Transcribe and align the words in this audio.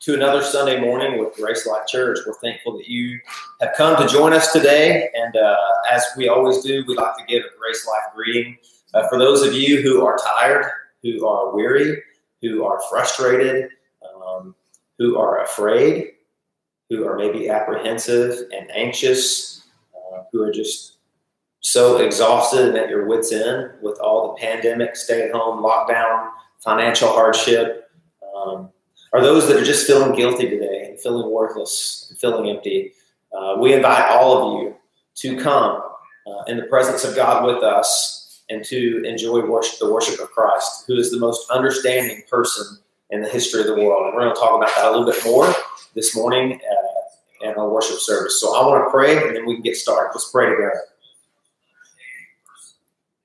to 0.00 0.14
another 0.14 0.42
Sunday 0.42 0.80
morning 0.80 1.18
with 1.18 1.34
Grace 1.34 1.66
Life 1.66 1.86
Church. 1.86 2.18
We're 2.26 2.34
thankful 2.34 2.76
that 2.76 2.86
you 2.88 3.18
have 3.60 3.70
come 3.76 3.96
to 4.00 4.06
join 4.06 4.32
us 4.32 4.52
today. 4.52 5.08
And 5.14 5.36
uh, 5.36 5.56
as 5.90 6.04
we 6.16 6.28
always 6.28 6.62
do, 6.62 6.84
we 6.86 6.94
like 6.94 7.16
to 7.16 7.24
give 7.26 7.42
a 7.42 7.58
Grace 7.58 7.86
Life 7.86 8.14
greeting. 8.14 8.56
Uh, 8.94 9.08
for 9.08 9.18
those 9.18 9.42
of 9.42 9.54
you 9.54 9.82
who 9.82 10.04
are 10.06 10.18
tired, 10.18 10.70
who 11.02 11.26
are 11.26 11.54
weary, 11.54 12.02
who 12.42 12.64
are 12.64 12.80
frustrated, 12.88 13.70
um, 14.24 14.54
who 14.98 15.18
are 15.18 15.42
afraid, 15.42 16.12
who 16.88 17.06
are 17.06 17.16
maybe 17.16 17.48
apprehensive 17.48 18.48
and 18.56 18.70
anxious, 18.70 19.64
uh, 19.94 20.22
who 20.30 20.42
are 20.42 20.52
just 20.52 20.98
so 21.60 21.98
exhausted 21.98 22.68
and 22.68 22.76
at 22.76 22.88
your 22.88 23.06
wits' 23.06 23.32
end 23.32 23.72
with 23.82 23.98
all 23.98 24.28
the 24.28 24.40
pandemic, 24.40 24.94
stay 24.94 25.22
at 25.22 25.32
home, 25.32 25.64
lockdown, 25.64 26.30
financial 26.60 27.08
hardship, 27.08 27.90
um, 28.36 28.70
are 29.12 29.22
those 29.22 29.48
that 29.48 29.56
are 29.56 29.64
just 29.64 29.86
feeling 29.86 30.14
guilty 30.14 30.48
today 30.48 30.88
and 30.90 31.00
feeling 31.00 31.30
worthless 31.30 32.06
and 32.10 32.18
feeling 32.18 32.50
empty. 32.50 32.92
Uh, 33.36 33.56
we 33.58 33.72
invite 33.72 34.10
all 34.10 34.36
of 34.36 34.62
you 34.62 34.76
to 35.16 35.42
come 35.42 35.82
uh, 36.26 36.42
in 36.48 36.56
the 36.56 36.64
presence 36.64 37.04
of 37.04 37.14
God 37.14 37.46
with 37.46 37.62
us 37.62 38.42
and 38.48 38.64
to 38.64 39.02
enjoy 39.04 39.44
worship, 39.44 39.78
the 39.78 39.92
worship 39.92 40.20
of 40.20 40.30
Christ, 40.30 40.84
who 40.86 40.96
is 40.96 41.10
the 41.10 41.18
most 41.18 41.50
understanding 41.50 42.22
person 42.30 42.78
in 43.10 43.22
the 43.22 43.28
history 43.28 43.60
of 43.60 43.66
the 43.66 43.74
world. 43.74 44.06
And 44.06 44.14
we're 44.14 44.22
going 44.22 44.34
to 44.34 44.40
talk 44.40 44.56
about 44.56 44.74
that 44.76 44.86
a 44.86 44.90
little 44.90 45.10
bit 45.10 45.24
more 45.24 45.52
this 45.94 46.16
morning 46.16 46.60
uh, 46.60 47.48
in 47.48 47.54
our 47.54 47.68
worship 47.68 47.98
service. 47.98 48.40
So 48.40 48.56
I 48.56 48.66
want 48.66 48.84
to 48.84 48.90
pray 48.90 49.26
and 49.26 49.36
then 49.36 49.46
we 49.46 49.54
can 49.54 49.62
get 49.62 49.76
started. 49.76 50.10
Let's 50.14 50.30
pray 50.30 50.50
together. 50.50 50.80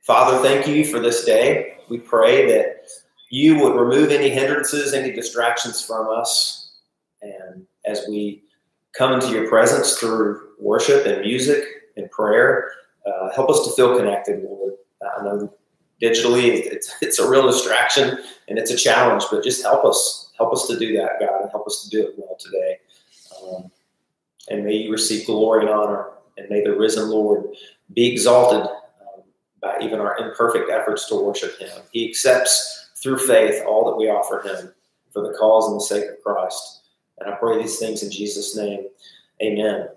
Father, 0.01 0.37
thank 0.39 0.67
you 0.67 0.85
for 0.85 0.99
this 0.99 1.25
day. 1.25 1.77
We 1.89 1.99
pray 1.99 2.47
that 2.51 2.87
you 3.31 3.57
would 3.57 3.75
remove 3.75 4.11
any 4.11 4.29
hindrances, 4.29 4.93
any 4.93 5.11
distractions 5.11 5.83
from 5.83 6.09
us. 6.09 6.73
And 7.21 7.65
as 7.85 8.05
we 8.07 8.43
come 8.91 9.13
into 9.13 9.29
your 9.29 9.47
presence 9.47 9.97
through 9.97 10.49
worship 10.59 11.05
and 11.05 11.21
music 11.21 11.63
and 11.95 12.11
prayer, 12.11 12.71
uh, 13.07 13.33
help 13.33 13.49
us 13.49 13.65
to 13.65 13.71
feel 13.71 13.97
connected, 13.97 14.43
Lord. 14.43 14.73
I 15.01 15.23
know 15.23 15.53
digitally 16.01 16.65
it's, 16.65 16.93
it's 17.01 17.19
a 17.19 17.29
real 17.29 17.47
distraction 17.47 18.19
and 18.49 18.59
it's 18.59 18.69
a 18.69 18.75
challenge, 18.75 19.23
but 19.31 19.43
just 19.43 19.63
help 19.63 19.85
us. 19.85 20.29
Help 20.37 20.53
us 20.53 20.67
to 20.67 20.77
do 20.77 20.97
that, 20.97 21.19
God, 21.19 21.41
and 21.41 21.51
help 21.51 21.67
us 21.67 21.83
to 21.83 21.89
do 21.89 22.07
it 22.07 22.15
well 22.17 22.35
today. 22.39 22.79
Um, 23.43 23.71
and 24.49 24.65
may 24.65 24.73
you 24.73 24.91
receive 24.91 25.27
glory 25.27 25.61
and 25.61 25.69
honor, 25.69 26.07
and 26.35 26.49
may 26.49 26.63
the 26.63 26.75
risen 26.75 27.09
Lord 27.09 27.45
be 27.93 28.11
exalted 28.11 28.67
by 29.61 29.77
even 29.81 29.99
our 29.99 30.17
imperfect 30.17 30.71
efforts 30.71 31.07
to 31.09 31.15
worship 31.15 31.59
Him. 31.59 31.69
He 31.91 32.09
accepts 32.09 32.80
through 33.01 33.17
faith 33.17 33.63
all 33.67 33.85
that 33.89 33.97
we 33.97 34.09
offer 34.09 34.41
Him 34.41 34.73
for 35.11 35.21
the 35.21 35.35
cause 35.37 35.67
and 35.67 35.75
the 35.75 35.83
sake 35.83 36.09
of 36.09 36.21
Christ. 36.23 36.81
And 37.19 37.33
I 37.33 37.35
pray 37.37 37.61
these 37.61 37.77
things 37.77 38.03
in 38.03 38.11
Jesus' 38.11 38.55
name. 38.55 38.85
Amen. 39.41 39.87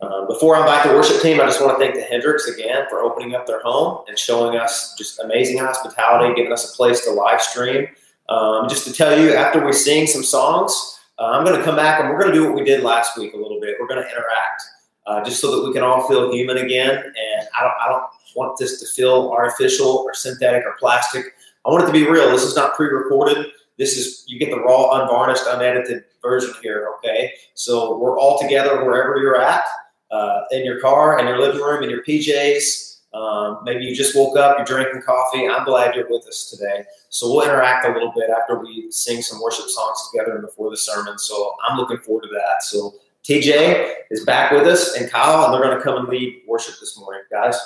Um, 0.00 0.26
before 0.28 0.56
I 0.56 0.60
invite 0.60 0.86
the 0.86 0.94
worship 0.94 1.22
team, 1.22 1.40
I 1.40 1.44
just 1.44 1.60
want 1.60 1.78
to 1.78 1.84
thank 1.84 1.94
the 1.94 2.02
Hendricks 2.02 2.48
again 2.48 2.86
for 2.90 3.00
opening 3.00 3.34
up 3.34 3.46
their 3.46 3.60
home 3.62 4.04
and 4.08 4.18
showing 4.18 4.58
us 4.58 4.94
just 4.98 5.20
amazing 5.20 5.58
hospitality, 5.58 6.34
giving 6.34 6.52
us 6.52 6.72
a 6.72 6.76
place 6.76 7.04
to 7.04 7.12
live 7.12 7.40
stream. 7.40 7.86
Um, 8.28 8.68
just 8.68 8.86
to 8.86 8.92
tell 8.92 9.18
you, 9.18 9.34
after 9.34 9.64
we 9.64 9.72
sing 9.72 10.06
some 10.06 10.24
songs, 10.24 10.72
uh, 11.18 11.26
I'm 11.26 11.44
going 11.44 11.56
to 11.56 11.64
come 11.64 11.76
back 11.76 12.00
and 12.00 12.08
we're 12.08 12.20
going 12.20 12.32
to 12.32 12.38
do 12.38 12.46
what 12.46 12.54
we 12.54 12.64
did 12.64 12.82
last 12.82 13.16
week 13.16 13.34
a 13.34 13.36
little 13.36 13.60
bit. 13.60 13.76
We're 13.80 13.86
going 13.86 14.02
to 14.02 14.08
interact 14.08 14.62
uh, 15.06 15.22
just 15.24 15.40
so 15.40 15.54
that 15.54 15.66
we 15.66 15.72
can 15.72 15.82
all 15.82 16.08
feel 16.08 16.32
human 16.32 16.58
again. 16.58 16.90
And 16.90 17.48
I 17.58 17.62
don't, 17.62 17.74
I 17.84 17.88
don't 17.88 18.04
want 18.34 18.58
this 18.58 18.80
to 18.80 18.86
feel 18.86 19.30
artificial 19.30 19.88
or 19.88 20.14
synthetic 20.14 20.64
or 20.64 20.76
plastic. 20.78 21.33
I 21.66 21.70
want 21.70 21.84
it 21.84 21.86
to 21.86 21.92
be 21.92 22.08
real. 22.08 22.30
This 22.30 22.42
is 22.42 22.56
not 22.56 22.74
pre-recorded. 22.74 23.46
This 23.78 23.96
is 23.96 24.24
you 24.26 24.38
get 24.38 24.50
the 24.50 24.60
raw, 24.60 25.00
unvarnished, 25.00 25.44
unedited 25.48 26.04
version 26.22 26.52
here. 26.62 26.88
Okay, 26.98 27.32
so 27.54 27.98
we're 27.98 28.18
all 28.18 28.38
together 28.38 28.84
wherever 28.84 29.16
you're 29.16 29.40
at, 29.40 29.64
uh, 30.10 30.42
in 30.52 30.64
your 30.64 30.80
car, 30.80 31.18
in 31.18 31.26
your 31.26 31.40
living 31.40 31.60
room, 31.60 31.82
in 31.82 31.90
your 31.90 32.04
PJs. 32.04 32.92
Um, 33.14 33.60
maybe 33.62 33.84
you 33.84 33.94
just 33.94 34.16
woke 34.16 34.36
up, 34.36 34.58
you're 34.58 34.66
drinking 34.66 35.02
coffee. 35.02 35.48
I'm 35.48 35.64
glad 35.64 35.94
you're 35.94 36.08
with 36.08 36.26
us 36.26 36.50
today. 36.50 36.84
So 37.10 37.32
we'll 37.32 37.44
interact 37.44 37.86
a 37.86 37.92
little 37.92 38.12
bit 38.12 38.28
after 38.28 38.58
we 38.58 38.90
sing 38.90 39.22
some 39.22 39.40
worship 39.40 39.66
songs 39.68 40.10
together 40.10 40.32
and 40.32 40.42
before 40.42 40.68
the 40.68 40.76
sermon. 40.76 41.16
So 41.18 41.54
I'm 41.66 41.78
looking 41.78 41.98
forward 41.98 42.24
to 42.24 42.28
that. 42.30 42.64
So 42.64 42.94
TJ 43.22 43.92
is 44.10 44.24
back 44.24 44.50
with 44.50 44.66
us 44.66 44.96
and 44.96 45.08
Kyle, 45.10 45.44
and 45.44 45.54
they're 45.54 45.62
going 45.62 45.76
to 45.76 45.82
come 45.82 45.96
and 45.96 46.08
lead 46.08 46.42
worship 46.48 46.74
this 46.80 46.98
morning, 46.98 47.22
guys. 47.30 47.56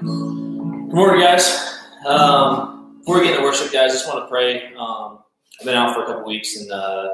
Good 0.00 0.06
morning, 0.06 1.20
guys. 1.20 1.78
Um, 2.06 3.00
before 3.00 3.16
we 3.18 3.24
get 3.24 3.32
into 3.34 3.42
worship, 3.42 3.70
guys, 3.70 3.90
I 3.90 3.94
just 3.94 4.08
want 4.08 4.24
to 4.24 4.28
pray. 4.30 4.72
Um, 4.72 5.18
I've 5.60 5.66
been 5.66 5.76
out 5.76 5.94
for 5.94 6.04
a 6.04 6.06
couple 6.06 6.24
weeks 6.24 6.56
and 6.56 6.72
uh, 6.72 7.08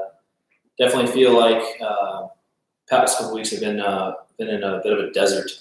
definitely 0.79 1.11
feel 1.11 1.37
like 1.37 1.61
uh, 1.81 2.27
past 2.89 3.17
couple 3.17 3.33
weeks 3.33 3.51
have 3.51 3.59
been 3.59 3.81
uh, 3.81 4.13
been 4.37 4.47
in 4.47 4.63
a 4.63 4.79
bit 4.81 4.93
of 4.93 4.99
a 4.99 5.11
desert, 5.11 5.51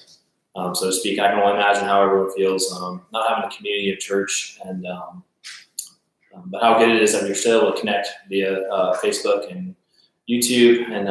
um, 0.55 0.73
so 0.73 0.87
to 0.87 0.93
speak. 0.93 1.19
I 1.19 1.31
can 1.31 1.41
only 1.41 1.55
imagine 1.55 1.83
how 1.83 2.01
everyone 2.01 2.33
feels 2.37 2.73
um, 2.81 3.03
not 3.13 3.29
having 3.29 3.51
a 3.51 3.57
community 3.57 3.93
of 3.93 3.99
church, 3.99 4.61
and 4.65 4.87
um, 4.87 5.25
um, 6.33 6.45
but 6.47 6.63
how 6.63 6.79
good 6.79 6.91
it 6.91 7.03
is 7.03 7.13
that 7.13 7.27
you're 7.27 7.35
still 7.35 7.63
able 7.63 7.73
to 7.73 7.81
connect 7.81 8.07
via 8.29 8.61
uh, 8.69 8.97
Facebook 8.99 9.51
and 9.51 9.75
YouTube. 10.31 10.89
And 10.93 11.09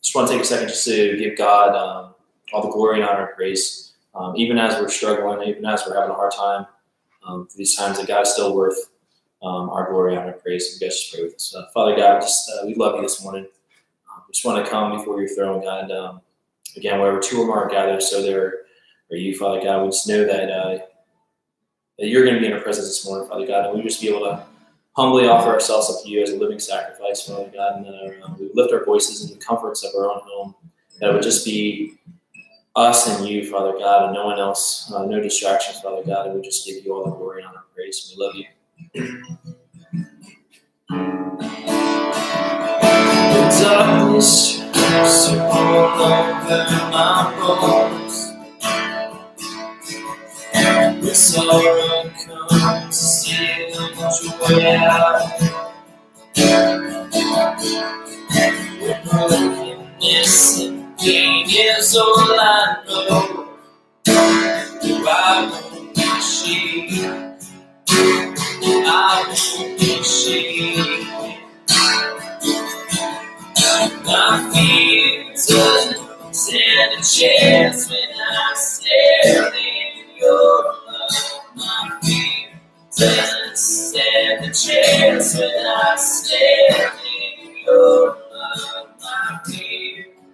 just 0.00 0.14
want 0.14 0.28
to 0.28 0.34
take 0.34 0.42
a 0.42 0.46
second 0.46 0.68
just 0.68 0.84
to 0.84 1.16
give 1.16 1.36
God 1.36 2.14
all 2.52 2.62
the 2.62 2.70
glory 2.70 3.00
and 3.00 3.08
honor 3.08 3.26
and 3.26 3.36
praise 3.36 3.89
um, 4.14 4.34
even 4.36 4.58
as 4.58 4.80
we're 4.80 4.88
struggling, 4.88 5.48
even 5.48 5.64
as 5.64 5.84
we're 5.86 5.94
having 5.94 6.10
a 6.10 6.14
hard 6.14 6.32
time, 6.32 6.66
um, 7.26 7.48
these 7.56 7.76
times 7.76 7.98
that 7.98 8.08
God 8.08 8.22
is 8.22 8.32
still 8.32 8.54
worth 8.54 8.78
um, 9.42 9.70
our 9.70 9.90
glory, 9.90 10.16
honor, 10.16 10.32
praise. 10.32 10.78
You 10.80 10.86
guys 10.86 10.98
just 10.98 11.12
pray 11.12 11.22
with 11.22 11.34
us. 11.34 11.54
Uh, 11.56 11.66
Father 11.72 11.96
God, 11.96 12.20
just 12.20 12.50
uh, 12.50 12.66
we 12.66 12.74
love 12.74 12.96
you 12.96 13.02
this 13.02 13.22
morning. 13.22 13.46
Um, 14.12 14.22
just 14.32 14.44
want 14.44 14.64
to 14.64 14.70
come 14.70 14.96
before 14.96 15.20
your 15.20 15.28
throne, 15.28 15.62
God. 15.62 15.90
Um, 15.90 16.20
again, 16.76 16.98
wherever 17.00 17.20
two 17.20 17.40
or 17.42 17.46
more 17.46 17.64
are 17.64 17.70
gathered, 17.70 18.02
so 18.02 18.22
there 18.22 18.64
are 19.10 19.16
you, 19.16 19.36
Father 19.36 19.62
God. 19.62 19.84
We 19.84 19.88
just 19.90 20.08
know 20.08 20.24
that 20.24 20.50
uh, 20.50 20.78
that 21.98 22.08
you're 22.08 22.24
going 22.24 22.34
to 22.34 22.40
be 22.40 22.46
in 22.46 22.52
our 22.52 22.60
presence 22.60 22.88
this 22.88 23.06
morning, 23.06 23.28
Father 23.28 23.46
God, 23.46 23.66
and 23.66 23.76
we 23.76 23.82
just 23.82 24.00
be 24.00 24.08
able 24.08 24.20
to 24.20 24.44
humbly 24.92 25.28
offer 25.28 25.50
ourselves 25.50 25.90
up 25.90 26.02
to 26.02 26.08
you 26.08 26.22
as 26.22 26.30
a 26.30 26.36
living 26.36 26.58
sacrifice, 26.58 27.26
Father 27.26 27.50
God, 27.52 27.76
and 27.78 28.22
uh, 28.22 28.34
we 28.38 28.50
lift 28.54 28.72
our 28.72 28.84
voices 28.84 29.24
in 29.24 29.38
the 29.38 29.44
comforts 29.44 29.84
of 29.84 29.94
our 29.94 30.10
own 30.10 30.20
home. 30.24 30.54
That 31.00 31.12
would 31.12 31.22
just 31.22 31.44
be 31.44 31.94
us 32.76 33.08
and 33.08 33.26
you, 33.28 33.50
Father 33.50 33.78
God, 33.78 34.04
and 34.06 34.14
no 34.14 34.26
one 34.26 34.38
else, 34.38 34.92
uh, 34.94 35.04
no 35.04 35.20
distractions, 35.20 35.80
Father 35.80 36.02
God, 36.04 36.26
and 36.26 36.36
we 36.36 36.42
just 36.42 36.66
give 36.66 36.84
you 36.84 36.94
all 36.94 37.04
the 37.04 37.10
glory 37.10 37.42
and 37.42 37.48
honor 37.48 37.58
and 37.58 37.74
praise. 37.74 38.14
We 38.16 38.24
love 38.24 38.34
you. 38.36 38.46
The 43.18 43.42
darkness. 43.62 44.58
With 51.00 51.16
sorrow 51.16 52.10
comes 52.48 53.24
to 53.24 53.36
joy 54.48 54.76
out. 54.76 55.20
Brokenness 59.04 60.79
Pain 61.00 61.46
is 61.48 61.96
all 61.96 62.14
I 62.18 62.84
know. 62.88 63.48
I 65.08 65.50
won't 65.50 65.94
be 65.94 66.02
ashamed. 66.02 67.44
I 68.68 69.24
won't 69.28 69.80
be 69.80 70.00
ashamed. 70.00 71.08
My 74.04 74.50
fear 74.52 75.24
doesn't 75.34 76.34
stand 76.34 76.94
a 76.94 76.96
chance 76.96 77.90
when 77.90 78.10
I 78.10 78.54
stare 78.56 79.52
in 79.54 80.16
your 80.20 80.64
love. 80.86 81.54
My 81.56 82.00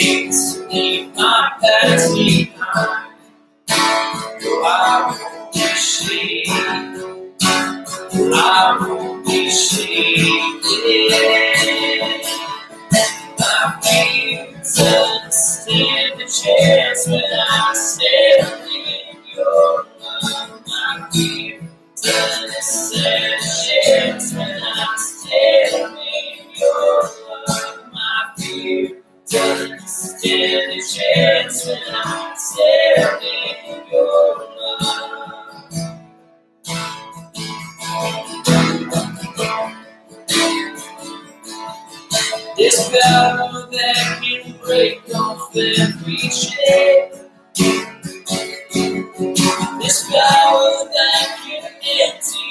leaves 0.00 0.58
me 0.68 1.08
my 1.16 1.50
past 1.60 2.14
behind. 2.14 3.14
Though 4.42 4.64
I 4.64 5.18
won't 5.20 5.52
be 5.54 5.60
shaken, 5.60 7.14
I 8.34 8.78
won't 8.80 9.26
be 9.26 9.50
shaken. 9.50 10.62
My 13.38 13.80
fears 13.82 14.76
don't 14.76 15.32
stand 15.32 16.20
a 16.20 16.26
chance 16.26 17.08
when 17.08 17.24
I 17.24 17.74
stand 17.74 18.70
in 18.70 19.18
your 19.36 19.86
love. 20.00 20.62
My 20.66 21.08
fears 21.12 21.62
don't 22.02 22.52
stand 22.62 23.34
a 23.34 23.38
chance 23.40 24.34
when 24.34 24.62
I 24.62 24.96
stand 24.98 25.98
in 25.98 26.50
your 26.56 27.02
love. 27.48 27.92
My 27.92 28.32
fear 28.38 29.02
when 31.66 31.78
I'm 31.94 32.36
standing 32.36 33.84
your 33.92 34.48
love. 34.56 35.64
This 42.56 42.88
power 42.88 43.68
that 43.70 44.20
can 44.22 44.56
break 44.64 45.02
off 45.14 45.56
every 45.56 46.16
chain. 46.30 47.10
This 49.80 50.10
power 50.10 50.70
that 50.94 51.38
can 51.42 51.64
empty 51.64 52.45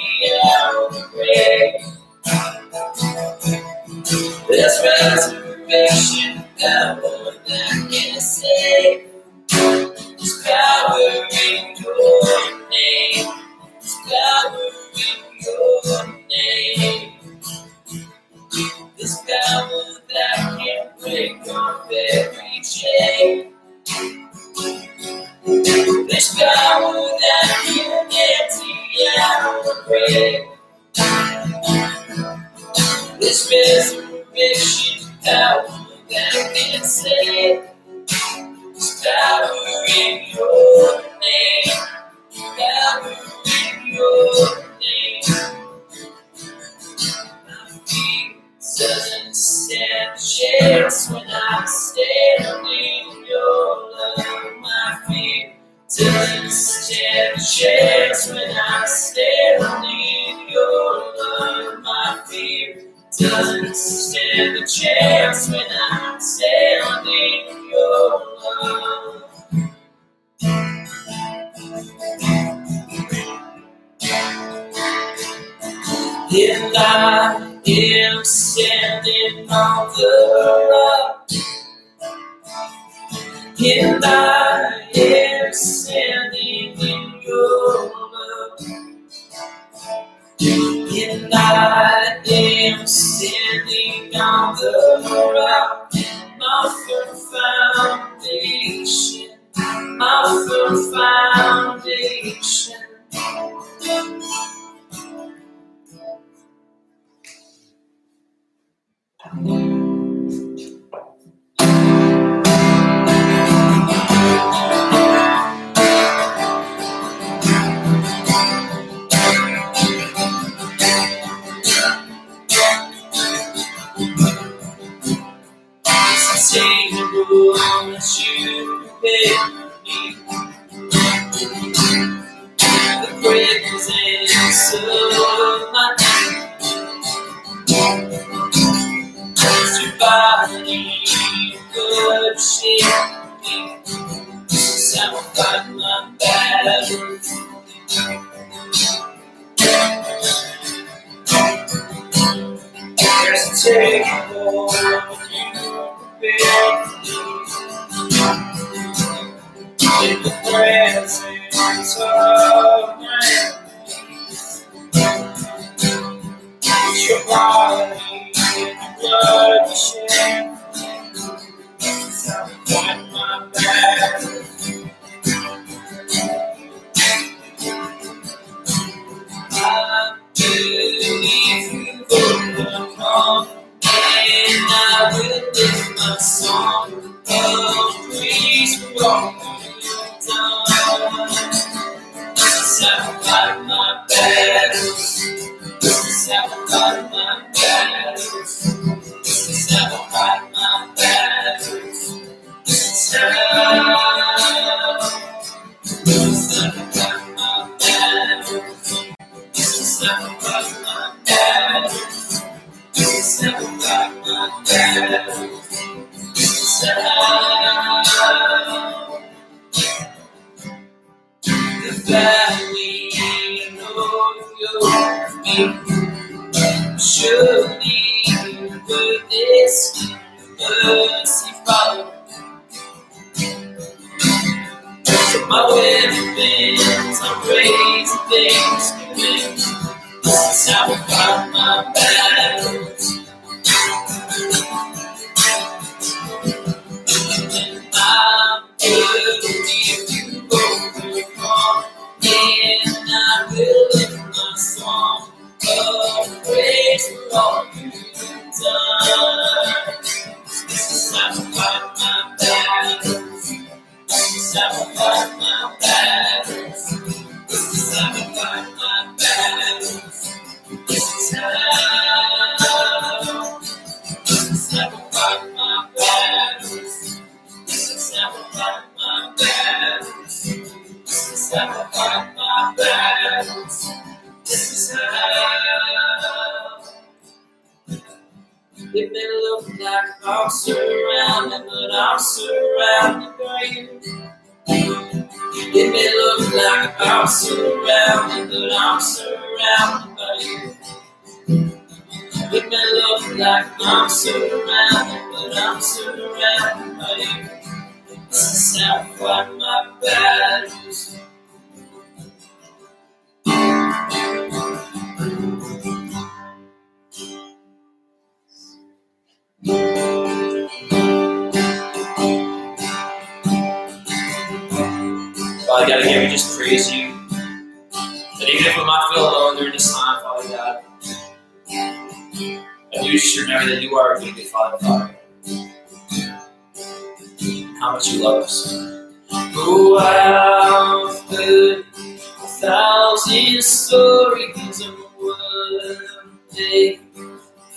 they 346.56 346.98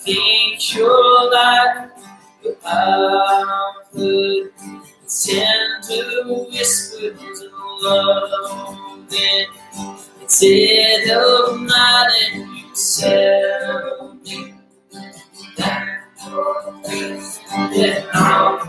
think 0.06 0.60
like, 1.32 1.90
but 2.42 2.58
I've 2.66 3.94
heard 3.94 4.52
tender 5.08 6.34
whispers 6.50 7.42
of 7.42 7.52
love 7.82 9.10
in 9.10 9.10
the 9.10 9.46
dead 10.40 11.18
of 11.18 11.62
night, 11.62 12.30
and 12.34 12.58
you 12.58 12.66
tell 12.74 14.14
me 14.24 14.54
that 15.58 15.88
I'm 18.14 18.60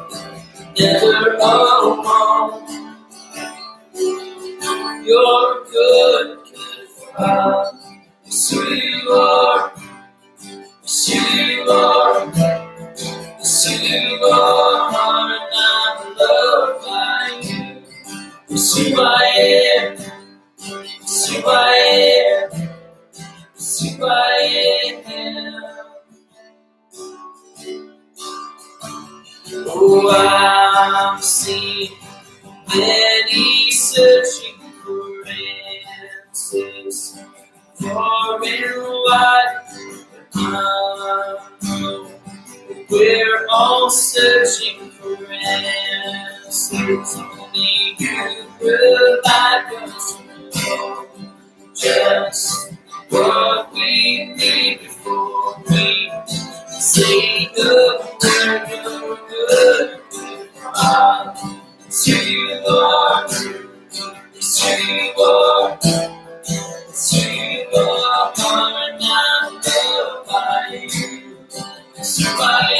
never 0.78 1.34
alone. 1.34 2.76
You're 5.04 5.64
good, 5.64 6.38
good 6.52 6.88
father. 7.16 7.78
Yes, 8.24 8.52
you 11.08 11.70
are. 11.70 12.32
Yes, 13.28 13.66
you 13.70 14.24
are. 14.24 14.90
And 14.90 15.54
I'm 15.56 16.16
by 16.84 17.40
you. 17.42 17.82
Yes, 18.48 18.78
you 18.80 18.96
I 18.98 19.24
am. 19.78 19.96
You 21.30 21.44
I 21.46 21.72
am. 22.26 22.68
You 23.80 24.06
I. 24.06 25.76
Oh, 29.68 30.08
I've 30.10 31.24
seen 31.24 31.92
many 32.74 33.70
searching 33.72 34.60
for 34.84 35.24
answers 36.28 37.18
far 37.74 38.44
and 38.44 39.04
wide. 39.04 39.69
But 40.34 41.40
we're 42.90 43.46
all 43.50 43.90
searching 43.90 44.90
for 44.92 45.16
answers. 45.32 47.16
Only 47.16 47.96
you 47.98 48.46
provide 48.58 49.74
us 49.82 50.18
just 51.74 52.74
what 53.08 53.72
we 53.72 54.32
need 54.34 54.80
before 54.80 55.62
we 55.68 56.10
say 56.68 57.48
the 57.54 58.10
word 58.22 58.62
of 58.86 59.28
good. 59.28 60.00
God, 60.74 61.36
to 61.90 62.12
you, 62.30 62.60
Lord, 62.66 63.28
to 63.28 63.48
you, 63.48 65.12
Lord, 65.16 65.80
to 65.80 67.16
you, 67.16 67.66
Lord, 67.72 68.34
and 68.38 69.02
You 72.20 72.28
are 72.36 72.70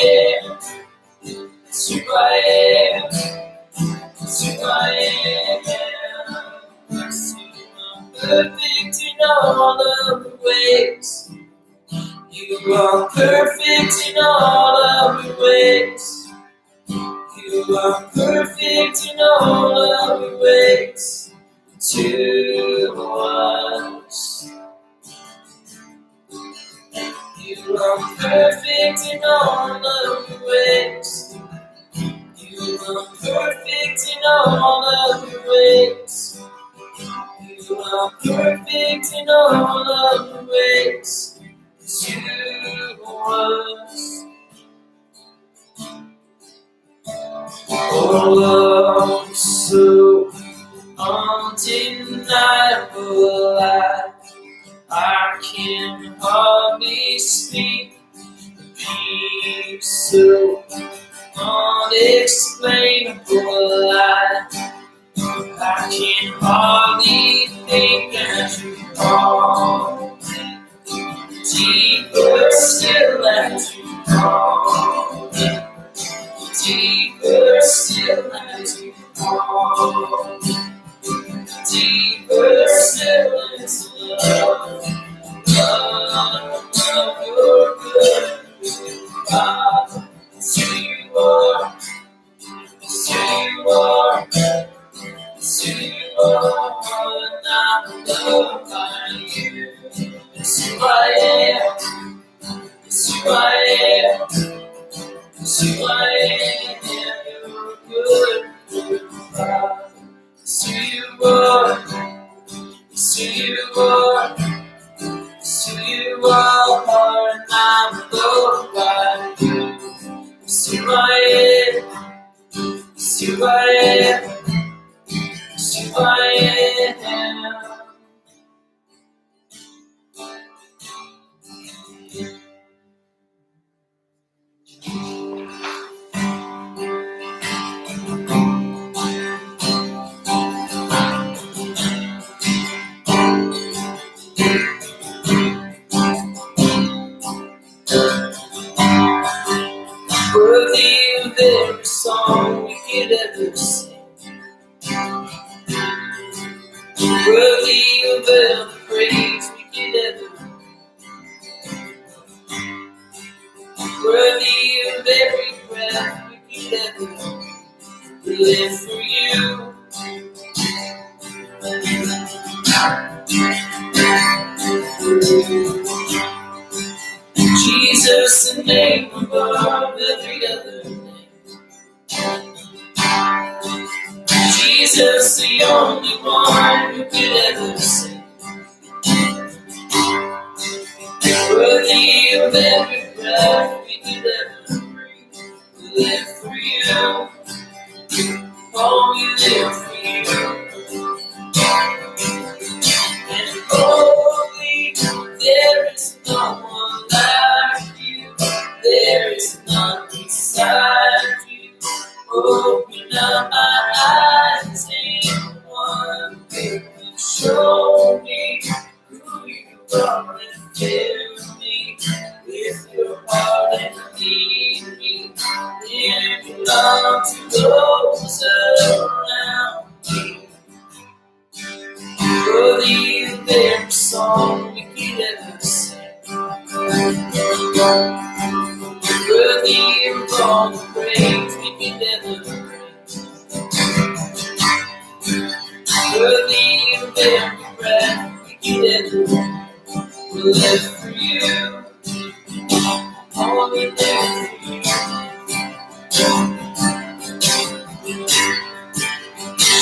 perfect 8.13 9.03
in 9.03 9.21
all 9.21 9.81
of 9.81 10.27
your 10.27 10.37
ways. 10.45 11.31
You 12.31 12.75
are 12.77 13.09
perfect 13.09 14.09
in 14.09 14.17
all 14.19 14.77
of 14.77 15.25
your 15.25 15.41
ways. 15.41 16.29
You 16.89 17.77
are 17.79 18.05
perfect 18.15 19.07
in 19.07 19.21
all 19.21 19.95
of 20.13 20.21
your 20.21 20.39
ways 20.41 21.33
to 21.91 22.95
us. 22.99 24.60
You 27.63 27.77
are 27.77 27.99
perfect 28.17 29.01
in 29.13 29.21
all 29.25 29.87
of 29.87 30.31
your 30.31 30.41
ways. 30.47 31.37
You 32.37 32.79
are 32.89 33.07
perfect 33.07 34.01
in 34.09 34.23
all 34.27 34.85
of 34.85 35.31
your 35.31 35.43
ways. 35.49 36.41
You 37.69 37.77
are 37.79 38.11
perfect 38.13 39.13
in 39.15 39.29
all 39.29 39.93
of 39.93 40.29
your 40.35 40.45
ways 40.51 41.39
to 42.01 42.17
us. 43.07 44.25
Oh, 47.73 48.35
love 48.37 49.37
so 49.37 50.31
undeniable, 50.99 52.29
I, 53.59 54.13
I 54.93 55.41
can 55.43 56.15
hardly 56.21 57.19
speak. 57.19 57.95
Peace 58.77 60.11
so 60.11 60.65
unexplainable, 61.37 63.93
I, 63.93 64.49
I 65.17 65.89
can 65.91 66.33
hardly 66.41 67.47
think 67.69 68.15
as 68.17 68.63
you 68.65 68.77
call. 68.97 70.19
Deeper 71.53 72.47
still 72.51 73.27
as 73.29 73.77
you 73.77 74.03
call. 74.09 75.31
Deeper 76.65 77.59
still 77.61 78.33
as 78.35 78.83
you 78.83 78.95
call. 79.17 80.41
Deeper 81.71 82.65
still 82.69 83.40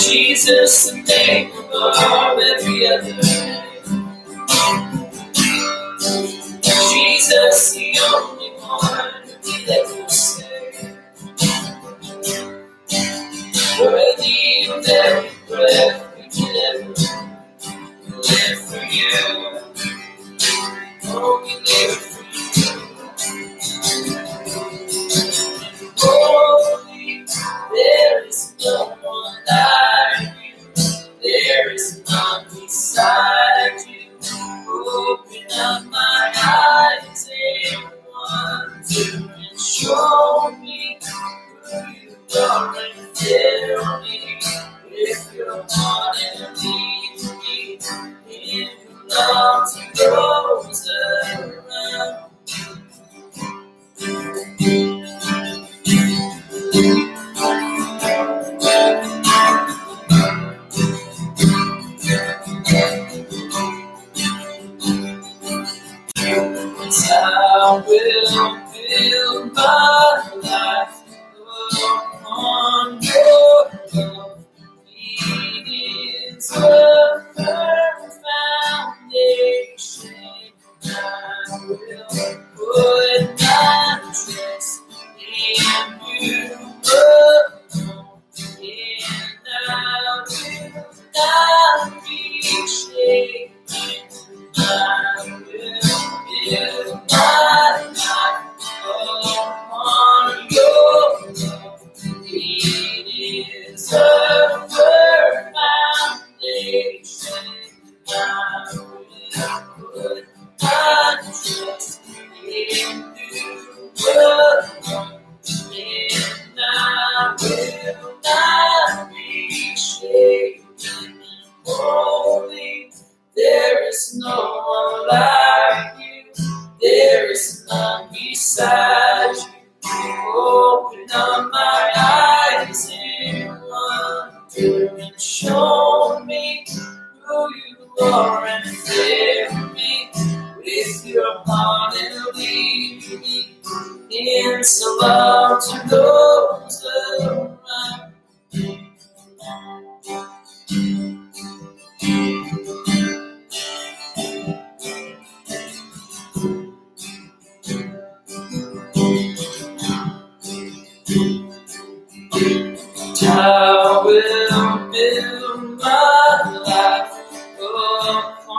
Jesus, 0.02 0.90
the 0.90 1.02
name 1.02 1.52
above 1.70 2.38
every 2.38 2.86
other 2.88 3.14
name. 3.22 3.67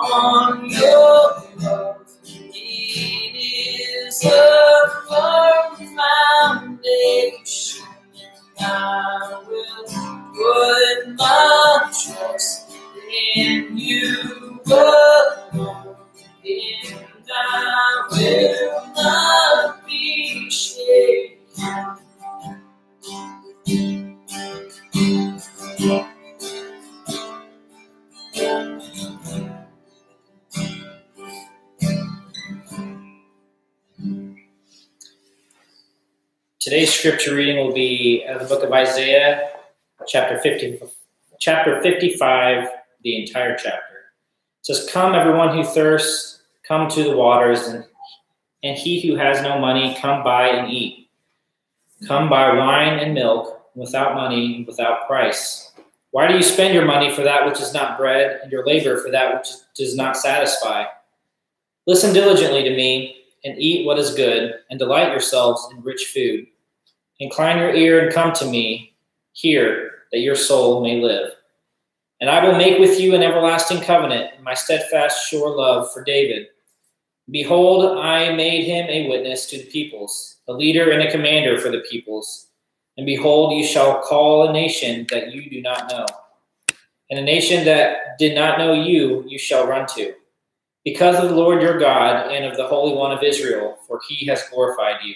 Upon 0.10 0.39
scripture 37.00 37.34
reading 37.34 37.66
will 37.66 37.74
be 37.74 38.26
uh, 38.30 38.38
the 38.40 38.44
book 38.44 38.62
of 38.62 38.74
Isaiah, 38.74 39.52
chapter 40.06 40.38
50, 40.38 40.82
chapter 41.40 41.82
55, 41.82 42.68
the 43.04 43.22
entire 43.22 43.56
chapter. 43.56 43.96
It 44.60 44.66
says, 44.66 44.90
Come, 44.92 45.16
everyone 45.16 45.56
who 45.56 45.64
thirsts, 45.64 46.42
come 46.68 46.90
to 46.90 47.04
the 47.04 47.16
waters, 47.16 47.68
and, 47.68 47.86
and 48.64 48.78
he 48.78 49.00
who 49.00 49.16
has 49.16 49.42
no 49.42 49.60
money, 49.60 49.96
come 50.02 50.26
buy 50.26 50.50
and 50.50 50.70
eat. 50.70 51.10
Come 52.06 52.30
buy 52.30 52.54
wine 52.54 53.00
and 53.00 53.14
milk 53.14 53.62
without 53.76 54.14
money 54.14 54.58
and 54.58 54.68
without 54.68 55.08
price. 55.08 55.72
Why 56.12 56.28
do 56.28 56.36
you 56.36 56.44
spend 56.44 56.74
your 56.74 56.86
money 56.86 57.16
for 57.16 57.22
that 57.22 57.46
which 57.46 57.62
is 57.62 57.74
not 57.74 57.98
bread, 57.98 58.42
and 58.44 58.52
your 58.52 58.66
labor 58.66 58.98
for 59.02 59.10
that 59.10 59.36
which 59.36 59.48
does 59.74 59.96
not 59.96 60.18
satisfy? 60.18 60.84
Listen 61.88 62.14
diligently 62.14 62.64
to 62.64 62.76
me 62.76 63.16
and 63.46 63.58
eat 63.58 63.86
what 63.86 63.98
is 63.98 64.14
good, 64.16 64.56
and 64.70 64.78
delight 64.78 65.12
yourselves 65.12 65.66
in 65.72 65.82
rich 65.82 66.12
food. 66.14 66.46
Incline 67.20 67.58
your 67.58 67.74
ear 67.74 68.06
and 68.06 68.14
come 68.14 68.34
to 68.34 68.46
me, 68.46 68.94
hear, 69.34 69.92
that 70.12 70.20
your 70.20 70.36
soul 70.36 70.82
may 70.82 71.02
live. 71.02 71.32
And 72.22 72.30
I 72.30 72.44
will 72.44 72.58
make 72.58 72.80
with 72.80 73.00
you 73.00 73.16
an 73.16 73.24
everlasting 73.24 73.82
covenant, 73.82 74.42
my 74.42 74.54
steadfast, 74.54 75.28
sure 75.30 75.56
love 75.56 75.92
for 75.94 76.04
David. 76.04 76.48
Behold, 77.32 77.98
I 78.00 78.34
made 78.34 78.66
him 78.66 78.88
a 78.90 79.08
witness 79.08 79.46
to 79.48 79.58
the 79.58 79.66
peoples, 79.66 80.38
a 80.48 80.54
leader 80.54 80.92
and 80.92 81.02
a 81.02 81.12
commander 81.12 81.60
for 81.60 81.70
the 81.70 81.84
peoples. 81.90 82.48
And 82.98 83.06
behold, 83.06 83.54
you 83.54 83.66
shall 83.66 84.02
call 84.02 84.48
a 84.48 84.54
nation 84.54 85.06
that 85.10 85.32
you 85.32 85.50
do 85.50 85.62
not 85.62 85.90
know. 85.90 86.06
And 87.10 87.20
a 87.20 87.24
nation 87.24 87.66
that 87.66 88.18
did 88.18 88.36
not 88.36 88.58
know 88.58 88.74
you, 88.74 89.24
you 89.28 89.38
shall 89.38 89.68
run 89.68 89.88
to 89.96 90.14
because 90.84 91.22
of 91.22 91.30
the 91.30 91.36
Lord 91.36 91.62
your 91.62 91.78
God 91.78 92.32
and 92.32 92.46
of 92.46 92.58
the 92.58 92.68
Holy 92.68 92.96
One 92.96 93.12
of 93.12 93.24
Israel, 93.24 93.78
for 93.88 94.00
he 94.08 94.26
has 94.28 94.44
glorified 94.50 94.98
you. 95.04 95.16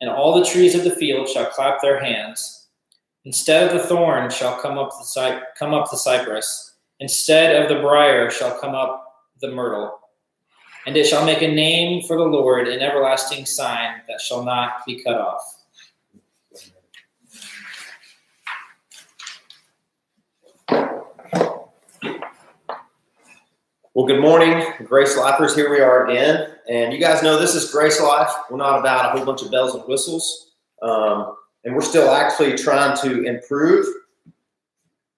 and 0.00 0.10
all 0.10 0.38
the 0.38 0.44
trees 0.44 0.74
of 0.74 0.84
the 0.84 0.94
field 0.96 1.28
shall 1.28 1.46
clap 1.46 1.80
their 1.80 2.02
hands. 2.02 2.68
Instead 3.24 3.66
of 3.66 3.72
the 3.72 3.88
thorn 3.88 4.30
shall 4.30 4.60
come 4.60 4.78
up 4.78 4.90
the 4.90 5.42
come 5.58 5.74
up 5.74 5.90
the 5.90 5.96
cypress, 5.96 6.74
instead 7.00 7.60
of 7.60 7.68
the 7.68 7.80
brier 7.80 8.30
shall 8.30 8.58
come 8.60 8.74
up 8.74 9.24
the 9.40 9.50
myrtle. 9.50 9.98
And 10.86 10.96
it 10.96 11.06
shall 11.06 11.24
make 11.24 11.42
a 11.42 11.48
name 11.48 12.06
for 12.06 12.16
the 12.16 12.22
Lord, 12.22 12.68
an 12.68 12.80
everlasting 12.80 13.44
sign 13.44 14.02
that 14.08 14.20
shall 14.20 14.44
not 14.44 14.86
be 14.86 15.02
cut 15.02 15.16
off. 15.16 15.56
Well, 23.94 24.06
good 24.06 24.20
morning, 24.20 24.62
Grace 24.84 25.16
Lifers. 25.16 25.56
Here 25.56 25.70
we 25.70 25.80
are 25.80 26.06
again. 26.06 26.55
And 26.68 26.92
you 26.92 26.98
guys 26.98 27.22
know 27.22 27.38
this 27.38 27.54
is 27.54 27.70
Grace 27.70 28.00
Life. 28.00 28.30
We're 28.50 28.56
not 28.56 28.78
about 28.78 29.06
a 29.06 29.16
whole 29.16 29.24
bunch 29.24 29.42
of 29.42 29.50
bells 29.50 29.74
and 29.74 29.84
whistles. 29.84 30.52
Um, 30.82 31.36
and 31.64 31.74
we're 31.74 31.82
still 31.82 32.10
actually 32.10 32.56
trying 32.56 32.96
to 32.98 33.22
improve 33.22 33.86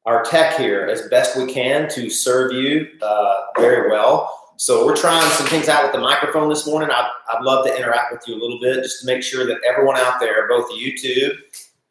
our 0.04 0.22
tech 0.24 0.56
here 0.56 0.86
as 0.86 1.08
best 1.08 1.36
we 1.36 1.52
can 1.52 1.88
to 1.90 2.08
serve 2.10 2.52
you 2.52 2.88
uh, 3.02 3.34
very 3.58 3.90
well. 3.90 4.34
So 4.56 4.84
we're 4.84 4.96
trying 4.96 5.28
some 5.32 5.46
things 5.46 5.68
out 5.68 5.84
with 5.84 5.92
the 5.92 5.98
microphone 5.98 6.48
this 6.48 6.66
morning. 6.66 6.90
I'd, 6.90 7.10
I'd 7.30 7.42
love 7.42 7.64
to 7.66 7.76
interact 7.76 8.12
with 8.12 8.26
you 8.26 8.34
a 8.34 8.40
little 8.40 8.58
bit 8.60 8.82
just 8.82 9.00
to 9.00 9.06
make 9.06 9.22
sure 9.22 9.46
that 9.46 9.58
everyone 9.68 9.96
out 9.96 10.20
there, 10.20 10.48
both 10.48 10.70
YouTube 10.72 11.36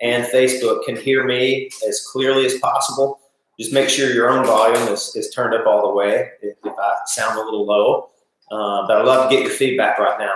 and 0.01 0.25
Facebook, 0.25 0.83
can 0.85 0.95
hear 0.95 1.23
me 1.23 1.69
as 1.87 2.05
clearly 2.11 2.45
as 2.45 2.57
possible 2.59 3.19
just 3.59 3.73
make 3.73 3.89
sure 3.89 4.13
your 4.13 4.29
own 4.29 4.45
volume 4.45 4.87
is, 4.89 5.15
is 5.15 5.31
turned 5.31 5.55
up 5.55 5.65
all 5.65 5.87
the 5.87 5.93
way 5.93 6.29
if, 6.41 6.57
if 6.63 6.73
I 6.77 6.95
sound 7.07 7.39
a 7.39 7.43
little 7.43 7.65
low. 7.65 8.09
Uh, 8.51 8.87
but 8.87 8.97
I'd 8.97 9.05
love 9.05 9.29
to 9.29 9.35
get 9.35 9.45
your 9.45 9.53
feedback 9.53 9.99
right 9.99 10.19
now. 10.19 10.33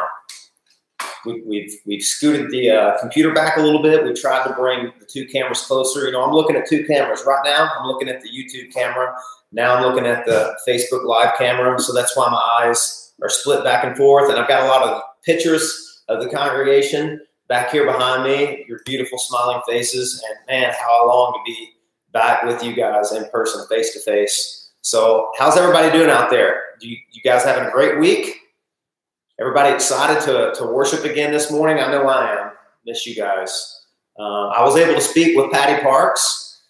We, 1.26 1.34
have 1.34 1.42
we've, 1.46 1.74
we've 1.86 2.04
scooted 2.04 2.50
the 2.52 2.72
uh, 2.72 3.00
computer 3.00 3.34
back 3.34 3.58
a 3.58 3.62
little 3.62 3.82
bit. 3.82 4.04
We 4.04 4.14
tried 4.14 4.48
to 4.48 4.54
bring 4.54 4.92
the 5.00 5.06
two 5.06 5.28
cameras 5.28 5.62
closer. 5.62 6.06
You 6.06 6.12
know, 6.12 6.24
I'm 6.24 6.34
looking 6.34 6.56
at 6.56 6.68
two 6.68 6.86
cameras 6.86 7.24
right 7.26 7.42
now. 7.44 7.72
I'm 7.80 7.88
looking 7.88 8.10
at 8.10 8.22
the 8.22 8.30
YouTube 8.30 8.74
camera. 8.74 9.16
Now 9.52 9.76
I'm 9.76 9.84
looking 9.84 10.06
at 10.06 10.26
the 10.26 10.58
Facebook 10.68 11.06
Live 11.06 11.38
camera. 11.38 11.80
So 11.80 11.94
that's 11.94 12.16
why 12.18 12.30
my 12.30 12.66
eyes 12.66 13.14
are 13.22 13.30
split 13.30 13.64
back 13.64 13.84
and 13.84 13.96
forth. 13.96 14.30
And 14.30 14.40
I've 14.40 14.48
got 14.48 14.64
a 14.64 14.68
lot 14.68 14.84
of 14.84 15.02
pictures 15.24 16.04
of 16.08 16.24
the 16.24 16.30
congregation 16.30 17.22
back 17.48 17.72
here 17.72 17.86
behind 17.86 18.24
me. 18.24 18.66
Your 18.68 18.80
beautiful 18.86 19.18
smiling 19.18 19.62
faces, 19.68 20.24
and 20.28 20.38
man, 20.48 20.74
how 20.74 21.04
I 21.04 21.06
long 21.06 21.34
to 21.34 21.40
be 21.46 21.72
back 22.14 22.44
with 22.44 22.64
you 22.64 22.74
guys 22.74 23.12
in 23.12 23.30
person, 23.30 23.66
face 23.68 23.94
to 23.94 24.00
face. 24.00 24.61
So, 24.82 25.32
how's 25.38 25.58
everybody 25.58 25.96
doing 25.96 26.10
out 26.10 26.32
there? 26.32 26.62
You, 26.80 26.98
you 27.12 27.22
guys 27.22 27.44
having 27.44 27.68
a 27.68 27.72
great 27.72 28.00
week? 28.00 28.36
Everybody 29.40 29.74
excited 29.74 30.22
to, 30.26 30.54
to 30.56 30.66
worship 30.66 31.06
again 31.06 31.32
this 31.32 31.52
morning? 31.52 31.84
I 31.84 31.92
know 31.92 32.08
I 32.08 32.32
am. 32.32 32.52
Miss 32.86 33.06
you 33.06 33.16
guys. 33.16 33.86
Uh, 34.20 34.48
I 34.48 34.64
was 34.64 34.76
able 34.76 34.96
to 34.96 35.02
speak 35.02 35.38
with 35.38 35.52
Patty 35.52 35.82
Parks 35.84 36.64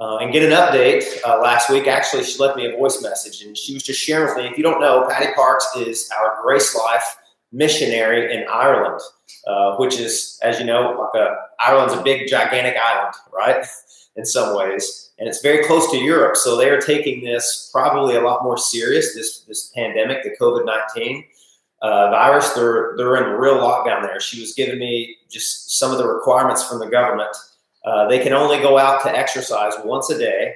uh, 0.00 0.16
and 0.16 0.32
get 0.32 0.42
an 0.42 0.50
update 0.50 1.04
uh, 1.24 1.40
last 1.40 1.70
week. 1.70 1.86
Actually, 1.86 2.24
she 2.24 2.36
left 2.40 2.56
me 2.56 2.66
a 2.66 2.76
voice 2.76 3.00
message 3.00 3.42
and 3.42 3.56
she 3.56 3.74
was 3.74 3.84
just 3.84 4.00
sharing 4.00 4.26
with 4.26 4.36
me. 4.36 4.50
If 4.50 4.56
you 4.58 4.64
don't 4.64 4.80
know, 4.80 5.06
Patty 5.08 5.32
Parks 5.34 5.68
is 5.76 6.10
our 6.18 6.42
Grace 6.42 6.74
Life 6.74 7.16
missionary 7.52 8.34
in 8.34 8.44
Ireland, 8.48 9.00
uh, 9.46 9.76
which 9.76 10.00
is, 10.00 10.38
as 10.42 10.58
you 10.58 10.66
know, 10.66 10.96
like 10.98 11.22
a 11.22 11.36
Ireland's 11.64 11.94
a 11.94 12.02
big, 12.02 12.28
gigantic 12.28 12.74
island, 12.76 13.14
right? 13.32 13.64
in 14.16 14.26
some 14.26 14.56
ways, 14.56 15.01
and 15.18 15.28
it's 15.28 15.42
very 15.42 15.64
close 15.66 15.90
to 15.90 15.98
Europe. 15.98 16.36
So 16.36 16.56
they 16.56 16.68
are 16.70 16.80
taking 16.80 17.24
this 17.24 17.70
probably 17.72 18.16
a 18.16 18.20
lot 18.20 18.42
more 18.42 18.58
serious. 18.58 19.14
This 19.14 19.42
this 19.42 19.70
pandemic, 19.74 20.22
the 20.22 20.36
COVID 20.40 20.64
nineteen 20.64 21.24
uh, 21.80 22.10
virus, 22.10 22.50
they're 22.50 22.94
they're 22.96 23.16
in 23.16 23.38
real 23.38 23.56
lockdown 23.56 24.02
there. 24.02 24.20
She 24.20 24.40
was 24.40 24.52
giving 24.54 24.78
me 24.78 25.16
just 25.30 25.78
some 25.78 25.92
of 25.92 25.98
the 25.98 26.06
requirements 26.06 26.66
from 26.66 26.78
the 26.78 26.88
government. 26.88 27.34
Uh, 27.84 28.08
they 28.08 28.22
can 28.22 28.32
only 28.32 28.58
go 28.58 28.78
out 28.78 29.02
to 29.02 29.16
exercise 29.16 29.74
once 29.84 30.08
a 30.10 30.18
day, 30.18 30.54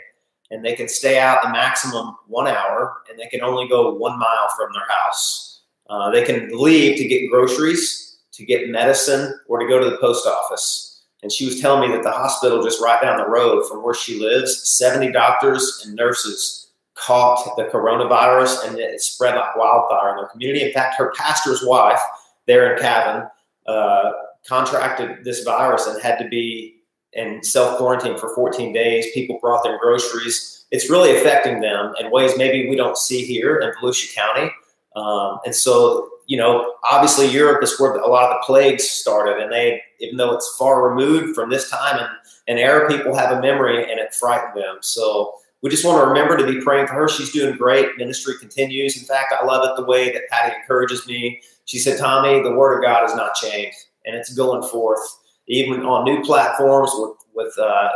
and 0.50 0.64
they 0.64 0.74
can 0.74 0.88
stay 0.88 1.18
out 1.18 1.42
the 1.42 1.50
maximum 1.50 2.16
one 2.28 2.46
hour, 2.46 3.02
and 3.10 3.18
they 3.18 3.26
can 3.26 3.42
only 3.42 3.68
go 3.68 3.94
one 3.94 4.18
mile 4.18 4.48
from 4.56 4.72
their 4.72 4.88
house. 4.88 5.62
Uh, 5.90 6.10
they 6.10 6.24
can 6.24 6.48
leave 6.56 6.96
to 6.98 7.06
get 7.06 7.28
groceries, 7.30 8.18
to 8.32 8.44
get 8.44 8.68
medicine, 8.68 9.38
or 9.48 9.58
to 9.58 9.66
go 9.66 9.78
to 9.78 9.90
the 9.90 9.98
post 9.98 10.26
office. 10.26 10.86
And 11.22 11.33
she 11.33 11.46
was 11.46 11.61
telling 11.61 11.88
me 11.88 11.96
that 11.96 12.02
the 12.02 12.11
hospital 12.11 12.62
just 12.62 12.81
right 12.81 13.00
down 13.00 13.16
the 13.16 13.29
road 13.29 13.66
from 13.68 13.83
where 13.83 13.94
she 13.94 14.20
lives, 14.20 14.68
70 14.76 15.12
doctors 15.12 15.83
and 15.85 15.94
nurses 15.94 16.66
caught 16.94 17.57
the 17.57 17.64
coronavirus 17.64 18.66
and 18.66 18.79
it 18.79 19.00
spread 19.00 19.35
like 19.35 19.57
wildfire 19.57 20.11
in 20.11 20.16
their 20.16 20.26
community. 20.26 20.64
In 20.64 20.72
fact, 20.72 20.96
her 20.96 21.12
pastor's 21.16 21.62
wife 21.64 22.00
there 22.46 22.74
in 22.74 22.81
Cavan 22.81 23.29
uh, 23.66 24.12
contracted 24.46 25.24
this 25.24 25.42
virus 25.42 25.87
and 25.87 26.00
had 26.00 26.18
to 26.18 26.29
be 26.29 26.76
in 27.12 27.42
self 27.42 27.79
quarantine 27.79 28.18
for 28.18 28.35
14 28.35 28.72
days. 28.72 29.07
People 29.12 29.38
brought 29.40 29.62
their 29.62 29.79
groceries. 29.79 30.64
It's 30.70 30.90
really 30.90 31.16
affecting 31.16 31.61
them 31.61 31.94
in 32.00 32.11
ways 32.11 32.37
maybe 32.37 32.68
we 32.68 32.76
don't 32.76 32.96
see 32.96 33.24
here 33.24 33.59
in 33.59 33.72
Volusia 33.74 34.14
County. 34.14 34.50
Um, 34.96 35.38
and 35.44 35.55
so 35.55 36.09
you 36.26 36.36
know, 36.36 36.74
obviously 36.90 37.26
Europe 37.26 37.62
is 37.62 37.78
where 37.78 37.94
a 37.94 38.08
lot 38.08 38.30
of 38.30 38.36
the 38.40 38.44
plagues 38.44 38.84
started, 38.84 39.42
and 39.42 39.52
they, 39.52 39.80
even 40.00 40.16
though 40.16 40.34
it's 40.34 40.56
far 40.58 40.88
removed 40.88 41.34
from 41.34 41.50
this 41.50 41.70
time 41.70 41.98
and, 41.98 42.08
and 42.48 42.58
Arab 42.58 42.90
people 42.90 43.14
have 43.14 43.36
a 43.36 43.40
memory, 43.40 43.90
and 43.90 43.98
it 44.00 44.14
frightened 44.14 44.56
them. 44.60 44.78
So 44.80 45.34
we 45.62 45.70
just 45.70 45.84
want 45.84 46.00
to 46.00 46.06
remember 46.06 46.36
to 46.36 46.46
be 46.46 46.60
praying 46.60 46.86
for 46.86 46.94
her. 46.94 47.08
She's 47.08 47.32
doing 47.32 47.56
great. 47.56 47.96
Ministry 47.96 48.34
continues. 48.38 48.96
In 48.96 49.04
fact, 49.04 49.34
I 49.38 49.44
love 49.44 49.68
it 49.68 49.80
the 49.80 49.86
way 49.86 50.12
that 50.12 50.28
Patty 50.30 50.54
encourages 50.56 51.06
me. 51.06 51.40
She 51.64 51.78
said, 51.78 51.98
"Tommy, 51.98 52.42
the 52.42 52.54
Word 52.54 52.78
of 52.78 52.84
God 52.84 53.02
has 53.02 53.16
not 53.16 53.34
changed, 53.34 53.76
and 54.04 54.14
it's 54.14 54.32
going 54.32 54.62
forth, 54.68 55.00
even 55.48 55.84
on 55.84 56.04
new 56.04 56.22
platforms 56.22 56.90
with 56.94 57.16
with 57.34 57.58
uh, 57.58 57.88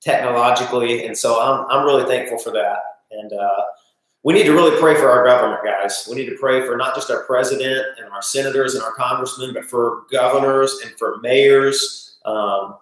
technologically, 0.00 1.04
and 1.04 1.16
so 1.16 1.40
I'm 1.40 1.66
I'm 1.68 1.84
really 1.84 2.04
thankful 2.04 2.38
for 2.38 2.52
that. 2.52 2.78
And 3.10 3.32
uh, 3.32 3.62
we 4.22 4.34
need 4.34 4.44
to 4.44 4.52
really 4.52 4.78
pray 4.78 4.94
for 4.96 5.08
our 5.08 5.24
government, 5.24 5.62
guys. 5.64 6.06
We 6.08 6.16
need 6.16 6.28
to 6.28 6.36
pray 6.36 6.66
for 6.66 6.76
not 6.76 6.94
just 6.94 7.10
our 7.10 7.24
president 7.24 7.86
and 7.98 8.10
our 8.12 8.22
senators 8.22 8.74
and 8.74 8.84
our 8.84 8.92
congressmen, 8.92 9.54
but 9.54 9.64
for 9.64 10.02
governors 10.10 10.78
and 10.84 10.92
for 10.98 11.18
mayors. 11.22 12.18
Um, 12.26 12.76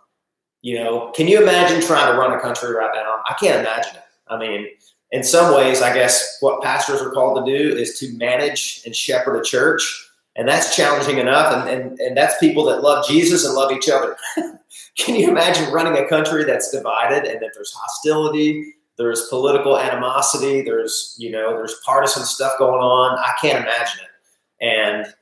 you 0.62 0.82
know, 0.82 1.12
can 1.14 1.28
you 1.28 1.40
imagine 1.40 1.80
trying 1.80 2.12
to 2.12 2.18
run 2.18 2.32
a 2.32 2.40
country 2.40 2.74
right 2.74 2.90
now? 2.92 3.22
I 3.26 3.34
can't 3.34 3.60
imagine 3.60 3.94
it. 3.94 4.02
I 4.26 4.36
mean, 4.36 4.66
in 5.12 5.22
some 5.22 5.54
ways, 5.54 5.80
I 5.80 5.94
guess 5.94 6.38
what 6.40 6.62
pastors 6.62 7.00
are 7.00 7.10
called 7.10 7.46
to 7.46 7.58
do 7.58 7.76
is 7.76 7.98
to 8.00 8.12
manage 8.16 8.82
and 8.84 8.94
shepherd 8.94 9.38
a 9.38 9.44
church. 9.44 10.06
And 10.36 10.46
that's 10.46 10.76
challenging 10.76 11.18
enough. 11.18 11.52
And, 11.54 11.68
and, 11.68 11.98
and 11.98 12.16
that's 12.16 12.38
people 12.38 12.64
that 12.66 12.82
love 12.82 13.06
Jesus 13.06 13.44
and 13.44 13.54
love 13.54 13.72
each 13.72 13.88
other. 13.88 14.16
Can 14.98 15.14
you 15.14 15.30
imagine 15.30 15.72
running 15.72 16.02
a 16.02 16.08
country 16.08 16.44
that's 16.44 16.70
divided 16.70 17.24
and 17.24 17.40
that 17.40 17.50
there's 17.54 17.72
hostility, 17.72 18.74
there's 18.98 19.28
political 19.28 19.78
animosity, 19.78 20.62
there's, 20.62 21.14
you 21.18 21.30
know, 21.30 21.56
there's 21.56 21.80
partisan 21.84 22.24
stuff 22.24 22.52
going 22.58 22.82
on? 22.82 23.18
I 23.18 23.32
can't 23.40 23.64
imagine 23.64 24.00
it. 24.02 24.14
And 24.60 25.14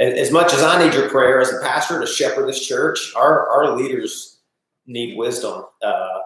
as 0.00 0.30
much 0.30 0.52
as 0.54 0.62
I 0.62 0.82
need 0.82 0.94
your 0.94 1.08
prayer 1.08 1.40
as 1.40 1.52
a 1.52 1.60
pastor 1.60 2.00
to 2.00 2.06
shepherd 2.06 2.48
this 2.48 2.64
church, 2.66 3.12
our, 3.16 3.48
our 3.48 3.76
leaders 3.76 4.38
need 4.86 5.16
wisdom. 5.16 5.64
Uh, 5.82 6.18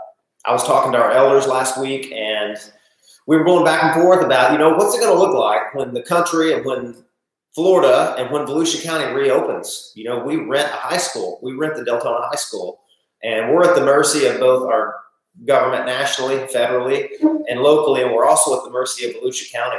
I 0.45 0.53
was 0.53 0.65
talking 0.65 0.93
to 0.93 0.99
our 0.99 1.11
elders 1.11 1.47
last 1.47 1.79
week 1.79 2.13
and 2.13 2.57
we 3.27 3.37
were 3.37 3.45
going 3.45 3.65
back 3.65 3.83
and 3.85 3.95
forth 3.95 4.25
about, 4.25 4.53
you 4.53 4.59
know, 4.59 4.71
what's 4.75 4.95
it 4.95 5.01
going 5.01 5.13
to 5.13 5.19
look 5.19 5.35
like 5.35 5.75
when 5.75 5.93
the 5.93 6.03
country 6.03 6.53
and 6.55 6.65
when 6.65 7.05
Florida 7.55 8.15
and 8.17 8.31
when 8.31 8.47
Volusia 8.47 8.83
County 8.85 9.13
reopens. 9.13 9.93
You 9.97 10.05
know, 10.05 10.21
we 10.21 10.37
rent 10.37 10.71
a 10.73 10.77
high 10.77 10.97
school, 10.99 11.41
we 11.43 11.55
rent 11.55 11.75
the 11.75 11.83
Deltona 11.83 12.29
High 12.29 12.37
School, 12.37 12.81
and 13.25 13.53
we're 13.53 13.69
at 13.69 13.75
the 13.75 13.85
mercy 13.85 14.27
of 14.27 14.39
both 14.39 14.71
our 14.71 14.95
government 15.45 15.87
nationally, 15.87 16.37
federally, 16.47 17.09
and 17.49 17.61
locally, 17.61 18.03
and 18.03 18.13
we're 18.13 18.27
also 18.27 18.57
at 18.57 18.65
the 18.65 18.71
mercy 18.71 19.09
of 19.09 19.17
Volusia 19.17 19.51
County. 19.53 19.79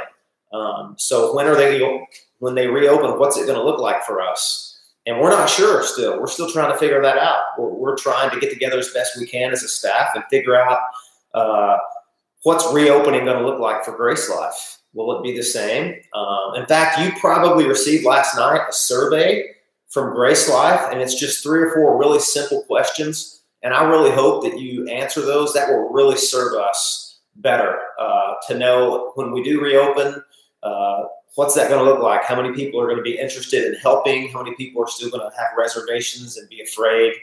Um, 0.52 0.94
so 0.98 1.34
when 1.34 1.46
are 1.46 1.54
they 1.54 2.06
when 2.38 2.54
they 2.54 2.66
reopen? 2.66 3.18
What's 3.18 3.36
it 3.36 3.46
going 3.46 3.58
to 3.58 3.64
look 3.64 3.78
like 3.78 4.04
for 4.04 4.20
us? 4.20 4.66
And 5.06 5.18
we're 5.18 5.30
not 5.30 5.48
sure 5.48 5.82
still. 5.82 6.20
We're 6.20 6.26
still 6.26 6.50
trying 6.50 6.72
to 6.72 6.78
figure 6.78 7.00
that 7.02 7.18
out. 7.18 7.42
We're, 7.58 7.70
we're 7.70 7.96
trying 7.96 8.30
to 8.30 8.40
get 8.40 8.50
together 8.50 8.78
as 8.78 8.90
best 8.90 9.18
we 9.18 9.26
can 9.26 9.50
as 9.52 9.62
a 9.62 9.68
staff 9.68 10.10
and 10.14 10.24
figure 10.30 10.56
out 10.56 10.78
uh, 11.34 11.78
what's 12.42 12.72
reopening 12.72 13.24
going 13.24 13.38
to 13.38 13.46
look 13.46 13.60
like 13.60 13.84
for 13.84 13.96
Grace 13.96 14.28
Life? 14.28 14.78
Will 14.92 15.16
it 15.16 15.22
be 15.22 15.36
the 15.36 15.42
same? 15.42 16.00
Um, 16.14 16.54
in 16.56 16.66
fact, 16.66 16.98
you 16.98 17.12
probably 17.20 17.66
received 17.66 18.04
last 18.04 18.36
night 18.36 18.62
a 18.68 18.72
survey 18.72 19.44
from 19.88 20.14
Grace 20.14 20.48
Life, 20.48 20.88
and 20.90 21.00
it's 21.00 21.18
just 21.18 21.42
three 21.42 21.60
or 21.60 21.74
four 21.74 21.98
really 21.98 22.18
simple 22.18 22.62
questions. 22.62 23.39
And 23.62 23.74
I 23.74 23.84
really 23.84 24.10
hope 24.10 24.42
that 24.44 24.58
you 24.58 24.86
answer 24.86 25.20
those. 25.20 25.52
That 25.52 25.68
will 25.68 25.90
really 25.90 26.16
serve 26.16 26.54
us 26.54 27.20
better 27.36 27.78
uh, 27.98 28.34
to 28.48 28.58
know 28.58 29.12
when 29.14 29.32
we 29.32 29.42
do 29.42 29.60
reopen. 29.60 30.22
Uh, 30.62 31.04
what's 31.34 31.54
that 31.54 31.68
going 31.68 31.84
to 31.84 31.90
look 31.90 32.02
like? 32.02 32.24
How 32.24 32.40
many 32.40 32.54
people 32.54 32.80
are 32.80 32.86
going 32.86 32.96
to 32.96 33.02
be 33.02 33.18
interested 33.18 33.64
in 33.64 33.74
helping? 33.80 34.30
How 34.30 34.42
many 34.42 34.56
people 34.56 34.82
are 34.82 34.88
still 34.88 35.10
going 35.10 35.28
to 35.28 35.36
have 35.36 35.48
reservations 35.56 36.36
and 36.36 36.48
be 36.48 36.62
afraid? 36.62 37.14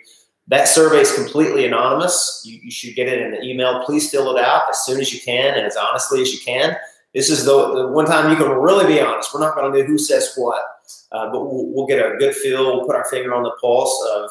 That 0.48 0.68
survey 0.68 1.02
is 1.02 1.14
completely 1.14 1.66
anonymous. 1.66 2.42
You, 2.46 2.60
you, 2.64 2.72
should 2.72 2.96
get 2.96 3.10
it 3.10 3.20
in 3.20 3.32
the 3.32 3.44
email. 3.44 3.84
Please 3.84 4.10
fill 4.10 4.36
it 4.36 4.44
out 4.44 4.64
as 4.70 4.80
soon 4.86 5.02
as 5.02 5.14
you 5.14 5.20
can 5.20 5.56
and 5.56 5.66
as 5.66 5.76
honestly 5.76 6.22
as 6.22 6.32
you 6.32 6.40
can. 6.40 6.78
This 7.14 7.30
is 7.30 7.44
the, 7.44 7.74
the 7.74 7.88
one 7.90 8.06
time 8.06 8.32
you 8.32 8.38
can 8.38 8.50
really 8.50 8.86
be 8.86 9.02
honest. 9.02 9.34
We're 9.34 9.42
not 9.42 9.56
going 9.56 9.72
to 9.72 9.80
know 9.80 9.86
who 9.86 9.98
says 9.98 10.34
what, 10.36 10.62
uh, 11.12 11.32
but 11.32 11.42
we'll, 11.46 11.66
we'll, 11.68 11.88
get 11.88 12.00
a 12.00 12.16
good 12.18 12.34
feel. 12.34 12.78
We'll 12.78 12.86
put 12.86 12.96
our 12.96 13.06
finger 13.10 13.34
on 13.34 13.44
the 13.44 13.52
pulse 13.60 14.08
of, 14.16 14.30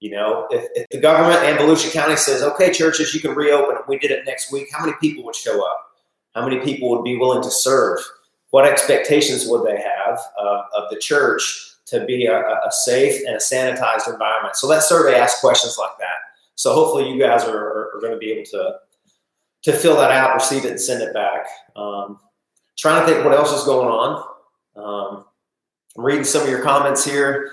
you 0.00 0.10
know, 0.10 0.46
if, 0.50 0.66
if 0.74 0.86
the 0.90 1.00
government 1.00 1.42
and 1.44 1.58
Volusia 1.58 1.92
County 1.92 2.16
says, 2.16 2.42
okay, 2.42 2.72
churches, 2.72 3.14
you 3.14 3.20
can 3.20 3.34
reopen. 3.34 3.76
We 3.88 3.98
did 3.98 4.10
it 4.10 4.24
next 4.26 4.52
week, 4.52 4.68
how 4.72 4.84
many 4.84 4.96
people 5.00 5.24
would 5.24 5.34
show 5.34 5.64
up? 5.66 5.92
How 6.34 6.46
many 6.46 6.60
people 6.60 6.90
would 6.90 7.04
be 7.04 7.16
willing 7.16 7.42
to 7.42 7.50
serve? 7.50 7.98
What 8.50 8.66
expectations 8.66 9.46
would 9.48 9.66
they 9.66 9.76
have 9.76 10.18
of 10.38 10.90
the 10.90 10.98
church? 10.98 11.68
to 11.88 12.04
be 12.04 12.26
a, 12.26 12.38
a, 12.38 12.70
safe 12.70 13.22
and 13.26 13.34
a 13.34 13.38
sanitized 13.38 14.12
environment. 14.12 14.56
So 14.56 14.68
that 14.68 14.82
survey 14.82 15.18
asks 15.18 15.40
questions 15.40 15.78
like 15.78 15.96
that. 15.98 16.16
So 16.54 16.74
hopefully 16.74 17.08
you 17.08 17.18
guys 17.18 17.44
are, 17.44 17.56
are, 17.56 17.96
are 17.96 18.00
going 18.00 18.12
to 18.12 18.18
be 18.18 18.30
able 18.30 18.44
to 18.50 18.74
to 19.62 19.72
fill 19.72 19.96
that 19.96 20.12
out, 20.12 20.34
receive 20.34 20.64
it, 20.64 20.70
and 20.70 20.80
send 20.80 21.02
it 21.02 21.12
back. 21.12 21.46
Um, 21.74 22.20
trying 22.78 23.00
to 23.00 23.12
think 23.12 23.24
what 23.24 23.34
else 23.34 23.52
is 23.52 23.64
going 23.64 23.88
on. 23.88 24.24
Um, 24.76 25.24
I'm 25.96 26.04
reading 26.04 26.24
some 26.24 26.42
of 26.42 26.48
your 26.48 26.62
comments 26.62 27.04
here. 27.04 27.50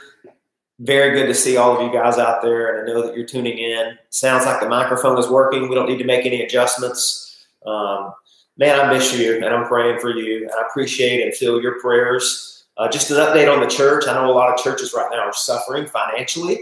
Very 0.79 1.17
good 1.17 1.27
to 1.27 1.33
see 1.33 1.55
all 1.55 1.77
of 1.77 1.81
you 1.81 1.93
guys 1.93 2.17
out 2.17 2.41
there, 2.41 2.75
and 2.75 2.83
I 2.89 2.93
know 2.93 3.05
that 3.05 3.15
you're 3.15 3.25
tuning 3.25 3.57
in. 3.57 3.97
Sounds 4.09 4.45
like 4.45 4.59
the 4.59 4.67
microphone 4.67 5.17
is 5.17 5.29
working. 5.29 5.69
We 5.69 5.75
don't 5.75 5.87
need 5.87 5.99
to 5.99 6.03
make 6.05 6.25
any 6.25 6.41
adjustments. 6.41 7.45
Um, 7.65 8.13
man, 8.57 8.79
I 8.79 8.91
miss 8.91 9.17
you, 9.17 9.35
and 9.35 9.45
I'm 9.45 9.67
praying 9.67 9.99
for 9.99 10.09
you, 10.09 10.43
and 10.43 10.51
I 10.51 10.67
appreciate 10.67 11.25
and 11.25 11.33
feel 11.33 11.61
your 11.61 11.79
prayers. 11.79 12.65
Uh, 12.77 12.89
just 12.89 13.09
an 13.09 13.17
update 13.17 13.51
on 13.51 13.61
the 13.61 13.67
church. 13.67 14.05
I 14.05 14.13
know 14.13 14.29
a 14.29 14.33
lot 14.33 14.53
of 14.53 14.59
churches 14.59 14.93
right 14.93 15.07
now 15.09 15.19
are 15.19 15.33
suffering 15.33 15.87
financially 15.87 16.59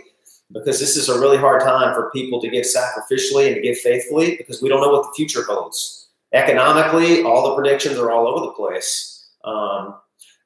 because 0.52 0.80
this 0.80 0.95
is 0.95 1.10
a 1.10 1.19
really 1.19 1.38
hard 1.38 1.62
time 1.62 1.95
for 1.95 2.12
people 2.12 2.39
to 2.41 2.49
give 2.49 2.65
sacrificially 2.65 3.47
and 3.47 3.56
to 3.56 3.62
give 3.62 3.80
faithfully 3.80 4.36
because 4.38 4.62
we 4.62 4.69
don't 4.69 4.82
know 4.82 4.91
what 4.91 5.04
the 5.04 5.13
future 5.15 5.43
holds. 5.43 6.10
Economically, 6.34 7.23
all 7.23 7.49
the 7.49 7.56
predictions 7.56 7.97
are 7.97 8.12
all 8.12 8.28
over 8.28 8.45
the 8.45 8.52
place. 8.52 9.28
Um, 9.43 9.95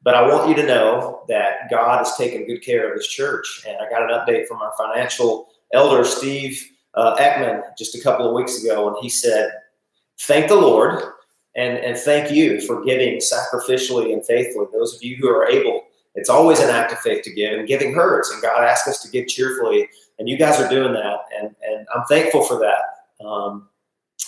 but 0.08 0.16
I 0.16 0.26
want 0.26 0.48
you 0.48 0.56
to 0.56 0.66
know 0.66 1.26
that 1.28 1.70
God 1.70 1.98
has 1.98 2.16
taken 2.16 2.46
good 2.46 2.64
care 2.64 2.90
of 2.90 2.96
His 2.96 3.06
church. 3.06 3.66
And 3.68 3.76
I 3.76 3.90
got 3.90 4.04
an 4.04 4.18
update 4.18 4.48
from 4.48 4.62
our 4.62 4.72
financial 4.78 5.50
elder, 5.74 6.06
Steve 6.06 6.66
uh, 6.94 7.18
Ekman, 7.18 7.62
just 7.78 7.94
a 7.94 8.02
couple 8.02 8.26
of 8.26 8.34
weeks 8.34 8.64
ago. 8.64 8.88
And 8.88 8.96
he 9.02 9.10
said, 9.10 9.52
Thank 10.22 10.48
the 10.48 10.56
Lord 10.56 11.04
and, 11.58 11.78
and 11.80 11.98
thank 11.98 12.32
you 12.32 12.62
for 12.62 12.86
giving 12.86 13.18
sacrificially 13.18 14.14
and 14.14 14.26
faithfully. 14.26 14.68
Those 14.72 14.96
of 14.96 15.04
you 15.04 15.18
who 15.18 15.28
are 15.28 15.46
able, 15.46 15.84
it's 16.16 16.30
always 16.30 16.62
an 16.62 16.70
act 16.70 16.94
of 16.94 17.00
faith 17.00 17.24
to 17.24 17.34
give, 17.34 17.60
and 17.60 17.68
giving 17.68 17.94
hurts. 17.94 18.32
And 18.32 18.42
God 18.42 18.64
asks 18.64 18.88
us 18.88 19.02
to 19.02 19.12
give 19.12 19.28
cheerfully, 19.28 19.90
and 20.20 20.30
you 20.30 20.38
guys 20.38 20.58
are 20.62 20.70
doing 20.70 20.94
that, 20.94 21.18
and 21.38 21.54
and 21.68 21.86
I'm 21.94 22.06
thankful 22.06 22.46
for 22.46 22.58
that. 22.60 23.26
Um, 23.26 23.68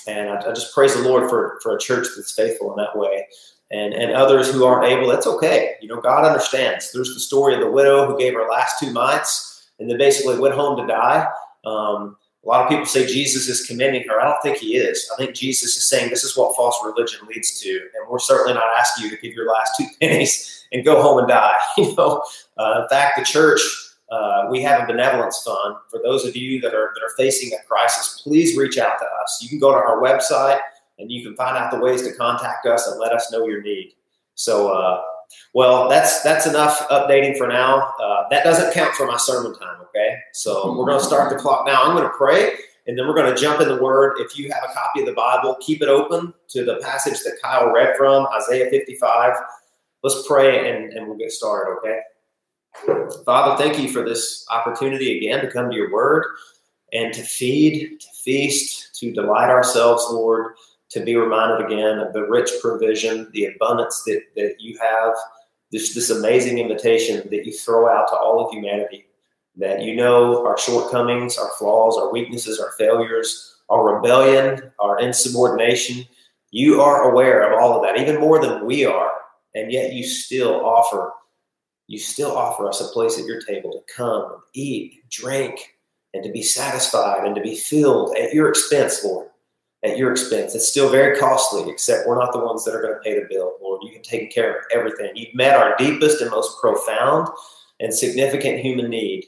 and 0.07 0.29
I, 0.29 0.41
I 0.41 0.53
just 0.53 0.73
praise 0.73 0.93
the 0.93 1.07
Lord 1.07 1.29
for 1.29 1.57
for 1.63 1.73
a 1.73 1.79
church 1.79 2.07
that's 2.17 2.33
faithful 2.33 2.69
in 2.71 2.83
that 2.83 2.97
way. 2.97 3.27
And, 3.71 3.93
and 3.93 4.11
others 4.13 4.51
who 4.51 4.65
aren't 4.65 4.85
able, 4.85 5.07
that's 5.07 5.27
okay. 5.27 5.75
You 5.79 5.89
know, 5.89 6.01
God 6.01 6.25
understands. 6.25 6.91
There's 6.91 7.13
the 7.13 7.19
story 7.19 7.53
of 7.53 7.59
the 7.59 7.69
widow 7.69 8.07
who 8.07 8.17
gave 8.17 8.33
her 8.33 8.47
last 8.49 8.79
two 8.79 8.91
mites 8.91 9.69
and 9.79 9.89
then 9.89 9.97
basically 9.97 10.39
went 10.39 10.55
home 10.55 10.75
to 10.77 10.87
die. 10.87 11.27
Um, 11.65 12.17
a 12.43 12.47
lot 12.47 12.63
of 12.63 12.69
people 12.69 12.85
say 12.85 13.05
Jesus 13.05 13.47
is 13.47 13.67
commending 13.67 14.07
her. 14.07 14.19
I 14.19 14.25
don't 14.25 14.41
think 14.41 14.57
he 14.57 14.77
is. 14.77 15.07
I 15.13 15.17
think 15.17 15.35
Jesus 15.35 15.75
is 15.77 15.87
saying 15.87 16.09
this 16.09 16.23
is 16.23 16.35
what 16.35 16.55
false 16.55 16.79
religion 16.83 17.19
leads 17.27 17.59
to, 17.59 17.69
and 17.69 18.09
we're 18.09 18.17
certainly 18.17 18.53
not 18.53 18.63
asking 18.77 19.05
you 19.05 19.11
to 19.11 19.21
give 19.21 19.33
your 19.33 19.47
last 19.47 19.73
two 19.77 19.85
pennies 20.01 20.65
and 20.71 20.85
go 20.85 21.01
home 21.01 21.19
and 21.19 21.27
die. 21.27 21.57
You 21.77 21.95
know, 21.95 22.23
uh, 22.57 22.81
in 22.81 22.89
fact, 22.89 23.19
the 23.19 23.25
church 23.25 23.61
uh, 24.11 24.47
we 24.49 24.61
have 24.61 24.83
a 24.83 24.87
benevolence 24.87 25.43
fund 25.43 25.75
for 25.89 25.99
those 26.03 26.25
of 26.25 26.35
you 26.35 26.59
that 26.61 26.73
are 26.73 26.91
that 26.95 27.03
are 27.03 27.15
facing 27.15 27.53
a 27.53 27.63
crisis. 27.67 28.21
Please 28.23 28.57
reach 28.57 28.77
out 28.77 28.97
to 28.99 29.05
us. 29.21 29.39
You 29.41 29.49
can 29.49 29.59
go 29.59 29.71
to 29.71 29.77
our 29.77 30.01
website 30.01 30.59
and 30.99 31.11
you 31.11 31.23
can 31.23 31.35
find 31.35 31.57
out 31.57 31.71
the 31.71 31.79
ways 31.79 32.03
to 32.03 32.13
contact 32.13 32.65
us 32.65 32.87
and 32.87 32.99
let 32.99 33.11
us 33.11 33.31
know 33.31 33.47
your 33.47 33.61
need. 33.61 33.93
So. 34.35 34.69
Uh, 34.69 35.01
well, 35.53 35.89
that's 35.89 36.21
that's 36.21 36.47
enough 36.47 36.87
updating 36.89 37.37
for 37.37 37.47
now. 37.47 37.93
Uh, 38.01 38.23
that 38.29 38.43
doesn't 38.43 38.73
count 38.73 38.93
for 38.95 39.05
my 39.05 39.17
sermon 39.17 39.57
time. 39.57 39.81
Okay, 39.81 40.17
so 40.33 40.75
we're 40.77 40.85
going 40.85 40.99
to 40.99 41.05
start 41.05 41.31
the 41.31 41.37
clock 41.37 41.65
now. 41.65 41.83
I'm 41.83 41.95
going 41.95 42.03
to 42.03 42.17
pray, 42.17 42.53
and 42.87 42.97
then 42.97 43.07
we're 43.07 43.15
going 43.15 43.33
to 43.33 43.39
jump 43.39 43.61
in 43.61 43.67
the 43.67 43.81
Word. 43.81 44.17
If 44.19 44.37
you 44.37 44.51
have 44.51 44.63
a 44.63 44.73
copy 44.73 45.01
of 45.01 45.05
the 45.05 45.13
Bible, 45.13 45.55
keep 45.59 45.81
it 45.81 45.89
open 45.89 46.33
to 46.49 46.65
the 46.65 46.77
passage 46.77 47.19
that 47.21 47.37
Kyle 47.41 47.71
read 47.71 47.95
from 47.97 48.27
Isaiah 48.27 48.69
55. 48.69 49.35
Let's 50.03 50.27
pray, 50.27 50.71
and, 50.71 50.93
and 50.93 51.07
we'll 51.07 51.17
get 51.17 51.31
started. 51.31 51.77
Okay. 51.79 51.99
Father, 53.25 53.61
thank 53.61 53.79
you 53.79 53.89
for 53.91 54.07
this 54.07 54.45
opportunity 54.49 55.17
again 55.17 55.41
to 55.43 55.51
come 55.51 55.69
to 55.69 55.75
your 55.75 55.91
Word 55.91 56.25
and 56.93 57.13
to 57.13 57.21
feed, 57.21 57.99
to 57.99 58.07
feast, 58.23 58.95
to 58.99 59.11
delight 59.11 59.49
ourselves, 59.49 60.05
Lord 60.09 60.53
to 60.89 60.99
be 60.99 61.15
reminded 61.15 61.65
again 61.65 61.99
of 61.99 62.13
the 62.13 62.23
rich 62.23 62.49
provision, 62.61 63.29
the 63.33 63.45
abundance 63.45 64.03
that, 64.05 64.21
that 64.35 64.55
you 64.59 64.77
have, 64.79 65.13
this, 65.71 65.93
this 65.93 66.09
amazing 66.09 66.57
invitation 66.57 67.27
that 67.29 67.45
you 67.45 67.53
throw 67.53 67.87
out 67.87 68.07
to 68.07 68.15
all 68.15 68.43
of 68.43 68.51
humanity. 68.51 69.05
That 69.55 69.83
you 69.83 69.95
know 69.95 70.45
our 70.45 70.57
shortcomings, 70.57 71.37
our 71.37 71.51
flaws, 71.57 71.97
our 71.97 72.11
weaknesses, 72.11 72.59
our 72.59 72.71
failures, 72.77 73.57
our 73.69 73.95
rebellion, 73.95 74.71
our 74.79 74.99
insubordination. 74.99 76.05
You 76.51 76.81
are 76.81 77.11
aware 77.11 77.51
of 77.51 77.61
all 77.61 77.75
of 77.75 77.83
that, 77.83 78.01
even 78.01 78.19
more 78.19 78.41
than 78.41 78.65
we 78.65 78.85
are. 78.85 79.11
And 79.53 79.71
yet 79.71 79.93
you 79.93 80.03
still 80.03 80.65
offer, 80.65 81.11
you 81.87 81.99
still 81.99 82.35
offer 82.35 82.67
us 82.67 82.81
a 82.81 82.85
place 82.85 83.19
at 83.19 83.25
your 83.25 83.41
table 83.41 83.71
to 83.71 83.93
come, 83.93 84.37
eat, 84.53 85.07
drink, 85.09 85.75
and 86.13 86.23
to 86.23 86.31
be 86.31 86.41
satisfied 86.41 87.25
and 87.25 87.35
to 87.35 87.41
be 87.41 87.55
filled 87.55 88.15
at 88.17 88.33
your 88.33 88.49
expense, 88.49 89.03
Lord 89.03 89.29
at 89.83 89.97
your 89.97 90.11
expense. 90.11 90.55
It's 90.55 90.67
still 90.67 90.89
very 90.89 91.17
costly, 91.17 91.71
except 91.71 92.07
we're 92.07 92.19
not 92.19 92.33
the 92.33 92.39
ones 92.39 92.65
that 92.65 92.75
are 92.75 92.81
going 92.81 92.95
to 92.95 92.99
pay 92.99 93.17
the 93.17 93.27
bill, 93.29 93.53
Lord. 93.61 93.81
You 93.83 93.91
can 93.91 94.01
take 94.01 94.33
care 94.33 94.57
of 94.57 94.65
everything. 94.73 95.11
You've 95.15 95.33
met 95.33 95.55
our 95.55 95.75
deepest 95.77 96.21
and 96.21 96.31
most 96.31 96.59
profound 96.59 97.29
and 97.79 97.93
significant 97.93 98.59
human 98.59 98.89
need. 98.89 99.25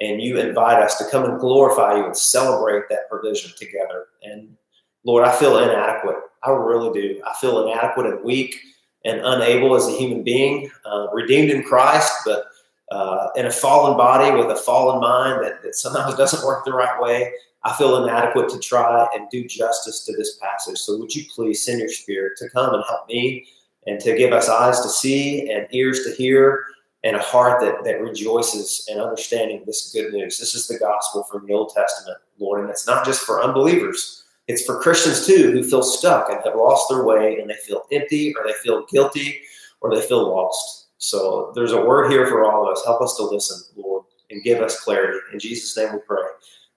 and 0.00 0.22
you 0.22 0.38
invite 0.38 0.82
us 0.82 0.96
to 0.96 1.04
come 1.10 1.24
and 1.24 1.38
glorify 1.38 1.96
you 1.96 2.06
and 2.06 2.16
celebrate 2.16 2.84
that 2.88 3.08
provision 3.10 3.50
together. 3.58 4.06
And 4.22 4.56
Lord, 5.04 5.26
I 5.26 5.36
feel 5.36 5.58
inadequate. 5.58 6.16
I 6.42 6.50
really 6.50 6.90
do. 6.98 7.20
I 7.26 7.34
feel 7.40 7.62
inadequate 7.66 8.06
and 8.06 8.24
weak 8.24 8.58
and 9.04 9.20
unable 9.20 9.74
as 9.74 9.86
a 9.86 9.92
human 9.92 10.22
being, 10.22 10.70
uh, 10.84 11.08
redeemed 11.12 11.50
in 11.50 11.62
Christ, 11.62 12.12
but 12.24 12.46
uh, 12.90 13.28
in 13.36 13.46
a 13.46 13.50
fallen 13.50 13.96
body 13.96 14.34
with 14.36 14.50
a 14.50 14.60
fallen 14.60 15.00
mind 15.00 15.44
that, 15.44 15.62
that 15.62 15.74
sometimes 15.74 16.14
doesn't 16.16 16.46
work 16.46 16.64
the 16.64 16.72
right 16.72 17.00
way. 17.00 17.32
I 17.64 17.74
feel 17.74 18.02
inadequate 18.02 18.48
to 18.50 18.58
try 18.58 19.06
and 19.14 19.28
do 19.30 19.46
justice 19.46 20.04
to 20.06 20.16
this 20.16 20.36
passage. 20.36 20.78
So 20.78 20.98
would 20.98 21.14
you 21.14 21.24
please 21.34 21.64
send 21.64 21.80
your 21.80 21.90
spirit 21.90 22.38
to 22.38 22.48
come 22.50 22.74
and 22.74 22.82
help 22.88 23.06
me 23.08 23.46
and 23.86 24.00
to 24.00 24.16
give 24.16 24.32
us 24.32 24.48
eyes 24.48 24.80
to 24.80 24.88
see 24.88 25.50
and 25.50 25.66
ears 25.70 26.04
to 26.04 26.14
hear 26.14 26.64
and 27.02 27.16
a 27.16 27.20
heart 27.20 27.60
that, 27.62 27.82
that 27.84 28.00
rejoices 28.00 28.86
in 28.90 28.98
understanding 28.98 29.62
this 29.64 29.90
good 29.92 30.12
news. 30.12 30.38
This 30.38 30.54
is 30.54 30.68
the 30.68 30.78
gospel 30.78 31.22
from 31.24 31.46
the 31.46 31.52
Old 31.54 31.72
Testament, 31.74 32.18
Lord, 32.38 32.60
and 32.60 32.70
it's 32.70 32.86
not 32.86 33.06
just 33.06 33.22
for 33.22 33.42
unbelievers. 33.42 34.24
It's 34.48 34.64
for 34.64 34.80
Christians 34.80 35.26
too 35.26 35.52
who 35.52 35.62
feel 35.62 35.82
stuck 35.82 36.28
and 36.28 36.40
have 36.44 36.56
lost 36.56 36.88
their 36.88 37.04
way 37.04 37.38
and 37.38 37.48
they 37.48 37.54
feel 37.54 37.84
empty 37.92 38.34
or 38.34 38.46
they 38.46 38.54
feel 38.62 38.84
guilty 38.86 39.40
or 39.80 39.94
they 39.94 40.02
feel 40.02 40.28
lost. 40.28 40.88
So 40.98 41.52
there's 41.54 41.72
a 41.72 41.80
word 41.80 42.10
here 42.10 42.26
for 42.26 42.44
all 42.44 42.66
of 42.66 42.76
us. 42.76 42.84
Help 42.84 43.00
us 43.00 43.16
to 43.16 43.22
listen, 43.24 43.62
Lord, 43.76 44.04
and 44.30 44.42
give 44.42 44.60
us 44.60 44.80
clarity. 44.80 45.18
In 45.32 45.38
Jesus' 45.38 45.76
name 45.76 45.94
we 45.94 46.00
pray. 46.00 46.22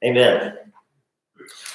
Amen. 0.05 0.55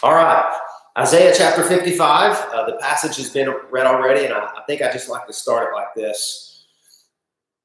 All 0.02 0.14
right. 0.14 0.59
Isaiah 0.98 1.33
chapter 1.37 1.62
55. 1.62 2.52
Uh, 2.52 2.66
the 2.66 2.76
passage 2.78 3.16
has 3.16 3.31
been 3.31 3.54
read 3.70 3.87
already, 3.87 4.24
and 4.24 4.35
I, 4.35 4.46
I 4.46 4.62
think 4.66 4.83
I 4.83 4.92
just 4.92 5.09
like 5.09 5.26
to 5.28 5.33
start 5.33 5.68
it 5.70 5.76
like 5.76 5.94
this. 5.94 6.66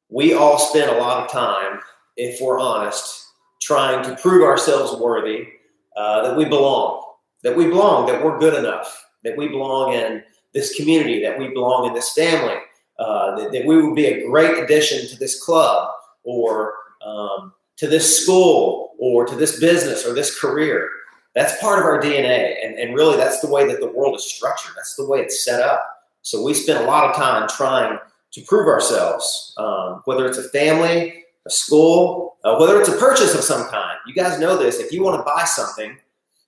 We 0.09 0.33
all 0.33 0.59
spend 0.59 0.91
a 0.91 0.99
lot 0.99 1.23
of 1.23 1.31
time, 1.31 1.79
if 2.15 2.39
we're 2.39 2.59
honest, 2.59 3.25
trying 3.61 4.03
to 4.03 4.15
prove 4.21 4.43
ourselves 4.43 4.99
worthy, 5.01 5.47
uh, 5.95 6.27
that 6.27 6.37
we 6.37 6.45
belong, 6.45 7.03
that 7.43 7.55
we 7.55 7.65
belong, 7.65 8.05
that 8.07 8.23
we're 8.23 8.37
good 8.37 8.53
enough, 8.53 9.03
that 9.23 9.35
we 9.37 9.47
belong 9.47 9.93
in 9.93 10.21
this 10.53 10.75
community, 10.75 11.21
that 11.23 11.39
we 11.39 11.47
belong 11.47 11.87
in 11.87 11.93
this 11.93 12.13
family, 12.13 12.57
uh, 12.99 13.35
that, 13.35 13.51
that, 13.51 13.65
we 13.65 13.81
would 13.81 13.95
be 13.95 14.05
a 14.05 14.27
great 14.27 14.63
addition 14.63 15.07
to 15.07 15.17
this 15.17 15.43
club 15.43 15.89
or 16.23 16.75
um, 17.03 17.53
to 17.77 17.87
this 17.87 18.21
school 18.23 18.93
or 18.99 19.25
to 19.25 19.35
this 19.35 19.59
business 19.59 20.05
or 20.05 20.13
this 20.13 20.39
career. 20.39 20.89
That's 21.36 21.60
part 21.60 21.80
of 21.80 21.86
our 21.86 22.02
DNA. 22.02 22.63
And, 22.63 22.78
and 22.78 22.93
really, 22.93 23.17
that's 23.17 23.39
the 23.41 23.50
way 23.50 23.67
that 23.67 23.80
the 23.80 23.91
world 23.91 24.15
is 24.15 24.24
structured. 24.24 24.74
That's 24.76 24.96
the 24.96 25.08
way 25.08 25.19
it's 25.19 25.43
set 25.43 25.62
up. 25.62 25.84
So 26.22 26.43
we 26.43 26.54
spend 26.54 26.84
a 26.84 26.88
lot 26.88 27.10
of 27.10 27.15
time 27.15 27.48
trying 27.50 27.98
to 28.32 28.41
prove 28.41 28.67
ourselves, 28.67 29.54
um, 29.58 30.02
whether 30.06 30.26
it's 30.26 30.38
a 30.38 30.50
family, 30.50 31.24
a 31.46 31.50
school, 31.50 32.38
uh, 32.43 32.58
whether 32.58 32.80
it's 32.80 32.89
a 32.89 32.98
purchase 32.98 33.36
of 33.36 33.41
some 33.41 33.67
kind. 33.69 33.98
You 34.08 34.13
guys 34.13 34.39
know 34.39 34.58
this. 34.58 34.80
If 34.80 34.91
you 34.91 35.04
want 35.04 35.19
to 35.19 35.24
buy 35.24 35.43
something, 35.43 35.98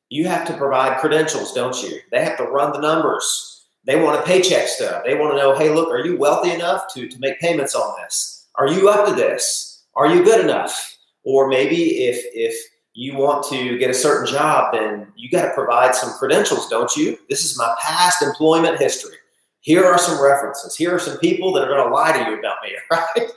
you 0.09 0.27
have 0.27 0.47
to 0.47 0.57
provide 0.57 0.99
credentials, 0.99 1.53
don't 1.53 1.81
you? 1.83 1.99
They 2.11 2.23
have 2.23 2.37
to 2.37 2.43
run 2.43 2.71
the 2.71 2.79
numbers. 2.79 3.65
They 3.85 4.01
want 4.01 4.19
a 4.19 4.23
paycheck 4.23 4.67
stub. 4.67 5.03
They 5.03 5.15
want 5.15 5.33
to 5.33 5.37
know, 5.37 5.55
hey, 5.55 5.69
look, 5.69 5.89
are 5.89 6.05
you 6.05 6.17
wealthy 6.17 6.51
enough 6.51 6.93
to, 6.93 7.07
to 7.07 7.19
make 7.19 7.39
payments 7.39 7.75
on 7.75 7.95
this? 8.01 8.47
Are 8.55 8.67
you 8.67 8.89
up 8.89 9.07
to 9.07 9.13
this? 9.13 9.83
Are 9.95 10.07
you 10.07 10.23
good 10.23 10.43
enough? 10.43 10.97
Or 11.23 11.47
maybe 11.47 12.05
if 12.05 12.23
if 12.33 12.55
you 12.95 13.13
want 13.13 13.45
to 13.49 13.77
get 13.77 13.89
a 13.89 13.93
certain 13.93 14.25
job, 14.25 14.73
then 14.73 15.05
you 15.17 15.29
got 15.29 15.45
to 15.45 15.53
provide 15.53 15.93
some 15.93 16.13
credentials, 16.13 16.69
don't 16.69 16.95
you? 16.95 17.19
This 17.29 17.43
is 17.43 17.57
my 17.57 17.75
past 17.81 18.23
employment 18.23 18.79
history. 18.79 19.17
Here 19.59 19.83
are 19.83 19.97
some 19.97 20.23
references. 20.23 20.77
Here 20.77 20.95
are 20.95 20.99
some 20.99 21.17
people 21.17 21.51
that 21.53 21.63
are 21.65 21.67
going 21.67 21.85
to 21.85 21.93
lie 21.93 22.13
to 22.13 22.31
you 22.31 22.39
about 22.39 22.57
me, 22.63 22.71
right? 22.91 23.31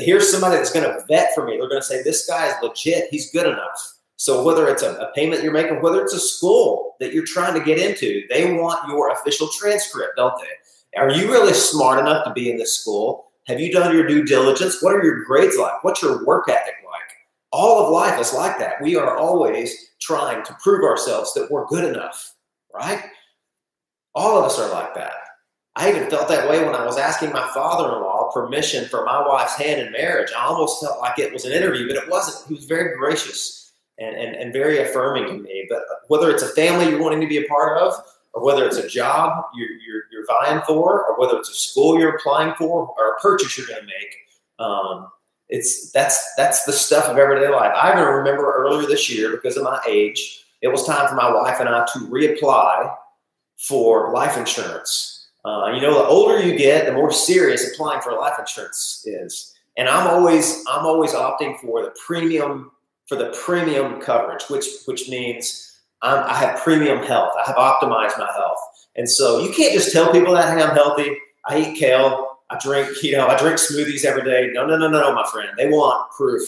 Here's 0.00 0.30
somebody 0.30 0.56
that's 0.56 0.72
going 0.72 0.84
to 0.84 1.04
vet 1.06 1.30
for 1.34 1.46
me. 1.46 1.56
They're 1.56 1.68
going 1.68 1.80
to 1.80 1.86
say, 1.86 2.02
this 2.02 2.26
guy 2.26 2.48
is 2.48 2.54
legit. 2.62 3.08
He's 3.10 3.30
good 3.30 3.46
enough. 3.46 3.94
So 4.16 4.42
whether 4.42 4.68
it's 4.68 4.82
a, 4.82 4.94
a, 4.96 5.12
payment 5.14 5.42
you're 5.42 5.52
making, 5.52 5.80
whether 5.80 6.02
it's 6.02 6.14
a 6.14 6.20
school 6.20 6.96
that 6.98 7.12
you're 7.12 7.26
trying 7.26 7.58
to 7.58 7.64
get 7.64 7.78
into, 7.78 8.22
they 8.28 8.52
want 8.54 8.88
your 8.88 9.12
official 9.12 9.48
transcript, 9.48 10.16
don't 10.16 10.34
they? 10.40 10.98
Are 10.98 11.10
you 11.10 11.30
really 11.30 11.52
smart 11.52 12.00
enough 12.00 12.24
to 12.24 12.32
be 12.32 12.50
in 12.50 12.56
this 12.56 12.76
school? 12.76 13.30
Have 13.46 13.60
you 13.60 13.72
done 13.72 13.94
your 13.94 14.06
due 14.06 14.24
diligence? 14.24 14.82
What 14.82 14.94
are 14.94 15.02
your 15.02 15.24
grades 15.24 15.56
like? 15.56 15.82
What's 15.82 16.02
your 16.02 16.24
work 16.24 16.48
ethic 16.48 16.74
all 17.52 17.84
of 17.84 17.92
life 17.92 18.18
is 18.20 18.32
like 18.32 18.58
that. 18.58 18.80
We 18.82 18.96
are 18.96 19.16
always 19.16 19.90
trying 20.00 20.44
to 20.44 20.56
prove 20.62 20.84
ourselves 20.84 21.34
that 21.34 21.50
we're 21.50 21.66
good 21.66 21.84
enough, 21.84 22.34
right? 22.74 23.04
All 24.14 24.38
of 24.38 24.44
us 24.44 24.58
are 24.58 24.70
like 24.70 24.94
that. 24.94 25.12
I 25.76 25.88
even 25.90 26.10
felt 26.10 26.28
that 26.28 26.50
way 26.50 26.62
when 26.64 26.74
I 26.74 26.84
was 26.84 26.98
asking 26.98 27.32
my 27.32 27.48
father 27.54 27.96
in 27.96 28.02
law 28.02 28.30
permission 28.32 28.86
for 28.86 29.04
my 29.04 29.26
wife's 29.26 29.56
hand 29.56 29.80
in 29.80 29.92
marriage. 29.92 30.30
I 30.36 30.44
almost 30.44 30.82
felt 30.82 31.00
like 31.00 31.18
it 31.18 31.32
was 31.32 31.44
an 31.44 31.52
interview, 31.52 31.86
but 31.86 31.96
it 31.96 32.10
wasn't. 32.10 32.46
He 32.46 32.54
was 32.54 32.66
very 32.66 32.96
gracious 32.96 33.72
and, 33.98 34.16
and, 34.16 34.34
and 34.36 34.52
very 34.52 34.78
affirming 34.78 35.26
to 35.26 35.42
me. 35.42 35.66
But 35.70 35.80
whether 36.08 36.30
it's 36.30 36.42
a 36.42 36.48
family 36.48 36.90
you're 36.90 37.02
wanting 37.02 37.22
to 37.22 37.26
be 37.26 37.38
a 37.38 37.48
part 37.48 37.80
of, 37.80 37.94
or 38.34 38.44
whether 38.44 38.66
it's 38.66 38.76
a 38.76 38.88
job 38.88 39.44
you're, 39.54 39.70
you're, 39.70 40.02
you're 40.10 40.26
vying 40.26 40.62
for, 40.66 41.06
or 41.06 41.18
whether 41.18 41.38
it's 41.38 41.50
a 41.50 41.54
school 41.54 41.98
you're 41.98 42.16
applying 42.16 42.54
for, 42.54 42.94
or 42.98 43.14
a 43.14 43.20
purchase 43.20 43.56
you're 43.56 43.66
going 43.66 43.80
to 43.80 43.86
make, 43.86 44.16
um, 44.58 45.08
it's 45.52 45.92
that's 45.92 46.34
that's 46.34 46.64
the 46.64 46.72
stuff 46.72 47.04
of 47.04 47.18
everyday 47.18 47.48
life. 47.48 47.72
I 47.76 47.92
even 47.92 48.04
remember 48.04 48.50
earlier 48.54 48.88
this 48.88 49.10
year 49.10 49.32
because 49.32 49.58
of 49.58 49.64
my 49.64 49.78
age, 49.86 50.46
it 50.62 50.68
was 50.68 50.86
time 50.86 51.06
for 51.08 51.14
my 51.14 51.30
wife 51.30 51.60
and 51.60 51.68
I 51.68 51.86
to 51.92 51.98
reapply 52.08 52.96
for 53.58 54.12
life 54.14 54.38
insurance. 54.38 55.28
Uh, 55.44 55.72
you 55.74 55.82
know, 55.82 55.92
the 55.92 56.08
older 56.08 56.42
you 56.42 56.56
get, 56.56 56.86
the 56.86 56.92
more 56.92 57.12
serious 57.12 57.70
applying 57.70 58.00
for 58.00 58.12
life 58.12 58.38
insurance 58.38 59.04
is. 59.06 59.54
And 59.76 59.90
I'm 59.90 60.06
always 60.06 60.64
I'm 60.70 60.86
always 60.86 61.12
opting 61.12 61.60
for 61.60 61.82
the 61.82 61.94
premium 62.06 62.70
for 63.06 63.16
the 63.16 63.30
premium 63.44 64.00
coverage, 64.00 64.44
which 64.44 64.66
which 64.86 65.10
means 65.10 65.80
I'm, 66.00 66.24
I 66.24 66.34
have 66.34 66.60
premium 66.60 67.04
health. 67.04 67.32
I 67.38 67.46
have 67.46 67.56
optimized 67.56 68.18
my 68.18 68.30
health, 68.34 68.58
and 68.96 69.08
so 69.08 69.40
you 69.40 69.52
can't 69.52 69.74
just 69.74 69.92
tell 69.92 70.10
people 70.12 70.32
that 70.32 70.56
hey, 70.56 70.64
I'm 70.64 70.74
healthy. 70.74 71.18
I 71.46 71.58
eat 71.58 71.78
kale. 71.78 72.31
I 72.52 72.58
drink, 72.62 73.02
you 73.02 73.16
know, 73.16 73.26
I 73.26 73.38
drink 73.38 73.58
smoothies 73.58 74.04
every 74.04 74.24
day. 74.24 74.50
No, 74.52 74.66
no, 74.66 74.76
no, 74.76 74.88
no, 74.88 75.14
my 75.14 75.26
friend. 75.32 75.50
They 75.56 75.68
want 75.68 76.10
proof. 76.12 76.42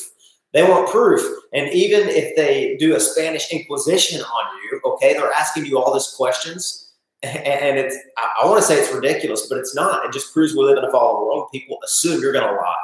They 0.52 0.62
want 0.62 0.88
proof. 0.90 1.22
And 1.52 1.72
even 1.72 2.08
if 2.08 2.36
they 2.36 2.76
do 2.78 2.94
a 2.94 3.00
Spanish 3.00 3.50
Inquisition 3.50 4.20
on 4.20 4.44
you, 4.62 4.80
okay, 4.84 5.14
they're 5.14 5.32
asking 5.32 5.66
you 5.66 5.78
all 5.78 5.92
these 5.92 6.14
questions. 6.16 6.92
And 7.22 7.78
it's, 7.78 7.96
I 8.18 8.44
want 8.44 8.60
to 8.60 8.66
say 8.66 8.78
it's 8.78 8.92
ridiculous, 8.92 9.46
but 9.48 9.56
it's 9.56 9.74
not. 9.74 10.04
It 10.04 10.12
just 10.12 10.34
proves 10.34 10.54
we 10.54 10.62
live 10.62 10.76
in 10.76 10.84
a 10.84 10.92
fallen 10.92 11.26
world. 11.26 11.48
People 11.52 11.78
assume 11.82 12.20
you're 12.20 12.34
going 12.34 12.46
to 12.46 12.54
lie. 12.54 12.76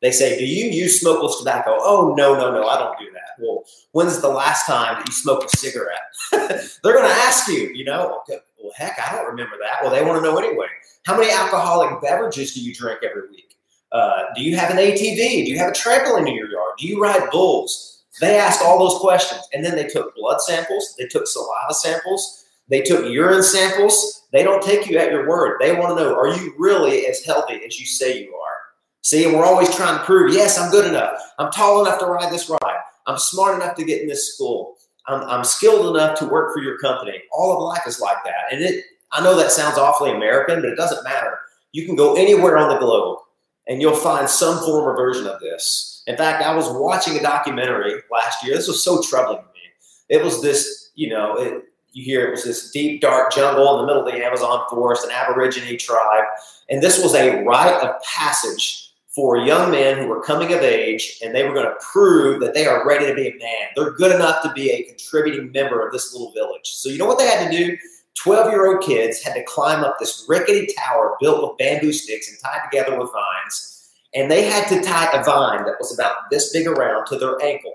They 0.00 0.12
say, 0.12 0.38
Do 0.38 0.46
you 0.46 0.70
use 0.70 1.00
smokeless 1.00 1.38
tobacco? 1.38 1.76
Oh, 1.80 2.14
no, 2.16 2.34
no, 2.34 2.52
no, 2.52 2.68
I 2.68 2.78
don't 2.78 2.96
do 2.98 3.06
that. 3.12 3.42
Well, 3.44 3.64
when's 3.90 4.20
the 4.20 4.28
last 4.28 4.66
time 4.66 4.94
that 4.94 5.08
you 5.08 5.12
smoked 5.12 5.52
a 5.52 5.58
cigarette? 5.58 5.98
they're 6.30 6.94
going 6.94 7.08
to 7.08 7.20
ask 7.22 7.48
you, 7.48 7.70
you 7.74 7.84
know, 7.84 8.20
okay, 8.20 8.38
well, 8.68 8.88
heck, 8.88 8.98
I 8.98 9.14
don't 9.14 9.26
remember 9.26 9.56
that. 9.60 9.82
Well, 9.82 9.90
they 9.90 10.04
want 10.04 10.22
to 10.22 10.30
know 10.30 10.38
anyway. 10.38 10.66
How 11.04 11.18
many 11.18 11.30
alcoholic 11.32 12.00
beverages 12.02 12.54
do 12.54 12.60
you 12.60 12.74
drink 12.74 13.00
every 13.02 13.28
week? 13.30 13.56
Uh, 13.92 14.24
do 14.36 14.42
you 14.42 14.56
have 14.56 14.70
an 14.70 14.76
ATV? 14.76 15.44
Do 15.44 15.50
you 15.50 15.58
have 15.58 15.70
a 15.70 15.72
trampoline 15.72 16.28
in 16.28 16.34
your 16.34 16.50
yard? 16.50 16.74
Do 16.78 16.86
you 16.86 17.00
ride 17.00 17.30
bulls? 17.30 18.02
They 18.20 18.36
asked 18.36 18.62
all 18.62 18.78
those 18.78 18.98
questions. 19.00 19.48
And 19.52 19.64
then 19.64 19.74
they 19.74 19.86
took 19.86 20.14
blood 20.14 20.40
samples, 20.40 20.94
they 20.98 21.06
took 21.06 21.26
saliva 21.26 21.72
samples, 21.72 22.44
they 22.68 22.82
took 22.82 23.10
urine 23.10 23.42
samples. 23.42 24.26
They 24.30 24.42
don't 24.42 24.62
take 24.62 24.86
you 24.86 24.98
at 24.98 25.10
your 25.10 25.26
word. 25.26 25.56
They 25.58 25.74
want 25.74 25.96
to 25.96 26.04
know 26.04 26.14
are 26.14 26.28
you 26.28 26.54
really 26.58 27.06
as 27.06 27.24
healthy 27.24 27.62
as 27.64 27.80
you 27.80 27.86
say 27.86 28.22
you 28.22 28.34
are? 28.34 28.56
See, 29.00 29.24
and 29.24 29.34
we're 29.34 29.46
always 29.46 29.74
trying 29.74 29.98
to 29.98 30.04
prove 30.04 30.34
yes, 30.34 30.58
I'm 30.58 30.70
good 30.70 30.86
enough. 30.86 31.18
I'm 31.38 31.50
tall 31.50 31.80
enough 31.80 31.98
to 32.00 32.06
ride 32.06 32.30
this 32.30 32.50
ride. 32.50 32.80
I'm 33.06 33.16
smart 33.16 33.54
enough 33.54 33.74
to 33.76 33.84
get 33.84 34.02
in 34.02 34.08
this 34.08 34.34
school. 34.34 34.76
I'm, 35.08 35.22
I'm 35.22 35.44
skilled 35.44 35.96
enough 35.96 36.18
to 36.20 36.26
work 36.26 36.52
for 36.54 36.62
your 36.62 36.78
company. 36.78 37.22
All 37.32 37.56
of 37.56 37.62
life 37.62 37.86
is 37.86 38.00
like 38.00 38.18
that. 38.24 38.52
And 38.52 38.62
it 38.62 38.84
I 39.12 39.22
know 39.22 39.36
that 39.36 39.50
sounds 39.50 39.78
awfully 39.78 40.12
American, 40.12 40.60
but 40.60 40.70
it 40.70 40.76
doesn't 40.76 41.04
matter. 41.04 41.38
You 41.72 41.86
can 41.86 41.96
go 41.96 42.16
anywhere 42.16 42.58
on 42.58 42.68
the 42.68 42.78
globe 42.78 43.18
and 43.66 43.80
you'll 43.80 43.94
find 43.94 44.28
some 44.28 44.58
form 44.58 44.84
or 44.84 44.96
version 44.96 45.26
of 45.26 45.40
this. 45.40 46.02
In 46.06 46.16
fact, 46.16 46.42
I 46.42 46.54
was 46.54 46.68
watching 46.70 47.16
a 47.16 47.22
documentary 47.22 48.02
last 48.10 48.44
year. 48.44 48.54
This 48.54 48.68
was 48.68 48.82
so 48.82 49.02
troubling 49.02 49.38
to 49.38 49.44
me. 49.44 49.60
It 50.08 50.24
was 50.24 50.42
this, 50.42 50.90
you 50.94 51.10
know, 51.10 51.36
it, 51.36 51.64
you 51.92 52.04
hear 52.04 52.28
it 52.28 52.30
was 52.30 52.44
this 52.44 52.70
deep, 52.70 53.00
dark 53.00 53.32
jungle 53.32 53.74
in 53.74 53.80
the 53.80 53.86
middle 53.86 54.06
of 54.06 54.12
the 54.12 54.24
Amazon 54.24 54.64
forest, 54.70 55.04
an 55.04 55.10
Aborigine 55.10 55.78
tribe. 55.78 56.24
And 56.68 56.82
this 56.82 57.02
was 57.02 57.14
a 57.14 57.42
rite 57.44 57.82
of 57.82 58.00
passage 58.02 58.87
for 59.18 59.36
young 59.36 59.72
men 59.72 59.98
who 59.98 60.06
were 60.06 60.22
coming 60.22 60.52
of 60.52 60.60
age 60.60 61.18
and 61.24 61.34
they 61.34 61.42
were 61.42 61.52
going 61.52 61.66
to 61.66 61.74
prove 61.80 62.38
that 62.38 62.54
they 62.54 62.66
are 62.66 62.86
ready 62.86 63.04
to 63.04 63.14
be 63.16 63.26
a 63.26 63.32
man. 63.32 63.66
They're 63.74 63.90
good 63.90 64.14
enough 64.14 64.44
to 64.44 64.52
be 64.52 64.70
a 64.70 64.84
contributing 64.84 65.50
member 65.50 65.84
of 65.84 65.92
this 65.92 66.12
little 66.12 66.30
village. 66.30 66.68
So, 66.68 66.88
you 66.88 66.98
know 66.98 67.06
what 67.06 67.18
they 67.18 67.26
had 67.26 67.50
to 67.50 67.56
do? 67.56 67.76
12 68.14 68.52
year 68.52 68.72
old 68.72 68.84
kids 68.84 69.20
had 69.20 69.34
to 69.34 69.42
climb 69.42 69.82
up 69.82 69.96
this 69.98 70.24
rickety 70.28 70.72
tower 70.78 71.16
built 71.20 71.42
with 71.42 71.58
bamboo 71.58 71.92
sticks 71.92 72.30
and 72.30 72.38
tied 72.38 72.60
together 72.70 72.96
with 72.96 73.10
vines. 73.10 73.90
And 74.14 74.30
they 74.30 74.44
had 74.44 74.68
to 74.68 74.80
tie 74.82 75.10
a 75.12 75.24
vine 75.24 75.64
that 75.64 75.80
was 75.80 75.92
about 75.92 76.30
this 76.30 76.52
big 76.52 76.68
around 76.68 77.06
to 77.06 77.18
their 77.18 77.42
ankle 77.42 77.74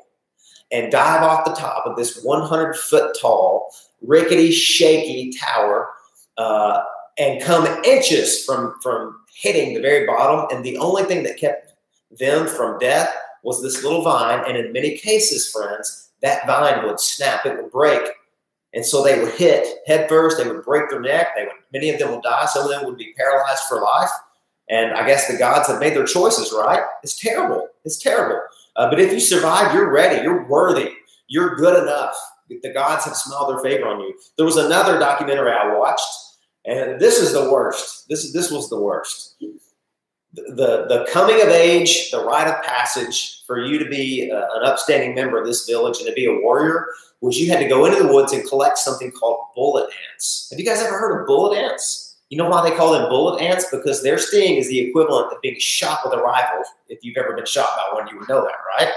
and 0.71 0.93
dive 0.93 1.23
off 1.23 1.43
the 1.43 1.55
top 1.55 1.85
of 1.85 1.97
this 1.97 2.23
100 2.23 2.77
foot 2.77 3.17
tall, 3.19 3.69
rickety, 4.01 4.49
shaky 4.53 5.33
tower 5.33 5.89
uh, 6.37 6.83
and 7.17 7.41
come 7.41 7.67
inches 7.83 8.45
from, 8.45 8.75
from 8.81 9.19
hitting 9.35 9.73
the 9.73 9.81
very 9.81 10.05
bottom. 10.05 10.47
And 10.55 10.63
the 10.63 10.77
only 10.77 11.03
thing 11.03 11.23
that 11.23 11.37
kept 11.37 11.73
them 12.19 12.47
from 12.47 12.79
death 12.79 13.13
was 13.43 13.61
this 13.61 13.83
little 13.83 14.03
vine, 14.03 14.43
and 14.47 14.57
in 14.57 14.71
many 14.71 14.97
cases, 14.97 15.49
friends, 15.51 16.09
that 16.21 16.47
vine 16.47 16.85
would 16.85 16.99
snap, 16.99 17.45
it 17.45 17.61
would 17.61 17.71
break. 17.71 18.01
And 18.73 18.85
so 18.85 19.03
they 19.03 19.19
would 19.19 19.33
hit 19.33 19.67
head 19.85 20.09
first, 20.09 20.37
they 20.37 20.47
would 20.47 20.63
break 20.63 20.89
their 20.89 21.01
neck, 21.01 21.29
they 21.35 21.43
would 21.43 21.51
many 21.71 21.89
of 21.89 21.99
them 21.99 22.11
would 22.11 22.23
die, 22.23 22.45
some 22.45 22.63
of 22.63 22.69
them 22.69 22.85
would 22.85 22.97
be 22.97 23.13
paralyzed 23.17 23.63
for 23.67 23.81
life. 23.81 24.09
And 24.69 24.93
I 24.93 25.05
guess 25.05 25.27
the 25.27 25.37
gods 25.37 25.67
have 25.67 25.79
made 25.79 25.95
their 25.95 26.05
choices, 26.05 26.53
right? 26.53 26.81
It's 27.03 27.19
terrible. 27.19 27.67
It's 27.83 27.97
terrible. 27.97 28.41
Uh, 28.75 28.89
but 28.89 28.99
if 28.99 29.11
you 29.11 29.19
survive, 29.19 29.73
you're 29.73 29.91
ready, 29.91 30.23
you're 30.23 30.47
worthy, 30.47 30.91
you're 31.27 31.55
good 31.55 31.83
enough. 31.83 32.15
The 32.49 32.73
gods 32.73 33.05
have 33.05 33.15
smiled 33.15 33.49
their 33.49 33.59
favor 33.59 33.87
on 33.87 33.99
you. 33.99 34.17
There 34.37 34.45
was 34.45 34.57
another 34.57 34.97
documentary 34.99 35.51
I 35.51 35.75
watched, 35.75 36.05
and 36.65 36.99
this 36.99 37.19
is 37.19 37.33
the 37.33 37.51
worst. 37.51 38.07
This 38.09 38.23
is 38.23 38.33
this 38.33 38.51
was 38.51 38.69
the 38.69 38.79
worst 38.79 39.35
the, 40.33 40.85
the 40.89 41.07
coming 41.11 41.41
of 41.41 41.49
age, 41.49 42.09
the 42.11 42.23
rite 42.23 42.47
of 42.47 42.63
passage 42.63 43.43
for 43.45 43.63
you 43.63 43.77
to 43.77 43.85
be 43.85 44.29
a, 44.29 44.37
an 44.37 44.63
upstanding 44.65 45.13
member 45.13 45.39
of 45.39 45.45
this 45.45 45.67
village 45.67 45.99
and 45.99 46.07
to 46.07 46.13
be 46.13 46.25
a 46.25 46.41
warrior 46.41 46.87
was 47.21 47.39
you 47.39 47.51
had 47.51 47.59
to 47.59 47.67
go 47.67 47.85
into 47.85 48.01
the 48.01 48.11
woods 48.11 48.33
and 48.33 48.47
collect 48.47 48.77
something 48.77 49.11
called 49.11 49.39
bullet 49.55 49.89
ants. 50.11 50.47
Have 50.49 50.59
you 50.59 50.65
guys 50.65 50.81
ever 50.81 50.97
heard 50.97 51.21
of 51.21 51.27
bullet 51.27 51.57
ants? 51.57 52.17
You 52.29 52.37
know 52.37 52.49
why 52.49 52.67
they 52.67 52.75
call 52.75 52.93
them 52.93 53.09
bullet 53.09 53.41
ants? 53.41 53.65
Because 53.71 54.01
their 54.01 54.17
sting 54.17 54.55
is 54.55 54.67
the 54.67 54.79
equivalent 54.79 55.31
of 55.31 55.41
being 55.41 55.59
shot 55.59 55.99
with 56.03 56.13
a 56.13 56.21
rifle. 56.21 56.63
If 56.89 56.99
you've 57.03 57.17
ever 57.17 57.35
been 57.35 57.45
shot 57.45 57.69
by 57.77 57.95
one, 57.95 58.07
you 58.07 58.17
would 58.17 58.27
know 58.27 58.43
that, 58.43 58.55
right? 58.77 58.91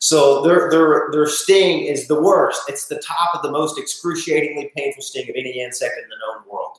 So 0.00 0.42
their 0.42 0.70
their 0.70 1.08
their 1.12 1.26
sting 1.26 1.84
is 1.84 2.08
the 2.08 2.20
worst. 2.20 2.62
It's 2.68 2.88
the 2.88 2.98
top 2.98 3.34
of 3.34 3.42
the 3.42 3.50
most 3.50 3.78
excruciatingly 3.78 4.72
painful 4.76 5.02
sting 5.02 5.28
of 5.30 5.36
any 5.36 5.60
insect 5.60 5.94
in 6.02 6.08
the 6.08 6.16
known 6.16 6.52
world. 6.52 6.69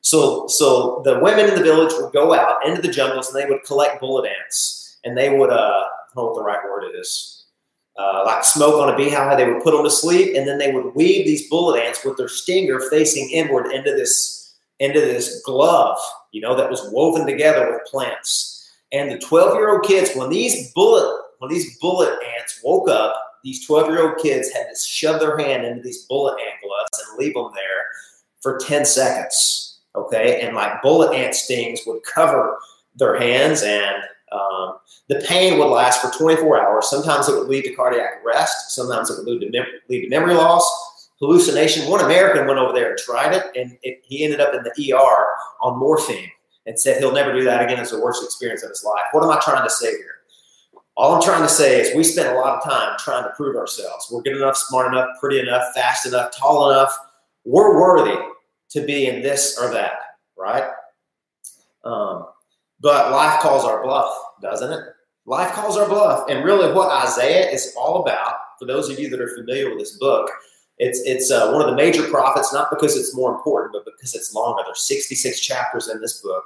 So, 0.00 0.46
so 0.46 1.02
the 1.04 1.18
women 1.18 1.48
in 1.48 1.54
the 1.56 1.62
village 1.62 1.92
would 1.98 2.12
go 2.12 2.34
out 2.34 2.66
into 2.66 2.80
the 2.80 2.88
jungles 2.88 3.32
and 3.32 3.42
they 3.42 3.48
would 3.48 3.64
collect 3.64 4.00
bullet 4.00 4.30
ants, 4.40 4.98
and 5.04 5.16
they 5.16 5.36
would, 5.36 5.50
uh, 5.50 5.54
I 5.54 5.88
don't 6.14 6.24
know 6.24 6.30
what 6.30 6.34
the 6.36 6.44
right 6.44 6.64
word 6.64 6.84
is, 6.98 7.46
uh, 7.98 8.22
like 8.24 8.44
smoke 8.44 8.80
on 8.80 8.92
a 8.92 8.96
beehive. 8.96 9.36
They 9.36 9.50
would 9.50 9.62
put 9.62 9.72
them 9.72 9.84
to 9.84 9.90
sleep, 9.90 10.36
and 10.36 10.46
then 10.46 10.58
they 10.58 10.72
would 10.72 10.94
weave 10.94 11.26
these 11.26 11.48
bullet 11.48 11.80
ants 11.80 12.04
with 12.04 12.16
their 12.16 12.28
stinger 12.28 12.80
facing 12.90 13.30
inward 13.30 13.72
into 13.72 13.92
this 13.92 14.54
into 14.78 15.00
this 15.00 15.42
glove, 15.44 15.96
you 16.32 16.40
know, 16.42 16.54
that 16.54 16.70
was 16.70 16.90
woven 16.92 17.26
together 17.26 17.70
with 17.70 17.86
plants. 17.86 18.70
And 18.92 19.10
the 19.10 19.18
12 19.18 19.54
year 19.54 19.70
old 19.70 19.84
kids, 19.84 20.14
when 20.14 20.30
these 20.30 20.72
bullet 20.72 21.22
when 21.38 21.50
these 21.50 21.78
bullet 21.78 22.18
ants 22.36 22.60
woke 22.62 22.88
up, 22.88 23.14
these 23.42 23.66
12 23.66 23.88
year 23.88 24.08
old 24.08 24.18
kids 24.18 24.52
had 24.52 24.66
to 24.68 24.78
shove 24.78 25.20
their 25.20 25.36
hand 25.38 25.64
into 25.64 25.82
these 25.82 26.04
bullet 26.06 26.38
ant 26.40 26.60
gloves 26.62 27.08
and 27.08 27.18
leave 27.18 27.34
them 27.34 27.50
there 27.54 27.86
for 28.40 28.58
10 28.58 28.84
seconds 28.84 29.65
okay? 29.96 30.40
And 30.40 30.54
like 30.54 30.82
bullet 30.82 31.14
ant 31.14 31.34
stings 31.34 31.80
would 31.86 32.02
cover 32.02 32.58
their 32.94 33.18
hands, 33.18 33.62
and 33.62 33.96
um, 34.32 34.76
the 35.08 35.24
pain 35.26 35.58
would 35.58 35.68
last 35.68 36.00
for 36.00 36.10
24 36.16 36.60
hours. 36.60 36.90
Sometimes 36.90 37.28
it 37.28 37.38
would 37.38 37.48
lead 37.48 37.62
to 37.62 37.74
cardiac 37.74 38.24
arrest. 38.24 38.74
Sometimes 38.74 39.10
it 39.10 39.18
would 39.18 39.26
lead 39.26 39.40
to, 39.40 39.50
mem- 39.50 39.80
lead 39.88 40.02
to 40.02 40.08
memory 40.08 40.34
loss, 40.34 41.10
hallucination. 41.20 41.88
One 41.90 42.04
American 42.04 42.46
went 42.46 42.58
over 42.58 42.72
there 42.72 42.90
and 42.90 42.98
tried 42.98 43.34
it, 43.34 43.44
and 43.54 43.78
it, 43.82 44.00
he 44.04 44.24
ended 44.24 44.40
up 44.40 44.54
in 44.54 44.62
the 44.62 44.92
ER 44.92 45.26
on 45.60 45.78
morphine 45.78 46.30
and 46.66 46.78
said 46.78 46.98
he'll 46.98 47.12
never 47.12 47.32
do 47.32 47.44
that 47.44 47.62
again. 47.62 47.78
It's 47.78 47.92
the 47.92 48.00
worst 48.00 48.24
experience 48.24 48.62
of 48.62 48.70
his 48.70 48.84
life. 48.84 49.04
What 49.12 49.22
am 49.22 49.30
I 49.30 49.40
trying 49.42 49.64
to 49.64 49.70
say 49.70 49.90
here? 49.90 50.12
All 50.96 51.14
I'm 51.14 51.22
trying 51.22 51.42
to 51.42 51.48
say 51.48 51.80
is 51.80 51.94
we 51.94 52.02
spend 52.02 52.28
a 52.30 52.40
lot 52.40 52.56
of 52.56 52.64
time 52.64 52.96
trying 52.98 53.24
to 53.24 53.30
prove 53.36 53.54
ourselves. 53.54 54.08
We're 54.10 54.22
good 54.22 54.36
enough, 54.36 54.56
smart 54.56 54.92
enough, 54.92 55.10
pretty 55.20 55.38
enough, 55.38 55.74
fast 55.74 56.06
enough, 56.06 56.34
tall 56.34 56.70
enough. 56.70 56.96
We're 57.44 57.78
worthy 57.78 58.16
to 58.70 58.80
be 58.84 59.06
in 59.06 59.22
this 59.22 59.58
or 59.60 59.70
that, 59.72 59.94
right? 60.36 60.68
Um, 61.84 62.26
but 62.80 63.12
life 63.12 63.40
calls 63.40 63.64
our 63.64 63.82
bluff, 63.82 64.14
doesn't 64.42 64.72
it? 64.72 64.84
Life 65.24 65.52
calls 65.52 65.76
our 65.76 65.88
bluff. 65.88 66.28
And 66.28 66.44
really, 66.44 66.72
what 66.72 66.90
Isaiah 67.04 67.50
is 67.50 67.74
all 67.76 68.02
about, 68.02 68.34
for 68.58 68.66
those 68.66 68.88
of 68.88 68.98
you 68.98 69.08
that 69.10 69.20
are 69.20 69.34
familiar 69.34 69.70
with 69.70 69.78
this 69.78 69.98
book, 69.98 70.30
it's 70.78 71.00
it's 71.00 71.30
uh, 71.30 71.50
one 71.52 71.62
of 71.62 71.68
the 71.68 71.76
major 71.76 72.04
prophets, 72.08 72.52
not 72.52 72.70
because 72.70 72.96
it's 72.96 73.14
more 73.14 73.34
important, 73.34 73.72
but 73.72 73.84
because 73.84 74.14
it's 74.14 74.34
longer. 74.34 74.62
There's 74.64 74.86
66 74.86 75.40
chapters 75.40 75.88
in 75.88 76.00
this 76.00 76.20
book. 76.20 76.44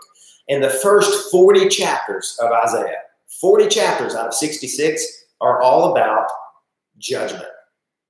And 0.49 0.62
the 0.62 0.71
first 0.71 1.31
40 1.31 1.68
chapters 1.68 2.39
of 2.41 2.51
Isaiah, 2.53 2.99
40 3.41 3.68
chapters 3.68 4.14
out 4.14 4.29
of 4.29 4.35
66, 4.35 5.25
are 5.41 5.61
all 5.62 5.93
about 5.93 6.29
judgment. 6.99 7.45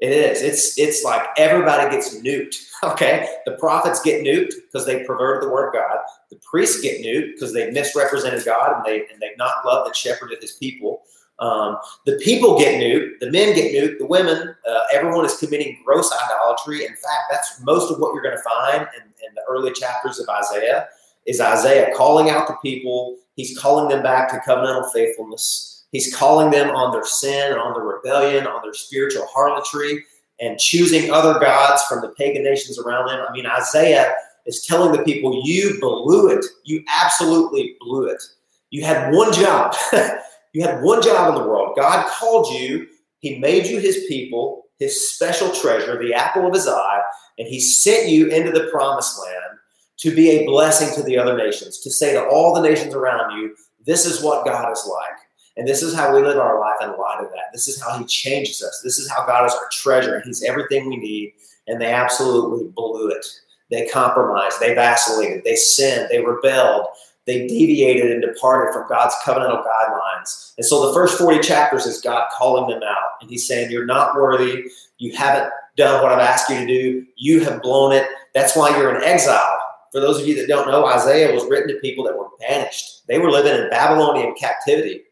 It 0.00 0.12
is. 0.12 0.42
It's 0.42 0.78
it's 0.78 1.04
like 1.04 1.26
everybody 1.36 1.90
gets 1.94 2.16
nuked. 2.16 2.56
Okay, 2.82 3.28
the 3.44 3.58
prophets 3.58 4.00
get 4.00 4.24
nuked 4.24 4.54
because 4.64 4.86
they 4.86 5.04
perverted 5.04 5.46
the 5.46 5.52
word 5.52 5.68
of 5.68 5.74
God. 5.74 5.98
The 6.30 6.36
priests 6.36 6.80
get 6.80 7.02
nuked 7.02 7.34
because 7.34 7.52
they 7.52 7.70
misrepresented 7.70 8.42
God 8.42 8.74
and 8.74 8.86
they 8.86 9.00
and 9.12 9.20
they've 9.20 9.36
not 9.36 9.66
loved 9.66 9.88
and 9.88 9.94
shepherded 9.94 10.38
His 10.40 10.52
people. 10.52 11.02
Um, 11.40 11.76
the 12.06 12.16
people 12.24 12.58
get 12.58 12.80
nuked. 12.80 13.20
The 13.20 13.30
men 13.30 13.54
get 13.54 13.74
nuked. 13.74 13.98
The 13.98 14.06
women. 14.06 14.54
Uh, 14.66 14.80
everyone 14.94 15.26
is 15.26 15.36
committing 15.36 15.78
gross 15.84 16.10
idolatry. 16.24 16.86
In 16.86 16.92
fact, 16.92 17.24
that's 17.30 17.60
most 17.62 17.92
of 17.92 17.98
what 17.98 18.14
you're 18.14 18.22
going 18.22 18.38
to 18.38 18.42
find 18.42 18.88
in, 18.96 19.02
in 19.02 19.34
the 19.34 19.42
early 19.46 19.72
chapters 19.72 20.18
of 20.18 20.26
Isaiah. 20.30 20.88
Is 21.26 21.38
Isaiah 21.38 21.94
calling 21.94 22.30
out 22.30 22.48
the 22.48 22.56
people? 22.62 23.16
He's 23.36 23.58
calling 23.58 23.88
them 23.88 24.02
back 24.02 24.30
to 24.30 24.38
covenantal 24.38 24.90
faithfulness. 24.90 25.79
He's 25.92 26.14
calling 26.14 26.50
them 26.50 26.70
on 26.70 26.92
their 26.92 27.04
sin, 27.04 27.52
on 27.54 27.74
their 27.74 27.84
rebellion, 27.84 28.46
on 28.46 28.62
their 28.62 28.74
spiritual 28.74 29.26
harlotry, 29.26 30.04
and 30.40 30.58
choosing 30.58 31.10
other 31.10 31.38
gods 31.38 31.82
from 31.84 32.00
the 32.00 32.08
pagan 32.10 32.44
nations 32.44 32.78
around 32.78 33.08
them. 33.08 33.24
I 33.28 33.32
mean, 33.32 33.46
Isaiah 33.46 34.14
is 34.46 34.64
telling 34.64 34.92
the 34.92 35.04
people, 35.04 35.42
You 35.44 35.78
blew 35.80 36.28
it. 36.28 36.44
You 36.64 36.84
absolutely 36.88 37.76
blew 37.80 38.06
it. 38.06 38.22
You 38.70 38.84
had 38.84 39.12
one 39.12 39.32
job. 39.32 39.74
you 40.52 40.62
had 40.62 40.82
one 40.82 41.02
job 41.02 41.34
in 41.34 41.42
the 41.42 41.48
world. 41.48 41.76
God 41.76 42.06
called 42.08 42.54
you, 42.54 42.86
He 43.18 43.38
made 43.38 43.66
you 43.66 43.80
His 43.80 44.04
people, 44.08 44.64
His 44.78 45.12
special 45.12 45.50
treasure, 45.50 46.00
the 46.00 46.14
apple 46.14 46.46
of 46.46 46.54
His 46.54 46.68
eye, 46.68 47.02
and 47.38 47.48
He 47.48 47.60
sent 47.60 48.08
you 48.08 48.28
into 48.28 48.52
the 48.52 48.68
promised 48.70 49.18
land 49.18 49.58
to 49.98 50.14
be 50.14 50.30
a 50.30 50.46
blessing 50.46 50.94
to 50.94 51.02
the 51.02 51.18
other 51.18 51.36
nations, 51.36 51.80
to 51.80 51.90
say 51.90 52.14
to 52.14 52.26
all 52.26 52.54
the 52.54 52.62
nations 52.62 52.94
around 52.94 53.36
you, 53.36 53.54
This 53.84 54.06
is 54.06 54.22
what 54.22 54.46
God 54.46 54.70
is 54.72 54.88
like. 54.88 55.18
And 55.56 55.66
this 55.66 55.82
is 55.82 55.94
how 55.94 56.14
we 56.14 56.22
live 56.22 56.38
our 56.38 56.60
life 56.60 56.76
in 56.80 56.88
light 56.90 57.18
of 57.20 57.30
that. 57.30 57.52
This 57.52 57.68
is 57.68 57.82
how 57.82 57.98
He 57.98 58.04
changes 58.04 58.62
us. 58.62 58.80
This 58.82 58.98
is 58.98 59.10
how 59.10 59.26
God 59.26 59.46
is 59.46 59.54
our 59.54 59.68
treasure. 59.72 60.22
He's 60.24 60.42
everything 60.42 60.88
we 60.88 60.96
need. 60.96 61.32
And 61.66 61.80
they 61.80 61.92
absolutely 61.92 62.68
blew 62.68 63.10
it. 63.10 63.26
They 63.70 63.86
compromised. 63.86 64.58
They 64.60 64.74
vacillated. 64.74 65.44
They 65.44 65.56
sinned. 65.56 66.08
They 66.10 66.20
rebelled. 66.20 66.86
They 67.26 67.46
deviated 67.46 68.10
and 68.10 68.22
departed 68.22 68.72
from 68.72 68.88
God's 68.88 69.14
covenantal 69.24 69.64
guidelines. 69.64 70.54
And 70.56 70.66
so 70.66 70.88
the 70.88 70.94
first 70.94 71.18
40 71.18 71.40
chapters 71.40 71.86
is 71.86 72.00
God 72.00 72.26
calling 72.36 72.70
them 72.70 72.82
out. 72.82 73.10
And 73.20 73.30
He's 73.30 73.46
saying, 73.46 73.70
You're 73.70 73.86
not 73.86 74.14
worthy. 74.16 74.64
You 74.98 75.14
haven't 75.14 75.52
done 75.76 76.02
what 76.02 76.12
I've 76.12 76.18
asked 76.18 76.50
you 76.50 76.58
to 76.58 76.66
do. 76.66 77.06
You 77.16 77.44
have 77.44 77.62
blown 77.62 77.92
it. 77.92 78.06
That's 78.34 78.56
why 78.56 78.76
you're 78.76 78.94
in 78.94 79.02
exile. 79.02 79.58
For 79.92 80.00
those 80.00 80.20
of 80.20 80.26
you 80.26 80.36
that 80.36 80.48
don't 80.48 80.68
know, 80.68 80.86
Isaiah 80.86 81.34
was 81.34 81.44
written 81.46 81.68
to 81.68 81.80
people 81.80 82.04
that 82.04 82.16
were 82.16 82.28
banished. 82.38 83.06
They 83.08 83.18
were 83.18 83.30
living 83.30 83.60
in 83.60 83.70
Babylonian 83.70 84.34
captivity. 84.34 85.02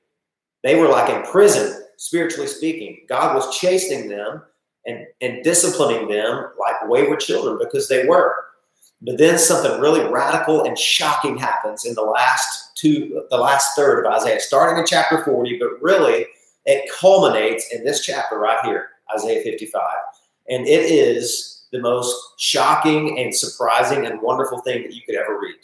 They 0.68 0.74
were 0.74 0.88
like 0.88 1.08
in 1.08 1.22
prison, 1.22 1.82
spiritually 1.96 2.46
speaking. 2.46 3.06
God 3.08 3.34
was 3.34 3.56
chasing 3.56 4.06
them 4.06 4.42
and, 4.84 5.06
and 5.22 5.42
disciplining 5.42 6.08
them 6.08 6.50
like 6.60 6.86
wayward 6.86 7.20
children 7.20 7.56
because 7.58 7.88
they 7.88 8.04
were. 8.04 8.34
But 9.00 9.16
then 9.16 9.38
something 9.38 9.80
really 9.80 10.04
radical 10.12 10.64
and 10.64 10.78
shocking 10.78 11.38
happens 11.38 11.86
in 11.86 11.94
the 11.94 12.02
last 12.02 12.76
two, 12.76 13.24
the 13.30 13.38
last 13.38 13.76
third 13.76 14.04
of 14.04 14.12
Isaiah, 14.12 14.40
starting 14.40 14.78
in 14.78 14.84
chapter 14.86 15.24
40, 15.24 15.58
but 15.58 15.80
really 15.80 16.26
it 16.66 16.90
culminates 17.00 17.72
in 17.72 17.82
this 17.82 18.04
chapter 18.04 18.38
right 18.38 18.62
here, 18.62 18.90
Isaiah 19.16 19.42
55. 19.42 19.82
And 20.50 20.66
it 20.66 20.90
is 20.90 21.64
the 21.72 21.80
most 21.80 22.14
shocking 22.36 23.18
and 23.18 23.34
surprising 23.34 24.04
and 24.04 24.20
wonderful 24.20 24.58
thing 24.58 24.82
that 24.82 24.92
you 24.92 25.00
could 25.06 25.14
ever 25.14 25.40
read. 25.40 25.56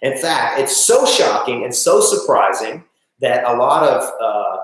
In 0.00 0.16
fact, 0.16 0.60
it's 0.60 0.78
so 0.78 1.04
shocking 1.04 1.62
and 1.62 1.74
so 1.74 2.00
surprising 2.00 2.84
that 3.20 3.44
a 3.44 3.56
lot 3.56 3.86
of 3.86 4.02
uh, 4.20 4.56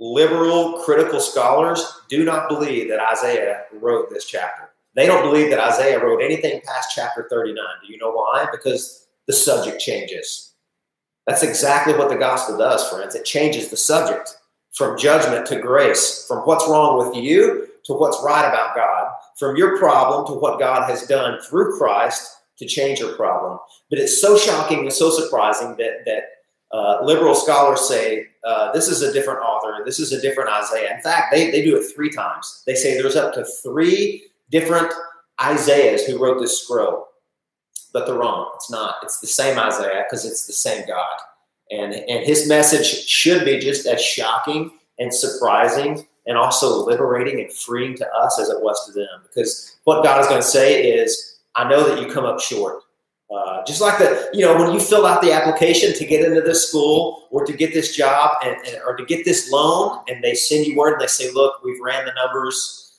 liberal 0.00 0.80
critical 0.84 1.20
scholars 1.20 1.84
do 2.08 2.24
not 2.24 2.48
believe 2.48 2.88
that 2.88 3.00
Isaiah 3.00 3.64
wrote 3.72 4.10
this 4.10 4.24
chapter. 4.24 4.70
They 4.94 5.06
don't 5.06 5.22
believe 5.22 5.50
that 5.50 5.60
Isaiah 5.60 6.02
wrote 6.02 6.22
anything 6.22 6.60
past 6.64 6.90
chapter 6.94 7.28
39. 7.30 7.64
Do 7.86 7.92
you 7.92 7.98
know 7.98 8.10
why? 8.10 8.46
Because 8.50 9.06
the 9.26 9.32
subject 9.32 9.80
changes. 9.80 10.54
That's 11.26 11.42
exactly 11.44 11.94
what 11.94 12.08
the 12.08 12.16
gospel 12.16 12.58
does, 12.58 12.88
friends. 12.88 13.14
It 13.14 13.24
changes 13.24 13.68
the 13.68 13.76
subject 13.76 14.36
from 14.72 14.98
judgment 14.98 15.46
to 15.46 15.60
grace, 15.60 16.26
from 16.26 16.38
what's 16.40 16.66
wrong 16.68 16.98
with 16.98 17.16
you 17.16 17.68
to 17.84 17.92
what's 17.92 18.22
right 18.24 18.48
about 18.48 18.74
God, 18.74 19.12
from 19.38 19.56
your 19.56 19.78
problem 19.78 20.26
to 20.26 20.32
what 20.32 20.58
God 20.58 20.88
has 20.88 21.06
done 21.06 21.40
through 21.42 21.78
Christ 21.78 22.36
to 22.58 22.66
change 22.66 22.98
your 22.98 23.14
problem. 23.14 23.58
But 23.88 23.98
it's 23.98 24.20
so 24.20 24.36
shocking 24.36 24.80
and 24.80 24.92
so 24.92 25.10
surprising 25.10 25.76
that 25.76 26.04
that 26.04 26.24
uh, 26.72 26.98
liberal 27.02 27.34
scholars 27.34 27.88
say 27.88 28.26
uh, 28.44 28.72
this 28.72 28.88
is 28.88 29.02
a 29.02 29.12
different 29.12 29.40
author, 29.40 29.82
this 29.84 29.98
is 29.98 30.12
a 30.12 30.20
different 30.20 30.50
Isaiah. 30.50 30.94
In 30.94 31.02
fact, 31.02 31.32
they, 31.32 31.50
they 31.50 31.62
do 31.62 31.76
it 31.76 31.84
three 31.94 32.10
times. 32.10 32.62
They 32.66 32.74
say 32.74 32.94
there's 32.94 33.16
up 33.16 33.34
to 33.34 33.44
three 33.44 34.24
different 34.50 34.92
Isaiahs 35.42 36.04
who 36.04 36.22
wrote 36.22 36.40
this 36.40 36.62
scroll, 36.62 37.08
but 37.92 38.06
they're 38.06 38.18
wrong. 38.18 38.50
It's 38.54 38.70
not. 38.70 38.96
It's 39.02 39.20
the 39.20 39.26
same 39.26 39.58
Isaiah 39.58 40.04
because 40.08 40.24
it's 40.24 40.46
the 40.46 40.52
same 40.52 40.86
God. 40.86 41.18
And, 41.70 41.94
and 41.94 42.24
his 42.24 42.48
message 42.48 42.86
should 43.06 43.44
be 43.44 43.58
just 43.58 43.86
as 43.86 44.02
shocking 44.02 44.72
and 44.98 45.12
surprising 45.14 46.06
and 46.26 46.36
also 46.36 46.84
liberating 46.84 47.40
and 47.40 47.52
freeing 47.52 47.96
to 47.96 48.08
us 48.12 48.38
as 48.40 48.48
it 48.48 48.60
was 48.60 48.86
to 48.86 48.92
them. 48.92 49.22
Because 49.22 49.76
what 49.84 50.04
God 50.04 50.20
is 50.20 50.26
going 50.26 50.40
to 50.40 50.46
say 50.46 50.84
is, 50.84 51.38
I 51.54 51.68
know 51.68 51.88
that 51.88 52.00
you 52.00 52.12
come 52.12 52.24
up 52.24 52.40
short. 52.40 52.82
Uh, 53.30 53.64
just 53.64 53.80
like 53.80 53.96
the, 53.98 54.28
you 54.32 54.44
know, 54.44 54.56
when 54.58 54.72
you 54.72 54.80
fill 54.80 55.06
out 55.06 55.22
the 55.22 55.30
application 55.30 55.94
to 55.94 56.04
get 56.04 56.24
into 56.24 56.40
this 56.40 56.68
school 56.68 57.28
or 57.30 57.44
to 57.44 57.52
get 57.52 57.72
this 57.72 57.94
job 57.94 58.32
and, 58.44 58.56
and 58.66 58.78
or 58.84 58.96
to 58.96 59.04
get 59.04 59.24
this 59.24 59.52
loan, 59.52 60.00
and 60.08 60.22
they 60.22 60.34
send 60.34 60.66
you 60.66 60.76
word 60.76 60.94
and 60.94 61.02
they 61.02 61.06
say, 61.06 61.30
"Look, 61.30 61.62
we've 61.62 61.80
ran 61.80 62.04
the 62.04 62.12
numbers, 62.14 62.98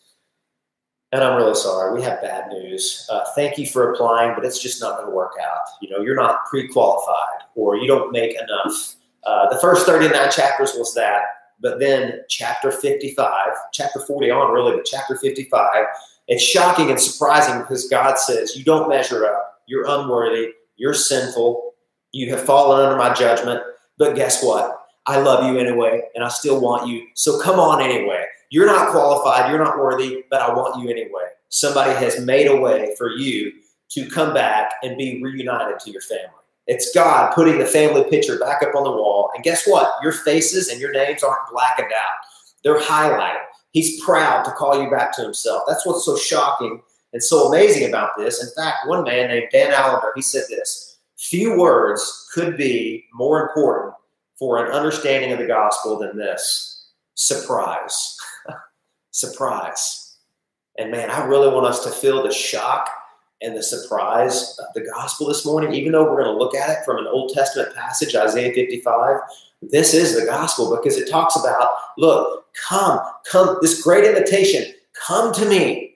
and 1.11 1.21
I'm 1.21 1.35
really 1.35 1.55
sorry. 1.55 1.93
We 1.93 2.01
have 2.03 2.21
bad 2.21 2.47
news. 2.49 3.05
Uh, 3.11 3.25
thank 3.35 3.57
you 3.57 3.67
for 3.67 3.91
applying, 3.91 4.33
but 4.33 4.45
it's 4.45 4.61
just 4.61 4.79
not 4.79 4.97
going 4.97 5.09
to 5.09 5.15
work 5.15 5.33
out. 5.41 5.59
You 5.81 5.89
know, 5.89 5.99
you're 5.99 6.15
not 6.15 6.45
pre-qualified, 6.45 7.43
or 7.55 7.75
you 7.75 7.87
don't 7.87 8.13
make 8.13 8.33
enough." 8.39 8.95
Uh, 9.25 9.49
the 9.49 9.59
first 9.59 9.85
39 9.85 10.31
chapters 10.31 10.73
was 10.75 10.93
that, 10.93 11.23
but 11.59 11.77
then 11.77 12.21
chapter 12.29 12.71
55, 12.71 13.27
chapter 13.73 13.99
40 13.99 14.31
on 14.31 14.53
really, 14.53 14.77
but 14.77 14.85
chapter 14.85 15.17
55, 15.17 15.85
it's 16.29 16.41
shocking 16.41 16.89
and 16.89 16.99
surprising 16.99 17.59
because 17.59 17.89
God 17.89 18.17
says, 18.17 18.55
"You 18.55 18.63
don't 18.63 18.87
measure 18.87 19.25
up." 19.25 19.50
You're 19.71 19.87
unworthy. 19.87 20.49
You're 20.75 20.93
sinful. 20.93 21.75
You 22.11 22.29
have 22.31 22.43
fallen 22.43 22.83
under 22.83 22.97
my 22.97 23.13
judgment. 23.13 23.63
But 23.97 24.17
guess 24.17 24.43
what? 24.43 24.77
I 25.07 25.21
love 25.21 25.45
you 25.45 25.57
anyway, 25.57 26.01
and 26.13 26.25
I 26.25 26.27
still 26.27 26.59
want 26.59 26.89
you. 26.89 27.07
So 27.15 27.39
come 27.39 27.57
on 27.57 27.81
anyway. 27.81 28.25
You're 28.49 28.65
not 28.65 28.89
qualified. 28.89 29.49
You're 29.49 29.63
not 29.63 29.79
worthy, 29.79 30.25
but 30.29 30.41
I 30.41 30.53
want 30.53 30.83
you 30.83 30.89
anyway. 30.89 31.29
Somebody 31.47 31.91
has 31.91 32.19
made 32.19 32.47
a 32.47 32.55
way 32.55 32.93
for 32.97 33.11
you 33.11 33.53
to 33.91 34.09
come 34.09 34.33
back 34.33 34.73
and 34.83 34.97
be 34.97 35.23
reunited 35.23 35.79
to 35.79 35.91
your 35.91 36.01
family. 36.01 36.27
It's 36.67 36.93
God 36.93 37.33
putting 37.33 37.57
the 37.57 37.65
family 37.65 38.03
picture 38.09 38.37
back 38.37 38.61
up 38.63 38.75
on 38.75 38.83
the 38.83 38.91
wall. 38.91 39.31
And 39.33 39.43
guess 39.43 39.65
what? 39.65 39.89
Your 40.03 40.11
faces 40.11 40.67
and 40.67 40.81
your 40.81 40.91
names 40.91 41.23
aren't 41.23 41.49
blackened 41.49 41.93
out, 41.93 42.17
they're 42.65 42.81
highlighted. 42.81 43.45
He's 43.71 44.03
proud 44.03 44.43
to 44.43 44.51
call 44.51 44.83
you 44.83 44.91
back 44.91 45.15
to 45.15 45.21
himself. 45.21 45.63
That's 45.65 45.85
what's 45.85 46.05
so 46.05 46.17
shocking 46.17 46.81
and 47.13 47.23
so 47.23 47.47
amazing 47.47 47.87
about 47.87 48.11
this. 48.17 48.43
In 48.43 48.49
fact, 48.55 48.87
one 48.87 49.03
man 49.03 49.29
named 49.29 49.49
Dan 49.51 49.73
Allender, 49.73 50.11
he 50.15 50.21
said 50.21 50.43
this 50.49 50.91
few 51.17 51.57
words 51.57 52.27
could 52.33 52.57
be 52.57 53.05
more 53.13 53.47
important 53.47 53.93
for 54.39 54.65
an 54.65 54.71
understanding 54.71 55.31
of 55.31 55.37
the 55.37 55.45
gospel 55.45 55.99
than 55.99 56.17
this 56.17 56.87
surprise. 57.13 58.17
surprise. 59.11 60.17
And 60.79 60.89
man, 60.89 61.11
I 61.11 61.23
really 61.25 61.53
want 61.53 61.67
us 61.67 61.83
to 61.83 61.91
feel 61.91 62.23
the 62.23 62.31
shock 62.31 62.89
and 63.41 63.55
the 63.55 63.61
surprise 63.61 64.57
of 64.59 64.65
the 64.73 64.81
gospel 64.81 65.27
this 65.27 65.45
morning, 65.45 65.73
even 65.73 65.91
though 65.91 66.03
we're 66.03 66.23
going 66.23 66.35
to 66.35 66.39
look 66.39 66.55
at 66.55 66.69
it 66.69 66.83
from 66.85 66.97
an 66.97 67.07
Old 67.07 67.33
Testament 67.33 67.75
passage, 67.75 68.15
Isaiah 68.15 68.53
55. 68.53 69.19
This 69.61 69.93
is 69.93 70.19
the 70.19 70.25
gospel 70.25 70.75
because 70.75 70.97
it 70.97 71.09
talks 71.09 71.35
about, 71.35 71.69
look, 71.97 72.45
come, 72.67 72.99
come, 73.29 73.57
this 73.61 73.81
great 73.81 74.05
invitation, 74.05 74.73
come 74.93 75.33
to 75.33 75.45
me 75.45 75.90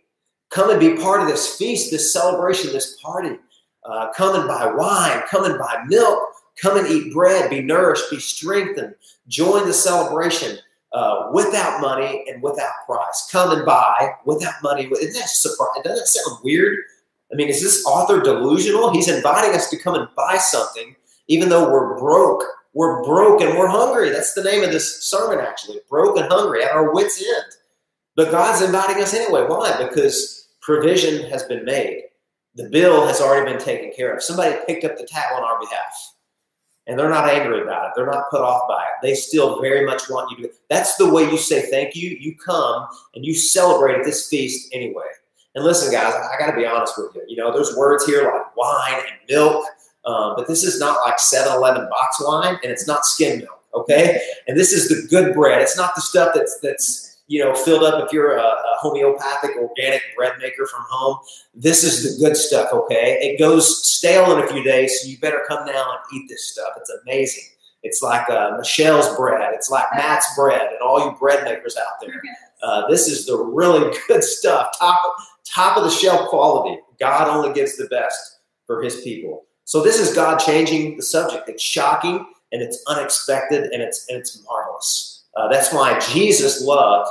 Come 0.56 0.70
and 0.70 0.80
be 0.80 0.96
part 0.96 1.20
of 1.20 1.28
this 1.28 1.58
feast, 1.58 1.92
this 1.92 2.14
celebration, 2.14 2.72
this 2.72 2.96
party. 3.02 3.38
Uh, 3.84 4.14
come 4.14 4.40
and 4.40 4.48
buy 4.48 4.66
wine, 4.74 5.22
come 5.30 5.44
and 5.44 5.60
buy 5.60 5.84
milk, 5.86 6.30
come 6.62 6.78
and 6.78 6.88
eat 6.88 7.12
bread, 7.12 7.50
be 7.50 7.62
nourished, 7.62 8.10
be 8.10 8.22
strengthened. 8.22 8.96
Join 9.28 9.68
the 9.68 9.74
celebration 9.74 10.58
uh, 10.94 11.30
without 11.34 11.82
money 11.82 12.24
and 12.30 12.42
without 12.42 12.72
price. 12.86 13.28
Come 13.30 13.52
and 13.52 13.66
buy 13.66 14.12
without 14.24 14.54
money. 14.64 14.84
Isn't 14.86 15.14
that 15.16 15.28
surprising? 15.28 15.84
Doesn't 15.84 15.98
that 15.98 16.08
sound 16.08 16.40
weird? 16.42 16.80
I 17.34 17.36
mean, 17.36 17.50
is 17.50 17.62
this 17.62 17.86
author 17.86 18.22
delusional? 18.22 18.94
He's 18.94 19.10
inviting 19.10 19.54
us 19.56 19.70
to 19.72 19.78
come 19.78 19.96
and 19.96 20.08
buy 20.16 20.38
something, 20.38 20.96
even 21.28 21.50
though 21.50 21.70
we're 21.70 22.00
broke. 22.00 22.46
We're 22.74 23.04
broke 23.04 23.42
and 23.42 23.60
we're 23.60 23.68
hungry. 23.68 24.10
That's 24.10 24.34
the 24.34 24.44
name 24.44 24.64
of 24.64 24.72
this 24.72 25.04
sermon, 25.04 25.46
actually. 25.46 25.80
Broke 25.90 26.18
and 26.18 26.32
hungry 26.32 26.64
at 26.64 26.72
our 26.72 26.94
wits' 26.94 27.22
end. 27.22 27.58
But 28.16 28.32
God's 28.32 28.62
inviting 28.62 29.04
us 29.04 29.14
anyway. 29.14 29.44
Why? 29.46 29.86
Because 29.86 30.45
provision 30.66 31.30
has 31.30 31.44
been 31.44 31.64
made. 31.64 32.06
The 32.56 32.70
bill 32.70 33.06
has 33.06 33.22
already 33.22 33.52
been 33.52 33.62
taken 33.62 33.92
care 33.96 34.16
of. 34.16 34.24
Somebody 34.24 34.56
picked 34.66 34.84
up 34.84 34.98
the 34.98 35.06
tab 35.06 35.34
on 35.36 35.44
our 35.44 35.60
behalf. 35.60 36.14
And 36.88 37.00
they're 37.00 37.10
not 37.10 37.30
angry 37.30 37.62
about 37.62 37.88
it. 37.88 37.92
They're 37.96 38.06
not 38.06 38.30
put 38.30 38.42
off 38.42 38.64
by 38.68 38.82
it. 38.82 39.02
They 39.02 39.14
still 39.16 39.62
very 39.62 39.86
much 39.86 40.10
want 40.10 40.32
you 40.32 40.44
to. 40.44 40.54
That's 40.70 40.96
the 40.98 41.10
way 41.10 41.24
you 41.24 41.38
say 41.38 41.70
thank 41.70 41.96
you. 41.96 42.10
You 42.20 42.36
come 42.38 42.88
and 43.14 43.26
you 43.26 43.34
celebrate 43.34 43.98
at 44.00 44.06
this 44.06 44.28
feast 44.28 44.70
anyway. 44.74 45.06
And 45.56 45.64
listen, 45.64 45.92
guys, 45.92 46.14
I 46.14 46.38
got 46.38 46.52
to 46.52 46.58
be 46.58 46.66
honest 46.66 46.98
with 46.98 47.16
you. 47.16 47.24
You 47.28 47.38
know, 47.38 47.52
there's 47.52 47.76
words 47.76 48.06
here 48.06 48.24
like 48.24 48.56
wine 48.56 49.02
and 49.08 49.18
milk, 49.30 49.66
um, 50.06 50.34
but 50.36 50.48
this 50.48 50.64
is 50.64 50.80
not 50.80 51.00
like 51.02 51.20
7 51.20 51.54
Eleven 51.54 51.88
box 51.90 52.18
wine 52.22 52.60
and 52.62 52.72
it's 52.72 52.88
not 52.88 53.06
skim 53.06 53.40
milk, 53.40 53.64
okay? 53.74 54.22
And 54.48 54.58
this 54.58 54.72
is 54.72 54.90
the 54.90 55.08
good 55.08 55.34
bread. 55.34 55.62
It's 55.62 55.78
not 55.78 55.96
the 55.96 56.02
stuff 56.02 56.34
that's, 56.36 56.60
that's, 56.62 57.15
you 57.28 57.44
know, 57.44 57.56
filled 57.56 57.84
up 57.84 58.06
if 58.06 58.14
you're 58.14 58.38
a, 58.38 58.42
a, 58.42 58.76
homeopathic 58.80 59.56
organic 59.58 60.02
bread 60.16 60.34
maker 60.40 60.68
from 60.68 60.84
home. 60.90 61.18
This 61.56 61.84
is 61.84 62.04
the 62.04 62.24
good 62.24 62.38
stuff, 62.38 62.72
okay? 62.72 63.18
It 63.22 63.40
goes 63.40 63.84
stale 63.96 64.38
in 64.38 64.44
a 64.44 64.48
few 64.48 64.64
days, 64.64 65.02
so 65.02 65.08
you 65.08 65.18
better 65.20 65.44
come 65.48 65.66
down 65.66 65.88
and 65.90 66.00
eat 66.14 66.28
this 66.30 66.50
stuff. 66.50 66.74
It's 66.78 66.92
amazing. 67.04 67.46
It's 67.82 68.02
like 68.02 68.30
uh, 68.30 68.58
Michelle's 68.58 69.16
bread. 69.16 69.54
It's 69.54 69.70
like 69.70 69.86
Matt's 69.96 70.28
bread 70.36 70.70
and 70.72 70.82
all 70.82 71.06
you 71.06 71.16
bread 71.18 71.44
makers 71.44 71.78
out 71.78 71.94
there. 72.02 72.22
Uh, 72.62 72.88
this 72.90 73.08
is 73.08 73.26
the 73.26 73.38
really 73.38 73.96
good 74.08 74.24
stuff, 74.24 74.78
top, 74.78 75.00
top 75.46 75.78
of 75.78 75.84
the 75.84 75.90
shelf 75.90 76.30
quality. 76.30 76.80
God 77.00 77.28
only 77.28 77.54
gives 77.54 77.78
the 77.78 77.86
best 77.88 78.40
for 78.68 78.82
his 78.82 79.02
people. 79.02 79.46
So 79.66 79.82
this 79.82 80.00
is 80.00 80.14
God 80.14 80.38
changing 80.38 80.98
the 80.98 81.04
subject. 81.04 81.50
It's 81.50 81.64
shocking 81.64 82.26
and 82.52 82.62
it's 82.62 82.84
unexpected 82.88 83.72
and 83.72 83.82
it's, 83.82 84.06
and 84.10 84.18
it's 84.18 84.44
marvelous. 84.44 85.15
Uh, 85.36 85.48
that's 85.48 85.74
why 85.74 86.00
Jesus 86.00 86.62
loved 86.62 87.10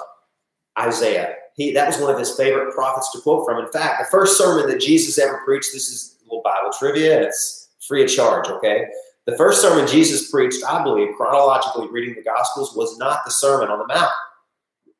Isaiah. 0.78 1.34
He, 1.56 1.72
that 1.72 1.86
was 1.86 1.98
one 1.98 2.12
of 2.12 2.18
his 2.18 2.34
favorite 2.36 2.74
prophets 2.74 3.12
to 3.12 3.20
quote 3.20 3.46
from. 3.46 3.64
In 3.64 3.70
fact, 3.70 4.02
the 4.02 4.10
first 4.10 4.38
sermon 4.38 4.68
that 4.68 4.80
Jesus 4.80 5.18
ever 5.18 5.42
preached, 5.44 5.72
this 5.72 5.88
is 5.88 6.16
a 6.20 6.24
little 6.24 6.42
Bible 6.42 6.72
trivia, 6.76 7.16
and 7.16 7.24
it's 7.24 7.68
free 7.86 8.02
of 8.02 8.10
charge, 8.10 8.48
okay? 8.48 8.86
The 9.26 9.36
first 9.36 9.62
sermon 9.62 9.86
Jesus 9.86 10.30
preached, 10.30 10.64
I 10.64 10.82
believe, 10.82 11.14
chronologically 11.16 11.88
reading 11.88 12.14
the 12.14 12.22
Gospels, 12.22 12.74
was 12.76 12.98
not 12.98 13.20
the 13.24 13.30
Sermon 13.30 13.68
on 13.68 13.78
the 13.78 13.86
Mount. 13.86 14.12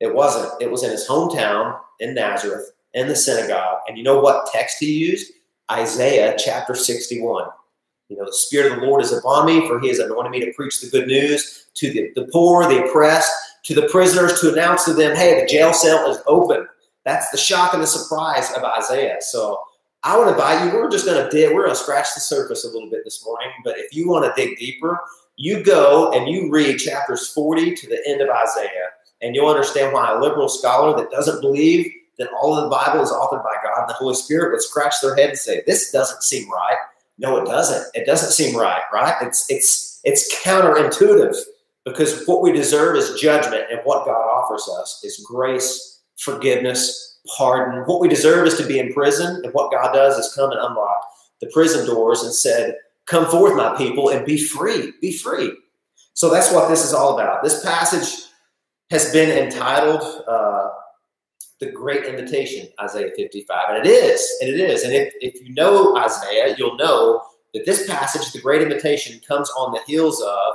It 0.01 0.14
wasn't. 0.14 0.61
It 0.62 0.70
was 0.70 0.83
in 0.83 0.91
his 0.91 1.07
hometown 1.07 1.79
in 2.01 2.14
Nazareth, 2.14 2.70
in 2.95 3.09
the 3.09 3.16
synagogue. 3.16 3.79
And 3.87 3.99
you 3.99 4.05
know 4.05 4.20
what 4.20 4.51
text 4.53 4.79
he 4.79 4.93
used? 4.93 5.33
Isaiah 5.70 6.37
chapter 6.39 6.75
61. 6.75 7.49
You 8.09 8.16
know, 8.16 8.26
the 8.26 8.32
Spirit 8.32 8.72
of 8.72 8.80
the 8.80 8.86
Lord 8.86 9.02
is 9.02 9.12
upon 9.12 9.46
me, 9.46 9.66
for 9.66 9.80
he 9.80 9.88
has 9.88 9.98
anointed 9.98 10.30
me 10.30 10.40
to 10.40 10.52
preach 10.52 10.80
the 10.80 10.90
good 10.90 11.07
news 11.07 11.66
to 11.74 11.90
the, 11.90 12.12
the 12.14 12.28
poor, 12.32 12.68
the 12.68 12.84
oppressed, 12.84 13.32
to 13.64 13.74
the 13.74 13.88
prisoners, 13.88 14.40
to 14.40 14.52
announce 14.52 14.84
to 14.84 14.92
them, 14.92 15.16
hey, 15.16 15.40
the 15.40 15.46
jail 15.46 15.72
cell 15.72 16.11
is 16.11 16.18
open. 16.26 16.68
That's 17.05 17.30
the 17.30 17.38
shock 17.38 17.72
and 17.72 17.82
the 17.82 17.86
surprise 17.86 18.52
of 18.52 18.62
Isaiah. 18.62 19.16
So 19.20 19.61
I 20.02 20.16
want 20.18 20.28
to 20.28 20.34
invite 20.34 20.66
you. 20.66 20.78
We're 20.78 20.90
just 20.90 21.07
going 21.07 21.22
to 21.22 21.30
dig, 21.30 21.55
we're 21.55 21.64
going 21.64 21.74
to 21.74 21.82
scratch 21.82 22.14
the 22.14 22.20
surface 22.20 22.64
a 22.64 22.68
little 22.68 22.90
bit 22.90 23.05
this 23.05 23.24
morning. 23.24 23.48
But 23.64 23.78
if 23.78 23.94
you 23.94 24.09
want 24.09 24.24
to 24.24 24.42
dig 24.42 24.59
deeper, 24.59 25.00
you 25.36 25.62
go 25.62 26.12
and 26.12 26.28
you 26.28 26.50
read 26.50 26.78
chapters 26.78 27.32
40 27.32 27.74
to 27.74 27.88
the 27.88 28.02
end 28.07 28.20
of 28.20 28.28
Isaiah, 28.28 28.90
and 29.22 29.34
you'll 29.34 29.48
understand 29.48 29.92
why 29.92 30.12
a 30.12 30.20
liberal 30.20 30.48
scholar 30.48 30.96
that 30.96 31.11
doesn't 31.11 31.40
believe 31.40 31.90
that 32.18 32.28
all 32.40 32.57
of 32.57 32.64
the 32.64 32.70
Bible 32.70 33.02
is 33.02 33.11
authored 33.11 33.42
by 33.42 33.57
God 33.62 33.80
and 33.80 33.88
the 33.88 33.94
Holy 33.94 34.14
Spirit 34.14 34.52
would 34.52 34.62
scratch 34.62 34.94
their 35.02 35.16
head 35.16 35.30
and 35.30 35.38
say, 35.38 35.62
This 35.66 35.90
doesn't 35.90 36.22
seem 36.22 36.50
right. 36.50 36.76
No, 37.19 37.37
it 37.37 37.47
doesn't. 37.47 37.87
It 37.95 38.07
doesn't 38.07 38.33
seem 38.33 38.57
right, 38.57 38.83
right? 38.93 39.15
It's 39.23 39.47
it's 39.49 40.01
it's 40.05 40.35
counterintuitive 40.43 41.37
because 41.85 42.25
what 42.27 42.43
we 42.43 42.53
deserve 42.53 42.97
is 42.97 43.21
judgment, 43.21 43.65
and 43.71 43.81
what 43.85 44.05
God 44.05 44.12
offers 44.12 44.69
us 44.81 45.01
is 45.05 45.25
grace, 45.27 46.01
forgiveness, 46.19 47.19
pardon. 47.37 47.85
What 47.87 48.01
we 48.01 48.09
deserve 48.09 48.47
is 48.47 48.57
to 48.59 48.67
be 48.67 48.79
in 48.79 48.93
prison, 48.93 49.41
and 49.45 49.53
what 49.55 49.71
God 49.71 49.93
does 49.93 50.19
is 50.19 50.35
come 50.35 50.51
and 50.51 50.61
unlock 50.61 51.05
the 51.41 51.51
prison 51.53 51.87
doors 51.87 52.23
and 52.23 52.35
said, 52.35 52.77
"Come 53.07 53.27
forth, 53.27 53.55
my 53.55 53.77
people, 53.77 54.09
and 54.09 54.27
be 54.27 54.39
free. 54.39 54.93
Be 55.01 55.12
free." 55.12 55.53
So 56.15 56.31
that's 56.31 56.53
what 56.53 56.69
this 56.69 56.85
is 56.85 56.93
all 56.93 57.19
about. 57.19 57.43
This 57.43 57.62
passage 57.65 58.25
has 58.91 59.12
been 59.12 59.31
entitled. 59.31 60.03
Uh, 60.27 60.71
the 61.65 61.73
great 61.73 62.05
invitation, 62.05 62.69
Isaiah 62.81 63.11
55. 63.17 63.71
And 63.71 63.87
it 63.87 63.89
is, 63.89 64.39
and 64.41 64.51
it 64.51 64.59
is. 64.61 64.83
And 64.83 64.93
if, 64.93 65.12
if 65.21 65.41
you 65.41 65.55
know 65.55 65.97
Isaiah, 65.97 66.55
you'll 66.59 66.77
know 66.77 67.23
that 67.55 67.65
this 67.65 67.87
passage, 67.87 68.33
the 68.33 68.41
great 68.41 68.62
invitation, 68.62 69.21
comes 69.27 69.51
on 69.51 69.73
the 69.73 69.81
heels 69.87 70.21
of 70.21 70.55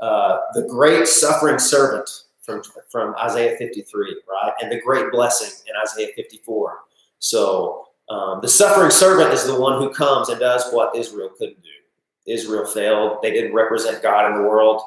uh, 0.00 0.40
the 0.54 0.62
great 0.62 1.06
suffering 1.06 1.58
servant 1.58 2.08
from, 2.42 2.62
from 2.90 3.14
Isaiah 3.16 3.56
53, 3.56 4.22
right? 4.28 4.52
And 4.60 4.72
the 4.72 4.80
great 4.80 5.12
blessing 5.12 5.50
in 5.68 5.74
Isaiah 5.80 6.12
54. 6.16 6.78
So 7.18 7.86
um, 8.08 8.40
the 8.42 8.48
suffering 8.48 8.90
servant 8.90 9.32
is 9.32 9.46
the 9.46 9.58
one 9.58 9.80
who 9.80 9.92
comes 9.92 10.28
and 10.28 10.40
does 10.40 10.70
what 10.72 10.96
Israel 10.96 11.30
couldn't 11.38 11.62
do. 11.62 11.68
Israel 12.26 12.66
failed. 12.66 13.18
They 13.22 13.30
didn't 13.30 13.54
represent 13.54 14.02
God 14.02 14.30
in 14.30 14.36
the 14.40 14.48
world, 14.48 14.82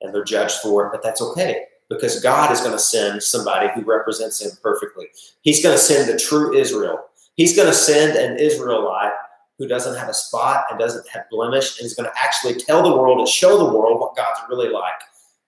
and 0.00 0.14
they're 0.14 0.24
judged 0.24 0.60
for 0.60 0.86
it, 0.86 0.92
but 0.92 1.02
that's 1.02 1.22
okay 1.22 1.65
because 1.88 2.20
God 2.20 2.52
is 2.52 2.60
going 2.60 2.72
to 2.72 2.78
send 2.78 3.22
somebody 3.22 3.68
who 3.74 3.82
represents 3.82 4.40
him 4.40 4.50
perfectly. 4.62 5.06
He's 5.42 5.62
going 5.62 5.76
to 5.76 5.82
send 5.82 6.08
the 6.08 6.18
true 6.18 6.54
Israel. 6.54 6.98
He's 7.36 7.54
going 7.54 7.68
to 7.68 7.74
send 7.74 8.16
an 8.16 8.38
Israelite 8.38 9.12
who 9.58 9.66
doesn't 9.66 9.96
have 9.96 10.08
a 10.08 10.14
spot 10.14 10.64
and 10.70 10.78
doesn't 10.78 11.08
have 11.08 11.28
blemish 11.30 11.78
and 11.78 11.86
is 11.86 11.94
going 11.94 12.08
to 12.08 12.18
actually 12.18 12.54
tell 12.54 12.82
the 12.82 12.96
world 12.96 13.18
and 13.18 13.28
show 13.28 13.56
the 13.58 13.76
world 13.76 14.00
what 14.00 14.16
God's 14.16 14.40
really 14.48 14.68
like. 14.68 14.94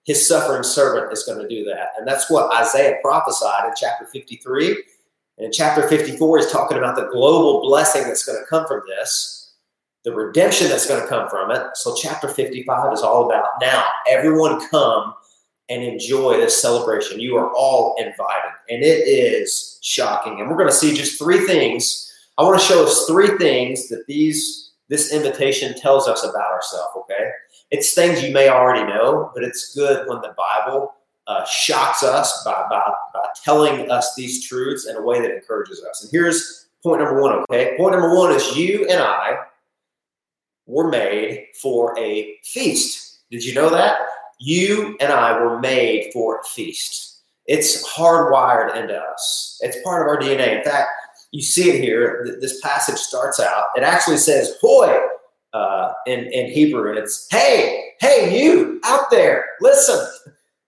his 0.05 0.27
suffering 0.27 0.63
servant 0.63 1.13
is 1.13 1.23
going 1.23 1.39
to 1.39 1.47
do 1.47 1.63
that. 1.65 1.89
And 1.97 2.07
that's 2.07 2.31
what 2.31 2.51
Isaiah 2.55 2.97
prophesied 3.03 3.65
in 3.65 3.73
chapter 3.75 4.05
53. 4.05 4.83
And 5.37 5.45
in 5.45 5.51
chapter 5.51 5.87
54, 5.87 6.37
he's 6.37 6.51
talking 6.51 6.77
about 6.77 6.95
the 6.95 7.07
global 7.11 7.61
blessing 7.61 8.03
that's 8.03 8.25
going 8.25 8.39
to 8.39 8.45
come 8.47 8.65
from 8.65 8.81
this, 8.87 9.53
the 10.03 10.11
redemption 10.11 10.67
that's 10.67 10.87
going 10.87 11.01
to 11.01 11.07
come 11.07 11.29
from 11.29 11.51
it. 11.51 11.61
So, 11.75 11.95
chapter 11.95 12.27
55 12.27 12.93
is 12.93 13.01
all 13.01 13.29
about 13.29 13.49
now, 13.61 13.85
everyone 14.09 14.67
come 14.69 15.13
and 15.69 15.83
enjoy 15.83 16.37
this 16.37 16.59
celebration. 16.59 17.19
You 17.19 17.37
are 17.37 17.53
all 17.53 17.95
invited. 17.99 18.51
And 18.69 18.83
it 18.83 19.07
is 19.07 19.79
shocking. 19.81 20.39
And 20.39 20.49
we're 20.49 20.57
going 20.57 20.69
to 20.69 20.75
see 20.75 20.93
just 20.93 21.19
three 21.19 21.45
things. 21.45 22.11
I 22.37 22.43
want 22.43 22.59
to 22.59 22.65
show 22.65 22.83
us 22.83 23.05
three 23.05 23.37
things 23.37 23.87
that 23.89 24.05
these 24.07 24.71
this 24.89 25.13
invitation 25.13 25.75
tells 25.75 26.07
us 26.07 26.23
about 26.23 26.51
ourselves, 26.51 26.89
okay? 26.97 27.29
It's 27.69 27.93
things 27.93 28.23
you 28.23 28.33
may 28.33 28.49
already 28.49 28.91
know, 28.91 29.29
but 29.35 29.43
it's 29.43 29.75
good 29.75 30.07
when 30.09 30.19
the 30.21 30.33
Bible 30.35 30.95
uh, 31.27 31.45
shocks 31.45 32.01
us 32.01 32.43
by, 32.43 32.65
by, 32.71 32.81
by 33.13 33.27
telling 33.43 33.91
us 33.91 34.15
these 34.15 34.47
truths 34.47 34.87
in 34.87 34.95
a 34.95 35.01
way 35.01 35.21
that 35.21 35.31
encourages 35.31 35.83
us. 35.83 36.01
And 36.01 36.11
here's 36.11 36.69
point 36.81 37.01
number 37.01 37.21
one, 37.21 37.33
okay? 37.51 37.77
Point 37.77 37.93
number 37.93 38.15
one 38.15 38.31
is 38.31 38.57
you 38.57 38.87
and 38.89 38.99
I 38.99 39.37
were 40.65 40.89
made 40.89 41.49
for 41.61 41.97
a 41.99 42.39
feast. 42.43 43.19
Did 43.29 43.45
you 43.45 43.53
know 43.53 43.69
that? 43.69 43.99
You 44.39 44.95
and 45.01 45.11
I 45.11 45.37
were 45.39 45.59
made 45.59 46.11
for 46.13 46.39
a 46.39 46.43
feast. 46.43 47.21
It's 47.45 47.87
hardwired 47.87 48.75
into 48.75 48.95
us, 48.95 49.59
it's 49.61 49.81
part 49.83 50.01
of 50.01 50.07
our 50.07 50.19
DNA. 50.19 50.57
In 50.57 50.63
fact, 50.63 50.89
you 51.31 51.41
see 51.41 51.69
it 51.69 51.81
here. 51.81 52.37
This 52.39 52.59
passage 52.61 52.97
starts 52.97 53.39
out, 53.39 53.65
it 53.75 53.83
actually 53.83 54.17
says, 54.17 54.55
Hoy, 54.61 54.99
uh, 55.53 55.93
in, 56.07 56.25
in 56.31 56.51
Hebrew, 56.51 56.89
and 56.89 56.97
it's, 56.97 57.27
Hey, 57.29 57.91
hey, 57.99 58.39
you 58.39 58.79
out 58.85 59.11
there, 59.11 59.45
listen. 59.61 59.99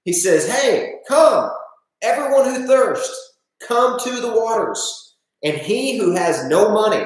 He 0.03 0.13
says, 0.13 0.49
Hey, 0.49 0.95
come, 1.07 1.49
everyone 2.01 2.45
who 2.45 2.67
thirsts, 2.67 3.38
come 3.65 3.99
to 3.99 4.19
the 4.19 4.34
waters. 4.34 5.15
And 5.43 5.57
he 5.57 5.97
who 5.97 6.11
has 6.11 6.45
no 6.47 6.72
money, 6.72 7.05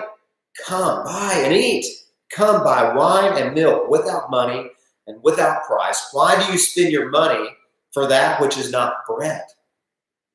come 0.66 1.05
buy 1.05 1.41
and 1.43 1.53
eat. 1.53 1.86
Come 2.32 2.63
buy 2.63 2.93
wine 2.93 3.41
and 3.41 3.53
milk 3.53 3.89
without 3.89 4.30
money 4.30 4.70
and 5.08 5.22
without 5.24 5.64
price. 5.64 6.10
Why 6.12 6.39
do 6.39 6.51
you 6.51 6.58
spend 6.58 6.91
your 6.91 7.10
money 7.10 7.49
for 7.91 8.08
that 8.08 8.41
which 8.41 8.58
is 8.58 8.72
not 8.72 9.06
bread, 9.08 9.43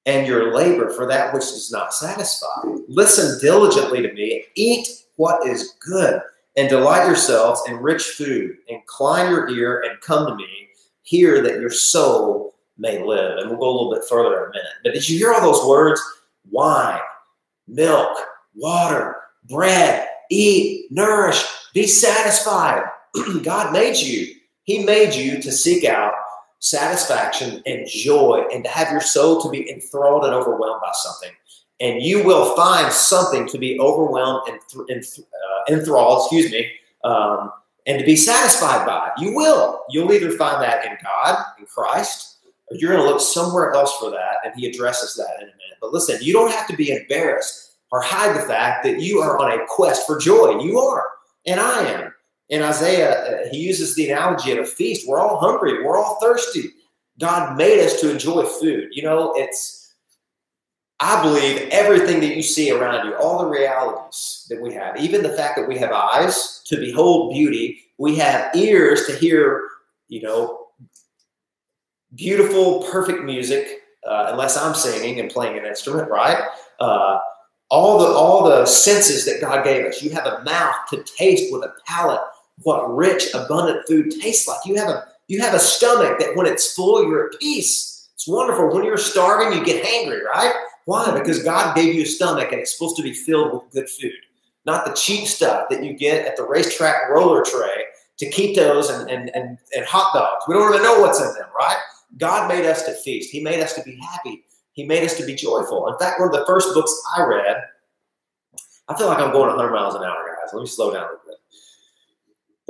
and 0.07 0.27
your 0.27 0.55
labor 0.55 0.91
for 0.91 1.07
that 1.07 1.33
which 1.35 1.45
does 1.45 1.71
not 1.71 1.95
satisfy? 1.95 2.63
Listen 2.89 3.41
diligently 3.41 4.03
to 4.03 4.13
me, 4.13 4.45
eat 4.55 4.89
what 5.17 5.47
is 5.47 5.75
good, 5.81 6.21
and 6.57 6.69
delight 6.69 7.07
yourselves 7.07 7.63
in 7.69 7.77
rich 7.77 8.03
food. 8.03 8.57
Incline 8.69 9.31
your 9.31 9.49
ear 9.51 9.85
and 9.89 10.01
come 10.01 10.27
to 10.27 10.35
me. 10.35 10.69
Hear 11.03 11.43
that 11.43 11.61
your 11.61 11.71
soul 11.71 12.55
may 12.79 13.03
live. 13.05 13.39
And 13.39 13.51
we'll 13.51 13.59
go 13.59 13.69
a 13.69 13.77
little 13.77 13.93
bit 13.93 14.05
further 14.09 14.37
in 14.37 14.45
a 14.45 14.49
minute. 14.49 14.73
But 14.83 14.95
did 14.95 15.09
you 15.09 15.19
hear 15.19 15.33
all 15.33 15.41
those 15.41 15.67
words? 15.67 16.01
Wine, 16.51 17.01
milk, 17.69 18.17
water, 18.55 19.17
bread, 19.49 20.09
eat, 20.31 20.91
nourish, 20.91 21.45
be 21.75 21.87
satisfied. 21.87 22.83
God 23.43 23.73
made 23.73 23.97
you. 23.97 24.35
He 24.65 24.85
made 24.85 25.15
you 25.15 25.41
to 25.43 25.53
seek 25.53 25.85
out 25.85 26.13
satisfaction 26.61 27.63
and 27.67 27.87
joy 27.89 28.47
and 28.53 28.63
to 28.65 28.71
have 28.71 28.91
your 28.91 29.01
soul 29.01 29.43
to 29.43 29.49
be 29.49 29.71
enthralled 29.71 30.25
and 30.25 30.35
overwhelmed 30.35 30.81
by 30.83 30.93
something. 30.95 31.31
And 31.81 32.03
you 32.03 32.23
will 32.23 32.55
find 32.55 32.93
something 32.93 33.49
to 33.49 33.59
be 33.59 33.81
overwhelmed 33.81 34.49
and 34.49 34.61
th- 34.69 35.21
uh, 35.21 35.75
enthralled, 35.75 36.27
excuse 36.27 36.53
me, 36.53 36.71
um, 37.05 37.51
and 37.87 37.99
to 37.99 38.05
be 38.05 38.17
satisfied 38.17 38.87
by. 38.87 39.11
You 39.17 39.35
will. 39.35 39.81
You'll 39.89 40.13
either 40.13 40.31
find 40.33 40.63
that 40.63 40.85
in 40.85 40.93
God, 41.03 41.43
in 41.59 41.65
Christ, 41.65 42.37
or 42.71 42.77
you're 42.77 42.93
going 42.93 43.03
to 43.03 43.11
look 43.11 43.23
somewhere 43.23 43.73
else 43.73 43.97
for 43.99 44.11
that. 44.11 44.37
And 44.45 44.53
he 44.55 44.69
addresses 44.69 45.15
that 45.15 45.37
in 45.43 45.49
a 45.49 45.53
minute. 45.53 45.79
But 45.81 45.95
listen, 45.95 46.19
you 46.21 46.35
don't 46.35 46.53
have 46.53 46.69
to 46.69 46.77
be 46.77 46.91
embarrassed 46.91 47.79
or 47.91 48.03
hide 48.03 48.37
the 48.37 48.47
fact 48.47 48.85
that 48.85 49.01
you 49.01 49.21
are 49.21 49.39
on 49.39 49.59
a 49.59 49.65
quest 49.67 50.07
for 50.07 50.19
joy. 50.19 50.61
You 50.61 50.79
are, 50.79 51.05
and 51.47 51.59
I 51.59 51.85
am. 51.85 52.15
In 52.51 52.63
Isaiah, 52.63 53.13
uh, 53.13 53.49
he 53.51 53.59
uses 53.59 53.95
the 53.95 54.11
analogy 54.11 54.51
at 54.51 54.59
a 54.59 54.65
feast. 54.67 55.09
We're 55.09 55.21
all 55.21 55.39
hungry, 55.39 55.85
we're 55.85 55.97
all 55.97 56.19
thirsty. 56.21 56.71
God 57.19 57.57
made 57.57 57.81
us 57.81 58.01
to 58.01 58.11
enjoy 58.11 58.45
food. 58.45 58.89
You 58.91 59.05
know, 59.05 59.33
it's, 59.37 59.95
I 60.99 61.23
believe 61.23 61.69
everything 61.71 62.21
that 62.21 62.37
you 62.37 62.43
see 62.43 62.73
around 62.73 63.07
you, 63.07 63.15
all 63.15 63.39
the 63.39 63.47
realities 63.47 64.47
that 64.51 64.61
we 64.61 64.75
have, 64.75 64.97
even 64.99 65.23
the 65.23 65.31
fact 65.31 65.57
that 65.57 65.69
we 65.69 65.79
have 65.79 65.93
eyes 65.93 66.63
to 66.67 66.77
behold 66.77 67.33
beauty, 67.33 67.83
we 67.99 68.17
have 68.17 68.55
ears 68.57 69.07
to 69.07 69.15
hear, 69.15 69.63
you 70.09 70.23
know, 70.23 70.67
beautiful, 72.15 72.83
perfect 72.91 73.23
music, 73.23 73.83
uh, 74.07 74.29
unless 74.31 74.57
I'm 74.57 74.75
singing 74.75 75.21
and 75.21 75.31
playing 75.31 75.57
an 75.57 75.67
instrument, 75.67 76.11
right? 76.11 76.43
Uh, 76.81 77.19
all 77.71 78.01
the 78.01 78.07
all 78.07 78.45
the 78.45 78.67
senses 78.67 79.25
that 79.27 79.41
God 79.41 79.63
gave 79.65 79.85
us. 79.87 80.03
You 80.03 80.11
have 80.11 80.27
a 80.27 80.43
mouth 80.43 80.75
to 80.91 81.05
taste 81.05 81.53
with 81.53 81.63
a 81.63 81.73
palate 81.87 82.21
what 82.63 82.95
rich, 82.95 83.33
abundant 83.35 83.87
food 83.87 84.11
tastes 84.21 84.47
like. 84.47 84.61
You 84.65 84.77
have 84.77 84.89
a 84.89 85.07
you 85.29 85.41
have 85.41 85.55
a 85.55 85.61
stomach 85.61 86.19
that 86.19 86.35
when 86.35 86.47
it's 86.47 86.75
full, 86.75 87.05
you're 87.05 87.27
at 87.27 87.39
peace. 87.39 88.09
It's 88.15 88.27
wonderful. 88.27 88.75
When 88.75 88.85
you're 88.85 88.99
starving, 88.99 89.57
you 89.57 89.65
get 89.65 89.85
hangry, 89.85 90.23
right? 90.25 90.53
Why? 90.87 91.17
Because 91.17 91.43
God 91.43 91.77
gave 91.77 91.95
you 91.95 92.03
a 92.03 92.07
stomach 92.07 92.51
and 92.51 92.61
it's 92.61 92.73
supposed 92.77 92.97
to 92.97 93.03
be 93.03 93.15
filled 93.15 93.53
with 93.53 93.71
good 93.71 93.89
food, 93.89 94.13
not 94.67 94.85
the 94.85 94.93
cheap 94.93 95.29
stuff 95.29 95.69
that 95.71 95.85
you 95.85 95.95
get 95.95 96.27
at 96.27 96.37
the 96.37 96.43
racetrack 96.43 97.09
roller 97.11 97.45
tray, 97.45 97.85
taquitos 98.21 98.93
and, 98.93 99.09
and, 99.09 99.31
and, 99.37 99.59
and 99.75 99.87
hot 99.87 100.13
dogs. 100.13 100.45
We 100.49 100.55
don't 100.55 100.75
even 100.75 100.83
know 100.83 101.01
what's 101.01 101.21
in 101.21 101.33
them, 101.35 101.49
right? 101.57 101.79
God 102.19 102.49
made 102.49 102.67
us 102.67 102.83
to 102.87 102.95
feast. 102.95 103.31
He 103.31 103.41
made 103.41 103.61
us 103.61 103.75
to 103.75 103.83
be 103.83 103.97
happy. 103.97 104.45
He 104.73 104.85
made 104.85 105.05
us 105.05 105.17
to 105.19 105.25
be 105.25 105.35
joyful. 105.35 105.89
In 105.89 105.99
fact, 105.99 106.19
one 106.19 106.29
of 106.29 106.35
the 106.35 106.47
first 106.47 106.75
books 106.75 106.93
I 107.17 107.23
read, 107.23 107.57
I 108.89 108.99
feel 108.99 109.07
like 109.07 109.19
I'm 109.19 109.33
going 109.33 109.49
100 109.49 109.71
miles 109.71 109.95
an 109.95 110.03
hour, 110.03 110.37
guys. 110.43 110.53
Let 110.53 110.61
me 110.61 110.67
slow 110.67 110.93
down 110.93 111.05
a 111.05 111.07
little 111.07 111.21
bit. 111.27 111.30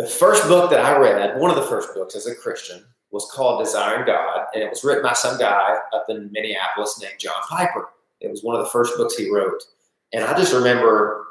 The 0.01 0.07
first 0.07 0.49
book 0.49 0.71
that 0.71 0.83
I 0.83 0.97
read, 0.97 1.39
one 1.39 1.51
of 1.51 1.57
the 1.57 1.69
first 1.69 1.93
books 1.93 2.17
as 2.17 2.27
a 2.27 2.35
Christian, 2.35 2.83
was 3.11 3.31
called 3.35 3.63
Desiring 3.63 4.07
God, 4.07 4.47
and 4.55 4.63
it 4.63 4.71
was 4.71 4.83
written 4.83 5.03
by 5.03 5.13
some 5.13 5.39
guy 5.39 5.77
up 5.93 6.07
in 6.09 6.33
Minneapolis 6.33 6.99
named 7.03 7.19
John 7.19 7.43
Piper. 7.47 7.91
It 8.23 8.31
was 8.31 8.43
one 8.43 8.57
of 8.57 8.65
the 8.65 8.71
first 8.71 8.97
books 8.97 9.15
he 9.15 9.31
wrote. 9.31 9.63
And 10.15 10.25
I 10.25 10.35
just 10.39 10.55
remember 10.55 11.27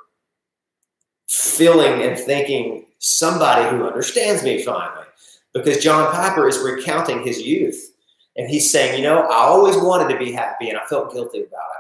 feeling 1.28 2.04
and 2.04 2.16
thinking, 2.16 2.86
somebody 3.00 3.76
who 3.76 3.88
understands 3.88 4.44
me 4.44 4.62
finally. 4.62 5.08
Because 5.52 5.84
John 5.84 6.12
Piper 6.12 6.48
is 6.48 6.60
recounting 6.60 7.24
his 7.24 7.42
youth. 7.42 7.96
And 8.38 8.48
he's 8.48 8.72
saying, 8.72 9.00
you 9.00 9.04
know, 9.04 9.22
I 9.22 9.46
always 9.46 9.78
wanted 9.78 10.14
to 10.14 10.20
be 10.20 10.32
happy 10.32 10.70
and 10.70 10.78
I 10.78 10.86
felt 10.86 11.12
guilty 11.12 11.40
about 11.40 11.72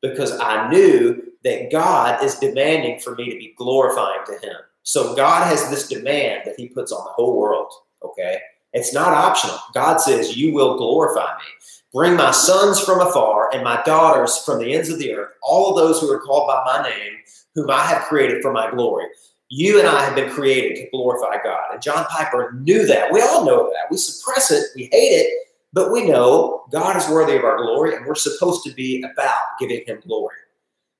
it 0.00 0.10
because 0.12 0.38
I 0.38 0.70
knew 0.70 1.24
that 1.42 1.72
God 1.72 2.22
is 2.22 2.38
demanding 2.38 3.00
for 3.00 3.16
me 3.16 3.30
to 3.30 3.36
be 3.36 3.52
glorifying 3.58 4.20
to 4.26 4.46
him. 4.46 4.56
So 4.86 5.16
God 5.16 5.48
has 5.48 5.68
this 5.68 5.88
demand 5.88 6.42
that 6.44 6.54
He 6.56 6.68
puts 6.68 6.92
on 6.92 7.04
the 7.04 7.10
whole 7.10 7.36
world. 7.36 7.72
Okay. 8.04 8.38
It's 8.72 8.94
not 8.94 9.08
optional. 9.08 9.58
God 9.74 10.00
says, 10.00 10.36
You 10.36 10.54
will 10.54 10.78
glorify 10.78 11.36
me. 11.38 11.44
Bring 11.92 12.14
my 12.14 12.30
sons 12.30 12.78
from 12.78 13.00
afar 13.00 13.52
and 13.52 13.64
my 13.64 13.82
daughters 13.84 14.38
from 14.38 14.60
the 14.60 14.72
ends 14.74 14.88
of 14.88 15.00
the 15.00 15.12
earth, 15.12 15.32
all 15.42 15.70
of 15.70 15.76
those 15.76 16.00
who 16.00 16.08
are 16.12 16.20
called 16.20 16.46
by 16.46 16.62
my 16.64 16.88
name, 16.88 17.14
whom 17.56 17.68
I 17.68 17.80
have 17.80 18.02
created 18.02 18.42
for 18.42 18.52
my 18.52 18.70
glory. 18.70 19.06
You 19.48 19.80
and 19.80 19.88
I 19.88 20.04
have 20.04 20.14
been 20.14 20.30
created 20.30 20.76
to 20.76 20.90
glorify 20.90 21.42
God. 21.42 21.72
And 21.72 21.82
John 21.82 22.04
Piper 22.04 22.52
knew 22.52 22.86
that. 22.86 23.12
We 23.12 23.22
all 23.22 23.44
know 23.44 23.68
that. 23.70 23.90
We 23.90 23.96
suppress 23.96 24.52
it, 24.52 24.66
we 24.76 24.84
hate 24.92 25.14
it, 25.14 25.48
but 25.72 25.90
we 25.90 26.06
know 26.06 26.64
God 26.70 26.96
is 26.96 27.08
worthy 27.08 27.36
of 27.36 27.44
our 27.44 27.56
glory 27.56 27.96
and 27.96 28.06
we're 28.06 28.14
supposed 28.14 28.62
to 28.64 28.72
be 28.72 29.02
about 29.02 29.58
giving 29.58 29.84
Him 29.84 30.00
glory. 30.06 30.36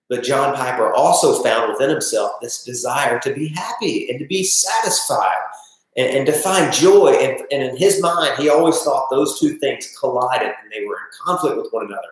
But 0.08 0.22
John 0.22 0.54
Piper 0.54 0.92
also 0.92 1.42
found 1.42 1.72
within 1.72 1.90
himself 1.90 2.32
this 2.40 2.62
desire 2.62 3.18
to 3.20 3.32
be 3.34 3.48
happy 3.48 4.08
and 4.08 4.18
to 4.20 4.26
be 4.26 4.44
satisfied 4.44 5.40
and, 5.96 6.08
and 6.08 6.26
to 6.26 6.32
find 6.32 6.72
joy. 6.72 7.12
And, 7.14 7.40
and, 7.50 7.62
in 7.62 7.76
his 7.76 8.00
mind, 8.00 8.38
he 8.38 8.48
always 8.48 8.78
thought 8.82 9.08
those 9.10 9.40
two 9.40 9.58
things 9.58 9.92
collided 9.98 10.48
and 10.48 10.72
they 10.72 10.86
were 10.86 10.94
in 10.94 11.24
conflict 11.24 11.56
with 11.56 11.72
one 11.72 11.86
another. 11.86 12.08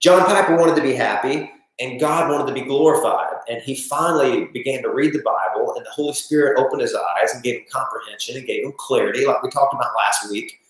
John 0.00 0.26
Piper 0.26 0.56
wanted 0.56 0.76
to 0.76 0.82
be 0.82 0.92
happy, 0.92 1.50
and 1.80 1.98
God 1.98 2.30
wanted 2.30 2.46
to 2.46 2.52
be 2.52 2.66
glorified. 2.68 3.38
And 3.48 3.62
he 3.62 3.74
finally 3.74 4.46
began 4.46 4.82
to 4.82 4.90
read 4.90 5.14
the 5.14 5.22
Bible, 5.22 5.74
and 5.76 5.86
the 5.86 5.90
Holy 5.90 6.12
Spirit 6.12 6.58
opened 6.58 6.82
his 6.82 6.94
eyes 6.94 7.32
and 7.32 7.42
gave 7.42 7.60
him 7.60 7.66
comprehension 7.72 8.36
and 8.36 8.46
gave 8.46 8.64
him 8.64 8.74
clarity, 8.76 9.26
like 9.26 9.42
we 9.42 9.48
talked 9.48 9.72
about 9.72 9.96
last 9.96 10.30
week, 10.30 10.60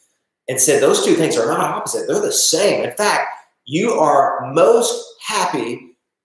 and 0.48 0.60
said 0.60 0.80
those 0.80 1.04
two 1.04 1.14
things 1.14 1.36
are 1.36 1.46
not 1.46 1.60
opposite, 1.60 2.06
they're 2.06 2.20
the 2.20 2.32
same. 2.32 2.84
In 2.84 2.94
fact, 2.96 3.28
you 3.64 3.92
are 3.94 4.52
most 4.52 5.14
happy 5.26 5.83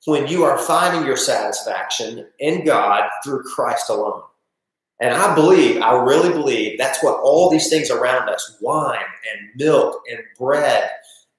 when 0.09 0.27
you 0.27 0.43
are 0.43 0.57
finding 0.57 1.05
your 1.05 1.17
satisfaction 1.17 2.27
in 2.39 2.65
God 2.65 3.03
through 3.23 3.43
Christ 3.43 3.89
alone. 3.89 4.23
And 4.99 5.13
I 5.13 5.33
believe, 5.33 5.81
I 5.81 5.93
really 6.03 6.29
believe 6.29 6.77
that's 6.77 7.01
what 7.03 7.21
all 7.21 7.49
these 7.49 7.69
things 7.69 7.89
around 7.89 8.27
us 8.27 8.57
wine 8.59 8.97
and 8.99 9.49
milk 9.55 10.01
and 10.11 10.19
bread 10.37 10.89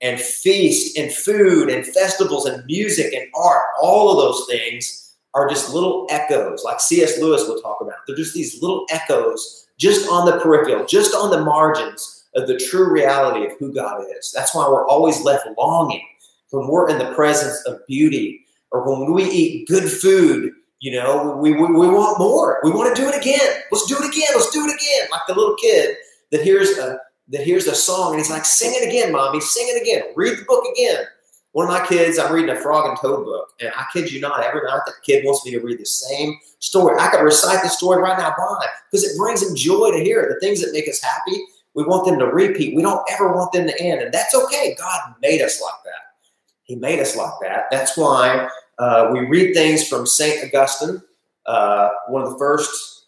and 0.00 0.18
feast 0.18 0.96
and 0.96 1.12
food 1.12 1.68
and 1.68 1.86
festivals 1.86 2.46
and 2.46 2.64
music 2.64 3.12
and 3.12 3.26
art 3.34 3.66
all 3.82 4.10
of 4.10 4.16
those 4.16 4.46
things 4.48 5.14
are 5.34 5.48
just 5.48 5.74
little 5.74 6.06
echoes, 6.10 6.64
like 6.64 6.80
C.S. 6.80 7.18
Lewis 7.18 7.46
will 7.46 7.60
talk 7.60 7.80
about. 7.80 7.98
They're 8.06 8.16
just 8.16 8.34
these 8.34 8.60
little 8.62 8.86
echoes 8.90 9.68
just 9.78 10.08
on 10.08 10.26
the 10.26 10.38
peripheral, 10.38 10.86
just 10.86 11.14
on 11.14 11.30
the 11.30 11.44
margins 11.44 12.24
of 12.34 12.48
the 12.48 12.58
true 12.58 12.90
reality 12.90 13.46
of 13.46 13.52
who 13.58 13.72
God 13.72 14.04
is. 14.18 14.32
That's 14.34 14.54
why 14.54 14.68
we're 14.68 14.88
always 14.88 15.20
left 15.22 15.46
longing 15.58 16.06
when 16.50 16.66
we're 16.66 16.88
in 16.88 16.98
the 16.98 17.12
presence 17.14 17.64
of 17.66 17.86
beauty 17.86 18.44
or 18.72 18.88
when 18.88 19.12
we 19.12 19.24
eat 19.24 19.68
good 19.68 19.90
food. 19.90 20.52
You 20.80 20.92
know, 20.92 21.36
we, 21.36 21.52
we, 21.52 21.66
we 21.66 21.88
want 21.88 22.18
more. 22.18 22.58
We 22.64 22.70
want 22.70 22.96
to 22.96 23.02
do 23.02 23.06
it 23.06 23.14
again. 23.14 23.62
Let's 23.70 23.84
do 23.84 23.96
it 23.96 24.08
again. 24.08 24.28
Let's 24.34 24.50
do 24.50 24.64
it 24.64 24.74
again. 24.74 25.08
Like 25.10 25.20
the 25.28 25.34
little 25.34 25.56
kid 25.56 25.96
that 26.32 26.40
hears 26.40 26.70
a 26.78 26.98
that 27.28 27.42
hears 27.42 27.66
a 27.66 27.74
song 27.74 28.12
and 28.12 28.18
he's 28.18 28.30
like, 28.30 28.46
"Sing 28.46 28.72
it 28.74 28.88
again, 28.88 29.12
mommy. 29.12 29.40
Sing 29.40 29.66
it 29.68 29.80
again. 29.80 30.04
Read 30.16 30.38
the 30.38 30.44
book 30.44 30.64
again." 30.74 31.04
One 31.52 31.66
of 31.66 31.72
my 31.72 31.84
kids, 31.84 32.18
I'm 32.18 32.32
reading 32.32 32.54
a 32.54 32.60
Frog 32.60 32.88
and 32.88 32.96
Toad 32.96 33.24
book, 33.24 33.48
and 33.60 33.72
I 33.76 33.84
kid 33.92 34.12
you 34.12 34.20
not, 34.20 34.44
every 34.44 34.62
night 34.62 34.82
that 34.86 34.94
kid 35.04 35.24
wants 35.24 35.44
me 35.44 35.50
to 35.50 35.58
read 35.58 35.80
the 35.80 35.84
same 35.84 36.38
story. 36.60 36.96
I 37.00 37.08
could 37.08 37.22
recite 37.22 37.62
the 37.64 37.68
story 37.68 38.00
right 38.00 38.16
now. 38.16 38.32
Why? 38.36 38.66
Because 38.88 39.02
it 39.02 39.18
brings 39.18 39.42
him 39.42 39.56
joy 39.56 39.90
to 39.90 39.98
hear 39.98 40.22
it. 40.22 40.32
The 40.32 40.38
things 40.38 40.62
that 40.62 40.72
make 40.72 40.88
us 40.88 41.02
happy, 41.02 41.42
we 41.74 41.82
want 41.82 42.06
them 42.06 42.20
to 42.20 42.26
repeat. 42.26 42.76
We 42.76 42.82
don't 42.82 43.04
ever 43.10 43.32
want 43.34 43.50
them 43.52 43.66
to 43.66 43.82
end, 43.82 44.00
and 44.00 44.14
that's 44.14 44.32
okay. 44.32 44.76
God 44.78 45.00
made 45.20 45.42
us 45.42 45.60
like 45.60 45.74
that. 45.84 46.30
He 46.62 46.76
made 46.76 47.00
us 47.00 47.16
like 47.16 47.32
that. 47.42 47.64
That's 47.72 47.96
why 47.96 48.48
uh, 48.80 49.10
we 49.12 49.20
read 49.20 49.54
things 49.54 49.86
from 49.86 50.06
Saint 50.06 50.44
Augustine, 50.44 51.02
uh, 51.46 51.90
one 52.08 52.22
of 52.22 52.30
the 52.32 52.38
first 52.38 53.06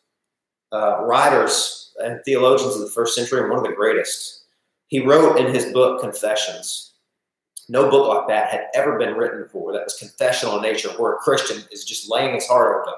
uh, 0.72 1.02
writers 1.04 1.92
and 1.98 2.20
theologians 2.24 2.74
of 2.76 2.82
the 2.82 2.90
first 2.90 3.14
century, 3.14 3.40
and 3.40 3.50
one 3.50 3.58
of 3.58 3.64
the 3.64 3.74
greatest. 3.74 4.44
He 4.86 5.00
wrote 5.00 5.38
in 5.38 5.52
his 5.52 5.72
book 5.72 6.00
Confessions 6.00 6.92
no 7.68 7.90
book 7.90 8.08
like 8.08 8.28
that 8.28 8.50
had 8.50 8.66
ever 8.74 8.98
been 8.98 9.14
written 9.14 9.42
before 9.42 9.72
that 9.72 9.84
was 9.84 9.96
confessional 9.96 10.56
in 10.56 10.62
nature, 10.62 10.90
where 10.90 11.14
a 11.14 11.18
Christian 11.18 11.62
is 11.70 11.84
just 11.84 12.10
laying 12.10 12.34
his 12.34 12.46
heart 12.46 12.82
open. 12.82 12.94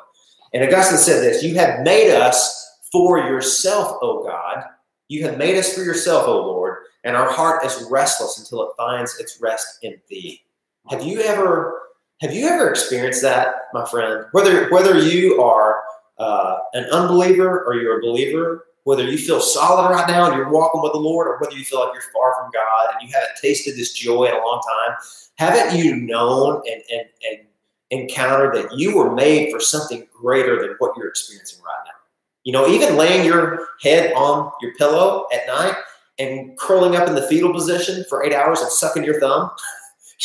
And 0.53 0.65
Augustine 0.65 0.99
said 0.99 1.23
this 1.23 1.43
You 1.43 1.55
have 1.57 1.81
made 1.81 2.15
us 2.15 2.79
for 2.91 3.19
yourself, 3.19 3.99
O 4.03 4.25
God. 4.25 4.65
You 5.09 5.25
have 5.27 5.39
made 5.39 5.57
us 5.57 5.75
for 5.75 5.83
yourself, 5.83 6.27
O 6.27 6.41
Lord, 6.41 6.79
and 7.05 7.17
our 7.17 7.31
heart 7.31 7.65
is 7.65 7.87
restless 7.91 8.39
until 8.39 8.63
it 8.63 8.75
finds 8.77 9.19
its 9.21 9.39
rest 9.41 9.79
in 9.83 10.01
thee. 10.09 10.43
Have 10.89 11.05
you 11.05 11.21
ever 11.21 11.84
have 12.25 12.35
you 12.35 12.49
ever 12.49 12.71
experienced 12.71 13.21
that, 13.21 13.55
my 13.75 13.85
friend? 13.85 14.25
Whether 14.33 14.71
whether 14.71 14.99
you 14.99 15.43
are 15.43 15.83
uh, 16.19 16.57
an 16.73 16.85
unbeliever 16.87 17.65
or 17.65 17.75
you're 17.75 17.99
a 17.99 18.03
believer, 18.03 18.67
whether 18.85 19.03
you 19.03 19.19
feel 19.19 19.41
solid 19.41 19.91
right 19.91 20.09
now 20.09 20.27
and 20.27 20.35
you're 20.35 20.51
walking 20.51 20.81
with 20.81 20.93
the 20.93 20.99
Lord, 20.99 21.27
or 21.27 21.39
whether 21.39 21.55
you 21.55 21.65
feel 21.65 21.81
like 21.81 21.93
you're 21.93 22.03
far 22.15 22.35
from 22.35 22.51
God 22.51 22.95
and 22.95 23.07
you 23.07 23.15
haven't 23.15 23.37
tasted 23.43 23.77
this 23.77 23.93
joy 23.93 24.25
in 24.25 24.33
a 24.33 24.39
long 24.39 24.63
time, 24.63 24.97
haven't 25.37 25.79
you 25.79 25.97
known 25.97 26.63
and, 26.67 26.83
and, 26.91 27.07
and 27.31 27.41
encountered 27.91 28.55
that 28.55 28.73
you 28.73 28.97
were 28.97 29.15
made 29.15 29.53
for 29.53 29.61
something 29.61 30.07
greater 30.19 30.59
than 30.63 30.77
what 30.79 30.97
you're 30.97 31.09
experiencing 31.09 31.63
right 31.63 31.83
now? 31.85 31.93
You 32.45 32.55
know, 32.55 32.69
even 32.69 32.97
laying 32.97 33.27
your 33.27 33.69
head 33.83 34.15
on 34.15 34.51
your 34.63 34.75
pillow 34.77 35.27
at 35.31 35.47
night 35.47 35.77
and 36.19 36.57
curling 36.59 36.97
up 36.97 37.07
in 37.07 37.15
the 37.15 37.27
fetal 37.29 37.53
position 37.53 38.03
for 38.09 38.25
eight 38.25 38.33
hours 38.33 38.61
and 38.61 38.71
sucking 38.71 39.05
your 39.05 39.21
thumb. 39.21 39.51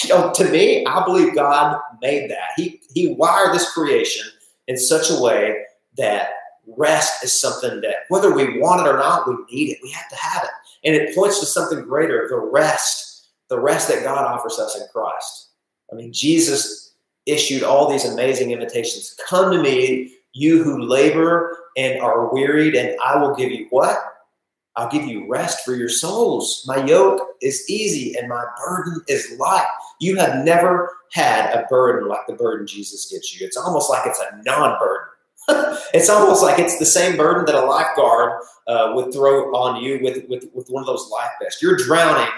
You 0.03 0.13
oh, 0.13 0.27
know, 0.27 0.33
to 0.33 0.49
me, 0.49 0.85
I 0.85 1.03
believe 1.03 1.35
God 1.35 1.79
made 2.01 2.29
that. 2.31 2.51
He 2.55 2.81
He 2.93 3.13
wired 3.13 3.53
this 3.53 3.71
creation 3.71 4.27
in 4.67 4.77
such 4.77 5.09
a 5.09 5.21
way 5.21 5.63
that 5.97 6.29
rest 6.77 7.23
is 7.23 7.33
something 7.33 7.81
that 7.81 7.95
whether 8.09 8.33
we 8.33 8.59
want 8.59 8.85
it 8.85 8.89
or 8.89 8.97
not, 8.97 9.27
we 9.27 9.35
need 9.51 9.71
it. 9.71 9.79
We 9.81 9.91
have 9.91 10.09
to 10.09 10.15
have 10.15 10.43
it. 10.43 10.49
And 10.85 10.95
it 10.95 11.15
points 11.15 11.39
to 11.39 11.45
something 11.45 11.81
greater, 11.81 12.27
the 12.29 12.37
rest, 12.37 13.29
the 13.49 13.59
rest 13.59 13.89
that 13.89 14.03
God 14.03 14.25
offers 14.25 14.59
us 14.59 14.75
in 14.79 14.85
Christ. 14.93 15.49
I 15.91 15.95
mean, 15.95 16.13
Jesus 16.13 16.93
issued 17.25 17.63
all 17.63 17.89
these 17.89 18.05
amazing 18.05 18.51
invitations. 18.51 19.15
Come 19.27 19.51
to 19.51 19.61
me, 19.61 20.13
you 20.33 20.63
who 20.63 20.83
labor 20.83 21.57
and 21.77 21.99
are 22.01 22.33
wearied, 22.33 22.75
and 22.75 22.95
I 23.03 23.17
will 23.17 23.35
give 23.35 23.51
you 23.51 23.67
what? 23.71 23.97
I'll 24.79 24.89
give 24.89 25.05
you 25.05 25.27
rest 25.27 25.65
for 25.65 25.75
your 25.75 25.89
souls. 25.89 26.63
My 26.65 26.85
yoke 26.85 27.21
is 27.41 27.69
easy 27.69 28.17
and 28.17 28.29
my 28.29 28.45
burden 28.65 29.01
is 29.09 29.35
light. 29.37 29.67
You 29.99 30.15
have 30.15 30.45
never 30.45 30.95
had 31.11 31.53
a 31.53 31.67
burden 31.67 32.07
like 32.07 32.25
the 32.27 32.33
burden 32.33 32.65
Jesus 32.65 33.11
gives 33.11 33.37
you. 33.37 33.45
It's 33.45 33.57
almost 33.57 33.89
like 33.89 34.05
it's 34.05 34.19
a 34.19 34.41
non 34.45 34.79
burden. 34.79 35.07
it's 35.93 36.09
almost 36.09 36.41
like 36.41 36.59
it's 36.59 36.79
the 36.79 36.85
same 36.85 37.17
burden 37.17 37.43
that 37.45 37.55
a 37.55 37.65
lifeguard 37.65 38.41
uh, 38.67 38.93
would 38.95 39.11
throw 39.13 39.53
on 39.53 39.83
you 39.83 39.99
with, 40.01 40.23
with, 40.29 40.49
with 40.53 40.69
one 40.69 40.81
of 40.81 40.87
those 40.87 41.09
life 41.11 41.31
vests. 41.41 41.61
You're 41.61 41.75
drowning, 41.75 42.31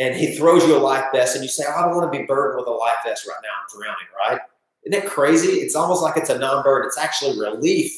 and 0.00 0.16
he 0.16 0.34
throws 0.34 0.66
you 0.66 0.76
a 0.76 0.78
life 0.78 1.04
vest, 1.12 1.36
and 1.36 1.44
you 1.44 1.48
say, 1.48 1.62
oh, 1.68 1.74
I 1.76 1.82
don't 1.82 1.94
want 1.94 2.12
to 2.12 2.18
be 2.18 2.24
burdened 2.24 2.58
with 2.58 2.66
a 2.66 2.76
life 2.76 2.96
vest 3.04 3.24
right 3.28 3.36
now. 3.40 3.50
I'm 3.50 3.80
drowning, 3.80 4.08
right? 4.18 4.40
Isn't 4.84 5.04
it 5.04 5.08
crazy? 5.08 5.60
It's 5.60 5.76
almost 5.76 6.02
like 6.02 6.16
it's 6.16 6.30
a 6.30 6.38
non 6.38 6.64
burden. 6.64 6.88
It's 6.88 6.98
actually 6.98 7.38
relief. 7.38 7.94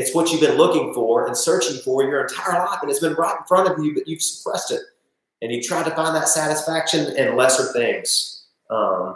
It's 0.00 0.14
what 0.14 0.32
you've 0.32 0.40
been 0.40 0.56
looking 0.56 0.94
for 0.94 1.26
and 1.26 1.36
searching 1.36 1.76
for 1.82 2.02
your 2.02 2.22
entire 2.22 2.58
life, 2.58 2.78
and 2.80 2.90
it's 2.90 3.00
been 3.00 3.12
right 3.16 3.36
in 3.38 3.44
front 3.44 3.68
of 3.68 3.84
you, 3.84 3.92
but 3.92 4.08
you've 4.08 4.22
suppressed 4.22 4.70
it. 4.70 4.80
And 5.42 5.52
you 5.52 5.62
tried 5.62 5.84
to 5.84 5.90
find 5.90 6.16
that 6.16 6.26
satisfaction 6.26 7.14
in 7.18 7.36
lesser 7.36 7.70
things. 7.74 8.46
Um, 8.70 9.14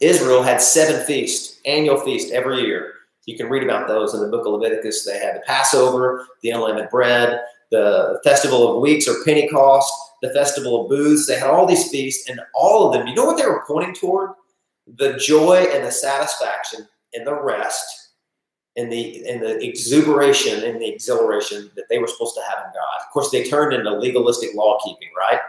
Israel 0.00 0.42
had 0.42 0.60
seven 0.60 1.02
feasts, 1.06 1.58
annual 1.64 1.98
feast 2.00 2.34
every 2.34 2.60
year. 2.60 2.92
You 3.24 3.38
can 3.38 3.48
read 3.48 3.62
about 3.62 3.88
those 3.88 4.12
in 4.12 4.20
the 4.20 4.28
book 4.28 4.44
of 4.46 4.52
Leviticus. 4.52 5.06
They 5.06 5.18
had 5.18 5.36
the 5.36 5.42
Passover, 5.46 6.26
the 6.42 6.50
unleavened 6.50 6.90
bread, 6.90 7.40
the 7.70 8.20
festival 8.24 8.70
of 8.70 8.82
weeks 8.82 9.08
or 9.08 9.24
Pentecost, 9.24 9.90
the 10.20 10.34
festival 10.34 10.82
of 10.82 10.90
booths. 10.90 11.26
They 11.26 11.38
had 11.38 11.48
all 11.48 11.64
these 11.64 11.90
feasts, 11.90 12.28
and 12.28 12.42
all 12.54 12.86
of 12.86 12.92
them, 12.92 13.06
you 13.06 13.14
know 13.14 13.24
what 13.24 13.38
they 13.38 13.46
were 13.46 13.64
pointing 13.66 13.94
toward? 13.94 14.32
The 14.98 15.14
joy 15.14 15.66
and 15.72 15.86
the 15.86 15.92
satisfaction 15.92 16.86
and 17.14 17.26
the 17.26 17.40
rest 17.40 17.97
and 18.78 18.92
the 18.92 19.28
and 19.28 19.42
the 19.42 19.62
exuberation 19.62 20.62
and 20.64 20.80
the 20.80 20.88
exhilaration 20.88 21.70
that 21.74 21.88
they 21.90 21.98
were 21.98 22.06
supposed 22.06 22.36
to 22.36 22.42
have 22.48 22.64
in 22.64 22.72
God. 22.72 23.04
Of 23.04 23.12
course, 23.12 23.30
they 23.30 23.44
turned 23.44 23.74
into 23.74 23.90
legalistic 23.90 24.54
law 24.54 24.78
keeping, 24.84 25.08
right? 25.18 25.40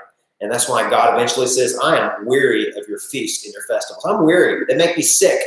And 0.41 0.51
that's 0.51 0.67
why 0.67 0.89
God 0.89 1.13
eventually 1.13 1.47
says, 1.47 1.77
I 1.83 1.97
am 1.97 2.25
weary 2.25 2.69
of 2.69 2.87
your 2.87 2.97
feast 2.97 3.45
and 3.45 3.53
your 3.53 3.63
festivals. 3.63 4.05
I'm 4.05 4.23
weary. 4.23 4.65
They 4.67 4.75
make 4.75 4.97
me 4.97 5.03
sick. 5.03 5.41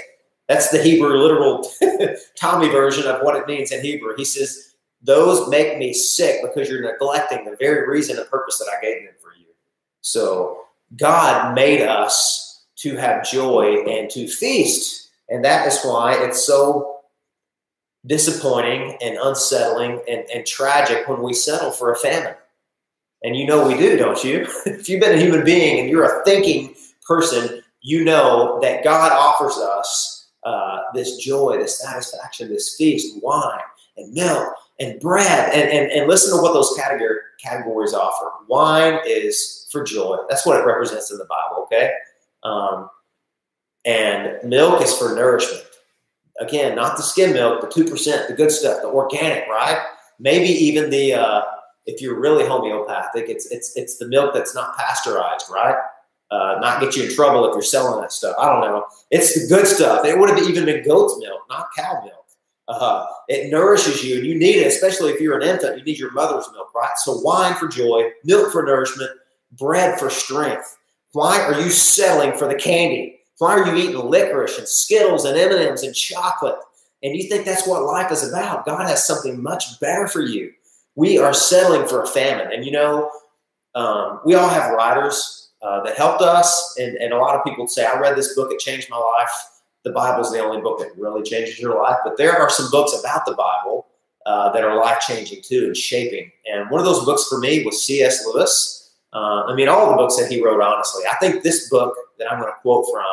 That's 0.48 0.70
the 0.70 0.82
Hebrew 0.82 1.16
literal 1.16 1.68
Tommy 2.38 2.68
version 2.68 3.06
of 3.06 3.22
what 3.22 3.36
it 3.36 3.46
means 3.46 3.72
in 3.72 3.82
Hebrew. 3.82 4.14
He 4.16 4.24
says, 4.24 4.74
Those 5.02 5.48
make 5.48 5.78
me 5.78 5.92
sick 5.92 6.40
because 6.42 6.68
you're 6.68 6.82
neglecting 6.82 7.44
the 7.44 7.56
very 7.58 7.88
reason 7.88 8.16
and 8.16 8.28
purpose 8.28 8.58
that 8.58 8.68
I 8.68 8.80
gave 8.80 9.02
them 9.02 9.14
for 9.20 9.32
you. 9.36 9.46
So 10.02 10.60
God 10.96 11.54
made 11.54 11.82
us 11.82 12.64
to 12.76 12.96
have 12.96 13.28
joy 13.28 13.82
and 13.88 14.08
to 14.10 14.28
feast. 14.28 15.10
And 15.28 15.44
that 15.44 15.66
is 15.66 15.82
why 15.82 16.14
it's 16.14 16.46
so 16.46 17.01
disappointing 18.06 18.98
and 19.00 19.16
unsettling 19.22 20.00
and, 20.08 20.24
and 20.34 20.46
tragic 20.46 21.08
when 21.08 21.22
we 21.22 21.32
settle 21.32 21.70
for 21.70 21.92
a 21.92 21.96
famine. 21.96 22.34
And 23.22 23.36
you 23.36 23.46
know 23.46 23.66
we 23.66 23.76
do, 23.76 23.96
don't 23.96 24.22
you? 24.24 24.46
if 24.66 24.88
you've 24.88 25.00
been 25.00 25.18
a 25.18 25.20
human 25.20 25.44
being 25.44 25.80
and 25.80 25.88
you're 25.88 26.20
a 26.20 26.24
thinking 26.24 26.74
person, 27.06 27.62
you 27.80 28.04
know 28.04 28.58
that 28.60 28.84
God 28.84 29.12
offers 29.12 29.56
us 29.56 30.30
uh, 30.44 30.78
this 30.94 31.16
joy, 31.16 31.58
this 31.58 31.78
satisfaction, 31.78 32.48
this 32.48 32.74
feast, 32.76 33.22
wine 33.22 33.60
and 33.96 34.12
milk 34.12 34.54
and 34.80 35.00
bread. 35.00 35.52
And, 35.52 35.70
and, 35.70 35.92
and 35.92 36.08
listen 36.08 36.36
to 36.36 36.42
what 36.42 36.52
those 36.52 36.74
category, 36.76 37.18
categories 37.42 37.94
offer. 37.94 38.30
Wine 38.48 39.00
is 39.06 39.68
for 39.70 39.84
joy. 39.84 40.18
That's 40.28 40.46
what 40.46 40.58
it 40.58 40.66
represents 40.66 41.10
in 41.10 41.18
the 41.18 41.26
Bible, 41.26 41.64
okay? 41.64 41.92
Um, 42.42 42.90
and 43.84 44.38
milk 44.48 44.82
is 44.82 44.96
for 44.96 45.14
nourishment. 45.14 45.64
Again, 46.40 46.74
not 46.74 46.96
the 46.96 47.02
skim 47.02 47.32
milk, 47.32 47.60
the 47.60 47.66
2%, 47.66 48.28
the 48.28 48.34
good 48.34 48.50
stuff, 48.50 48.82
the 48.82 48.88
organic, 48.88 49.46
right? 49.48 49.84
Maybe 50.18 50.48
even 50.48 50.90
the, 50.90 51.14
uh, 51.14 51.42
if 51.86 52.00
you're 52.00 52.18
really 52.18 52.46
homeopathic, 52.46 53.28
it's, 53.28 53.46
it's, 53.50 53.76
it's 53.76 53.98
the 53.98 54.08
milk 54.08 54.32
that's 54.32 54.54
not 54.54 54.76
pasteurized, 54.76 55.46
right? 55.52 55.76
uh, 56.32 56.58
not 56.60 56.80
get 56.80 56.96
you 56.96 57.04
in 57.04 57.14
trouble 57.14 57.46
if 57.46 57.52
you're 57.52 57.62
selling 57.62 58.00
that 58.00 58.10
stuff. 58.10 58.34
I 58.38 58.46
don't 58.46 58.62
know. 58.62 58.86
It's 59.10 59.34
the 59.38 59.54
good 59.54 59.66
stuff. 59.66 60.04
It 60.06 60.18
would 60.18 60.30
have 60.30 60.38
even 60.38 60.64
been 60.64 60.82
goat's 60.82 61.18
milk, 61.18 61.42
not 61.50 61.66
cow 61.76 62.00
milk. 62.02 62.26
Uh, 62.68 63.04
it 63.28 63.50
nourishes 63.50 64.02
you, 64.02 64.16
and 64.16 64.26
you 64.26 64.34
need 64.34 64.56
it, 64.56 64.66
especially 64.66 65.10
if 65.10 65.20
you're 65.20 65.38
an 65.38 65.46
infant. 65.46 65.76
You 65.76 65.84
need 65.84 65.98
your 65.98 66.12
mother's 66.12 66.48
milk, 66.52 66.74
right? 66.74 66.96
So, 66.96 67.18
wine 67.18 67.54
for 67.56 67.68
joy, 67.68 68.10
milk 68.24 68.50
for 68.50 68.62
nourishment, 68.62 69.10
bread 69.58 69.98
for 69.98 70.08
strength. 70.08 70.78
Why 71.12 71.38
are 71.42 71.60
you 71.60 71.68
settling 71.68 72.38
for 72.38 72.48
the 72.48 72.54
candy? 72.54 73.20
Why 73.38 73.58
are 73.58 73.66
you 73.66 73.76
eating 73.76 73.98
licorice 73.98 74.58
and 74.58 74.68
Skittles 74.68 75.24
and 75.24 75.36
M&Ms 75.36 75.82
and 75.82 75.94
chocolate? 75.94 76.58
And 77.02 77.16
you 77.16 77.28
think 77.28 77.44
that's 77.44 77.66
what 77.66 77.82
life 77.82 78.12
is 78.12 78.28
about? 78.28 78.64
God 78.66 78.88
has 78.88 79.06
something 79.06 79.42
much 79.42 79.80
better 79.80 80.06
for 80.06 80.20
you. 80.20 80.52
We 80.94 81.18
are 81.18 81.34
settling 81.34 81.88
for 81.88 82.02
a 82.02 82.06
famine, 82.06 82.52
and 82.52 82.64
you 82.64 82.70
know, 82.70 83.10
um, 83.74 84.20
we 84.24 84.34
all 84.34 84.48
have 84.48 84.72
riders 84.72 85.50
uh, 85.62 85.82
that 85.84 85.96
helped 85.96 86.22
us. 86.22 86.76
And, 86.78 86.96
and 86.96 87.12
a 87.12 87.18
lot 87.18 87.36
of 87.36 87.44
people 87.44 87.66
say, 87.66 87.86
I 87.86 87.98
read 87.98 88.16
this 88.16 88.34
book, 88.34 88.52
it 88.52 88.58
changed 88.58 88.90
my 88.90 88.98
life. 88.98 89.30
The 89.84 89.90
Bible's 89.90 90.32
the 90.32 90.40
only 90.40 90.60
book 90.60 90.78
that 90.80 90.90
really 90.96 91.22
changes 91.22 91.58
your 91.58 91.80
life. 91.80 91.96
But 92.04 92.16
there 92.16 92.36
are 92.36 92.50
some 92.50 92.70
books 92.70 92.98
about 92.98 93.26
the 93.26 93.34
Bible 93.34 93.86
uh, 94.26 94.52
that 94.52 94.64
are 94.64 94.76
life 94.76 95.00
changing 95.00 95.42
too 95.42 95.64
and 95.66 95.76
shaping. 95.76 96.30
And 96.52 96.70
one 96.70 96.80
of 96.80 96.86
those 96.86 97.04
books 97.04 97.26
for 97.28 97.38
me 97.38 97.64
was 97.64 97.84
C.S. 97.84 98.24
Lewis. 98.26 98.92
Uh, 99.12 99.44
I 99.46 99.54
mean, 99.54 99.68
all 99.68 99.90
the 99.90 99.96
books 99.96 100.16
that 100.16 100.30
he 100.30 100.42
wrote, 100.42 100.62
honestly. 100.62 101.02
I 101.10 101.16
think 101.16 101.42
this 101.42 101.68
book 101.68 101.94
that 102.22 102.32
I'm 102.32 102.40
going 102.40 102.52
to 102.52 102.58
quote 102.60 102.86
from 102.92 103.04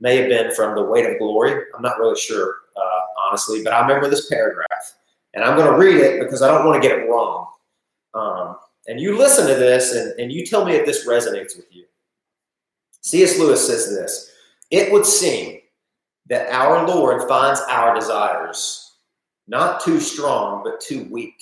may 0.00 0.16
have 0.16 0.28
been 0.28 0.54
from 0.54 0.74
The 0.74 0.82
Weight 0.82 1.06
of 1.06 1.18
Glory. 1.18 1.64
I'm 1.74 1.82
not 1.82 1.98
really 1.98 2.18
sure, 2.18 2.56
uh, 2.76 3.00
honestly, 3.26 3.62
but 3.62 3.72
I 3.72 3.80
remember 3.80 4.08
this 4.08 4.28
paragraph. 4.28 4.66
And 5.34 5.44
I'm 5.44 5.56
going 5.56 5.70
to 5.70 5.78
read 5.78 5.96
it 5.96 6.20
because 6.20 6.42
I 6.42 6.48
don't 6.48 6.66
want 6.66 6.82
to 6.82 6.88
get 6.88 6.98
it 6.98 7.08
wrong. 7.08 7.46
Um, 8.14 8.56
And 8.88 9.00
you 9.00 9.18
listen 9.18 9.46
to 9.46 9.54
this 9.54 9.92
and, 9.94 10.18
and 10.18 10.32
you 10.32 10.46
tell 10.46 10.64
me 10.64 10.72
if 10.72 10.86
this 10.86 11.06
resonates 11.06 11.56
with 11.56 11.66
you. 11.70 11.84
C.S. 13.02 13.38
Lewis 13.38 13.66
says 13.66 13.88
this 13.88 14.32
It 14.70 14.92
would 14.92 15.06
seem 15.06 15.60
that 16.28 16.50
our 16.50 16.86
Lord 16.86 17.28
finds 17.28 17.60
our 17.68 17.94
desires 17.94 18.86
not 19.48 19.80
too 19.84 20.00
strong, 20.00 20.62
but 20.64 20.80
too 20.80 21.04
weak. 21.10 21.40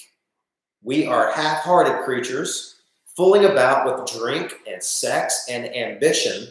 We 0.82 1.06
are 1.06 1.32
half 1.32 1.60
hearted 1.62 2.04
creatures, 2.04 2.76
fooling 3.16 3.46
about 3.46 3.86
with 3.86 4.20
drink 4.20 4.56
and 4.66 4.82
sex 4.82 5.46
and 5.48 5.74
ambition 5.74 6.48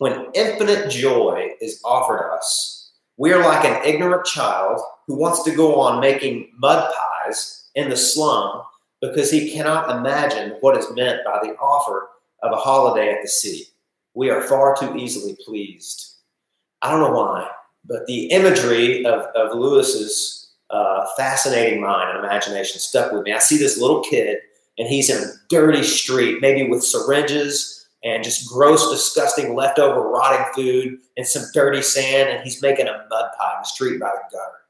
when 0.00 0.28
infinite 0.32 0.90
joy 0.90 1.50
is 1.60 1.78
offered 1.84 2.32
us. 2.32 2.90
We 3.18 3.34
are 3.34 3.44
like 3.44 3.66
an 3.66 3.84
ignorant 3.84 4.24
child 4.24 4.80
who 5.06 5.14
wants 5.14 5.42
to 5.42 5.54
go 5.54 5.78
on 5.78 6.00
making 6.00 6.50
mud 6.56 6.90
pies 6.90 7.68
in 7.74 7.90
the 7.90 7.98
slum 7.98 8.62
because 9.02 9.30
he 9.30 9.52
cannot 9.52 9.94
imagine 9.94 10.56
what 10.62 10.78
is 10.78 10.90
meant 10.94 11.20
by 11.26 11.40
the 11.42 11.54
offer 11.56 12.08
of 12.42 12.50
a 12.50 12.56
holiday 12.56 13.10
at 13.10 13.18
the 13.20 13.28
sea. 13.28 13.66
We 14.14 14.30
are 14.30 14.40
far 14.40 14.74
too 14.74 14.96
easily 14.96 15.36
pleased. 15.44 16.14
I 16.80 16.90
don't 16.90 17.00
know 17.00 17.20
why, 17.20 17.50
but 17.84 18.06
the 18.06 18.30
imagery 18.30 19.04
of, 19.04 19.26
of 19.36 19.54
Lewis's 19.54 20.48
uh, 20.70 21.04
fascinating 21.14 21.82
mind 21.82 22.16
and 22.16 22.24
imagination 22.24 22.80
stuck 22.80 23.12
with 23.12 23.24
me. 23.24 23.34
I 23.34 23.38
see 23.38 23.58
this 23.58 23.78
little 23.78 24.02
kid, 24.02 24.38
and 24.78 24.88
he's 24.88 25.10
in 25.10 25.22
a 25.22 25.32
dirty 25.50 25.82
street, 25.82 26.38
maybe 26.40 26.70
with 26.70 26.82
syringes 26.82 27.79
and 28.02 28.24
just 28.24 28.48
gross, 28.48 28.90
disgusting, 28.90 29.54
leftover, 29.54 30.08
rotting 30.08 30.46
food 30.54 30.98
and 31.16 31.26
some 31.26 31.44
dirty 31.52 31.82
sand, 31.82 32.30
and 32.30 32.42
he's 32.42 32.62
making 32.62 32.86
a 32.88 33.06
mud 33.10 33.30
pie 33.38 33.54
in 33.56 33.62
the 33.62 33.64
street 33.64 34.00
by 34.00 34.10
the 34.10 34.36
gutter. 34.36 34.60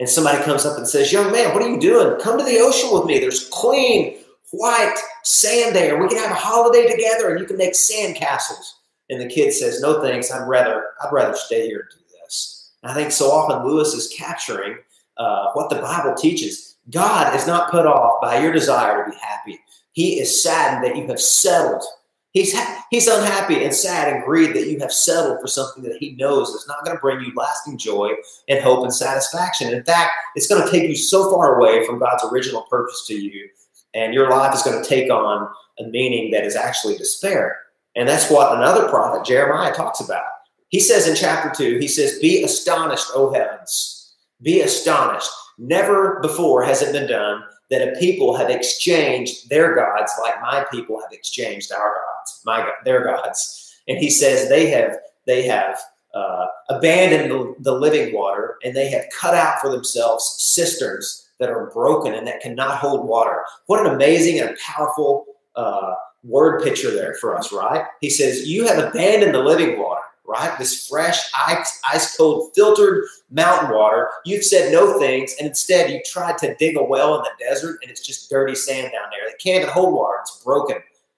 And 0.00 0.08
somebody 0.08 0.42
comes 0.42 0.64
up 0.64 0.78
and 0.78 0.88
says, 0.88 1.12
Young 1.12 1.30
man, 1.30 1.54
what 1.54 1.62
are 1.62 1.68
you 1.68 1.78
doing? 1.78 2.18
Come 2.20 2.38
to 2.38 2.44
the 2.44 2.58
ocean 2.58 2.90
with 2.92 3.04
me. 3.04 3.18
There's 3.18 3.48
clean, 3.50 4.16
white 4.50 4.96
sand 5.22 5.76
there. 5.76 6.00
We 6.00 6.08
can 6.08 6.18
have 6.18 6.30
a 6.30 6.34
holiday 6.34 6.90
together 6.90 7.30
and 7.30 7.40
you 7.40 7.46
can 7.46 7.56
make 7.56 7.74
sand 7.74 8.16
castles. 8.16 8.80
And 9.10 9.20
the 9.20 9.28
kid 9.28 9.52
says, 9.52 9.80
No 9.80 10.00
thanks, 10.00 10.32
I'd 10.32 10.48
rather, 10.48 10.86
I'd 11.02 11.12
rather 11.12 11.36
stay 11.36 11.66
here 11.66 11.80
and 11.80 11.88
do 11.90 12.04
this. 12.22 12.72
And 12.82 12.90
I 12.90 12.94
think 12.94 13.12
so 13.12 13.30
often 13.30 13.66
Lewis 13.66 13.94
is 13.94 14.12
capturing 14.16 14.78
uh, 15.18 15.52
what 15.52 15.70
the 15.70 15.76
Bible 15.76 16.14
teaches. 16.14 16.76
God 16.90 17.36
is 17.36 17.46
not 17.46 17.70
put 17.70 17.86
off 17.86 18.20
by 18.20 18.40
your 18.40 18.52
desire 18.52 19.04
to 19.04 19.10
be 19.10 19.16
happy. 19.18 19.60
He 19.92 20.18
is 20.18 20.42
saddened 20.42 20.84
that 20.84 20.96
you 20.96 21.06
have 21.06 21.20
settled. 21.20 21.84
He's, 22.32 22.58
he's 22.90 23.08
unhappy 23.08 23.62
and 23.62 23.74
sad 23.74 24.10
and 24.10 24.24
grieved 24.24 24.56
that 24.56 24.66
you 24.66 24.78
have 24.80 24.92
settled 24.92 25.40
for 25.40 25.46
something 25.46 25.82
that 25.84 25.98
he 25.98 26.12
knows 26.12 26.48
is 26.48 26.66
not 26.66 26.82
going 26.82 26.96
to 26.96 27.00
bring 27.00 27.20
you 27.20 27.32
lasting 27.36 27.76
joy 27.76 28.12
and 28.48 28.62
hope 28.62 28.84
and 28.84 28.94
satisfaction. 28.94 29.72
In 29.72 29.84
fact, 29.84 30.12
it's 30.34 30.46
going 30.46 30.64
to 30.64 30.70
take 30.70 30.88
you 30.88 30.96
so 30.96 31.30
far 31.30 31.58
away 31.58 31.84
from 31.84 31.98
God's 31.98 32.24
original 32.32 32.62
purpose 32.62 33.04
to 33.08 33.14
you, 33.14 33.48
and 33.94 34.14
your 34.14 34.30
life 34.30 34.54
is 34.54 34.62
going 34.62 34.82
to 34.82 34.88
take 34.88 35.10
on 35.10 35.46
a 35.78 35.84
meaning 35.84 36.30
that 36.30 36.44
is 36.44 36.56
actually 36.56 36.96
despair. 36.96 37.58
And 37.96 38.08
that's 38.08 38.30
what 38.30 38.56
another 38.56 38.88
prophet, 38.88 39.26
Jeremiah, 39.26 39.74
talks 39.74 40.00
about. 40.00 40.24
He 40.68 40.80
says 40.80 41.06
in 41.06 41.14
chapter 41.14 41.50
2, 41.54 41.78
he 41.78 41.88
says, 41.88 42.18
Be 42.18 42.42
astonished, 42.42 43.08
O 43.14 43.32
heavens. 43.32 44.14
Be 44.40 44.62
astonished. 44.62 45.28
Never 45.58 46.18
before 46.20 46.64
has 46.64 46.80
it 46.80 46.92
been 46.92 47.08
done 47.08 47.42
that 47.70 47.86
a 47.86 47.98
people 47.98 48.34
have 48.36 48.50
exchanged 48.50 49.48
their 49.50 49.74
gods 49.74 50.12
like 50.20 50.40
my 50.40 50.64
people 50.70 51.00
have 51.00 51.12
exchanged 51.12 51.72
our 51.72 51.88
gods, 51.88 52.11
my 52.44 52.58
God, 52.58 52.72
their 52.84 53.04
gods. 53.04 53.74
And 53.88 53.98
he 53.98 54.10
says 54.10 54.48
they 54.48 54.70
have 54.70 54.98
they 55.26 55.42
have 55.46 55.78
uh, 56.14 56.46
abandoned 56.68 57.30
the, 57.30 57.54
the 57.60 57.72
living 57.72 58.14
water 58.14 58.56
and 58.64 58.74
they 58.76 58.90
have 58.90 59.04
cut 59.18 59.34
out 59.34 59.60
for 59.60 59.70
themselves 59.70 60.36
cisterns 60.38 61.28
that 61.38 61.50
are 61.50 61.70
broken 61.70 62.14
and 62.14 62.26
that 62.26 62.40
cannot 62.40 62.78
hold 62.78 63.08
water. 63.08 63.42
What 63.66 63.84
an 63.84 63.94
amazing 63.94 64.40
and 64.40 64.56
powerful 64.58 65.24
uh, 65.56 65.94
word 66.24 66.62
picture 66.62 66.90
there 66.90 67.14
for 67.14 67.36
us, 67.36 67.52
right? 67.52 67.84
He 68.00 68.10
says, 68.10 68.48
You 68.48 68.66
have 68.66 68.78
abandoned 68.78 69.34
the 69.34 69.40
living 69.40 69.78
water, 69.78 70.02
right? 70.26 70.56
This 70.58 70.86
fresh, 70.86 71.18
ice, 71.46 71.80
ice 71.90 72.16
cold, 72.16 72.52
filtered 72.54 73.06
mountain 73.30 73.74
water. 73.74 74.10
You've 74.24 74.44
said 74.44 74.72
no 74.72 74.98
things, 74.98 75.34
and 75.38 75.48
instead 75.48 75.90
you 75.90 76.00
tried 76.04 76.38
to 76.38 76.54
dig 76.56 76.76
a 76.76 76.82
well 76.82 77.16
in 77.16 77.22
the 77.22 77.44
desert, 77.44 77.78
and 77.82 77.90
it's 77.90 78.06
just 78.06 78.30
dirty 78.30 78.54
sand 78.54 78.92
down 78.92 79.10
there. 79.10 79.28
It 79.28 79.40
can't 79.42 79.62
even 79.62 79.72
hold 79.72 79.94
water, 79.94 80.18
it's 80.20 80.42
broken. 80.44 80.76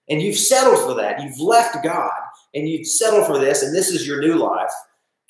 And 0.09 0.21
you've 0.21 0.39
settled 0.39 0.79
for 0.79 0.95
that. 0.95 1.23
You've 1.23 1.41
left 1.41 1.83
God, 1.83 2.13
and 2.55 2.69
you've 2.69 2.87
settled 2.87 3.27
for 3.27 3.39
this, 3.39 3.63
and 3.63 3.75
this 3.75 3.91
is 3.91 4.07
your 4.07 4.21
new 4.21 4.35
life. 4.35 4.73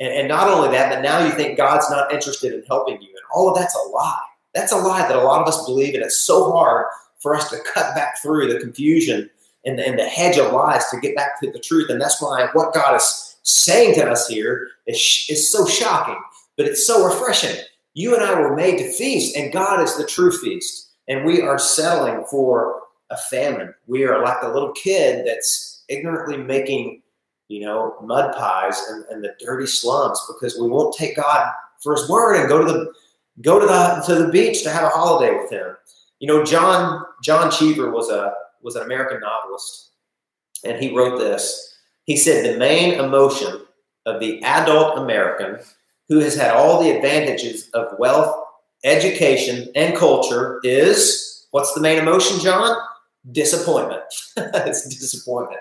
And, 0.01 0.13
and 0.13 0.29
not 0.29 0.49
only 0.49 0.71
that, 0.71 0.93
but 0.93 1.03
now 1.03 1.25
you 1.25 1.33
think 1.33 1.57
God's 1.57 1.89
not 1.91 2.13
interested 2.13 2.53
in 2.53 2.65
helping 2.67 3.01
you. 3.01 3.09
And 3.09 3.25
all 3.35 3.49
of 3.49 3.57
that's 3.57 3.75
a 3.75 3.89
lie. 3.91 4.21
That's 4.55 4.73
a 4.73 4.77
lie 4.77 5.07
that 5.07 5.17
a 5.17 5.23
lot 5.23 5.43
of 5.43 5.49
us 5.49 5.65
believe, 5.67 5.95
and 5.95 6.03
it's 6.03 6.19
so 6.19 6.51
hard 6.51 6.87
for 7.19 7.35
us 7.35 7.51
to 7.51 7.59
cut 7.73 7.95
back 7.95 8.21
through 8.21 8.53
the 8.53 8.61
confusion 8.61 9.31
and 9.65 9.79
the, 9.79 9.87
and 9.87 9.99
the 9.99 10.05
hedge 10.05 10.39
of 10.39 10.53
lies 10.53 10.89
to 10.91 11.01
get 11.01 11.17
back 11.17 11.41
to 11.41 11.51
the 11.51 11.59
truth. 11.59 11.89
And 11.89 12.01
that's 12.01 12.21
why 12.21 12.49
what 12.53 12.75
God 12.75 12.97
is 12.97 13.37
saying 13.43 13.95
to 13.95 14.11
us 14.11 14.29
here 14.29 14.69
is, 14.87 15.27
is 15.29 15.51
so 15.51 15.67
shocking, 15.67 16.21
but 16.57 16.67
it's 16.67 16.87
so 16.87 17.05
refreshing. 17.05 17.57
You 17.95 18.15
and 18.15 18.25
I 18.25 18.39
were 18.39 18.57
made 18.57 18.79
to 18.79 18.91
feast, 18.91 19.37
and 19.37 19.53
God 19.53 19.81
is 19.83 19.97
the 19.97 20.07
true 20.07 20.33
feast. 20.33 20.91
And 21.07 21.25
we 21.25 21.43
are 21.43 21.59
settling 21.59 22.25
for 22.31 22.81
a 23.15 23.17
famine. 23.31 23.75
We 23.87 24.05
are 24.05 24.23
like 24.23 24.41
the 24.41 24.53
little 24.53 24.73
kid 24.73 25.27
that's 25.27 25.85
ignorantly 25.89 26.37
making, 26.37 27.03
you 27.49 27.61
know, 27.61 27.97
mud 28.03 28.35
pies 28.35 28.81
and, 28.91 29.05
and 29.07 29.25
the 29.25 29.35
dirty 29.41 29.67
slums 29.67 30.21
because 30.29 30.59
we 30.59 30.69
won't 30.69 30.97
take 30.97 31.17
God 31.17 31.53
for 31.83 31.95
his 31.95 32.09
word 32.09 32.37
and 32.37 32.49
go 32.49 32.65
to 32.65 32.73
the 32.73 32.93
go 33.43 33.59
to 33.59 33.67
the 33.67 34.03
to 34.07 34.23
the 34.23 34.31
beach 34.31 34.63
to 34.63 34.71
have 34.71 34.85
a 34.85 34.89
holiday 34.89 35.37
with 35.37 35.51
him. 35.51 35.77
You 36.21 36.29
know, 36.29 36.45
John 36.45 37.05
John 37.23 37.51
Cheever 37.51 37.91
was 37.91 38.11
a 38.11 38.35
was 38.63 38.77
an 38.77 38.83
American 38.83 39.21
novelist, 39.21 39.91
and 40.65 40.83
he 40.83 40.95
wrote 40.95 41.19
this. 41.19 41.75
He 42.05 42.17
said, 42.17 42.45
The 42.45 42.59
main 42.59 42.95
emotion 42.95 43.63
of 44.07 44.21
the 44.21 44.43
adult 44.43 44.99
American 44.99 45.59
who 46.09 46.21
has 46.21 46.35
had 46.35 46.51
all 46.51 46.83
the 46.83 46.91
advantages 46.91 47.71
of 47.71 47.99
wealth, 47.99 48.45
education, 48.85 49.71
and 49.75 49.97
culture 49.97 50.61
is 50.63 51.47
what's 51.51 51.73
the 51.75 51.81
main 51.81 51.99
emotion, 51.99 52.39
John? 52.41 52.77
Disappointment. 53.33 54.03
it's 54.37 54.89
disappointment. 54.89 55.61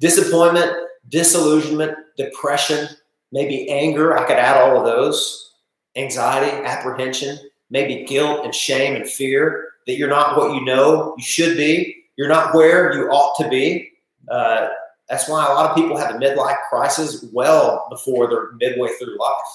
Disappointment, 0.00 0.72
disillusionment, 1.08 1.96
depression, 2.16 2.88
maybe 3.30 3.68
anger. 3.70 4.16
I 4.16 4.24
could 4.24 4.38
add 4.38 4.60
all 4.60 4.78
of 4.78 4.84
those. 4.84 5.50
Anxiety, 5.94 6.50
apprehension, 6.64 7.38
maybe 7.70 8.04
guilt 8.04 8.44
and 8.44 8.54
shame 8.54 8.96
and 8.96 9.08
fear 9.08 9.68
that 9.86 9.96
you're 9.96 10.08
not 10.08 10.36
what 10.36 10.54
you 10.54 10.64
know 10.64 11.14
you 11.18 11.24
should 11.24 11.56
be 11.56 12.02
you're 12.16 12.28
not 12.28 12.54
where 12.54 12.94
you 12.94 13.08
ought 13.08 13.42
to 13.42 13.48
be. 13.48 13.90
Uh, 14.28 14.68
that's 15.08 15.28
why 15.28 15.44
a 15.44 15.54
lot 15.54 15.70
of 15.70 15.76
people 15.76 15.96
have 15.96 16.14
a 16.14 16.18
midlife 16.18 16.58
crisis 16.68 17.24
well 17.32 17.86
before 17.90 18.28
they're 18.28 18.52
midway 18.52 18.88
through 18.98 19.18
life 19.18 19.46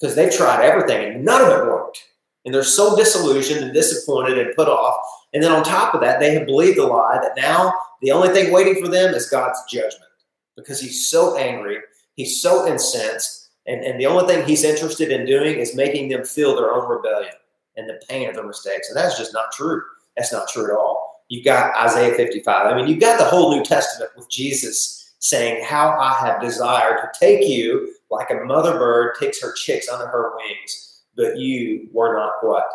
because 0.00 0.16
they've 0.16 0.32
tried 0.32 0.64
everything 0.64 1.14
and 1.14 1.24
none 1.24 1.40
of 1.40 1.48
it 1.48 1.66
worked. 1.66 2.02
And 2.44 2.54
they're 2.54 2.64
so 2.64 2.96
disillusioned 2.96 3.64
and 3.64 3.72
disappointed 3.72 4.38
and 4.38 4.54
put 4.56 4.68
off. 4.68 4.96
And 5.34 5.42
then 5.42 5.52
on 5.52 5.64
top 5.64 5.94
of 5.94 6.00
that, 6.00 6.20
they 6.20 6.32
have 6.34 6.46
believed 6.46 6.78
the 6.78 6.86
lie 6.86 7.18
that 7.20 7.36
now 7.36 7.74
the 8.00 8.12
only 8.12 8.28
thing 8.28 8.52
waiting 8.52 8.82
for 8.82 8.88
them 8.88 9.14
is 9.14 9.28
God's 9.28 9.58
judgment 9.68 10.10
because 10.56 10.80
he's 10.80 11.10
so 11.10 11.36
angry, 11.36 11.78
he's 12.14 12.40
so 12.40 12.66
incensed, 12.66 13.50
and, 13.66 13.82
and 13.82 13.98
the 13.98 14.06
only 14.06 14.26
thing 14.26 14.46
he's 14.46 14.62
interested 14.62 15.10
in 15.10 15.26
doing 15.26 15.58
is 15.58 15.74
making 15.74 16.08
them 16.08 16.24
feel 16.24 16.54
their 16.54 16.72
own 16.72 16.88
rebellion 16.88 17.32
and 17.76 17.88
the 17.88 18.00
pain 18.08 18.28
of 18.28 18.36
their 18.36 18.46
mistakes. 18.46 18.88
And 18.88 18.96
that's 18.96 19.18
just 19.18 19.32
not 19.32 19.52
true. 19.52 19.82
That's 20.16 20.32
not 20.32 20.48
true 20.48 20.66
at 20.66 20.70
all. 20.70 21.24
You've 21.28 21.44
got 21.44 21.74
Isaiah 21.76 22.14
55. 22.14 22.66
I 22.66 22.76
mean, 22.76 22.86
you've 22.86 23.00
got 23.00 23.18
the 23.18 23.24
whole 23.24 23.50
New 23.50 23.64
Testament 23.64 24.12
with 24.16 24.30
Jesus 24.30 25.14
saying, 25.18 25.64
How 25.64 25.98
I 25.98 26.12
have 26.20 26.40
desired 26.40 26.98
to 26.98 27.18
take 27.18 27.48
you 27.48 27.94
like 28.10 28.30
a 28.30 28.44
mother 28.44 28.78
bird 28.78 29.16
takes 29.18 29.42
her 29.42 29.52
chicks 29.52 29.88
under 29.88 30.06
her 30.06 30.36
wings, 30.36 31.00
but 31.16 31.38
you 31.38 31.88
were 31.92 32.14
not 32.14 32.34
what? 32.42 32.66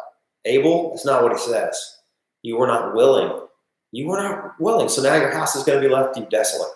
Able? 0.46 0.90
That's 0.90 1.06
not 1.06 1.24
what 1.24 1.32
he 1.32 1.38
says. 1.38 1.99
You 2.42 2.58
were 2.58 2.68
not 2.68 2.96
willing. 2.96 3.48
You 3.92 4.08
were 4.08 4.22
not 4.22 4.60
willing. 4.60 4.90
So 4.90 5.02
now 5.02 5.16
your 5.16 5.32
house 5.32 5.56
is 5.56 5.64
going 5.64 5.82
to 5.82 5.88
be 5.88 5.94
left 5.94 6.18
you 6.18 6.26
desolate. 6.30 6.72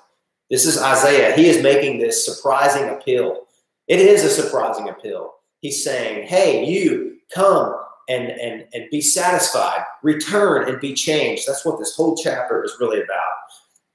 This 0.49 0.65
is 0.65 0.81
Isaiah. 0.81 1.35
He 1.35 1.47
is 1.47 1.63
making 1.63 1.99
this 1.99 2.25
surprising 2.25 2.89
appeal. 2.89 3.45
It 3.87 3.99
is 3.99 4.23
a 4.23 4.29
surprising 4.29 4.89
appeal. 4.89 5.33
He's 5.59 5.83
saying, 5.83 6.27
Hey, 6.27 6.65
you 6.65 7.17
come 7.33 7.75
and 8.09 8.29
and 8.31 8.65
and 8.73 8.89
be 8.89 9.01
satisfied 9.01 9.83
return 10.01 10.67
and 10.67 10.79
be 10.81 10.93
changed 10.93 11.47
that's 11.47 11.65
what 11.65 11.79
this 11.79 11.95
whole 11.95 12.15
chapter 12.15 12.63
is 12.63 12.75
really 12.79 13.01
about 13.01 13.21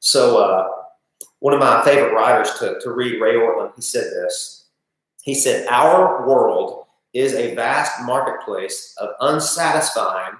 so 0.01 0.39
uh, 0.39 0.69
one 1.41 1.53
of 1.53 1.61
my 1.61 1.83
favorite 1.85 2.15
writers 2.15 2.53
to, 2.55 2.79
to 2.81 2.91
read 2.91 3.21
ray 3.21 3.35
ortlund 3.35 3.73
he 3.77 3.83
said 3.83 4.05
this 4.05 4.67
he 5.23 5.35
said 5.35 5.67
our 5.69 6.27
world 6.27 6.87
is 7.13 7.35
a 7.35 7.55
vast 7.55 8.01
marketplace 8.03 8.95
of 8.99 9.11
unsatisfying 9.21 10.35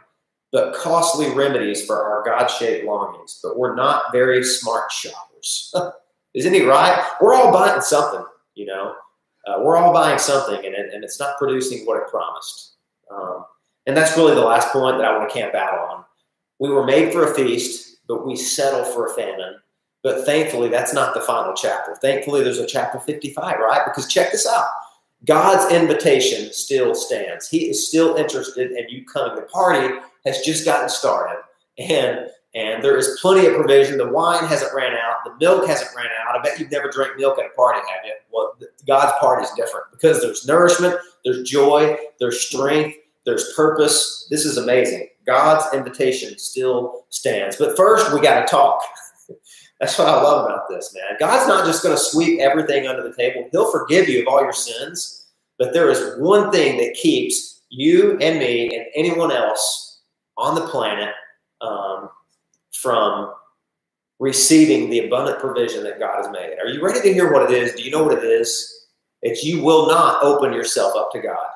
but 0.53 0.75
costly 0.75 1.31
remedies 1.33 1.85
for 1.85 2.03
our 2.03 2.23
god-shaped 2.25 2.85
longings 2.85 3.41
but 3.43 3.59
we're 3.59 3.75
not 3.75 4.13
very 4.13 4.43
smart 4.43 4.91
shoppers 4.91 5.75
isn't 6.35 6.55
he 6.55 6.63
right 6.63 7.05
we're 7.21 7.35
all 7.35 7.53
buying 7.53 7.81
something 7.81 8.25
you 8.55 8.67
know 8.67 8.95
uh, 9.47 9.61
we're 9.61 9.77
all 9.77 9.93
buying 9.93 10.19
something 10.19 10.65
and, 10.65 10.75
and 10.75 11.05
it's 11.05 11.19
not 11.19 11.39
producing 11.39 11.87
what 11.87 11.97
it 11.97 12.09
promised 12.09 12.77
um, 13.11 13.45
and 13.89 13.97
that's 13.97 14.17
really 14.17 14.35
the 14.35 14.43
last 14.43 14.69
point 14.69 14.99
that 14.99 15.07
I 15.07 15.17
want 15.17 15.29
to 15.29 15.35
camp 15.35 15.55
out 15.55 15.79
on. 15.79 16.05
We 16.59 16.69
were 16.69 16.85
made 16.85 17.13
for 17.13 17.31
a 17.31 17.35
feast. 17.35 17.97
but 18.07 18.27
we 18.27 18.37
settle 18.37 18.85
for 18.85 19.07
a 19.07 19.15
famine. 19.15 19.57
But 20.03 20.25
thankfully, 20.25 20.69
that's 20.69 20.95
not 20.95 21.13
the 21.13 21.21
final 21.21 21.55
chapter. 21.55 21.95
Thankfully, 21.97 22.43
there's 22.43 22.59
a 22.59 22.67
chapter 22.67 23.01
55, 23.01 23.59
right? 23.59 23.83
Because 23.85 24.07
check 24.07 24.31
this 24.31 24.47
out 24.47 24.67
God's 25.27 25.73
invitation 25.73 26.53
still 26.53 26.95
stands. 26.95 27.49
He 27.49 27.69
is 27.71 27.89
still 27.89 28.17
interested 28.17 28.73
in 28.73 28.89
you 28.89 29.05
coming. 29.05 29.37
to 29.37 29.43
party 29.43 29.99
has 30.25 30.41
just 30.41 30.65
gotten 30.65 30.89
started, 30.89 31.43
and 31.79 32.29
and 32.55 32.83
there 32.83 32.97
is 32.97 33.19
plenty 33.21 33.47
of 33.47 33.55
provision. 33.55 33.99
The 33.99 34.09
wine 34.09 34.45
hasn't 34.45 34.75
ran 34.75 34.95
out. 34.95 35.19
The 35.25 35.35
milk 35.39 35.67
hasn't 35.67 35.95
ran 35.95 36.07
out. 36.07 36.39
I 36.39 36.43
bet 36.43 36.59
you've 36.59 36.71
never 36.71 36.91
drank 36.91 37.17
milk 37.17 37.39
at 37.39 37.47
a 37.47 37.51
party, 37.51 37.81
have 37.81 38.05
you? 38.05 38.15
Well, 38.33 38.57
God's 38.87 39.13
party 39.21 39.45
is 39.45 39.51
different 39.51 39.87
because 39.93 40.23
there's 40.23 40.47
nourishment, 40.47 40.97
there's 41.25 41.49
joy, 41.49 41.97
there's 42.19 42.41
strength, 42.41 42.97
there's 43.27 43.53
purpose. 43.55 44.27
This 44.31 44.45
is 44.45 44.57
amazing. 44.57 45.09
God's 45.27 45.73
invitation 45.75 46.39
still 46.39 47.05
stands. 47.11 47.57
But 47.57 47.77
first, 47.77 48.13
we 48.15 48.21
got 48.21 48.41
to 48.41 48.47
talk. 48.47 48.83
That's 49.81 49.97
what 49.99 50.09
I 50.09 50.21
love 50.21 50.47
about 50.47 50.69
this, 50.71 50.95
man. 50.95 51.19
God's 51.21 51.47
not 51.47 51.67
just 51.67 51.83
going 51.83 51.95
to 51.95 52.03
sweep 52.03 52.41
everything 52.41 52.87
under 52.89 53.03
the 53.03 53.15
table. 53.15 53.47
He'll 53.53 53.71
forgive 53.71 54.09
you 54.09 54.23
of 54.23 54.29
all 54.29 54.41
your 54.41 54.55
sins. 54.55 55.27
But 55.59 55.73
there 55.75 55.91
is 55.91 56.19
one 56.19 56.51
thing 56.51 56.79
that 56.79 56.95
keeps 56.95 57.61
you 57.69 58.17
and 58.21 58.39
me 58.39 58.75
and 58.75 58.87
anyone 58.95 59.31
else 59.31 59.88
on 60.39 60.55
the 60.55 60.67
planet 60.69 61.13
um, 61.61 62.09
from 62.73 63.35
receiving 64.19 64.89
the 64.89 65.07
abundant 65.07 65.39
provision 65.39 65.85
that 65.85 65.99
God 65.99 66.25
has 66.25 66.33
made. 66.33 66.57
Are 66.59 66.69
you 66.69 66.83
ready 66.83 67.01
to 67.03 67.13
hear 67.13 67.33
what 67.33 67.51
it 67.51 67.57
is? 67.57 67.75
Do 67.75 67.83
you 67.83 67.91
know 67.91 68.05
what 68.05 68.17
it 68.17 68.25
is? 68.25 68.87
It's 69.23 69.45
you 69.45 69.63
will 69.63 69.89
not 69.89 70.23
open 70.23 70.53
yourself 70.53 70.95
up 70.97 71.13
to 71.13 71.21
God. 71.21 71.47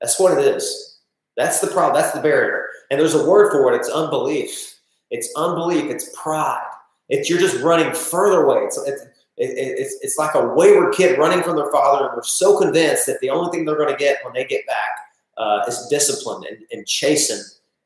That's 0.00 0.18
what 0.18 0.36
it 0.36 0.44
is. 0.44 0.98
That's 1.36 1.60
the 1.60 1.68
problem. 1.68 2.00
That's 2.00 2.12
the 2.12 2.20
barrier. 2.20 2.66
And 2.90 3.00
there's 3.00 3.14
a 3.14 3.26
word 3.26 3.52
for 3.52 3.72
it. 3.72 3.76
It's 3.76 3.88
unbelief. 3.88 4.74
It's 5.10 5.32
unbelief. 5.36 5.90
It's 5.90 6.14
pride. 6.20 6.66
It's 7.08 7.30
you're 7.30 7.38
just 7.38 7.62
running 7.62 7.92
further 7.94 8.42
away. 8.42 8.64
It's, 8.64 8.78
it's, 8.86 9.02
it's, 9.36 9.96
it's 10.02 10.18
like 10.18 10.34
a 10.34 10.46
wayward 10.48 10.94
kid 10.94 11.18
running 11.18 11.42
from 11.42 11.56
their 11.56 11.70
father, 11.70 12.06
and 12.06 12.16
they're 12.16 12.22
so 12.22 12.58
convinced 12.58 13.06
that 13.06 13.20
the 13.20 13.30
only 13.30 13.50
thing 13.50 13.64
they're 13.64 13.76
going 13.76 13.92
to 13.92 13.96
get 13.96 14.18
when 14.24 14.34
they 14.34 14.44
get 14.44 14.66
back 14.66 14.90
uh, 15.38 15.64
is 15.66 15.86
discipline 15.88 16.44
and, 16.48 16.64
and 16.70 16.86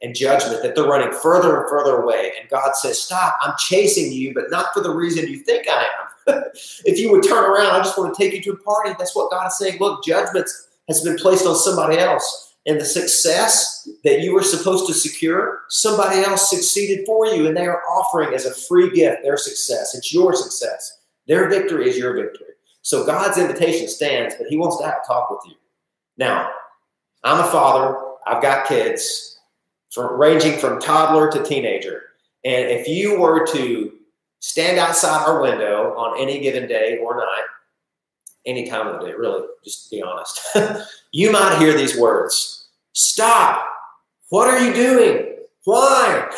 and 0.07 0.15
judgment, 0.15 0.63
that 0.63 0.75
they're 0.75 0.85
running 0.85 1.13
further 1.19 1.61
and 1.61 1.69
further 1.69 2.03
away. 2.03 2.33
And 2.41 2.49
God 2.49 2.75
says, 2.77 3.03
Stop, 3.03 3.37
I'm 3.43 3.55
chasing 3.59 4.13
you, 4.13 4.33
but 4.33 4.51
not 4.51 4.73
for 4.73 4.81
the 4.81 4.95
reason 4.95 5.29
you 5.29 5.39
think 5.39 5.69
I 5.69 5.83
am. 5.83 6.45
if 6.85 6.99
you 6.99 7.11
would 7.11 7.25
turn 7.25 7.45
around, 7.45 7.75
I 7.75 7.79
just 7.79 7.99
want 7.99 8.15
to 8.15 8.23
take 8.23 8.33
you 8.33 8.43
to 8.43 8.53
a 8.53 8.63
party. 8.63 8.95
That's 8.99 9.17
what 9.17 9.31
God 9.31 9.49
is 9.49 9.59
saying. 9.59 9.79
Look, 9.81 10.05
judgment 10.05 10.49
has 10.89 11.03
been 11.03 11.17
placed 11.17 11.47
on 11.47 11.57
somebody 11.57 11.99
else. 11.99 12.55
And 12.67 12.81
the 12.81 12.85
success 12.85 13.89
that 14.03 14.23
you 14.23 14.35
were 14.35 14.43
supposed 14.43 14.89
to 14.89 14.95
secure, 14.95 15.63
somebody 15.69 16.21
else 16.23 16.51
succeeded 16.51 17.07
for 17.07 17.27
you, 17.27 17.47
and 17.47 17.57
they 17.57 17.67
are 17.67 17.83
offering 17.83 18.35
as 18.35 18.45
a 18.45 18.55
free 18.55 18.91
gift 18.91 19.23
their 19.23 19.37
success. 19.37 19.95
It's 19.95 20.13
your 20.13 20.35
success. 20.35 20.99
Their 21.29 21.49
victory 21.49 21.89
is 21.89 21.97
your 21.97 22.15
victory. 22.15 22.55
So 22.83 23.07
God's 23.07 23.39
invitation 23.39 23.89
stands, 23.89 24.35
but 24.37 24.49
He 24.49 24.57
wants 24.57 24.79
to 24.79 24.85
have 24.85 24.99
a 25.05 25.07
talk 25.07 25.31
with 25.31 25.41
you. 25.47 25.55
Now, 26.17 26.51
I'm 27.23 27.45
a 27.45 27.49
father. 27.51 27.99
I've 28.27 28.43
got 28.43 28.67
kids, 28.67 29.36
from 29.97 30.21
ranging 30.21 30.59
from 30.59 30.79
toddler 30.79 31.33
to 31.33 31.43
teenager. 31.43 32.03
And 32.45 32.69
if 32.69 32.87
you 32.87 33.19
were 33.19 33.47
to 33.47 33.93
stand 34.41 34.79
outside 34.79 35.27
our 35.27 35.41
window 35.41 35.95
on 35.97 36.21
any 36.21 36.39
given 36.39 36.69
day 36.69 36.99
or 36.99 37.17
night, 37.17 37.47
any 38.45 38.69
time 38.69 38.87
of 38.87 39.01
the 39.01 39.07
day, 39.07 39.15
really, 39.15 39.47
just 39.65 39.91
be 39.91 40.03
honest, 40.03 40.39
you 41.13 41.33
might 41.33 41.59
hear 41.59 41.75
these 41.75 41.99
words 41.99 42.69
Stop! 42.93 43.67
What 44.29 44.49
are 44.49 44.61
you 44.61 44.75
doing? 44.75 45.37
Why? 45.65 46.31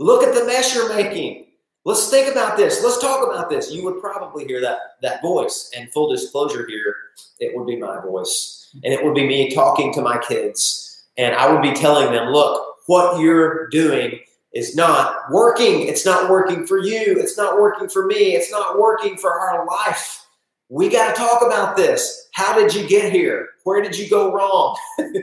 Look 0.00 0.24
at 0.24 0.34
the 0.34 0.44
mess 0.44 0.74
you're 0.74 0.94
making. 0.94 1.46
Let's 1.84 2.10
think 2.10 2.30
about 2.30 2.56
this. 2.56 2.82
Let's 2.82 3.00
talk 3.00 3.24
about 3.26 3.48
this. 3.48 3.70
You 3.70 3.84
would 3.84 4.00
probably 4.00 4.44
hear 4.44 4.60
that 4.60 4.78
that 5.02 5.22
voice. 5.22 5.70
And 5.76 5.90
full 5.92 6.10
disclosure 6.10 6.66
here, 6.66 6.96
it 7.38 7.56
would 7.56 7.66
be 7.66 7.76
my 7.76 8.00
voice. 8.00 8.70
And 8.82 8.92
it 8.92 9.04
would 9.04 9.14
be 9.14 9.26
me 9.26 9.54
talking 9.54 9.94
to 9.94 10.02
my 10.02 10.18
kids. 10.18 11.04
And 11.16 11.34
I 11.34 11.50
would 11.50 11.62
be 11.62 11.72
telling 11.72 12.12
them, 12.12 12.28
look, 12.32 12.68
what 12.88 13.20
you're 13.20 13.68
doing 13.68 14.18
is 14.54 14.74
not 14.74 15.30
working. 15.30 15.86
It's 15.86 16.06
not 16.06 16.30
working 16.30 16.66
for 16.66 16.78
you. 16.78 17.16
It's 17.18 17.36
not 17.36 17.60
working 17.60 17.86
for 17.86 18.06
me. 18.06 18.34
It's 18.34 18.50
not 18.50 18.78
working 18.78 19.18
for 19.18 19.38
our 19.38 19.66
life. 19.66 20.24
We 20.70 20.88
got 20.88 21.14
to 21.14 21.20
talk 21.20 21.42
about 21.42 21.76
this. 21.76 22.28
How 22.32 22.58
did 22.58 22.74
you 22.74 22.88
get 22.88 23.12
here? 23.12 23.50
Where 23.64 23.82
did 23.82 23.96
you 23.96 24.08
go 24.08 24.32
wrong? 24.32 24.74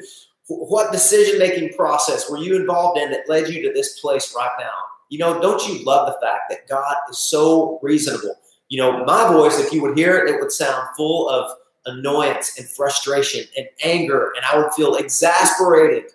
what 0.47 0.91
decision 0.91 1.39
making 1.39 1.73
process 1.73 2.29
were 2.29 2.37
you 2.37 2.55
involved 2.55 2.99
in 2.99 3.09
that 3.09 3.27
led 3.27 3.49
you 3.49 3.63
to 3.63 3.73
this 3.73 3.99
place 3.99 4.35
right 4.35 4.51
now? 4.59 4.73
You 5.09 5.17
know, 5.17 5.41
don't 5.41 5.67
you 5.67 5.83
love 5.83 6.05
the 6.05 6.19
fact 6.25 6.43
that 6.49 6.67
God 6.69 6.95
is 7.09 7.17
so 7.17 7.79
reasonable? 7.81 8.35
You 8.69 8.79
know, 8.79 9.03
my 9.05 9.27
voice, 9.33 9.59
if 9.59 9.73
you 9.73 9.81
would 9.81 9.97
hear 9.97 10.17
it, 10.17 10.29
it 10.29 10.39
would 10.39 10.51
sound 10.51 10.87
full 10.95 11.29
of 11.29 11.49
annoyance 11.87 12.59
and 12.59 12.67
frustration 12.69 13.43
and 13.57 13.67
anger, 13.83 14.33
and 14.35 14.45
I 14.45 14.57
would 14.59 14.71
feel 14.73 14.95
exasperated 14.97 16.11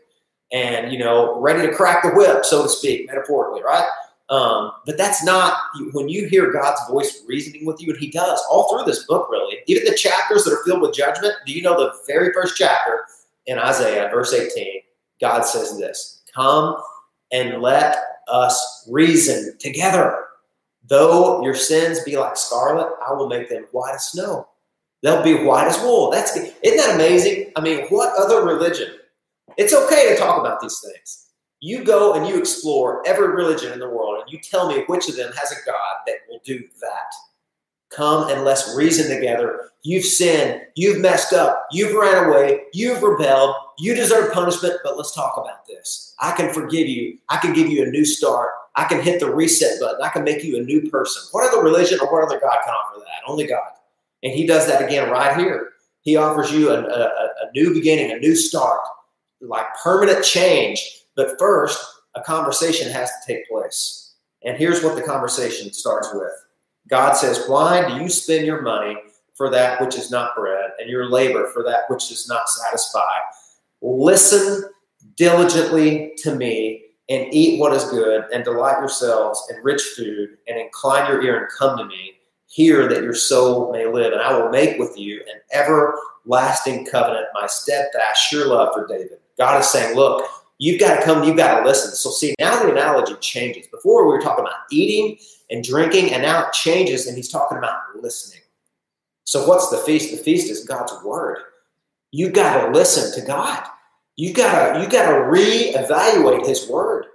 and, 0.53 0.93
you 0.93 0.99
know, 0.99 1.41
ready 1.41 1.67
to 1.67 1.75
crack 1.75 2.03
the 2.03 2.11
whip, 2.11 2.45
so 2.45 2.63
to 2.63 2.69
speak, 2.69 3.07
metaphorically, 3.07 3.63
right? 3.63 3.89
Um, 4.31 4.71
but 4.87 4.97
that's 4.97 5.25
not 5.25 5.57
when 5.93 6.09
you 6.09 6.29
hear 6.29 6.53
God's 6.53 6.81
voice 6.89 7.23
reasoning 7.27 7.67
with 7.67 7.83
you, 7.83 7.91
and 7.91 7.99
He 7.99 8.11
does 8.11 8.41
all 8.51 8.71
through 8.71 8.85
this 8.91 9.05
book, 9.05 9.29
really. 9.29 9.59
Even 9.67 9.85
the 9.85 9.97
chapters 9.97 10.45
that 10.45 10.53
are 10.53 10.65
filled 10.65 10.83
with 10.83 10.95
judgment. 10.95 11.35
Do 11.47 11.53
you 11.53 11.63
know 11.63 11.77
the 11.77 11.93
very 12.07 12.33
first 12.33 12.57
chapter 12.57 13.07
in 13.47 13.59
Isaiah, 13.59 14.09
verse 14.13 14.33
18? 14.33 14.83
God 15.21 15.43
says 15.43 15.77
this 15.79 16.23
Come 16.33 16.77
and 17.33 17.61
let 17.61 17.97
us 18.29 18.89
reason 18.91 19.57
together. 19.59 20.25
Though 20.87 21.43
your 21.43 21.55
sins 21.55 22.03
be 22.05 22.17
like 22.17 22.37
scarlet, 22.37 22.89
I 23.07 23.13
will 23.13 23.29
make 23.29 23.49
them 23.49 23.67
white 23.73 23.95
as 23.95 24.07
snow. 24.07 24.49
They'll 25.03 25.23
be 25.23 25.45
white 25.45 25.67
as 25.67 25.81
wool. 25.81 26.11
That's 26.11 26.37
isn't 26.37 26.77
that 26.77 26.95
amazing? 26.95 27.53
I 27.57 27.61
mean, 27.61 27.87
what 27.89 28.17
other 28.19 28.45
religion? 28.45 28.89
It's 29.57 29.75
okay 29.75 30.11
to 30.11 30.17
talk 30.19 30.41
about 30.41 30.61
these 30.61 30.81
things. 30.81 31.27
You 31.61 31.85
go 31.85 32.15
and 32.15 32.27
you 32.27 32.39
explore 32.39 33.07
every 33.07 33.29
religion 33.29 33.73
in 33.73 33.79
the 33.79 33.89
world, 33.89 34.23
and 34.23 34.33
you 34.33 34.39
tell 34.41 34.69
me 34.69 34.85
which 34.87 35.09
of 35.09 35.17
them 35.17 35.33
has 35.37 35.53
a 35.53 35.67
God 35.67 35.97
that 36.07 36.17
will 36.29 36.41
do 36.45 36.59
that. 36.81 37.13
Come 37.91 38.31
and 38.31 38.45
let's 38.45 38.75
reason 38.77 39.15
together. 39.15 39.71
You've 39.83 40.05
sinned. 40.05 40.63
You've 40.77 41.01
messed 41.01 41.33
up. 41.33 41.67
You've 41.73 41.95
ran 41.95 42.25
away. 42.25 42.63
You've 42.73 43.03
rebelled. 43.03 43.57
You 43.79 43.95
deserve 43.95 44.33
punishment, 44.33 44.77
but 44.85 44.97
let's 44.97 45.15
talk 45.15 45.37
about 45.37 45.67
this. 45.67 46.15
I 46.21 46.33
can 46.33 46.55
forgive 46.55 46.87
you. 46.87 47.19
I 47.29 47.39
can 47.39 47.53
give 47.53 47.69
you 47.69 47.83
a 47.83 47.91
new 47.91 48.05
start. 48.05 48.51
I 48.77 48.85
can 48.85 49.03
hit 49.03 49.19
the 49.19 49.35
reset 49.35 49.81
button. 49.81 50.03
I 50.03 50.09
can 50.11 50.23
make 50.23 50.45
you 50.45 50.57
a 50.59 50.63
new 50.63 50.89
person. 50.89 51.23
What 51.33 51.53
other 51.53 51.63
religion 51.63 51.99
or 52.01 52.13
what 52.13 52.23
other 52.23 52.39
God 52.39 52.59
can 52.65 52.73
offer 52.73 53.01
that? 53.01 53.29
Only 53.29 53.47
God. 53.47 53.71
And 54.23 54.33
He 54.33 54.47
does 54.47 54.67
that 54.69 54.83
again 54.83 55.11
right 55.11 55.37
here. 55.37 55.71
He 56.03 56.17
offers 56.17 56.53
you 56.53 56.71
a, 56.71 56.81
a, 56.81 57.03
a 57.03 57.51
new 57.55 57.75
beginning, 57.75 58.13
a 58.13 58.19
new 58.19 58.37
start, 58.37 58.81
like 59.41 59.67
permanent 59.83 60.25
change. 60.25 61.05
But 61.17 61.39
first, 61.39 61.85
a 62.15 62.21
conversation 62.21 62.91
has 62.91 63.09
to 63.09 63.33
take 63.33 63.49
place. 63.49 64.15
And 64.43 64.57
here's 64.57 64.83
what 64.83 64.97
the 64.97 65.03
conversation 65.03 65.73
starts 65.73 66.09
with 66.15 66.33
God 66.89 67.15
says, 67.15 67.45
Why 67.47 67.87
do 67.87 68.03
you 68.03 68.09
spend 68.09 68.47
your 68.47 68.63
money 68.63 68.97
for 69.35 69.51
that 69.51 69.81
which 69.81 69.97
is 69.97 70.11
not 70.11 70.35
bread, 70.35 70.71
and 70.79 70.91
your 70.91 71.09
labor 71.09 71.47
for 71.49 71.63
that 71.65 71.85
which 71.89 72.09
does 72.09 72.29
not 72.29 72.49
satisfy? 72.49 73.01
Listen 73.83 74.65
diligently 75.17 76.13
to 76.19 76.35
me 76.35 76.85
and 77.09 77.35
eat 77.35 77.59
what 77.59 77.73
is 77.73 77.85
good, 77.87 78.25
and 78.33 78.45
delight 78.45 78.79
yourselves 78.79 79.43
in 79.51 79.63
rich 79.65 79.83
food, 79.97 80.37
and 80.47 80.57
incline 80.57 81.11
your 81.11 81.21
ear 81.23 81.41
and 81.41 81.49
come 81.59 81.77
to 81.77 81.85
me. 81.85 82.13
Hear 82.47 82.89
that 82.89 83.03
your 83.03 83.15
soul 83.15 83.73
may 83.73 83.87
live, 83.87 84.13
and 84.13 84.23
I 84.23 84.37
will 84.39 84.49
make 84.49 84.79
with 84.79 84.97
you 84.97 85.21
an 85.23 85.41
everlasting 85.53 86.87
covenant, 86.87 87.27
my 87.35 87.49
steadfast, 87.49 88.29
sure 88.29 88.47
love 88.47 88.75
for 88.75 88.87
David. 88.87 89.19
God 89.39 89.61
is 89.61 89.69
saying, 89.69 89.97
Look, 89.97 90.25
you've 90.59 90.81
got 90.81 90.97
to 90.97 91.03
come, 91.03 91.25
you've 91.25 91.37
got 91.37 91.61
to 91.61 91.67
listen. 91.67 91.93
So, 91.93 92.11
see, 92.11 92.35
now 92.39 92.63
the 92.63 92.71
analogy 92.71 93.15
changes. 93.21 93.67
Before 93.69 94.07
we 94.07 94.13
were 94.13 94.21
talking 94.21 94.45
about 94.45 94.61
eating 94.71 95.19
and 95.51 95.65
drinking, 95.65 96.13
and 96.13 96.23
now 96.23 96.47
it 96.47 96.53
changes, 96.53 97.07
and 97.07 97.17
he's 97.17 97.31
talking 97.31 97.59
about 97.59 97.79
listening. 98.01 98.43
So, 99.25 99.47
what's 99.47 99.71
the 99.71 99.79
feast? 99.79 100.11
The 100.11 100.17
feast 100.17 100.51
is 100.51 100.65
God's 100.65 100.93
word. 101.05 101.39
You've 102.13 102.33
got 102.33 102.65
to 102.65 102.73
listen 102.73 103.19
to 103.21 103.27
God. 103.27 103.65
You've 104.21 104.37
gotta 104.37 104.79
you've 104.79 104.91
gotta 104.91 105.15
reevaluate 105.15 106.47
His 106.47 106.69
word. 106.69 107.07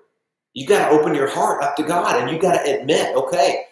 You've 0.53 0.69
gotta 0.69 0.89
open 0.89 1.13
your 1.13 1.29
heart 1.29 1.61
up 1.63 1.75
to 1.75 1.83
God, 1.83 2.19
and 2.19 2.31
you've 2.31 2.41
gotta 2.41 2.79
admit, 2.79 3.15
okay, 3.15 3.65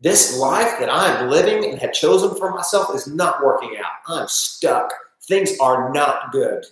this 0.00 0.38
life 0.38 0.78
that 0.78 0.88
I'm 0.88 1.28
living 1.28 1.68
and 1.68 1.80
have 1.80 1.92
chosen 1.92 2.36
for 2.36 2.52
myself 2.52 2.94
is 2.94 3.08
not 3.08 3.44
working 3.44 3.76
out. 3.78 3.92
I'm 4.06 4.28
stuck. 4.28 4.94
Things 5.24 5.58
are 5.60 5.92
not 5.92 6.30
good. 6.30 6.64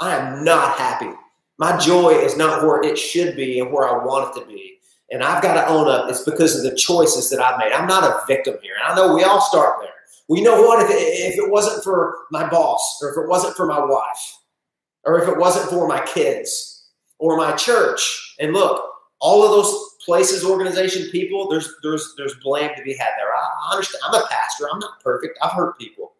I 0.00 0.16
am 0.16 0.44
not 0.44 0.78
happy. 0.78 1.10
My 1.58 1.76
joy 1.78 2.10
is 2.10 2.36
not 2.36 2.62
where 2.62 2.82
it 2.82 2.98
should 2.98 3.36
be 3.36 3.60
and 3.60 3.72
where 3.72 3.88
I 3.88 4.04
want 4.04 4.36
it 4.36 4.40
to 4.40 4.46
be. 4.46 4.78
And 5.10 5.22
I've 5.22 5.42
got 5.42 5.54
to 5.54 5.68
own 5.68 5.88
up. 5.88 6.10
It's 6.10 6.24
because 6.24 6.56
of 6.56 6.68
the 6.68 6.76
choices 6.76 7.30
that 7.30 7.40
I've 7.40 7.58
made. 7.58 7.72
I'm 7.72 7.86
not 7.86 8.02
a 8.02 8.20
victim 8.26 8.56
here. 8.62 8.74
And 8.82 8.92
I 8.92 8.96
know 8.96 9.14
we 9.14 9.22
all 9.22 9.40
start 9.40 9.76
there. 9.80 9.90
We 10.28 10.40
know 10.40 10.62
what? 10.62 10.82
If 10.84 10.90
it, 10.90 10.98
if 10.98 11.38
it 11.38 11.50
wasn't 11.50 11.84
for 11.84 12.16
my 12.30 12.48
boss 12.48 12.98
or 13.02 13.10
if 13.10 13.16
it 13.18 13.28
wasn't 13.28 13.56
for 13.56 13.66
my 13.66 13.84
wife 13.84 14.38
or 15.04 15.20
if 15.20 15.28
it 15.28 15.38
wasn't 15.38 15.70
for 15.70 15.86
my 15.86 16.04
kids 16.06 16.86
or 17.18 17.36
my 17.36 17.54
church. 17.54 18.34
And 18.40 18.52
look, 18.52 18.82
all 19.20 19.44
of 19.44 19.50
those 19.50 19.94
places, 20.04 20.44
organization, 20.44 21.10
people, 21.10 21.48
there's 21.48 21.72
there's 21.82 22.14
there's 22.16 22.34
blame 22.42 22.70
to 22.76 22.82
be 22.82 22.94
had 22.94 23.10
there. 23.16 23.32
I, 23.34 23.68
I 23.68 23.72
understand. 23.74 24.02
I'm 24.06 24.14
a 24.14 24.26
pastor. 24.26 24.66
I'm 24.70 24.78
not 24.78 25.00
perfect. 25.02 25.38
I've 25.42 25.52
hurt 25.52 25.78
people, 25.78 26.12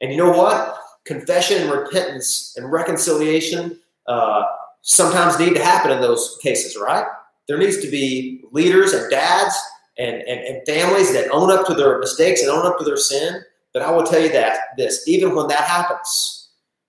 and 0.00 0.10
you 0.10 0.16
know 0.16 0.30
what? 0.30 0.78
Confession 1.04 1.62
and 1.62 1.70
repentance 1.70 2.54
and 2.56 2.70
reconciliation 2.70 3.78
uh, 4.06 4.44
sometimes 4.82 5.38
need 5.38 5.54
to 5.54 5.64
happen 5.64 5.90
in 5.90 6.00
those 6.00 6.38
cases, 6.42 6.76
right? 6.80 7.06
There 7.46 7.58
needs 7.58 7.80
to 7.80 7.90
be 7.90 8.42
leaders 8.52 8.92
and 8.92 9.10
dads 9.10 9.54
and, 9.98 10.22
and, 10.22 10.40
and 10.40 10.66
families 10.66 11.12
that 11.12 11.30
own 11.30 11.50
up 11.50 11.66
to 11.66 11.74
their 11.74 11.98
mistakes 11.98 12.42
and 12.42 12.50
own 12.50 12.66
up 12.66 12.78
to 12.78 12.84
their 12.84 12.96
sin. 12.96 13.42
But 13.72 13.82
I 13.82 13.90
will 13.90 14.04
tell 14.04 14.20
you 14.20 14.32
that 14.32 14.58
this, 14.76 15.06
even 15.06 15.34
when 15.34 15.48
that 15.48 15.64
happens, 15.64 16.48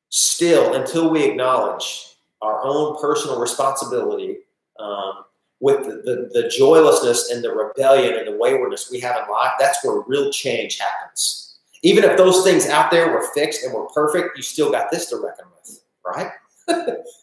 still 0.10 0.76
until 0.76 1.10
we 1.10 1.24
acknowledge 1.24 2.16
our 2.42 2.64
own 2.64 3.00
personal 3.02 3.40
responsibility 3.40 4.38
um, 4.80 5.26
with 5.60 5.84
the, 5.84 6.02
the, 6.06 6.42
the, 6.42 6.50
joylessness 6.50 7.32
and 7.32 7.44
the 7.44 7.50
rebellion 7.50 8.16
and 8.16 8.28
the 8.28 8.38
waywardness 8.38 8.92
we 8.92 9.00
have 9.00 9.22
in 9.24 9.32
life, 9.32 9.52
that's 9.60 9.84
where 9.84 10.04
real 10.08 10.32
change 10.32 10.78
happens. 10.78 11.45
Even 11.84 12.04
if 12.04 12.18
those 12.18 12.44
things 12.44 12.68
out 12.68 12.92
there 12.92 13.12
were 13.12 13.28
fixed 13.34 13.64
and 13.64 13.74
were 13.74 13.88
perfect, 13.88 14.38
you 14.38 14.44
still 14.44 14.72
got 14.72 14.92
this 14.92 15.10
to 15.10 15.18
reckon 15.18 15.46
with, 15.56 15.82
right? 16.06 16.32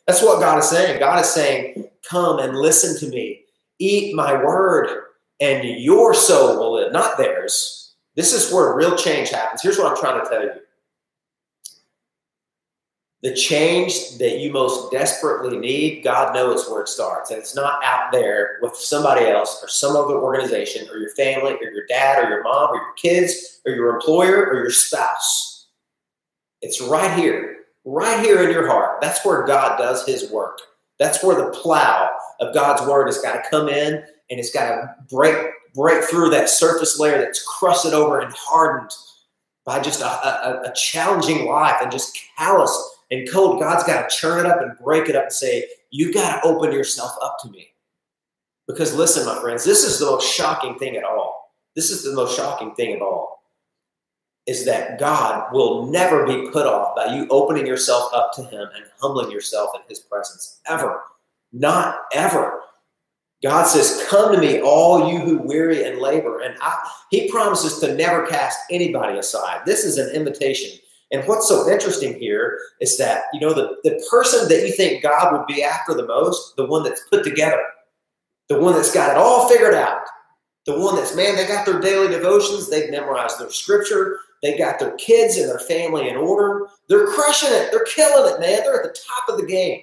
that's 0.06 0.22
what 0.22 0.40
God 0.40 0.58
is 0.58 0.68
saying. 0.68 0.98
God 0.98 1.20
is 1.20 1.30
saying, 1.30 1.88
Come 2.08 2.38
and 2.38 2.56
listen 2.56 2.98
to 3.00 3.14
me, 3.14 3.42
eat 3.78 4.14
my 4.14 4.34
word, 4.34 5.04
and 5.40 5.64
your 5.64 6.14
soul 6.14 6.58
will 6.58 6.74
live, 6.74 6.92
not 6.92 7.16
theirs. 7.16 7.94
This 8.16 8.32
is 8.32 8.52
where 8.52 8.74
real 8.74 8.96
change 8.96 9.30
happens. 9.30 9.62
Here's 9.62 9.78
what 9.78 9.90
I'm 9.90 9.96
trying 9.96 10.22
to 10.22 10.28
tell 10.28 10.42
you 10.42 10.52
the 13.22 13.34
change 13.34 14.18
that 14.18 14.40
you 14.40 14.52
most 14.52 14.90
desperately 14.90 15.56
need, 15.56 16.02
God 16.02 16.34
knows 16.34 16.68
where 16.68 16.82
it 16.82 16.88
starts. 16.88 17.30
And 17.30 17.38
it's 17.38 17.54
not 17.54 17.82
out 17.84 18.10
there 18.10 18.58
with 18.60 18.74
somebody 18.74 19.26
else 19.26 19.60
or 19.62 19.68
some 19.68 19.94
other 19.94 20.16
organization 20.16 20.88
or 20.90 20.98
your 20.98 21.10
family 21.10 21.52
or 21.52 21.70
your 21.70 21.86
dad 21.88 22.22
or 22.22 22.28
your 22.28 22.42
mom 22.42 22.70
or 22.70 22.76
your 22.76 22.94
kids 22.96 23.60
or 23.64 23.72
your 23.72 23.94
employer 23.94 24.46
or 24.46 24.54
your 24.54 24.70
spouse. 24.70 25.68
It's 26.62 26.80
right 26.80 27.16
here, 27.16 27.58
right 27.84 28.18
here 28.24 28.42
in 28.42 28.50
your 28.50 28.66
heart. 28.66 29.00
That's 29.00 29.24
where 29.24 29.46
God 29.46 29.78
does 29.78 30.04
his 30.04 30.28
work. 30.30 30.58
That's 30.98 31.22
where 31.22 31.36
the 31.36 31.50
plow 31.50 32.10
of 32.40 32.54
God's 32.54 32.82
word 32.88 33.06
has 33.06 33.18
got 33.18 33.34
to 33.34 33.50
come 33.50 33.68
in 33.68 33.94
and 33.94 34.40
it's 34.40 34.52
got 34.52 34.68
to 34.68 34.94
break 35.08 35.36
break 35.74 36.04
through 36.04 36.28
that 36.28 36.50
surface 36.50 36.98
layer 36.98 37.18
that's 37.18 37.42
crusted 37.58 37.94
over 37.94 38.20
and 38.20 38.32
hardened 38.34 38.90
by 39.64 39.80
just 39.80 40.02
a, 40.02 40.04
a, 40.04 40.70
a 40.70 40.72
challenging 40.74 41.46
life 41.46 41.76
and 41.80 41.90
just 41.90 42.18
callous 42.36 42.91
and 43.12 43.30
cold, 43.30 43.60
God's 43.60 43.84
got 43.84 44.08
to 44.08 44.16
churn 44.16 44.46
it 44.46 44.50
up 44.50 44.62
and 44.62 44.72
break 44.82 45.08
it 45.08 45.16
up 45.16 45.24
and 45.24 45.32
say, 45.32 45.66
You 45.90 46.12
got 46.12 46.40
to 46.40 46.48
open 46.48 46.72
yourself 46.72 47.12
up 47.22 47.36
to 47.42 47.50
me. 47.50 47.68
Because 48.66 48.94
listen, 48.94 49.26
my 49.26 49.38
friends, 49.40 49.64
this 49.64 49.84
is 49.84 49.98
the 49.98 50.06
most 50.06 50.32
shocking 50.32 50.78
thing 50.78 50.96
at 50.96 51.04
all. 51.04 51.52
This 51.76 51.90
is 51.90 52.02
the 52.02 52.14
most 52.14 52.36
shocking 52.36 52.74
thing 52.74 52.94
at 52.94 53.02
all 53.02 53.42
is 54.46 54.64
that 54.64 54.98
God 54.98 55.52
will 55.52 55.86
never 55.86 56.26
be 56.26 56.50
put 56.50 56.66
off 56.66 56.96
by 56.96 57.14
you 57.14 57.26
opening 57.30 57.66
yourself 57.66 58.12
up 58.14 58.32
to 58.34 58.42
Him 58.44 58.66
and 58.74 58.84
humbling 58.98 59.30
yourself 59.30 59.70
in 59.74 59.82
His 59.88 60.00
presence. 60.00 60.60
Ever. 60.66 61.02
Not 61.52 62.00
ever. 62.12 62.60
God 63.42 63.66
says, 63.66 64.06
Come 64.08 64.32
to 64.32 64.40
me, 64.40 64.60
all 64.60 65.12
you 65.12 65.18
who 65.20 65.38
weary 65.38 65.84
and 65.84 65.98
labor. 65.98 66.40
And 66.40 66.56
I, 66.62 66.88
He 67.10 67.30
promises 67.30 67.78
to 67.80 67.94
never 67.94 68.26
cast 68.26 68.58
anybody 68.70 69.18
aside. 69.18 69.60
This 69.66 69.84
is 69.84 69.98
an 69.98 70.14
invitation 70.14 70.78
and 71.12 71.22
what's 71.28 71.46
so 71.46 71.68
interesting 71.70 72.18
here 72.18 72.58
is 72.80 72.96
that, 72.96 73.24
you 73.34 73.40
know, 73.40 73.52
the, 73.52 73.76
the 73.84 74.02
person 74.10 74.48
that 74.48 74.66
you 74.66 74.72
think 74.72 75.02
God 75.02 75.32
would 75.32 75.46
be 75.46 75.62
after 75.62 75.92
the 75.92 76.06
most, 76.06 76.56
the 76.56 76.64
one 76.64 76.82
that's 76.82 77.06
put 77.10 77.22
together, 77.22 77.62
the 78.48 78.58
one 78.58 78.72
that's 78.72 78.94
got 78.94 79.10
it 79.10 79.18
all 79.18 79.46
figured 79.46 79.74
out, 79.74 80.00
the 80.64 80.78
one 80.78 80.96
that's, 80.96 81.14
man, 81.14 81.36
they 81.36 81.46
got 81.46 81.66
their 81.66 81.80
daily 81.80 82.08
devotions, 82.08 82.70
they've 82.70 82.90
memorized 82.90 83.38
their 83.38 83.50
scripture, 83.50 84.20
they 84.42 84.56
got 84.56 84.78
their 84.78 84.96
kids 84.96 85.36
and 85.36 85.50
their 85.50 85.58
family 85.58 86.08
in 86.08 86.16
order, 86.16 86.68
they're 86.88 87.06
crushing 87.08 87.50
it, 87.52 87.70
they're 87.70 87.84
killing 87.84 88.32
it, 88.32 88.40
man, 88.40 88.60
they're 88.62 88.82
at 88.82 88.82
the 88.82 88.98
top 89.06 89.28
of 89.28 89.38
the 89.38 89.46
game, 89.46 89.82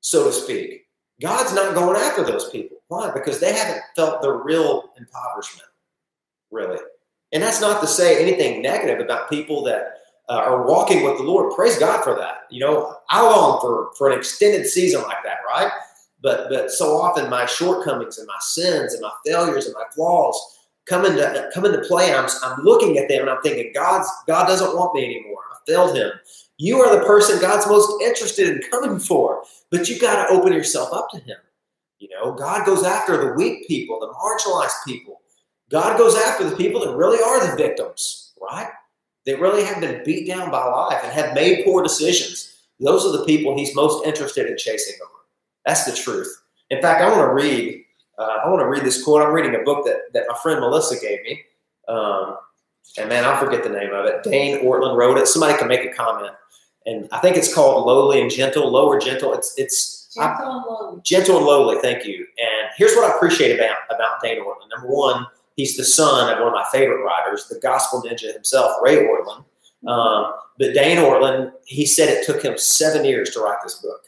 so 0.00 0.24
to 0.24 0.32
speak. 0.32 0.86
God's 1.22 1.54
not 1.54 1.74
going 1.74 1.96
after 1.96 2.24
those 2.24 2.50
people. 2.50 2.78
Why? 2.88 3.12
Because 3.12 3.38
they 3.38 3.54
haven't 3.54 3.82
felt 3.94 4.22
the 4.22 4.32
real 4.32 4.90
impoverishment, 4.98 5.68
really. 6.50 6.78
And 7.32 7.42
that's 7.42 7.60
not 7.60 7.80
to 7.80 7.86
say 7.86 8.20
anything 8.20 8.60
negative 8.60 9.00
about 9.00 9.30
people 9.30 9.62
that 9.64 9.94
uh, 10.28 10.42
are 10.44 10.66
walking 10.66 11.04
with 11.04 11.18
the 11.18 11.22
Lord, 11.22 11.54
praise 11.54 11.78
God 11.78 12.02
for 12.02 12.14
that. 12.16 12.46
You 12.50 12.60
know, 12.60 12.96
I 13.10 13.22
long 13.22 13.60
for 13.60 13.90
for 13.96 14.10
an 14.10 14.18
extended 14.18 14.66
season 14.66 15.02
like 15.02 15.22
that, 15.24 15.38
right? 15.46 15.70
But 16.22 16.48
but 16.48 16.70
so 16.70 16.96
often 16.96 17.30
my 17.30 17.46
shortcomings 17.46 18.18
and 18.18 18.26
my 18.26 18.38
sins 18.40 18.92
and 18.92 19.02
my 19.02 19.12
failures 19.24 19.66
and 19.66 19.74
my 19.74 19.84
flaws 19.94 20.38
come 20.86 21.04
into 21.04 21.50
come 21.54 21.64
into 21.64 21.80
play. 21.82 22.14
I'm 22.14 22.28
I'm 22.42 22.62
looking 22.64 22.98
at 22.98 23.08
them 23.08 23.22
and 23.22 23.30
I'm 23.30 23.42
thinking, 23.42 23.72
God's 23.74 24.08
God 24.26 24.46
doesn't 24.46 24.74
want 24.76 24.94
me 24.94 25.04
anymore. 25.04 25.42
I 25.52 25.56
failed 25.66 25.96
Him. 25.96 26.10
You 26.58 26.80
are 26.80 26.98
the 26.98 27.04
person 27.04 27.40
God's 27.40 27.66
most 27.68 28.02
interested 28.02 28.48
in 28.48 28.70
coming 28.70 28.98
for, 28.98 29.42
but 29.70 29.88
you 29.88 29.98
got 29.98 30.26
to 30.26 30.34
open 30.34 30.52
yourself 30.52 30.92
up 30.92 31.10
to 31.10 31.18
Him. 31.18 31.36
You 31.98 32.08
know, 32.10 32.32
God 32.32 32.66
goes 32.66 32.84
after 32.84 33.16
the 33.16 33.32
weak 33.34 33.66
people, 33.68 34.00
the 34.00 34.08
marginalized 34.08 34.84
people. 34.86 35.20
God 35.70 35.98
goes 35.98 36.16
after 36.16 36.48
the 36.48 36.56
people 36.56 36.80
that 36.80 36.94
really 36.94 37.22
are 37.22 37.50
the 37.50 37.56
victims, 37.56 38.32
right? 38.40 38.68
That 39.26 39.40
really 39.40 39.64
have 39.64 39.80
been 39.80 40.02
beat 40.04 40.26
down 40.26 40.50
by 40.50 40.64
life 40.64 41.00
and 41.02 41.12
have 41.12 41.34
made 41.34 41.64
poor 41.64 41.82
decisions. 41.82 42.56
Those 42.80 43.04
are 43.04 43.16
the 43.16 43.24
people 43.24 43.56
he's 43.56 43.74
most 43.74 44.06
interested 44.06 44.46
in 44.46 44.56
chasing 44.56 44.96
over. 45.02 45.12
That's 45.64 45.84
the 45.84 45.92
truth. 45.96 46.42
In 46.70 46.80
fact, 46.80 47.02
I 47.02 47.08
want 47.08 47.28
to 47.28 47.34
read. 47.34 47.84
Uh, 48.18 48.38
I 48.44 48.48
want 48.48 48.60
to 48.60 48.68
read 48.68 48.82
this 48.82 49.02
quote. 49.02 49.22
I'm 49.22 49.32
reading 49.32 49.54
a 49.54 49.64
book 49.64 49.84
that, 49.84 50.12
that 50.14 50.24
my 50.28 50.36
friend 50.42 50.60
Melissa 50.60 50.98
gave 50.98 51.22
me. 51.22 51.42
Um, 51.88 52.36
and 52.98 53.08
man, 53.08 53.24
I 53.24 53.38
forget 53.38 53.62
the 53.62 53.68
name 53.68 53.92
of 53.92 54.06
it. 54.06 54.22
Dane 54.22 54.64
Ortlund 54.64 54.96
wrote 54.96 55.18
it. 55.18 55.28
Somebody 55.28 55.58
can 55.58 55.68
make 55.68 55.84
a 55.84 55.92
comment. 55.92 56.32
And 56.86 57.08
I 57.12 57.18
think 57.18 57.36
it's 57.36 57.52
called 57.52 57.84
Lowly 57.86 58.20
and 58.20 58.30
Gentle, 58.30 58.70
Low 58.70 58.86
or 58.86 58.98
Gentle. 58.98 59.34
It's 59.34 59.54
it's 59.58 60.14
gentle 60.14 60.46
I, 60.46 60.56
and 60.56 60.64
lowly. 60.66 61.00
Gentle 61.02 61.36
and 61.38 61.46
lowly. 61.46 61.78
Thank 61.82 62.06
you. 62.06 62.26
And 62.38 62.70
here's 62.76 62.94
what 62.94 63.10
I 63.10 63.16
appreciate 63.16 63.54
about 63.54 63.76
about 63.90 64.22
Dane 64.22 64.38
Ortlund. 64.38 64.70
Number 64.74 64.88
one, 64.88 65.26
He's 65.56 65.76
the 65.76 65.84
son 65.84 66.32
of 66.32 66.38
one 66.38 66.48
of 66.48 66.54
my 66.54 66.66
favorite 66.70 67.02
writers, 67.02 67.46
the 67.48 67.58
gospel 67.58 68.02
ninja 68.02 68.32
himself, 68.32 68.76
Ray 68.82 69.06
Ortlund. 69.06 69.44
Um, 69.86 70.32
but 70.58 70.74
Dane 70.74 70.98
Ortlund, 70.98 71.52
he 71.64 71.86
said 71.86 72.08
it 72.08 72.24
took 72.24 72.42
him 72.42 72.58
seven 72.58 73.04
years 73.04 73.30
to 73.30 73.40
write 73.40 73.58
this 73.62 73.76
book. 73.76 74.02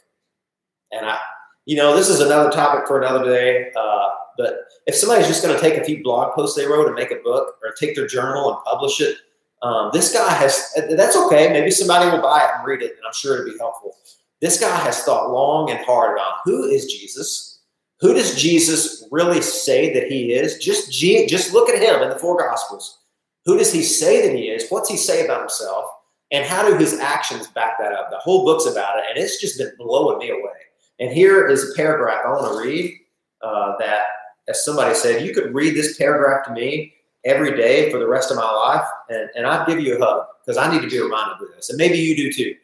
And 0.91 1.05
I, 1.05 1.17
you 1.65 1.75
know, 1.75 1.95
this 1.95 2.09
is 2.09 2.19
another 2.19 2.51
topic 2.51 2.87
for 2.87 3.01
another 3.01 3.25
day. 3.25 3.71
Uh, 3.75 4.09
but 4.37 4.59
if 4.85 4.95
somebody's 4.95 5.27
just 5.27 5.43
going 5.43 5.55
to 5.55 5.61
take 5.61 5.77
a 5.77 5.83
few 5.83 6.03
blog 6.03 6.33
posts 6.33 6.55
they 6.55 6.65
wrote 6.65 6.87
and 6.87 6.95
make 6.95 7.11
a 7.11 7.21
book, 7.23 7.55
or 7.63 7.71
take 7.73 7.95
their 7.95 8.07
journal 8.07 8.53
and 8.53 8.63
publish 8.65 9.01
it, 9.01 9.17
um, 9.61 9.89
this 9.91 10.13
guy 10.13 10.33
has. 10.33 10.73
That's 10.91 11.17
okay. 11.17 11.51
Maybe 11.51 11.71
somebody 11.71 12.09
will 12.09 12.21
buy 12.21 12.43
it 12.43 12.49
and 12.55 12.65
read 12.65 12.81
it, 12.81 12.91
and 12.91 13.05
I'm 13.05 13.13
sure 13.13 13.35
it'll 13.35 13.51
be 13.51 13.57
helpful. 13.57 13.97
This 14.39 14.59
guy 14.59 14.73
has 14.77 15.03
thought 15.03 15.31
long 15.31 15.69
and 15.69 15.79
hard 15.85 16.13
about 16.13 16.35
who 16.45 16.63
is 16.63 16.85
Jesus 16.85 17.58
who 18.01 18.13
does 18.13 18.35
Jesus 18.35 19.05
really 19.11 19.41
say 19.41 19.93
that 19.93 20.09
he 20.09 20.33
is? 20.33 20.57
Just, 20.57 20.91
just 20.91 21.53
look 21.53 21.69
at 21.69 21.81
him 21.81 22.01
in 22.01 22.09
the 22.09 22.19
four 22.19 22.37
Gospels. 22.37 22.99
Who 23.45 23.57
does 23.57 23.73
he 23.73 23.83
say 23.83 24.25
that 24.25 24.35
he 24.35 24.43
is? 24.43 24.69
What's 24.69 24.89
he 24.89 24.95
say 24.95 25.25
about 25.25 25.41
himself? 25.41 25.85
And 26.31 26.45
how 26.45 26.67
do 26.67 26.77
his 26.77 26.93
actions 26.93 27.47
back 27.47 27.77
that 27.79 27.91
up? 27.91 28.09
The 28.11 28.17
whole 28.17 28.45
book's 28.45 28.67
about 28.67 28.99
it, 28.99 29.05
and 29.09 29.17
it's 29.17 29.41
just 29.41 29.57
been 29.57 29.71
blowing 29.77 30.19
me 30.19 30.29
away. 30.29 30.51
And 30.99 31.11
here 31.11 31.47
is 31.47 31.71
a 31.71 31.75
paragraph 31.75 32.21
I 32.25 32.29
want 32.29 32.53
to 32.53 32.67
read 32.67 32.99
uh, 33.41 33.75
that, 33.79 34.03
as 34.47 34.63
somebody 34.63 34.93
said, 34.93 35.25
you 35.25 35.33
could 35.33 35.53
read 35.53 35.75
this 35.75 35.97
paragraph 35.97 36.45
to 36.45 36.53
me 36.53 36.93
every 37.25 37.55
day 37.57 37.91
for 37.91 37.99
the 37.99 38.07
rest 38.07 38.31
of 38.31 38.37
my 38.37 38.49
life, 38.49 38.85
and, 39.09 39.29
and 39.35 39.47
I'd 39.47 39.67
give 39.67 39.79
you 39.79 39.97
a 39.97 39.99
hug 39.99 40.25
because 40.45 40.57
I 40.57 40.71
need 40.71 40.81
to 40.83 40.89
be 40.89 41.01
reminded 41.01 41.41
of 41.41 41.55
this. 41.55 41.69
And 41.69 41.77
maybe 41.77 41.97
you 41.97 42.15
do 42.15 42.31
too. 42.31 42.55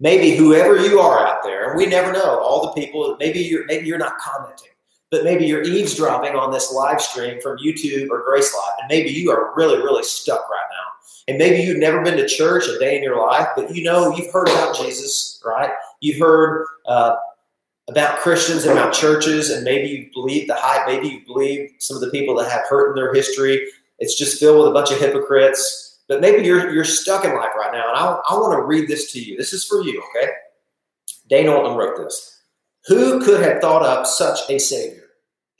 Maybe 0.00 0.36
whoever 0.36 0.76
you 0.76 0.98
are 0.98 1.24
out 1.24 1.44
there, 1.44 1.76
we 1.76 1.86
never 1.86 2.12
know. 2.12 2.40
All 2.40 2.62
the 2.62 2.72
people, 2.72 3.16
maybe 3.20 3.38
you're 3.38 3.64
maybe 3.66 3.86
you're 3.86 3.98
not 3.98 4.18
commenting 4.18 4.72
but 5.12 5.24
maybe 5.24 5.44
you're 5.44 5.62
eavesdropping 5.62 6.34
on 6.34 6.50
this 6.50 6.72
live 6.72 7.00
stream 7.00 7.38
from 7.42 7.58
YouTube 7.58 8.08
or 8.08 8.24
Grace 8.24 8.52
Life, 8.54 8.72
and 8.80 8.88
maybe 8.88 9.10
you 9.10 9.30
are 9.30 9.54
really, 9.54 9.76
really 9.76 10.02
stuck 10.02 10.48
right 10.48 10.66
now. 10.70 10.88
And 11.28 11.36
maybe 11.36 11.62
you've 11.62 11.78
never 11.78 12.02
been 12.02 12.16
to 12.16 12.26
church 12.26 12.66
a 12.66 12.78
day 12.78 12.96
in 12.96 13.02
your 13.02 13.20
life, 13.20 13.46
but 13.54 13.72
you 13.76 13.84
know 13.84 14.16
you've 14.16 14.32
heard 14.32 14.48
about 14.48 14.74
Jesus, 14.74 15.40
right? 15.44 15.70
You've 16.00 16.18
heard 16.18 16.66
uh, 16.86 17.16
about 17.88 18.20
Christians 18.20 18.64
and 18.64 18.72
about 18.72 18.94
churches, 18.94 19.50
and 19.50 19.64
maybe 19.64 19.88
you 19.88 20.10
believe 20.14 20.48
the 20.48 20.56
hype. 20.56 20.88
Maybe 20.88 21.08
you 21.08 21.20
believe 21.26 21.70
some 21.78 21.94
of 21.94 22.00
the 22.00 22.10
people 22.10 22.34
that 22.36 22.50
have 22.50 22.62
hurt 22.66 22.88
in 22.88 22.94
their 22.94 23.12
history. 23.12 23.68
It's 23.98 24.18
just 24.18 24.40
filled 24.40 24.60
with 24.60 24.68
a 24.68 24.72
bunch 24.72 24.90
of 24.90 24.98
hypocrites. 24.98 26.00
But 26.08 26.22
maybe 26.22 26.44
you're 26.44 26.72
you're 26.72 26.84
stuck 26.84 27.26
in 27.26 27.34
life 27.34 27.54
right 27.54 27.72
now, 27.72 27.88
and 27.88 27.98
I, 27.98 28.18
I 28.30 28.34
want 28.34 28.58
to 28.58 28.64
read 28.64 28.88
this 28.88 29.12
to 29.12 29.22
you. 29.22 29.36
This 29.36 29.52
is 29.52 29.62
for 29.62 29.82
you, 29.82 30.02
okay? 30.16 30.32
Dane 31.28 31.46
Ortlund 31.46 31.76
wrote 31.76 31.98
this. 31.98 32.40
Who 32.86 33.22
could 33.22 33.42
have 33.42 33.60
thought 33.60 33.82
up 33.82 34.06
such 34.06 34.40
a 34.48 34.58
savior? 34.58 35.01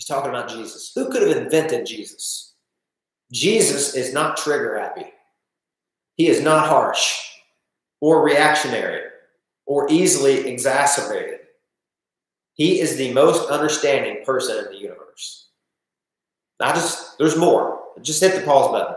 He's 0.03 0.09
talking 0.09 0.31
about 0.31 0.49
Jesus. 0.49 0.91
Who 0.97 1.13
could 1.13 1.23
have 1.23 1.37
invented 1.37 1.87
Jesus? 1.87 2.55
Jesus 3.31 3.95
is 3.95 4.13
not 4.13 4.37
trigger 4.37 4.77
happy. 4.77 5.07
He 6.17 6.27
is 6.27 6.43
not 6.43 6.67
harsh 6.67 7.21
or 8.01 8.25
reactionary 8.25 9.03
or 9.65 9.87
easily 9.93 10.49
exacerbated. 10.49 11.39
He 12.55 12.81
is 12.81 12.97
the 12.97 13.13
most 13.13 13.49
understanding 13.49 14.25
person 14.25 14.59
in 14.65 14.73
the 14.73 14.79
universe. 14.79 15.51
Not 16.59 16.75
just, 16.75 17.17
there's 17.19 17.37
more. 17.37 17.79
Just 18.01 18.21
hit 18.21 18.35
the 18.35 18.45
pause 18.45 18.73
button. 18.73 18.97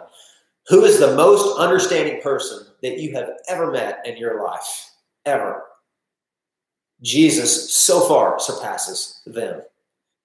Who 0.70 0.86
is 0.86 0.98
the 0.98 1.16
most 1.16 1.60
understanding 1.60 2.20
person 2.24 2.66
that 2.82 2.98
you 2.98 3.14
have 3.14 3.30
ever 3.48 3.70
met 3.70 4.02
in 4.08 4.18
your 4.18 4.44
life? 4.44 4.90
Ever. 5.28 5.66
Jesus 7.04 7.72
so 7.72 8.08
far 8.08 8.40
surpasses 8.40 9.22
them. 9.28 9.62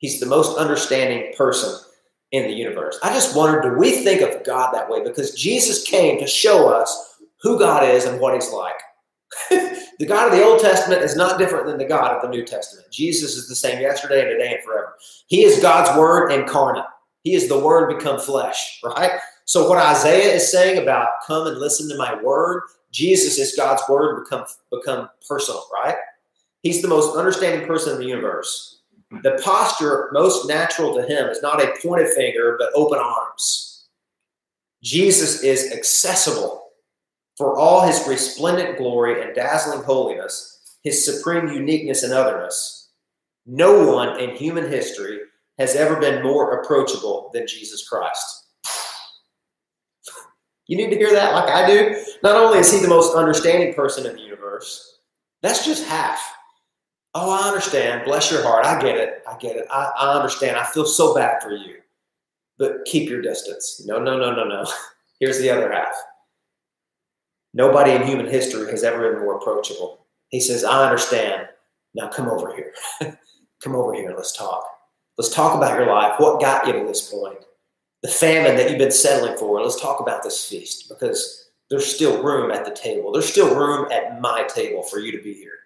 He's 0.01 0.19
the 0.19 0.27
most 0.27 0.59
understanding 0.59 1.33
person 1.37 1.79
in 2.33 2.45
the 2.45 2.53
universe. 2.53 2.99
I 3.03 3.13
just 3.13 3.37
wondered 3.37 3.63
do 3.63 3.79
we 3.79 4.03
think 4.03 4.23
of 4.23 4.45
God 4.45 4.73
that 4.73 4.89
way? 4.89 5.03
Because 5.03 5.35
Jesus 5.35 5.85
came 5.85 6.19
to 6.19 6.27
show 6.27 6.69
us 6.69 7.19
who 7.43 7.59
God 7.59 7.85
is 7.85 8.07
and 8.07 8.21
what 8.21 8.35
he's 8.35 8.51
like. 8.51 8.75
the 9.51 10.07
God 10.07 10.27
of 10.27 10.33
the 10.33 10.45
Old 10.45 10.61
Testament 10.61 11.03
is 11.03 11.17
not 11.17 11.39
different 11.39 11.67
than 11.67 11.79
the 11.79 11.85
God 11.85 12.17
of 12.17 12.23
the 12.23 12.29
New 12.29 12.45
Testament. 12.45 12.91
Jesus 12.91 13.37
is 13.37 13.49
the 13.49 13.55
same 13.55 13.81
yesterday 13.81 14.23
and 14.23 14.31
today 14.31 14.55
and 14.55 14.65
forever. 14.65 14.95
He 15.29 15.45
is 15.45 15.63
God's 15.63 15.97
word 15.99 16.31
incarnate. 16.31 16.85
He 17.23 17.35
is 17.35 17.49
the 17.49 17.59
word 17.59 17.97
become 17.97 18.19
flesh, 18.19 18.81
right? 18.83 19.13
So 19.45 19.69
what 19.69 19.79
Isaiah 19.79 20.35
is 20.35 20.51
saying 20.51 20.83
about 20.83 21.09
come 21.27 21.47
and 21.47 21.59
listen 21.59 21.89
to 21.91 21.99
my 21.99 22.21
word, 22.23 22.63
Jesus 22.93 23.39
is 23.39 23.55
God's 23.55 23.83
word 23.89 24.25
become 24.25 24.47
become 24.71 25.11
personal, 25.29 25.67
right? 25.73 25.97
He's 26.63 26.83
the 26.83 26.89
most 26.89 27.17
understanding 27.17 27.67
person 27.67 27.95
in 27.95 27.99
the 28.01 28.07
universe. 28.07 28.80
The 29.11 29.41
posture 29.45 30.09
most 30.13 30.47
natural 30.47 30.95
to 30.95 31.03
him 31.03 31.29
is 31.29 31.43
not 31.43 31.63
a 31.63 31.75
pointed 31.83 32.09
finger, 32.15 32.57
but 32.59 32.71
open 32.75 32.99
arms. 32.99 33.89
Jesus 34.83 35.43
is 35.43 35.73
accessible 35.73 36.69
for 37.37 37.59
all 37.59 37.87
his 37.87 38.07
resplendent 38.07 38.79
glory 38.79 39.23
and 39.23 39.35
dazzling 39.35 39.83
holiness, 39.83 40.77
his 40.85 41.05
supreme 41.05 41.49
uniqueness 41.49 42.03
and 42.03 42.13
otherness. 42.13 42.91
No 43.47 43.95
one 43.95 44.21
in 44.21 44.37
human 44.37 44.71
history 44.71 45.21
has 45.59 45.75
ever 45.75 45.97
been 45.97 46.23
more 46.23 46.61
approachable 46.61 47.31
than 47.35 47.47
Jesus 47.47 47.89
Christ. 47.89 48.47
You 50.69 50.77
need 50.77 50.91
to 50.91 50.97
hear 50.97 51.13
that 51.13 51.35
like 51.35 51.51
I 51.51 51.67
do. 51.67 52.01
Not 52.23 52.37
only 52.37 52.61
is 52.61 52.73
he 52.73 52.79
the 52.79 52.89
most 52.89 53.17
understanding 53.17 53.75
person 53.75 54.07
in 54.07 54.15
the 54.15 54.23
universe, 54.23 55.01
that's 55.43 55.67
just 55.67 55.85
half. 55.85 56.21
Oh, 57.15 57.31
I 57.31 57.49
understand. 57.49 58.05
Bless 58.05 58.31
your 58.31 58.43
heart. 58.43 58.65
I 58.65 58.81
get 58.81 58.97
it. 58.97 59.23
I 59.29 59.37
get 59.39 59.57
it. 59.57 59.67
I, 59.71 59.91
I 59.99 60.15
understand. 60.15 60.57
I 60.57 60.65
feel 60.65 60.87
so 60.87 61.15
bad 61.15 61.43
for 61.43 61.53
you. 61.53 61.77
But 62.59 62.85
keep 62.85 63.09
your 63.09 63.23
distance. 63.23 63.83
No, 63.85 63.99
no, 63.99 64.19
no, 64.19 64.35
no, 64.35 64.45
no. 64.45 64.65
Here's 65.21 65.39
the 65.39 65.51
other 65.51 65.73
half. 65.73 65.93
Nobody 67.53 67.93
in 67.93 68.07
human 68.07 68.27
history 68.27 68.71
has 68.71 68.85
ever 68.85 69.11
been 69.11 69.23
more 69.23 69.37
approachable. 69.37 70.07
He 70.29 70.41
says, 70.41 70.63
I 70.63 70.85
understand. 70.85 71.49
Now 71.95 72.09
come 72.09 72.29
over 72.29 72.55
here. 72.55 72.73
come 73.63 73.75
over 73.75 73.93
here. 73.93 74.15
Let's 74.17 74.37
talk. 74.37 74.65
Let's 75.19 75.35
talk 75.35 75.57
about 75.57 75.79
your 75.79 75.89
life. 75.89 76.15
What 76.19 76.41
got 76.41 76.67
you 76.67 76.73
to 76.75 76.87
this 76.87 77.11
point? 77.11 77.45
The 78.03 78.09
famine 78.09 78.57
that 78.57 78.71
you've 78.71 78.79
been 78.79 78.93
settling 78.93 79.37
for. 79.37 79.61
Let's 79.61 79.81
talk 79.81 80.01
about 80.01 80.23
this 80.23 80.49
feast 80.49 80.89
because 80.89 81.51
there's 81.69 81.93
still 81.93 82.23
room 82.23 82.53
at 82.53 82.65
the 82.65 82.71
table. 82.71 83.13
There's 83.13 83.29
still 83.29 83.55
room 83.55 83.91
at 83.91 84.21
my 84.21 84.45
table 84.45 84.83
for 84.85 85.01
you 85.01 85.13
to 85.13 85.23
be 85.23 85.35
here. 85.35 85.59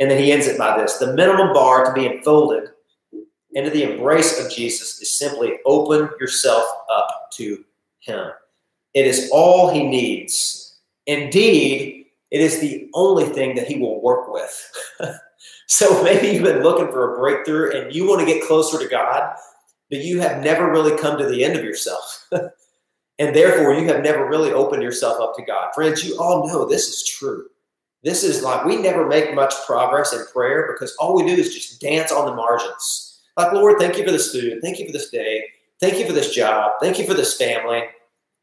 And 0.00 0.10
then 0.10 0.18
he 0.18 0.32
ends 0.32 0.46
it 0.46 0.58
by 0.58 0.76
this 0.76 0.96
the 0.96 1.12
minimum 1.12 1.52
bar 1.52 1.84
to 1.84 1.92
be 1.92 2.06
enfolded 2.06 2.70
into 3.52 3.70
the 3.70 3.92
embrace 3.92 4.38
of 4.38 4.50
Jesus 4.50 5.00
is 5.00 5.16
simply 5.16 5.58
open 5.66 6.08
yourself 6.20 6.64
up 6.92 7.30
to 7.34 7.64
him. 8.00 8.30
It 8.94 9.06
is 9.06 9.30
all 9.32 9.70
he 9.70 9.86
needs. 9.86 10.78
Indeed, 11.06 12.06
it 12.30 12.40
is 12.40 12.60
the 12.60 12.88
only 12.94 13.24
thing 13.24 13.54
that 13.56 13.66
he 13.66 13.78
will 13.78 14.00
work 14.00 14.32
with. 14.32 14.72
so 15.66 16.02
maybe 16.02 16.28
you've 16.28 16.44
been 16.44 16.62
looking 16.62 16.90
for 16.90 17.14
a 17.14 17.18
breakthrough 17.18 17.72
and 17.76 17.94
you 17.94 18.08
want 18.08 18.20
to 18.20 18.26
get 18.26 18.46
closer 18.46 18.78
to 18.78 18.88
God, 18.88 19.34
but 19.90 20.00
you 20.00 20.20
have 20.20 20.42
never 20.42 20.70
really 20.70 20.96
come 20.96 21.18
to 21.18 21.28
the 21.28 21.44
end 21.44 21.56
of 21.56 21.64
yourself. 21.64 22.28
and 23.18 23.34
therefore, 23.34 23.74
you 23.74 23.86
have 23.88 24.02
never 24.02 24.28
really 24.28 24.52
opened 24.52 24.82
yourself 24.82 25.20
up 25.20 25.36
to 25.36 25.44
God. 25.44 25.70
Friends, 25.74 26.04
you 26.04 26.16
all 26.18 26.46
know 26.46 26.64
this 26.64 26.88
is 26.88 27.04
true. 27.04 27.46
This 28.02 28.24
is 28.24 28.42
like 28.42 28.64
we 28.64 28.76
never 28.76 29.06
make 29.06 29.34
much 29.34 29.54
progress 29.66 30.12
in 30.12 30.24
prayer 30.32 30.72
because 30.72 30.96
all 30.96 31.14
we 31.14 31.26
do 31.26 31.40
is 31.40 31.54
just 31.54 31.80
dance 31.80 32.10
on 32.10 32.26
the 32.26 32.34
margins. 32.34 33.20
Like, 33.36 33.52
Lord, 33.52 33.78
thank 33.78 33.96
you 33.98 34.04
for 34.04 34.10
this 34.10 34.32
food. 34.32 34.60
Thank 34.62 34.78
you 34.78 34.86
for 34.86 34.92
this 34.92 35.10
day. 35.10 35.44
Thank 35.80 35.98
you 35.98 36.06
for 36.06 36.12
this 36.12 36.34
job. 36.34 36.72
Thank 36.80 36.98
you 36.98 37.06
for 37.06 37.14
this 37.14 37.36
family. 37.36 37.84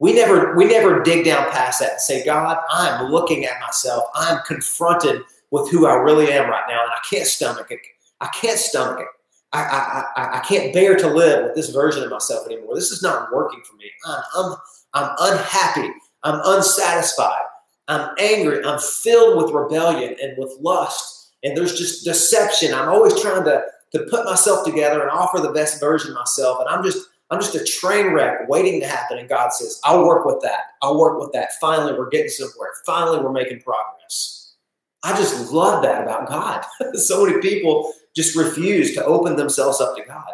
We 0.00 0.12
never 0.12 0.54
we 0.56 0.64
never 0.64 1.02
dig 1.02 1.24
down 1.24 1.50
past 1.50 1.80
that 1.80 1.92
and 1.92 2.00
say, 2.00 2.24
God, 2.24 2.58
I'm 2.70 3.10
looking 3.10 3.44
at 3.44 3.60
myself. 3.60 4.04
I'm 4.14 4.40
confronted 4.46 5.22
with 5.50 5.70
who 5.70 5.86
I 5.86 5.94
really 5.94 6.32
am 6.32 6.48
right 6.48 6.64
now, 6.68 6.82
and 6.82 6.92
I 6.92 6.98
can't 7.08 7.26
stomach 7.26 7.68
it. 7.70 7.80
I 8.20 8.28
can't 8.28 8.58
stomach 8.58 9.00
it. 9.00 9.06
I, 9.52 10.04
I, 10.16 10.38
I, 10.38 10.40
can't 10.40 10.74
bear 10.74 10.94
to 10.96 11.08
live 11.08 11.44
with 11.44 11.54
this 11.54 11.70
version 11.70 12.02
of 12.04 12.10
myself 12.10 12.46
anymore. 12.46 12.74
This 12.74 12.90
is 12.90 13.02
not 13.02 13.32
working 13.32 13.62
for 13.64 13.76
me. 13.76 13.86
I'm, 14.04 14.22
I'm, 14.36 14.56
I'm 14.92 15.16
unhappy. 15.20 15.90
I'm 16.22 16.40
unsatisfied. 16.44 17.46
I'm 17.88 18.10
angry. 18.18 18.64
I'm 18.64 18.78
filled 18.78 19.42
with 19.42 19.54
rebellion 19.54 20.14
and 20.22 20.36
with 20.36 20.56
lust. 20.60 21.32
And 21.42 21.56
there's 21.56 21.78
just 21.78 22.04
deception. 22.04 22.74
I'm 22.74 22.88
always 22.88 23.20
trying 23.20 23.44
to, 23.44 23.62
to 23.92 24.06
put 24.10 24.24
myself 24.24 24.64
together 24.64 25.00
and 25.02 25.10
offer 25.10 25.40
the 25.40 25.52
best 25.52 25.80
version 25.80 26.10
of 26.10 26.16
myself. 26.16 26.60
And 26.60 26.68
I'm 26.68 26.84
just, 26.84 27.08
I'm 27.30 27.40
just 27.40 27.54
a 27.54 27.64
train 27.64 28.12
wreck 28.12 28.48
waiting 28.48 28.80
to 28.80 28.86
happen. 28.86 29.18
And 29.18 29.28
God 29.28 29.52
says, 29.52 29.80
I'll 29.84 30.06
work 30.06 30.26
with 30.26 30.40
that. 30.42 30.72
I'll 30.82 30.98
work 30.98 31.18
with 31.18 31.32
that. 31.32 31.50
Finally, 31.60 31.94
we're 31.94 32.10
getting 32.10 32.28
somewhere. 32.28 32.70
Finally, 32.84 33.20
we're 33.20 33.32
making 33.32 33.60
progress. 33.60 34.54
I 35.02 35.16
just 35.16 35.52
love 35.52 35.82
that 35.82 36.02
about 36.02 36.28
God. 36.28 36.64
so 36.94 37.24
many 37.24 37.40
people 37.40 37.92
just 38.14 38.36
refuse 38.36 38.94
to 38.94 39.04
open 39.04 39.36
themselves 39.36 39.80
up 39.80 39.96
to 39.96 40.02
God. 40.02 40.24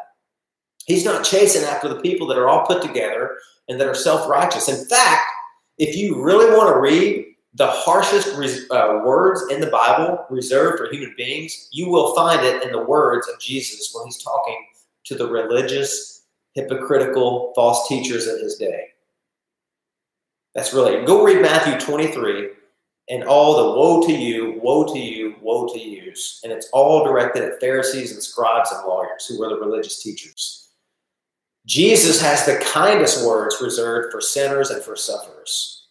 He's 0.87 1.05
not 1.05 1.25
chasing 1.25 1.65
after 1.65 1.89
the 1.89 2.01
people 2.01 2.27
that 2.29 2.39
are 2.39 2.49
all 2.49 2.67
put 2.67 2.83
together 2.83 3.37
and 3.69 3.81
that 3.81 3.89
are 3.89 3.95
self 3.95 4.29
righteous. 4.29 4.69
In 4.69 4.87
fact, 4.87 5.27
if 5.79 5.97
you 5.97 6.23
really 6.23 6.57
want 6.57 6.75
to 6.75 6.81
read 6.81 7.24
the 7.55 7.67
harshest 7.69 8.29
uh, 8.71 9.01
words 9.05 9.45
in 9.51 9.61
the 9.61 9.69
Bible 9.69 10.27
reserved 10.29 10.79
for 10.79 10.91
human 10.91 11.15
beings, 11.17 11.69
you 11.73 11.89
will 11.89 12.15
find 12.15 12.45
it 12.45 12.63
in 12.65 12.73
the 12.73 12.83
words 12.83 13.29
of 13.29 13.39
Jesus 13.41 13.93
when 13.95 14.07
he's 14.07 14.23
talking 14.23 14.67
to 15.05 15.15
the 15.15 15.29
religious, 15.29 16.25
hypocritical, 16.55 17.53
false 17.55 17.89
teachers 17.89 18.27
of 18.27 18.41
his 18.41 18.57
day. 18.57 18.89
That's 20.55 20.75
really, 20.75 21.05
go 21.05 21.25
read 21.25 21.43
Matthew 21.43 21.79
23 21.79 22.51
and 23.11 23.25
all 23.25 23.57
the 23.57 23.79
woe 23.79 24.07
to 24.07 24.13
you, 24.13 24.59
woe 24.63 24.93
to 24.93 24.99
you, 24.99 25.37
woe 25.41 25.67
to 25.73 25.79
yous. 25.79 26.41
And 26.43 26.53
it's 26.53 26.69
all 26.73 27.05
directed 27.05 27.43
at 27.43 27.61
Pharisees 27.61 28.13
and 28.13 28.23
scribes 28.23 28.73
and 28.73 28.87
lawyers 28.87 29.27
who 29.27 29.39
were 29.39 29.49
the 29.49 29.61
religious 29.61 30.03
teachers. 30.03 30.71
Jesus 31.67 32.21
has 32.21 32.47
the 32.47 32.63
kindest 32.73 33.27
words 33.27 33.57
reserved 33.61 34.13
for 34.13 34.21
sinners 34.21 34.71
and 34.71 34.83
for 34.83 34.97
sufferers. 34.97 35.84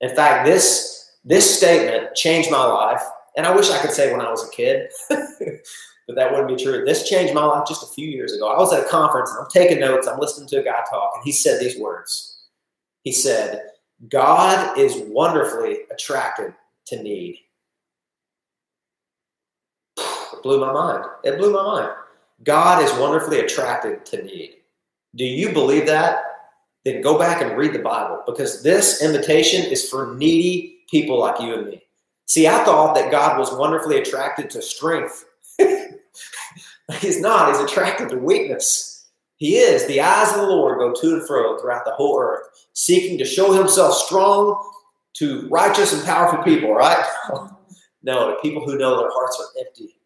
In 0.00 0.14
fact, 0.14 0.46
this 0.46 1.16
this 1.24 1.58
statement 1.58 2.14
changed 2.14 2.50
my 2.50 2.64
life, 2.64 3.02
and 3.36 3.46
I 3.46 3.54
wish 3.54 3.70
I 3.70 3.78
could 3.78 3.90
say 3.90 4.12
when 4.12 4.20
I 4.20 4.30
was 4.30 4.46
a 4.46 4.50
kid, 4.50 4.90
but 5.08 6.14
that 6.14 6.30
wouldn't 6.30 6.48
be 6.48 6.62
true. 6.62 6.84
This 6.84 7.08
changed 7.08 7.34
my 7.34 7.44
life 7.44 7.66
just 7.66 7.82
a 7.82 7.92
few 7.94 8.08
years 8.08 8.32
ago. 8.32 8.48
I 8.48 8.58
was 8.58 8.72
at 8.72 8.84
a 8.84 8.88
conference 8.88 9.30
and 9.30 9.40
I'm 9.40 9.50
taking 9.50 9.80
notes. 9.80 10.06
I'm 10.06 10.20
listening 10.20 10.48
to 10.48 10.60
a 10.60 10.64
guy 10.64 10.82
talk, 10.88 11.12
and 11.14 11.24
he 11.24 11.32
said 11.32 11.60
these 11.60 11.78
words. 11.78 12.44
He 13.02 13.12
said, 13.12 13.70
"God 14.08 14.78
is 14.78 14.96
wonderfully 15.08 15.80
attracted 15.90 16.54
to 16.86 17.02
need." 17.02 17.40
It 19.96 20.42
blew 20.42 20.60
my 20.60 20.72
mind. 20.72 21.04
It 21.24 21.38
blew 21.38 21.52
my 21.52 21.62
mind. 21.62 21.92
God 22.44 22.82
is 22.84 22.92
wonderfully 22.94 23.40
attracted 23.40 24.06
to 24.06 24.22
need. 24.22 24.58
Do 25.16 25.24
you 25.24 25.52
believe 25.52 25.86
that? 25.86 26.37
Then 26.84 27.02
go 27.02 27.18
back 27.18 27.42
and 27.42 27.56
read 27.56 27.72
the 27.72 27.80
Bible 27.80 28.22
because 28.26 28.62
this 28.62 29.02
invitation 29.02 29.64
is 29.64 29.88
for 29.88 30.14
needy 30.14 30.78
people 30.90 31.18
like 31.18 31.40
you 31.40 31.54
and 31.54 31.66
me. 31.66 31.82
See, 32.26 32.46
I 32.46 32.64
thought 32.64 32.94
that 32.94 33.10
God 33.10 33.38
was 33.38 33.52
wonderfully 33.52 33.98
attracted 33.98 34.50
to 34.50 34.62
strength. 34.62 35.24
he's 37.00 37.20
not, 37.20 37.48
he's 37.48 37.60
attracted 37.60 38.10
to 38.10 38.18
weakness. 38.18 39.06
He 39.36 39.56
is. 39.56 39.86
The 39.86 40.00
eyes 40.00 40.30
of 40.32 40.40
the 40.40 40.46
Lord 40.46 40.78
go 40.78 40.92
to 40.92 41.14
and 41.14 41.26
fro 41.26 41.58
throughout 41.58 41.84
the 41.84 41.92
whole 41.92 42.20
earth, 42.20 42.42
seeking 42.72 43.18
to 43.18 43.24
show 43.24 43.52
himself 43.52 43.94
strong 43.94 44.62
to 45.14 45.48
righteous 45.48 45.92
and 45.92 46.04
powerful 46.04 46.42
people, 46.42 46.74
right? 46.74 47.04
no, 48.02 48.30
to 48.30 48.40
people 48.40 48.64
who 48.64 48.78
know 48.78 48.98
their 48.98 49.10
hearts 49.10 49.40
are 49.40 49.64
empty 49.64 49.97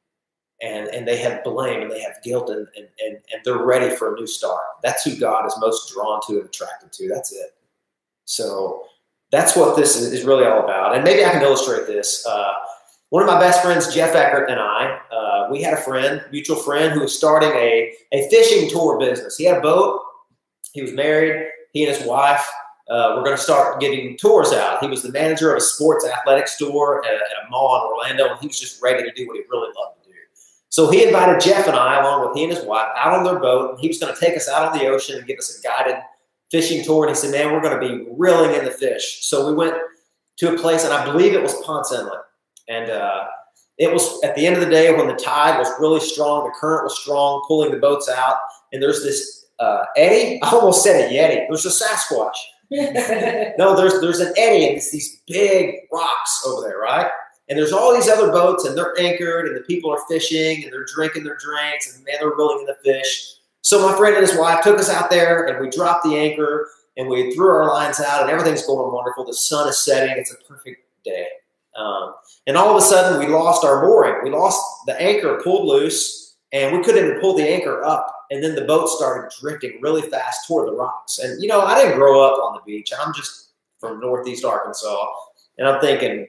and, 0.62 0.89
and 0.89 1.06
they 1.06 1.16
have 1.16 1.43
blame 1.43 1.82
and 1.82 1.90
they 1.90 2.01
have 2.01 2.22
guilt 2.22 2.48
and, 2.48 2.68
and, 2.76 2.86
and, 3.05 3.16
and 3.32 3.43
they're 3.44 3.64
ready 3.64 3.94
for 3.94 4.14
a 4.14 4.18
new 4.18 4.26
start. 4.26 4.62
That's 4.82 5.05
who 5.05 5.16
God 5.16 5.47
is 5.47 5.55
most 5.59 5.93
drawn 5.93 6.20
to 6.28 6.39
and 6.39 6.47
attracted 6.47 6.93
to. 6.93 7.09
That's 7.09 7.32
it. 7.32 7.55
So 8.24 8.84
that's 9.32 9.56
what 9.56 9.76
this 9.76 9.97
is 9.97 10.24
really 10.24 10.44
all 10.44 10.62
about. 10.62 10.94
And 10.94 11.02
maybe 11.02 11.24
I 11.24 11.30
can 11.30 11.43
illustrate 11.43 11.86
this. 11.86 12.24
Uh, 12.26 12.52
one 13.09 13.22
of 13.22 13.26
my 13.26 13.40
best 13.40 13.62
friends, 13.62 13.93
Jeff 13.93 14.14
Eckert, 14.14 14.48
and 14.48 14.60
I, 14.60 14.98
uh, 15.10 15.48
we 15.51 15.62
had 15.62 15.74
a 15.74 15.78
friend, 15.78 16.24
mutual 16.30 16.56
friend, 16.56 16.94
who 16.94 17.01
was 17.01 17.16
starting 17.16 17.51
a, 17.51 17.93
a 18.12 18.28
fishing 18.30 18.70
tour 18.70 18.98
business. 18.98 19.36
He 19.36 19.44
had 19.44 19.59
a 19.59 19.60
boat. 19.60 20.01
He 20.72 20.80
was 20.80 20.93
married. 20.93 21.48
He 21.72 21.84
and 21.84 21.94
his 21.94 22.06
wife 22.06 22.47
uh, 22.89 23.14
were 23.16 23.22
going 23.22 23.36
to 23.36 23.43
start 23.43 23.80
getting 23.80 24.16
tours 24.16 24.52
out. 24.52 24.82
He 24.82 24.89
was 24.89 25.02
the 25.02 25.12
manager 25.12 25.51
of 25.51 25.59
a 25.59 25.60
sports 25.60 26.06
athletic 26.06 26.48
store 26.48 27.05
at, 27.05 27.12
at 27.14 27.20
a 27.47 27.51
mall 27.51 27.76
in 27.76 27.93
Orlando, 27.93 28.32
and 28.32 28.40
he 28.40 28.47
was 28.47 28.60
just 28.60 28.80
ready 28.80 29.02
to 29.02 29.12
do 29.12 29.26
what 29.26 29.36
he 29.36 29.43
really 29.51 29.72
loved 29.76 30.02
So 30.73 30.90
he 30.90 31.05
invited 31.05 31.39
Jeff 31.39 31.66
and 31.66 31.77
I, 31.77 32.01
along 32.01 32.27
with 32.27 32.35
he 32.35 32.44
and 32.44 32.53
his 32.53 32.65
wife, 32.65 32.89
out 32.97 33.12
on 33.12 33.24
their 33.24 33.39
boat. 33.39 33.73
And 33.73 33.78
he 33.78 33.89
was 33.89 33.99
going 33.99 34.15
to 34.15 34.19
take 34.19 34.39
us 34.39 34.49
out 34.49 34.73
on 34.73 34.78
the 34.78 34.86
ocean 34.86 35.19
and 35.19 35.27
give 35.27 35.39
us 35.39 35.59
a 35.59 35.62
guided 35.62 35.97
fishing 36.51 36.82
tour. 36.82 37.07
And 37.07 37.15
he 37.15 37.20
said, 37.20 37.31
Man, 37.31 37.53
we're 37.53 37.61
going 37.61 37.78
to 37.78 37.86
be 37.86 38.09
reeling 38.16 38.55
in 38.59 38.65
the 38.65 38.70
fish. 38.70 39.19
So 39.20 39.47
we 39.47 39.53
went 39.53 39.77
to 40.39 40.55
a 40.55 40.59
place, 40.59 40.85
and 40.85 40.94
I 40.94 41.05
believe 41.05 41.35
it 41.35 41.43
was 41.43 41.55
Ponce 41.62 41.93
Inlet. 41.93 42.20
And 42.70 42.90
uh, 42.90 43.24
it 43.77 43.93
was 43.93 44.19
at 44.24 44.35
the 44.35 44.47
end 44.47 44.57
of 44.57 44.62
the 44.62 44.70
day 44.70 44.90
when 44.94 45.09
the 45.09 45.15
tide 45.15 45.59
was 45.59 45.69
really 45.78 46.01
strong, 46.01 46.47
the 46.47 46.55
current 46.59 46.85
was 46.85 46.99
strong, 46.99 47.44
pulling 47.47 47.70
the 47.70 47.77
boats 47.77 48.09
out. 48.09 48.36
And 48.73 48.82
there's 48.82 49.03
this 49.03 49.44
uh, 49.59 49.85
eddy. 49.94 50.43
I 50.43 50.53
almost 50.53 50.82
said 50.82 51.03
a 51.03 51.12
yeti. 51.12 51.36
It 51.36 51.51
was 51.51 51.66
a 51.66 51.69
Sasquatch. 51.69 52.36
no, 53.59 53.77
there's 53.77 54.01
there's 54.01 54.20
an 54.20 54.32
eddy, 54.39 54.66
and 54.69 54.78
it's 54.78 54.90
these 54.90 55.20
big 55.27 55.74
rocks 55.93 56.43
over 56.47 56.66
there, 56.66 56.78
right? 56.78 57.11
And 57.53 57.59
there's 57.59 57.73
all 57.74 57.95
these 57.95 58.09
other 58.09 58.33
boats, 58.33 58.65
and 58.65 58.74
they're 58.74 58.99
anchored, 58.99 59.47
and 59.47 59.55
the 59.55 59.61
people 59.61 59.91
are 59.93 60.01
fishing, 60.09 60.65
and 60.65 60.73
they're 60.73 60.87
drinking 60.87 61.24
their 61.24 61.37
drinks, 61.37 61.95
and 61.95 62.03
man, 62.03 62.15
they're 62.19 62.35
reeling 62.35 62.61
in 62.61 62.65
the 62.65 62.79
fish. 62.83 63.35
So 63.61 63.87
my 63.87 63.95
friend 63.95 64.16
and 64.16 64.27
his 64.27 64.39
wife 64.39 64.65
took 64.65 64.79
us 64.79 64.89
out 64.89 65.11
there, 65.11 65.45
and 65.45 65.61
we 65.61 65.69
dropped 65.69 66.03
the 66.05 66.16
anchor, 66.16 66.70
and 66.97 67.11
we 67.11 67.35
threw 67.35 67.49
our 67.49 67.69
lines 67.69 68.01
out, 68.01 68.23
and 68.23 68.31
everything's 68.31 68.65
going 68.65 68.91
wonderful. 68.91 69.27
The 69.27 69.35
sun 69.35 69.69
is 69.69 69.85
setting; 69.85 70.16
it's 70.16 70.33
a 70.33 70.37
perfect 70.49 70.81
day. 71.05 71.27
Um, 71.77 72.15
and 72.47 72.57
all 72.57 72.70
of 72.70 72.77
a 72.79 72.81
sudden, 72.81 73.19
we 73.19 73.27
lost 73.27 73.66
our 73.66 73.83
mooring. 73.83 74.24
We 74.24 74.31
lost 74.31 74.59
the 74.87 74.99
anchor, 74.99 75.39
pulled 75.45 75.69
loose, 75.69 76.37
and 76.53 76.74
we 76.74 76.83
couldn't 76.83 77.05
even 77.05 77.20
pull 77.20 77.37
the 77.37 77.47
anchor 77.47 77.85
up. 77.85 78.29
And 78.31 78.43
then 78.43 78.55
the 78.55 78.65
boat 78.65 78.89
started 78.89 79.31
drifting 79.43 79.79
really 79.83 80.01
fast 80.01 80.49
toward 80.49 80.69
the 80.69 80.73
rocks. 80.73 81.19
And 81.19 81.43
you 81.43 81.51
know, 81.51 81.61
I 81.61 81.74
didn't 81.74 81.99
grow 81.99 82.23
up 82.23 82.43
on 82.43 82.55
the 82.55 82.62
beach. 82.65 82.93
I'm 82.99 83.12
just 83.12 83.51
from 83.79 84.01
Northeast 84.01 84.43
Arkansas, 84.43 85.07
and 85.59 85.69
I'm 85.69 85.83
thinking, 85.83 86.29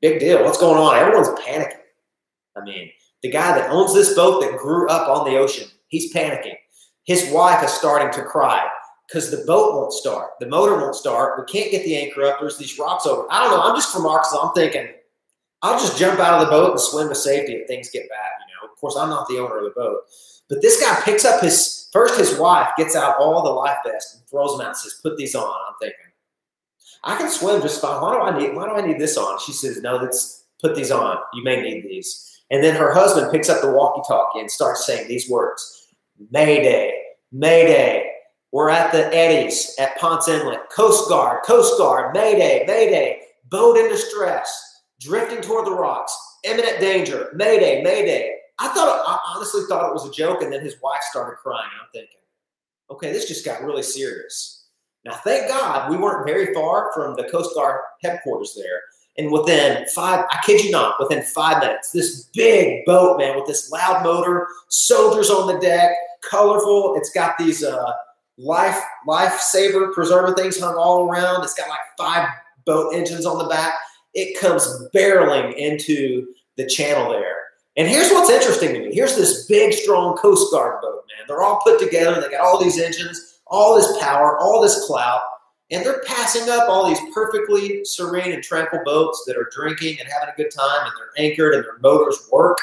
big 0.00 0.20
deal. 0.20 0.44
What's 0.44 0.58
going 0.58 0.78
on? 0.78 0.96
Everyone's 0.96 1.28
panicking. 1.40 1.80
I 2.56 2.64
mean, 2.64 2.90
the 3.22 3.30
guy 3.30 3.58
that 3.58 3.70
owns 3.70 3.94
this 3.94 4.14
boat 4.14 4.40
that 4.42 4.58
grew 4.58 4.88
up 4.88 5.08
on 5.08 5.30
the 5.30 5.38
ocean, 5.38 5.68
he's 5.88 6.12
panicking. 6.12 6.56
His 7.04 7.30
wife 7.30 7.64
is 7.64 7.72
starting 7.72 8.12
to 8.12 8.28
cry 8.28 8.68
because 9.08 9.30
the 9.30 9.44
boat 9.46 9.74
won't 9.74 9.92
start. 9.92 10.32
The 10.40 10.46
motor 10.46 10.76
won't 10.76 10.94
start. 10.94 11.38
We 11.38 11.60
can't 11.60 11.70
get 11.70 11.84
the 11.84 11.96
anchor 11.96 12.24
up. 12.24 12.40
There's 12.40 12.58
these 12.58 12.78
rocks 12.78 13.06
over. 13.06 13.26
I 13.30 13.44
don't 13.44 13.56
know. 13.56 13.62
I'm 13.62 13.76
just 13.76 13.92
from 13.92 14.06
Arkansas. 14.06 14.48
I'm 14.48 14.54
thinking, 14.54 14.88
I'll 15.62 15.78
just 15.78 15.98
jump 15.98 16.20
out 16.20 16.40
of 16.40 16.46
the 16.46 16.50
boat 16.50 16.72
and 16.72 16.80
swim 16.80 17.08
to 17.08 17.14
safety 17.14 17.54
if 17.54 17.66
things 17.66 17.90
get 17.90 18.08
bad. 18.08 18.30
You 18.46 18.54
know, 18.54 18.72
of 18.72 18.78
course, 18.78 18.96
I'm 18.96 19.08
not 19.08 19.26
the 19.28 19.38
owner 19.38 19.58
of 19.58 19.64
the 19.64 19.70
boat. 19.70 20.00
But 20.48 20.62
this 20.62 20.80
guy 20.80 21.00
picks 21.04 21.24
up 21.24 21.42
his 21.42 21.88
first, 21.92 22.18
his 22.18 22.38
wife 22.38 22.68
gets 22.76 22.94
out 22.94 23.18
all 23.18 23.42
the 23.42 23.50
life 23.50 23.78
vests 23.84 24.14
and 24.14 24.26
throws 24.28 24.52
them 24.52 24.62
out 24.62 24.68
and 24.68 24.76
says, 24.76 25.00
Put 25.02 25.16
these 25.16 25.34
on. 25.34 25.44
I'm 25.44 25.74
thinking, 25.80 26.07
I 27.04 27.16
can 27.16 27.30
swim 27.30 27.62
just 27.62 27.80
fine. 27.80 28.00
Why 28.02 28.14
do 28.14 28.20
I 28.20 28.38
need 28.38 28.54
why 28.54 28.66
do 28.66 28.74
I 28.74 28.86
need 28.86 28.98
this 28.98 29.16
on? 29.16 29.38
She 29.40 29.52
says, 29.52 29.80
No, 29.82 29.96
let's 29.96 30.44
put 30.60 30.74
these 30.74 30.90
on. 30.90 31.18
You 31.34 31.44
may 31.44 31.60
need 31.60 31.84
these. 31.84 32.24
And 32.50 32.64
then 32.64 32.74
her 32.76 32.92
husband 32.92 33.30
picks 33.30 33.48
up 33.48 33.60
the 33.60 33.70
walkie-talkie 33.70 34.40
and 34.40 34.50
starts 34.50 34.86
saying 34.86 35.08
these 35.08 35.28
words: 35.28 35.88
Mayday, 36.30 36.92
Mayday. 37.32 38.12
We're 38.50 38.70
at 38.70 38.92
the 38.92 39.14
eddies 39.14 39.76
at 39.78 39.98
Ponce 39.98 40.26
Inlet. 40.26 40.70
Coast 40.70 41.08
Guard, 41.10 41.42
Coast 41.44 41.76
Guard, 41.76 42.14
Mayday, 42.14 42.64
Mayday. 42.66 43.20
Boat 43.50 43.76
in 43.76 43.90
distress, 43.90 44.82
drifting 45.00 45.42
toward 45.42 45.66
the 45.66 45.74
rocks. 45.74 46.16
Imminent 46.44 46.80
danger. 46.80 47.30
Mayday, 47.34 47.82
Mayday. 47.82 48.38
I 48.58 48.68
thought, 48.68 49.04
I 49.06 49.18
honestly 49.34 49.62
thought 49.68 49.88
it 49.88 49.92
was 49.92 50.08
a 50.08 50.12
joke, 50.12 50.42
and 50.42 50.52
then 50.52 50.62
his 50.62 50.76
wife 50.82 51.02
started 51.02 51.36
crying. 51.36 51.68
I'm 51.80 51.88
thinking, 51.92 52.16
okay, 52.90 53.12
this 53.12 53.28
just 53.28 53.44
got 53.44 53.62
really 53.62 53.82
serious. 53.82 54.57
Now, 55.04 55.14
thank 55.14 55.48
God 55.48 55.90
we 55.90 55.96
weren't 55.96 56.26
very 56.26 56.52
far 56.52 56.90
from 56.92 57.16
the 57.16 57.24
Coast 57.24 57.54
Guard 57.54 57.80
headquarters 58.02 58.54
there. 58.56 58.80
And 59.16 59.32
within 59.32 59.84
five, 59.94 60.24
I 60.30 60.40
kid 60.44 60.64
you 60.64 60.70
not, 60.70 60.94
within 61.00 61.24
five 61.24 61.60
minutes, 61.60 61.90
this 61.90 62.24
big 62.34 62.84
boat, 62.84 63.18
man, 63.18 63.36
with 63.36 63.46
this 63.46 63.70
loud 63.70 64.04
motor, 64.04 64.46
soldiers 64.68 65.28
on 65.28 65.52
the 65.52 65.58
deck, 65.58 65.90
colorful. 66.28 66.94
It's 66.96 67.10
got 67.10 67.36
these 67.36 67.64
uh, 67.64 67.92
life 68.38 68.80
lifesaver 69.06 69.92
preserver 69.92 70.34
things 70.34 70.60
hung 70.60 70.76
all 70.76 71.08
around. 71.08 71.42
It's 71.42 71.54
got 71.54 71.68
like 71.68 71.80
five 71.96 72.28
boat 72.64 72.94
engines 72.94 73.26
on 73.26 73.38
the 73.38 73.48
back. 73.48 73.74
It 74.14 74.38
comes 74.38 74.66
barreling 74.94 75.54
into 75.56 76.28
the 76.56 76.66
channel 76.66 77.10
there. 77.10 77.36
And 77.76 77.88
here's 77.88 78.10
what's 78.10 78.30
interesting 78.30 78.74
to 78.74 78.80
me. 78.80 78.94
Here's 78.94 79.16
this 79.16 79.46
big, 79.46 79.72
strong 79.72 80.16
Coast 80.16 80.52
Guard 80.52 80.80
boat, 80.82 81.04
man. 81.08 81.26
They're 81.28 81.42
all 81.42 81.60
put 81.62 81.78
together. 81.78 82.20
They 82.20 82.28
got 82.28 82.40
all 82.40 82.62
these 82.62 82.78
engines, 82.80 83.27
all 83.48 83.76
this 83.76 83.98
power, 84.00 84.38
all 84.38 84.62
this 84.62 84.86
clout, 84.86 85.20
and 85.70 85.84
they're 85.84 86.02
passing 86.06 86.48
up 86.48 86.68
all 86.68 86.88
these 86.88 87.00
perfectly 87.12 87.84
serene 87.84 88.32
and 88.32 88.42
tranquil 88.42 88.80
boats 88.84 89.24
that 89.26 89.36
are 89.36 89.48
drinking 89.52 89.98
and 90.00 90.08
having 90.08 90.32
a 90.32 90.36
good 90.36 90.50
time, 90.50 90.86
and 90.86 90.92
they're 90.96 91.24
anchored 91.24 91.54
and 91.54 91.64
their 91.64 91.78
motors 91.80 92.28
work. 92.32 92.58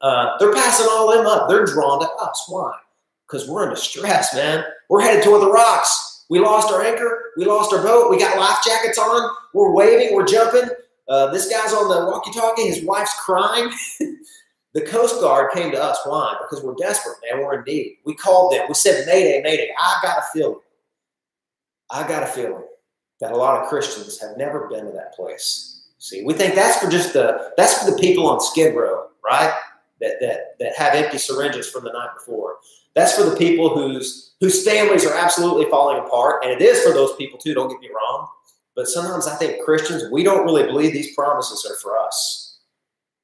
Uh, 0.00 0.36
they're 0.38 0.52
passing 0.52 0.86
all 0.90 1.10
them 1.10 1.26
up. 1.26 1.48
They're 1.48 1.66
drawn 1.66 2.00
to 2.00 2.08
us. 2.08 2.44
Why? 2.48 2.72
Because 3.26 3.48
we're 3.48 3.64
in 3.64 3.70
distress, 3.70 4.34
man. 4.34 4.64
We're 4.88 5.00
headed 5.00 5.24
toward 5.24 5.42
the 5.42 5.50
rocks. 5.50 6.24
We 6.28 6.38
lost 6.38 6.72
our 6.72 6.82
anchor. 6.82 7.32
We 7.36 7.44
lost 7.44 7.72
our 7.72 7.82
boat. 7.82 8.10
We 8.10 8.18
got 8.18 8.38
life 8.38 8.58
jackets 8.64 8.98
on. 8.98 9.30
We're 9.52 9.72
waving. 9.72 10.14
We're 10.14 10.26
jumping. 10.26 10.68
Uh, 11.08 11.30
this 11.30 11.48
guy's 11.48 11.72
on 11.72 11.88
the 11.88 12.10
walkie-talkie. 12.10 12.66
His 12.66 12.84
wife's 12.84 13.14
crying. 13.20 13.70
The 14.76 14.82
Coast 14.82 15.22
Guard 15.22 15.52
came 15.54 15.72
to 15.72 15.82
us. 15.82 15.98
Why? 16.04 16.36
Because 16.42 16.62
we're 16.62 16.74
desperate, 16.74 17.16
man. 17.24 17.42
We're 17.42 17.60
in 17.60 17.64
need. 17.64 17.96
We 18.04 18.14
called 18.14 18.52
them. 18.52 18.66
We 18.68 18.74
said, 18.74 19.06
Mayday, 19.06 19.40
Mayday. 19.42 19.70
I 19.74 19.98
got 20.02 20.18
a 20.18 20.22
feeling. 20.34 20.60
I 21.88 22.06
got 22.06 22.22
a 22.22 22.26
feeling 22.26 22.66
that 23.22 23.32
a 23.32 23.36
lot 23.36 23.58
of 23.58 23.70
Christians 23.70 24.20
have 24.20 24.36
never 24.36 24.68
been 24.68 24.84
to 24.84 24.92
that 24.92 25.14
place. 25.14 25.84
See, 25.96 26.24
we 26.24 26.34
think 26.34 26.54
that's 26.54 26.78
for 26.78 26.90
just 26.90 27.14
the 27.14 27.52
that's 27.56 27.82
for 27.82 27.90
the 27.90 27.96
people 27.96 28.28
on 28.28 28.38
Skid 28.38 28.76
Row, 28.76 29.06
right? 29.24 29.58
That 30.02 30.16
that 30.20 30.58
that 30.60 30.76
have 30.76 30.94
empty 30.94 31.16
syringes 31.16 31.70
from 31.70 31.84
the 31.84 31.92
night 31.92 32.10
before. 32.14 32.56
That's 32.94 33.16
for 33.16 33.24
the 33.24 33.36
people 33.36 33.74
whose 33.74 34.34
whose 34.40 34.62
families 34.62 35.06
are 35.06 35.16
absolutely 35.16 35.70
falling 35.70 36.04
apart, 36.04 36.44
and 36.44 36.52
it 36.52 36.60
is 36.60 36.82
for 36.82 36.92
those 36.92 37.16
people 37.16 37.38
too. 37.38 37.54
Don't 37.54 37.70
get 37.70 37.80
me 37.80 37.88
wrong, 37.88 38.28
but 38.74 38.88
sometimes 38.88 39.26
I 39.26 39.36
think 39.36 39.64
Christians 39.64 40.12
we 40.12 40.22
don't 40.22 40.44
really 40.44 40.64
believe 40.64 40.92
these 40.92 41.14
promises 41.14 41.64
are 41.64 41.76
for 41.76 41.96
us 41.96 42.45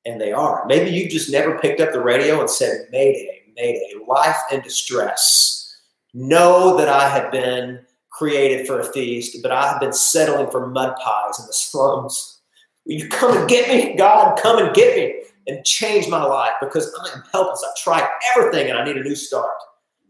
and 0.05 0.21
they 0.21 0.33
are. 0.33 0.65
Maybe 0.67 0.91
you 0.91 1.09
just 1.09 1.31
never 1.31 1.59
picked 1.59 1.81
up 1.81 1.93
the 1.93 2.01
radio 2.01 2.41
and 2.41 2.51
said, 2.51 2.87
Mayday, 2.91 3.43
Mayday, 3.57 3.93
life 4.07 4.37
in 4.51 4.61
distress. 4.61 5.77
Know 6.15 6.77
that 6.77 6.89
I 6.89 7.09
have 7.09 7.31
been 7.33 7.81
created 8.11 8.67
for 8.67 8.81
a 8.81 8.93
feast, 8.93 9.39
but 9.43 9.53
I 9.53 9.69
have 9.69 9.81
been 9.81 9.93
settling 9.93 10.51
for 10.51 10.67
mud 10.67 10.95
pies 11.03 11.39
in 11.41 11.47
the 11.47 11.53
slums. 11.53 12.41
Will 12.85 12.95
you 12.95 13.09
come 13.09 13.37
and 13.37 13.49
get 13.49 13.69
me? 13.69 13.97
God, 13.97 14.39
come 14.39 14.59
and 14.59 14.75
get 14.75 14.97
me 14.97 15.23
and 15.47 15.65
change 15.65 16.09
my 16.09 16.23
life 16.23 16.53
because 16.61 16.93
I 17.01 17.17
am 17.17 17.25
helpless. 17.33 17.65
I've 17.67 17.77
tried 17.77 18.09
everything 18.37 18.71
and 18.71 18.79
I 18.79 18.85
need 18.85 18.97
a 18.97 19.03
new 19.03 19.17
start. 19.17 19.51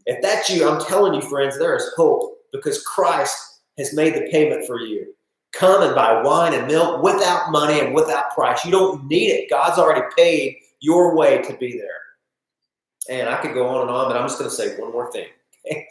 If 0.05 0.21
that's 0.21 0.49
you, 0.49 0.67
I'm 0.67 0.81
telling 0.81 1.13
you, 1.13 1.21
friends, 1.21 1.57
there 1.57 1.75
is 1.75 1.89
hope 1.95 2.37
because 2.51 2.83
Christ 2.83 3.61
has 3.77 3.93
made 3.93 4.15
the 4.15 4.27
payment 4.31 4.65
for 4.67 4.79
you 4.79 5.13
come 5.53 5.83
and 5.83 5.95
buy 5.95 6.21
wine 6.21 6.53
and 6.53 6.67
milk 6.67 7.01
without 7.01 7.51
money 7.51 7.79
and 7.79 7.93
without 7.93 8.31
price. 8.31 8.65
You 8.65 8.71
don't 8.71 9.07
need 9.07 9.27
it. 9.27 9.49
God's 9.49 9.79
already 9.79 10.05
paid 10.17 10.57
your 10.79 11.15
way 11.15 11.41
to 11.43 11.53
be 11.57 11.77
there. 11.77 11.89
And 13.09 13.29
I 13.29 13.37
could 13.41 13.53
go 13.53 13.67
on 13.67 13.81
and 13.81 13.89
on, 13.89 14.09
but 14.09 14.17
I'm 14.17 14.27
just 14.27 14.39
going 14.39 14.49
to 14.49 14.55
say 14.55 14.77
one 14.79 14.91
more 14.91 15.11
thing. 15.11 15.27
Okay? 15.65 15.87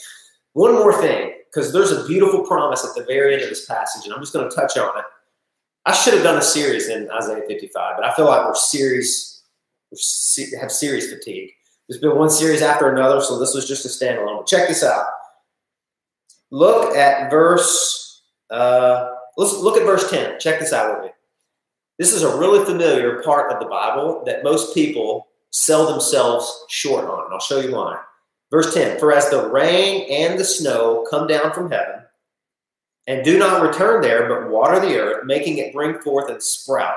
One 0.55 0.75
more 0.75 1.01
thing, 1.01 1.33
because 1.47 1.73
there's 1.73 1.93
a 1.93 2.07
beautiful 2.07 2.45
promise 2.45 2.85
at 2.85 2.95
the 2.95 3.05
very 3.05 3.35
end 3.35 3.43
of 3.43 3.49
this 3.49 3.65
passage, 3.65 4.05
and 4.05 4.13
I'm 4.13 4.21
just 4.21 4.35
going 4.35 4.49
to 4.49 4.55
touch 4.55 4.77
on 4.77 4.99
it. 4.99 5.05
I 5.87 5.93
should 5.95 6.15
have 6.15 6.23
done 6.23 6.39
a 6.39 6.43
series 6.43 6.89
in 6.89 7.11
Isaiah 7.11 7.43
55, 7.49 7.97
but 7.97 8.05
I 8.05 8.15
feel 8.15 8.27
like 8.27 8.47
we're 8.47 8.55
series, 8.55 9.43
we 9.91 10.59
have 10.61 10.71
series 10.71 11.11
fatigue. 11.13 11.51
There's 11.89 12.01
been 12.01 12.17
one 12.17 12.31
series 12.31 12.63
after 12.63 12.91
another, 12.93 13.21
so 13.21 13.39
this 13.39 13.55
was 13.55 13.67
just 13.67 13.85
a 13.85 13.89
standalone. 13.89 14.39
But 14.39 14.47
check 14.47 14.69
this 14.69 14.85
out. 14.85 15.07
Look 16.51 16.95
at 16.95 17.31
verse 17.31 18.23
uh, 18.51 19.09
Let's 19.37 19.55
look 19.59 19.77
at 19.77 19.87
verse 19.87 20.11
10. 20.11 20.39
Check 20.41 20.61
this 20.61 20.73
out 20.73 20.97
with 20.97 21.07
me. 21.07 21.13
This 21.99 22.13
is 22.13 22.23
a 22.23 22.37
really 22.37 22.65
familiar 22.65 23.23
part 23.23 23.53
of 23.53 23.61
the 23.61 23.69
Bible 23.69 24.23
that 24.27 24.45
most 24.45 24.75
people 24.75 25.29
sell 25.51 25.87
themselves 25.87 26.65
short 26.69 27.05
on. 27.05 27.25
And 27.25 27.35
I'll 27.35 27.41
show 27.41 27.61
you 27.61 27.75
why. 27.75 28.01
Verse 28.51 28.75
10 28.75 28.99
For 28.99 29.13
as 29.13 29.31
the 29.31 29.49
rain 29.49 30.07
and 30.11 30.39
the 30.39 30.45
snow 30.45 31.07
come 31.11 31.27
down 31.27 31.53
from 31.53 31.71
heaven, 31.71 32.03
and 33.07 33.25
do 33.25 33.39
not 33.39 33.63
return 33.63 34.01
there, 34.01 34.29
but 34.29 34.51
water 34.51 34.79
the 34.79 34.99
earth, 34.99 35.25
making 35.25 35.59
it 35.59 35.73
bring 35.73 35.99
forth 36.01 36.31
and 36.31 36.43
sprout, 36.43 36.97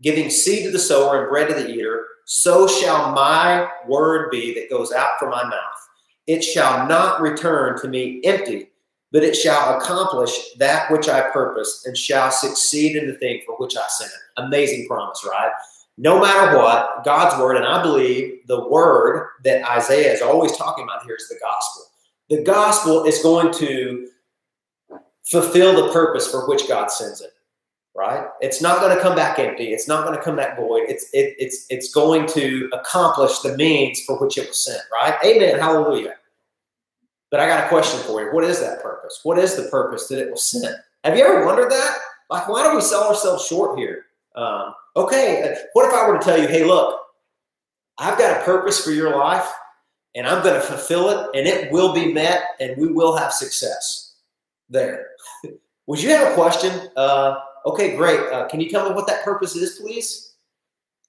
giving 0.00 0.30
seed 0.30 0.64
to 0.64 0.70
the 0.70 0.78
sower 0.78 1.20
and 1.20 1.30
bread 1.30 1.48
to 1.48 1.54
the 1.54 1.68
eater, 1.68 2.06
so 2.26 2.68
shall 2.68 3.12
my 3.12 3.68
word 3.88 4.30
be 4.30 4.54
that 4.54 4.70
goes 4.70 4.92
out 4.92 5.18
from 5.18 5.30
my 5.30 5.42
mouth. 5.42 5.88
It 6.26 6.44
shall 6.44 6.86
not 6.86 7.20
return 7.20 7.80
to 7.80 7.88
me 7.88 8.20
empty, 8.24 8.69
but 9.12 9.24
it 9.24 9.34
shall 9.36 9.76
accomplish 9.78 10.30
that 10.58 10.90
which 10.90 11.08
I 11.08 11.30
purpose 11.30 11.84
and 11.86 11.96
shall 11.96 12.30
succeed 12.30 12.96
in 12.96 13.08
the 13.08 13.14
thing 13.18 13.42
for 13.46 13.56
which 13.56 13.76
I 13.76 13.86
sent 13.88 14.10
it. 14.10 14.42
Amazing 14.42 14.86
promise, 14.86 15.24
right? 15.28 15.52
No 15.98 16.20
matter 16.20 16.56
what, 16.56 17.04
God's 17.04 17.38
word, 17.40 17.56
and 17.56 17.66
I 17.66 17.82
believe 17.82 18.46
the 18.46 18.68
word 18.68 19.28
that 19.44 19.68
Isaiah 19.70 20.12
is 20.12 20.22
always 20.22 20.56
talking 20.56 20.84
about 20.84 21.04
here 21.04 21.16
is 21.16 21.28
the 21.28 21.38
gospel. 21.42 21.84
The 22.30 22.42
gospel 22.42 23.04
is 23.04 23.20
going 23.22 23.52
to 23.54 24.08
fulfill 25.30 25.86
the 25.86 25.92
purpose 25.92 26.30
for 26.30 26.48
which 26.48 26.66
God 26.68 26.90
sends 26.90 27.20
it. 27.20 27.30
right? 27.94 28.28
It's 28.40 28.62
not 28.62 28.80
going 28.80 28.94
to 28.96 29.02
come 29.02 29.14
back 29.16 29.38
empty. 29.38 29.72
It's 29.72 29.88
not 29.88 30.04
going 30.04 30.16
to 30.16 30.22
come 30.24 30.36
back 30.36 30.56
void. 30.56 30.84
It's 30.88 31.10
it, 31.12 31.34
it's 31.38 31.66
it's 31.70 31.92
going 31.92 32.26
to 32.28 32.70
accomplish 32.72 33.40
the 33.40 33.56
means 33.56 34.02
for 34.04 34.18
which 34.18 34.38
it 34.38 34.48
was 34.48 34.64
sent, 34.64 34.82
right? 34.92 35.16
Amen. 35.24 35.58
Hallelujah. 35.58 36.14
But 37.30 37.40
I 37.40 37.46
got 37.46 37.64
a 37.64 37.68
question 37.68 38.00
for 38.00 38.22
you. 38.22 38.32
What 38.32 38.44
is 38.44 38.60
that 38.60 38.82
purpose? 38.82 39.20
What 39.22 39.38
is 39.38 39.56
the 39.56 39.70
purpose 39.70 40.08
that 40.08 40.20
it 40.20 40.30
was 40.30 40.44
sent? 40.44 40.74
Have 41.04 41.16
you 41.16 41.24
ever 41.24 41.46
wondered 41.46 41.70
that? 41.70 41.98
Like, 42.28 42.48
why 42.48 42.68
do 42.68 42.74
we 42.74 42.82
sell 42.82 43.08
ourselves 43.08 43.46
short 43.46 43.78
here? 43.78 44.06
Um, 44.34 44.74
okay, 44.96 45.42
uh, 45.42 45.58
what 45.72 45.86
if 45.86 45.94
I 45.94 46.08
were 46.08 46.18
to 46.18 46.24
tell 46.24 46.40
you, 46.40 46.48
hey, 46.48 46.64
look, 46.64 47.00
I've 47.98 48.18
got 48.18 48.40
a 48.40 48.44
purpose 48.44 48.82
for 48.84 48.90
your 48.90 49.16
life, 49.16 49.48
and 50.14 50.26
I'm 50.26 50.42
going 50.42 50.54
to 50.54 50.60
fulfill 50.60 51.10
it, 51.10 51.28
and 51.34 51.46
it 51.46 51.70
will 51.72 51.92
be 51.92 52.12
met, 52.12 52.42
and 52.60 52.76
we 52.76 52.92
will 52.92 53.16
have 53.16 53.32
success 53.32 54.14
there. 54.68 55.08
Would 55.86 56.02
you 56.02 56.10
have 56.10 56.32
a 56.32 56.34
question? 56.34 56.88
Uh, 56.96 57.38
okay, 57.66 57.96
great. 57.96 58.20
Uh, 58.32 58.48
can 58.48 58.60
you 58.60 58.70
tell 58.70 58.88
me 58.88 58.94
what 58.94 59.06
that 59.06 59.24
purpose 59.24 59.56
is, 59.56 59.78
please? 59.80 60.34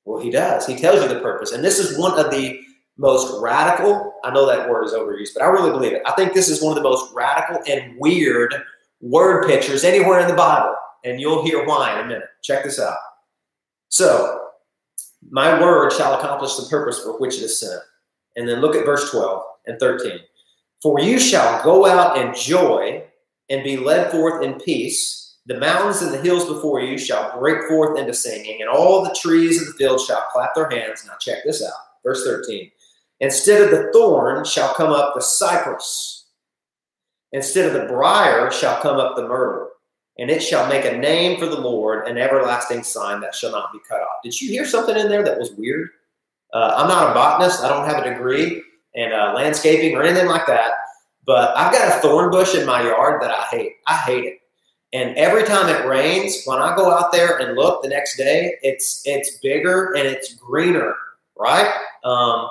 Well, 0.06 0.22
he 0.22 0.32
does. 0.32 0.66
He 0.66 0.76
tells 0.76 1.02
you 1.02 1.08
the 1.08 1.20
purpose. 1.20 1.52
And 1.52 1.64
this 1.64 1.78
is 1.78 1.98
one 1.98 2.20
of 2.20 2.32
the 2.32 2.60
most 3.02 3.42
radical, 3.42 4.14
I 4.24 4.32
know 4.32 4.46
that 4.46 4.70
word 4.70 4.84
is 4.84 4.94
overused, 4.94 5.34
but 5.34 5.44
I 5.44 5.48
really 5.48 5.72
believe 5.72 5.94
it. 5.94 6.04
I 6.06 6.12
think 6.12 6.34
this 6.34 6.50
is 6.50 6.62
one 6.62 6.78
of 6.78 6.82
the 6.82 6.88
most 6.88 7.12
radical 7.14 7.60
and 7.68 7.98
weird 7.98 8.54
word 9.02 9.48
pictures 9.48 9.84
anywhere 9.84 10.20
in 10.20 10.28
the 10.28 10.36
Bible. 10.36 10.76
And 11.04 11.20
you'll 11.20 11.44
hear 11.44 11.66
why 11.66 11.94
in 11.94 12.06
a 12.06 12.08
minute. 12.08 12.28
Check 12.44 12.64
this 12.64 12.80
out. 12.80 12.98
So, 13.90 14.50
my 15.32 15.60
word 15.60 15.92
shall 15.94 16.14
accomplish 16.14 16.56
the 16.56 16.70
purpose 16.70 17.00
for 17.00 17.20
which 17.20 17.38
it 17.38 17.44
is 17.44 17.60
sent. 17.60 17.82
And 18.36 18.48
then 18.48 18.62
look 18.62 18.76
at 18.76 18.86
verse 18.86 19.10
12 19.10 19.44
and 19.66 19.80
13. 19.80 20.20
For 20.84 21.00
you 21.00 21.20
shall 21.20 21.64
go 21.64 21.88
out 21.88 22.18
in 22.18 22.36
joy 22.36 23.04
and 23.50 23.64
be 23.64 23.78
led 23.78 24.12
forth 24.12 24.44
in 24.44 24.60
peace. 24.60 25.38
The 25.48 25.60
mountains 25.60 26.04
and 26.04 26.14
the 26.14 26.22
hills 26.22 26.46
before 26.46 26.82
you 26.82 27.00
shall 27.00 27.38
break 27.40 27.68
forth 27.68 27.98
into 27.98 28.14
singing, 28.14 28.62
and 28.62 28.70
all 28.70 29.04
the 29.04 29.18
trees 29.20 29.60
of 29.60 29.68
the 29.68 29.74
field 29.74 30.00
shall 30.00 30.28
clap 30.32 30.54
their 30.54 30.70
hands. 30.70 31.04
Now, 31.06 31.16
check 31.20 31.40
this 31.44 31.64
out. 31.64 31.74
Verse 32.04 32.24
13. 32.24 32.72
Instead 33.22 33.62
of 33.62 33.70
the 33.70 33.92
thorn 33.94 34.44
shall 34.44 34.74
come 34.74 34.92
up 34.92 35.14
the 35.14 35.22
cypress. 35.22 36.26
Instead 37.32 37.68
of 37.68 37.74
the 37.74 37.88
brier 37.88 38.52
shall 38.52 38.82
come 38.82 38.98
up 38.98 39.16
the 39.16 39.28
myrtle. 39.28 39.70
And 40.18 40.30
it 40.30 40.42
shall 40.42 40.68
make 40.68 40.86
a 40.86 40.98
name 40.98 41.40
for 41.40 41.46
the 41.46 41.60
Lord, 41.60 42.08
an 42.08 42.18
everlasting 42.18 42.84
sign 42.84 43.22
that 43.22 43.34
shall 43.34 43.52
not 43.52 43.72
be 43.72 43.80
cut 43.88 44.02
off. 44.02 44.24
Did 44.24 44.40
you 44.42 44.50
hear 44.50 44.66
something 44.66 44.98
in 44.98 45.08
there 45.08 45.24
that 45.24 45.40
was 45.40 45.52
weird? 45.52 45.90
Uh, 46.52 46.74
I'm 46.78 46.88
not 46.88 47.12
a 47.12 47.14
botanist. 47.14 47.64
I 47.64 47.70
don't 47.70 47.88
have 47.88 48.04
a 48.04 48.10
degree 48.10 48.62
in 48.96 49.14
uh, 49.14 49.34
landscaping 49.34 49.96
or 49.96 50.04
anything 50.04 50.28
like 50.28 50.48
that. 50.48 50.72
But 51.26 51.56
I've 51.56 51.72
got 51.72 51.88
a 51.88 52.02
thorn 52.02 52.32
bush 52.32 52.56
in 52.56 52.66
my 52.66 52.82
yard 52.82 53.22
that 53.22 53.32
I 53.32 53.44
hate. 53.44 53.74
I 53.88 53.98
hate 53.98 54.26
it. 54.26 54.40
And 54.94 55.16
every 55.16 55.44
time 55.44 55.70
it 55.70 55.88
rains, 55.88 56.44
when 56.46 56.60
I 56.60 56.76
go 56.76 56.92
out 56.92 57.14
there 57.14 57.38
and 57.38 57.56
look 57.56 57.82
the 57.82 57.90
next 57.90 58.18
day, 58.18 58.56
it's 58.64 59.02
it's 59.06 59.38
bigger 59.38 59.94
and 59.94 60.06
it's 60.08 60.34
greener, 60.34 60.94
right? 61.38 61.72
Um, 62.04 62.50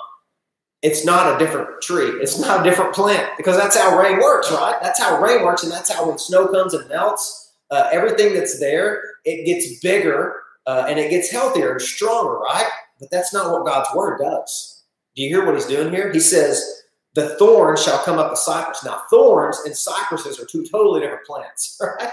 it's 0.83 1.05
not 1.05 1.35
a 1.35 1.39
different 1.39 1.83
tree. 1.83 2.09
It's 2.23 2.39
not 2.39 2.61
a 2.61 2.69
different 2.69 2.95
plant 2.95 3.29
because 3.37 3.57
that's 3.57 3.77
how 3.77 3.99
rain 3.99 4.19
works, 4.19 4.51
right? 4.51 4.77
That's 4.83 5.01
how 5.01 5.21
rain 5.21 5.43
works, 5.43 5.63
and 5.63 5.71
that's 5.71 5.93
how 5.93 6.09
when 6.09 6.19
snow 6.19 6.49
comes 6.49 6.75
and 6.75 6.89
melts, 6.89 7.55
uh, 7.71 7.89
everything 7.93 8.35
that's 8.35 8.59
there 8.59 9.03
it 9.25 9.45
gets 9.45 9.81
bigger 9.81 10.35
uh, 10.67 10.87
and 10.89 10.99
it 10.99 11.11
gets 11.11 11.31
healthier 11.31 11.73
and 11.73 11.83
stronger, 11.83 12.39
right? 12.39 12.67
But 12.99 13.11
that's 13.11 13.33
not 13.33 13.51
what 13.51 13.67
God's 13.67 13.95
word 13.95 14.21
does. 14.21 14.85
Do 15.15 15.23
you 15.23 15.29
hear 15.29 15.45
what 15.45 15.55
He's 15.55 15.67
doing 15.67 15.93
here? 15.93 16.13
He 16.13 16.21
says, 16.21 16.83
"The 17.15 17.37
thorn 17.37 17.77
shall 17.77 18.03
come 18.03 18.19
up 18.19 18.31
the 18.31 18.37
cypress." 18.37 18.85
Now, 18.85 19.03
thorns 19.11 19.59
and 19.65 19.77
cypresses 19.77 20.41
are 20.41 20.47
two 20.47 20.65
totally 20.67 21.01
different 21.01 21.27
plants, 21.27 21.79
right? 21.83 22.11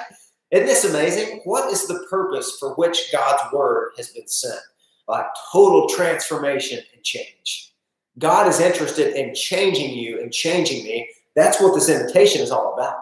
Isn't 0.52 0.66
this 0.66 0.86
amazing? 0.86 1.42
What 1.44 1.72
is 1.72 1.88
the 1.88 2.06
purpose 2.10 2.58
for 2.60 2.74
which 2.76 3.12
God's 3.12 3.44
word 3.54 3.92
has 3.98 4.10
been 4.10 4.28
sent? 4.28 4.60
Like 5.08 5.26
total 5.52 5.88
transformation 5.90 6.80
and 6.94 7.04
change. 7.04 7.74
God 8.20 8.48
is 8.48 8.60
interested 8.60 9.16
in 9.16 9.36
changing 9.36 9.92
you 9.92 10.20
and 10.20 10.32
changing 10.32 10.84
me. 10.84 11.10
That's 11.36 11.62
what 11.62 11.76
this 11.76 11.90
invitation 11.90 12.42
is 12.42 12.52
all 12.52 12.74
about. 12.74 12.98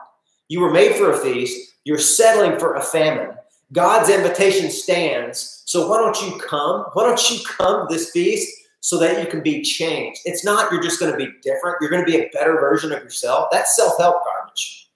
You 0.49 0.59
were 0.59 0.71
made 0.71 0.95
for 0.95 1.11
a 1.11 1.17
feast, 1.17 1.75
you're 1.85 1.97
settling 1.97 2.59
for 2.59 2.75
a 2.75 2.81
famine. 2.81 3.35
God's 3.71 4.09
invitation 4.09 4.69
stands. 4.69 5.63
So 5.65 5.89
why 5.89 5.97
don't 5.97 6.21
you 6.21 6.37
come? 6.39 6.85
Why 6.93 7.05
don't 7.05 7.31
you 7.31 7.39
come 7.45 7.87
to 7.87 7.93
this 7.93 8.11
feast 8.11 8.51
so 8.81 8.99
that 8.99 9.21
you 9.21 9.27
can 9.27 9.41
be 9.41 9.61
changed? 9.61 10.21
It's 10.25 10.45
not 10.45 10.71
you're 10.71 10.83
just 10.83 10.99
going 10.99 11.11
to 11.11 11.17
be 11.17 11.31
different, 11.41 11.77
you're 11.81 11.89
going 11.89 12.05
to 12.05 12.11
be 12.11 12.19
a 12.19 12.29
better 12.33 12.53
version 12.53 12.91
of 12.91 13.01
yourself. 13.01 13.47
That's 13.51 13.75
self 13.75 13.97
help 13.97 14.17
garbage. 14.23 14.89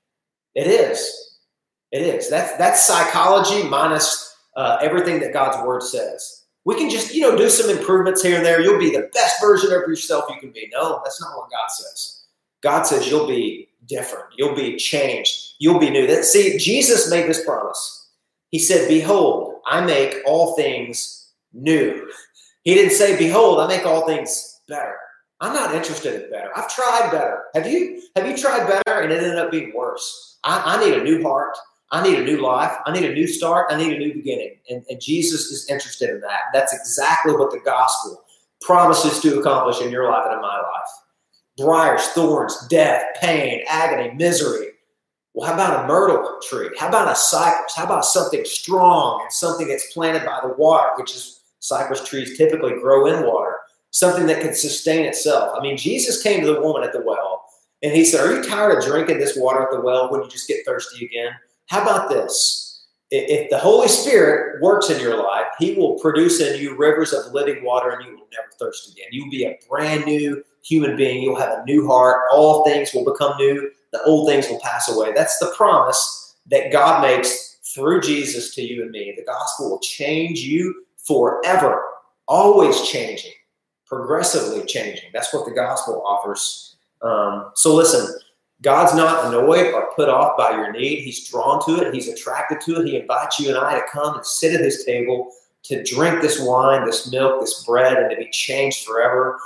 It 0.55 0.67
is. 0.67 1.37
It 1.91 2.01
is. 2.01 2.29
That's, 2.29 2.55
that's 2.57 2.85
psychology 2.85 3.67
minus 3.67 4.37
uh, 4.55 4.77
everything 4.81 5.19
that 5.21 5.33
God's 5.33 5.65
word 5.65 5.81
says 5.81 6.38
we 6.65 6.76
can 6.76 6.90
just, 6.90 7.14
you 7.14 7.22
know, 7.22 7.38
do 7.38 7.49
some 7.49 7.69
improvements 7.69 8.22
here 8.22 8.38
and 8.38 8.45
there. 8.45 8.61
You'll 8.61 8.80
be 8.80 8.91
the 8.91 9.10
best 9.14 9.41
version 9.41 9.72
of 9.72 9.88
yourself 9.88 10.26
you 10.30 10.40
can 10.40 10.52
be. 10.52 10.69
No, 10.73 11.02
that's 11.03 11.22
not 11.22 11.38
what 11.38 11.49
God 11.49 11.68
says. 11.69 12.23
God 12.61 12.84
says 12.84 13.10
you'll 13.10 13.27
be 13.27 13.69
different. 13.86 14.26
You'll 14.38 14.56
be 14.56 14.76
changed. 14.76 15.56
You'll 15.60 15.80
be 15.80 15.90
new. 15.90 16.07
That, 16.07 16.26
see, 16.26 16.57
Jesus 16.57 17.10
made 17.10 17.30
this 17.30 17.44
promise. 17.45 18.07
He 18.52 18.60
said, 18.60 18.88
Behold, 18.88 19.56
I 19.65 19.81
make 19.81 20.18
all 20.26 20.56
things 20.56 21.31
new. 21.53 22.10
He 22.64 22.76
didn't 22.76 22.94
say, 22.94 23.18
Behold, 23.18 23.60
I 23.60 23.68
make 23.68 23.86
all 23.86 24.06
things 24.06 24.61
better. 24.68 24.95
I'm 25.41 25.53
not 25.53 25.73
interested 25.73 26.22
in 26.23 26.30
better. 26.30 26.49
I've 26.56 26.73
tried 26.73 27.11
better. 27.11 27.45
Have 27.56 27.65
you? 27.65 28.02
Have 28.15 28.27
you 28.27 28.36
tried 28.36 28.68
better 28.68 29.02
and 29.02 29.11
it 29.11 29.23
ended 29.23 29.38
up 29.38 29.52
being 29.52 29.72
worse? 29.73 30.38
I, 30.44 30.76
I 30.76 30.84
need 30.84 30.98
a 30.98 31.03
new 31.03 31.23
heart. 31.23 31.56
I 31.91 32.03
need 32.03 32.19
a 32.19 32.23
new 32.23 32.41
life. 32.41 32.71
I 32.85 32.91
need 32.91 33.09
a 33.09 33.13
new 33.13 33.27
start. 33.27 33.67
I 33.71 33.77
need 33.77 33.93
a 33.93 33.99
new 33.99 34.13
beginning. 34.13 34.57
And, 34.69 34.85
and 34.89 35.01
Jesus 35.01 35.45
is 35.45 35.69
interested 35.69 36.09
in 36.09 36.21
that. 36.21 36.41
That's 36.53 36.73
exactly 36.73 37.33
what 37.33 37.51
the 37.51 37.59
gospel 37.59 38.23
promises 38.61 39.19
to 39.21 39.39
accomplish 39.39 39.81
in 39.81 39.91
your 39.91 40.09
life 40.09 40.25
and 40.25 40.35
in 40.35 40.41
my 40.41 40.55
life. 40.55 40.89
Briars, 41.57 42.07
thorns, 42.09 42.67
death, 42.67 43.03
pain, 43.19 43.63
agony, 43.67 44.13
misery. 44.15 44.67
Well, 45.33 45.47
how 45.47 45.55
about 45.55 45.83
a 45.83 45.87
myrtle 45.87 46.39
tree? 46.47 46.69
How 46.77 46.89
about 46.89 47.11
a 47.11 47.15
cypress? 47.15 47.73
How 47.75 47.85
about 47.85 48.05
something 48.05 48.45
strong 48.45 49.21
and 49.23 49.31
something 49.31 49.67
that's 49.67 49.91
planted 49.93 50.25
by 50.25 50.39
the 50.41 50.53
water, 50.53 50.91
which 50.95 51.15
is 51.15 51.39
cypress 51.59 52.07
trees 52.07 52.37
typically 52.37 52.73
grow 52.73 53.05
in 53.05 53.25
water, 53.25 53.55
something 53.91 54.27
that 54.27 54.41
can 54.41 54.53
sustain 54.53 55.05
itself. 55.05 55.53
I 55.55 55.61
mean, 55.61 55.77
Jesus 55.77 56.23
came 56.23 56.41
to 56.41 56.53
the 56.53 56.61
woman 56.61 56.83
at 56.83 56.93
the 56.93 57.01
well 57.01 57.45
and 57.81 57.91
he 57.93 58.05
said, 58.05 58.25
Are 58.25 58.35
you 58.35 58.43
tired 58.43 58.77
of 58.77 58.85
drinking 58.85 59.19
this 59.19 59.37
water 59.37 59.63
at 59.63 59.71
the 59.71 59.81
well 59.81 60.11
when 60.11 60.23
you 60.23 60.29
just 60.29 60.47
get 60.47 60.65
thirsty 60.65 61.05
again? 61.05 61.31
How 61.69 61.83
about 61.83 62.09
this? 62.09 62.85
If 63.11 63.49
the 63.49 63.57
Holy 63.57 63.87
Spirit 63.87 64.61
works 64.61 64.89
in 64.89 64.99
your 64.99 65.17
life, 65.23 65.47
He 65.59 65.75
will 65.75 65.97
produce 65.99 66.41
in 66.41 66.59
you 66.59 66.75
rivers 66.75 67.13
of 67.13 67.31
living 67.31 67.63
water 67.63 67.91
and 67.91 68.05
you 68.05 68.11
will 68.11 68.27
never 68.31 68.49
thirst 68.59 68.91
again. 68.91 69.07
You'll 69.11 69.31
be 69.31 69.45
a 69.45 69.57
brand 69.69 70.05
new 70.05 70.43
human 70.63 70.95
being. 70.95 71.21
You'll 71.21 71.39
have 71.39 71.59
a 71.59 71.65
new 71.65 71.87
heart. 71.87 72.27
All 72.31 72.63
things 72.65 72.93
will 72.93 73.05
become 73.05 73.37
new. 73.37 73.71
The 73.93 74.03
old 74.03 74.27
things 74.27 74.47
will 74.47 74.59
pass 74.59 74.89
away. 74.89 75.11
That's 75.13 75.39
the 75.39 75.53
promise 75.55 76.35
that 76.47 76.71
God 76.71 77.01
makes 77.01 77.59
through 77.73 78.01
Jesus 78.01 78.53
to 78.55 78.61
you 78.61 78.83
and 78.83 78.91
me. 78.91 79.13
The 79.15 79.25
gospel 79.25 79.71
will 79.71 79.79
change 79.79 80.39
you 80.39 80.85
forever, 80.97 81.83
always 82.27 82.81
changing, 82.81 83.33
progressively 83.85 84.65
changing. 84.65 85.09
That's 85.13 85.33
what 85.33 85.45
the 85.45 85.53
gospel 85.53 86.03
offers. 86.05 86.77
Um, 87.01 87.51
so 87.55 87.75
listen, 87.75 88.18
God's 88.61 88.94
not 88.94 89.26
annoyed 89.26 89.73
or 89.73 89.94
put 89.95 90.10
off 90.10 90.38
by 90.38 90.52
your 90.52 90.72
need. 90.72 90.99
He's 90.99 91.30
drawn 91.30 91.64
to 91.65 91.81
it. 91.81 91.94
He's 91.94 92.10
attracted 92.10 92.60
to 92.61 92.81
it. 92.81 92.88
He 92.88 92.98
invites 92.98 93.40
you 93.40 93.49
and 93.49 93.57
I 93.57 93.80
to 93.80 93.86
come 93.90 94.15
and 94.15 94.26
sit 94.26 94.53
at 94.53 94.60
his 94.60 94.84
table 94.84 95.31
to 95.64 95.84
drink 95.84 96.22
this 96.22 96.40
wine, 96.41 96.86
this 96.86 97.11
milk, 97.11 97.41
this 97.41 97.64
bread, 97.64 97.98
and 97.98 98.10
to 98.10 98.18
be 98.18 98.30
changed 98.31 98.86
forever. 98.86 99.40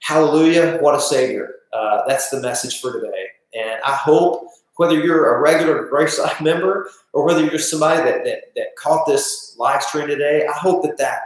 Hallelujah. 0.00 0.78
What 0.80 0.94
a 0.94 1.00
Savior. 1.00 1.54
Uh, 1.72 2.02
that's 2.06 2.30
the 2.30 2.40
message 2.40 2.80
for 2.80 2.92
today. 2.92 3.26
And 3.54 3.80
I 3.84 3.94
hope 3.94 4.48
whether 4.76 4.94
you're 4.94 5.34
a 5.34 5.40
regular 5.40 5.86
Grace 5.86 6.18
Life 6.18 6.40
member 6.42 6.90
or 7.12 7.24
whether 7.24 7.44
you're 7.44 7.58
somebody 7.58 8.02
that, 8.02 8.24
that, 8.24 8.54
that 8.54 8.76
caught 8.76 9.06
this 9.06 9.54
live 9.58 9.82
stream 9.82 10.08
today, 10.08 10.46
I 10.46 10.52
hope 10.52 10.82
that 10.84 10.98
that 10.98 11.20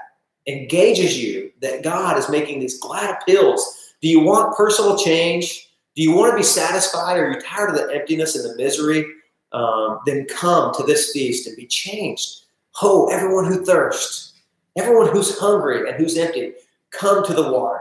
engages 0.46 1.22
you, 1.22 1.52
that 1.60 1.82
God 1.82 2.18
is 2.18 2.28
making 2.28 2.60
these 2.60 2.78
glad 2.78 3.18
appeals. 3.22 3.94
Do 4.00 4.08
you 4.08 4.20
want 4.20 4.56
personal 4.56 4.98
change? 4.98 5.71
Do 5.94 6.02
you 6.02 6.12
want 6.12 6.32
to 6.32 6.36
be 6.36 6.42
satisfied? 6.42 7.18
Are 7.18 7.30
you 7.30 7.40
tired 7.40 7.70
of 7.70 7.76
the 7.76 7.94
emptiness 7.94 8.34
and 8.34 8.48
the 8.48 8.56
misery? 8.56 9.04
Um, 9.52 10.00
then 10.06 10.26
come 10.26 10.72
to 10.74 10.82
this 10.82 11.12
feast 11.12 11.46
and 11.46 11.56
be 11.56 11.66
changed. 11.66 12.44
Oh, 12.80 13.08
everyone 13.10 13.44
who 13.44 13.64
thirsts, 13.64 14.32
everyone 14.78 15.08
who's 15.08 15.38
hungry 15.38 15.88
and 15.88 15.96
who's 15.96 16.16
empty, 16.16 16.54
come 16.90 17.24
to 17.26 17.34
the 17.34 17.52
water. 17.52 17.80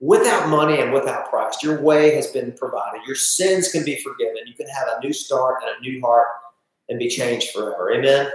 Without 0.00 0.48
money 0.48 0.80
and 0.80 0.92
without 0.92 1.30
price, 1.30 1.62
your 1.62 1.80
way 1.80 2.14
has 2.16 2.26
been 2.26 2.52
provided. 2.52 3.00
Your 3.06 3.16
sins 3.16 3.70
can 3.70 3.84
be 3.84 4.02
forgiven. 4.02 4.38
You 4.46 4.54
can 4.54 4.66
have 4.66 4.88
a 4.88 5.00
new 5.00 5.12
start 5.12 5.62
and 5.62 5.76
a 5.78 5.80
new 5.80 6.00
heart 6.00 6.26
and 6.88 6.98
be 6.98 7.08
changed 7.08 7.52
forever. 7.52 7.92
Amen. 7.92 8.28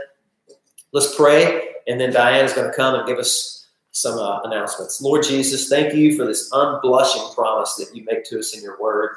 Let's 0.93 1.15
pray, 1.15 1.69
and 1.87 1.99
then 1.99 2.11
Diane's 2.11 2.53
going 2.53 2.69
to 2.69 2.75
come 2.75 2.95
and 2.95 3.05
give 3.05 3.19
us 3.19 3.58
some 3.91 4.17
uh, 4.19 4.41
announcements. 4.41 5.01
Lord 5.01 5.23
Jesus, 5.23 5.69
thank 5.69 5.93
you 5.93 6.15
for 6.15 6.25
this 6.25 6.49
unblushing 6.51 7.33
promise 7.33 7.75
that 7.75 7.95
you 7.95 8.03
make 8.05 8.23
to 8.25 8.39
us 8.39 8.55
in 8.55 8.61
your 8.61 8.79
word. 8.79 9.11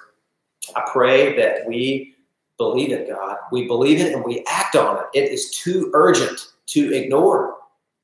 I 0.75 0.83
pray 0.91 1.37
that 1.37 1.67
we 1.67 2.15
believe 2.57 2.93
it, 2.93 3.09
God. 3.09 3.37
We 3.51 3.67
believe 3.67 4.01
it 4.01 4.15
and 4.15 4.25
we 4.25 4.45
act 4.49 4.77
on 4.77 4.99
it. 4.99 5.05
It 5.15 5.31
is 5.31 5.51
too 5.51 5.91
urgent 5.95 6.53
to 6.67 6.95
ignore. 6.95 7.57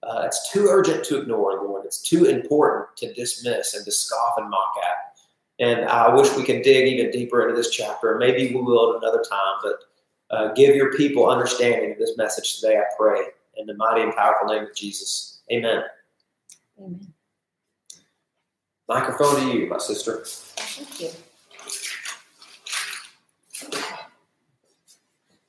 Uh, 0.02 0.22
it's 0.24 0.52
too 0.52 0.66
urgent 0.68 1.04
to 1.04 1.20
ignore, 1.20 1.64
Lord. 1.64 1.84
It's 1.84 2.02
too 2.02 2.26
important 2.26 2.96
to 2.98 3.12
dismiss 3.14 3.74
and 3.74 3.84
to 3.84 3.92
scoff 3.92 4.34
and 4.38 4.50
mock 4.50 4.74
at. 4.84 5.08
And 5.60 5.86
I 5.86 6.14
wish 6.14 6.34
we 6.36 6.44
could 6.44 6.62
dig 6.62 6.86
even 6.86 7.10
deeper 7.10 7.42
into 7.42 7.56
this 7.56 7.70
chapter. 7.70 8.16
Maybe 8.16 8.54
we 8.54 8.60
will 8.60 8.94
at 8.94 9.02
another 9.02 9.22
time, 9.28 9.56
but 9.62 9.74
uh, 10.30 10.52
give 10.54 10.76
your 10.76 10.94
people 10.94 11.28
understanding 11.28 11.92
of 11.92 11.98
this 11.98 12.16
message 12.16 12.60
today, 12.60 12.76
I 12.76 12.84
pray. 12.96 13.22
In 13.56 13.66
the 13.66 13.74
mighty 13.74 14.02
and 14.02 14.14
powerful 14.14 14.46
name 14.46 14.64
of 14.64 14.74
Jesus. 14.74 15.40
Amen. 15.50 15.82
Amen. 16.78 17.12
Microphone 18.88 19.36
to 19.36 19.58
you, 19.58 19.68
my 19.68 19.78
sister. 19.78 20.22
Thank 20.24 21.00
you. 21.00 21.10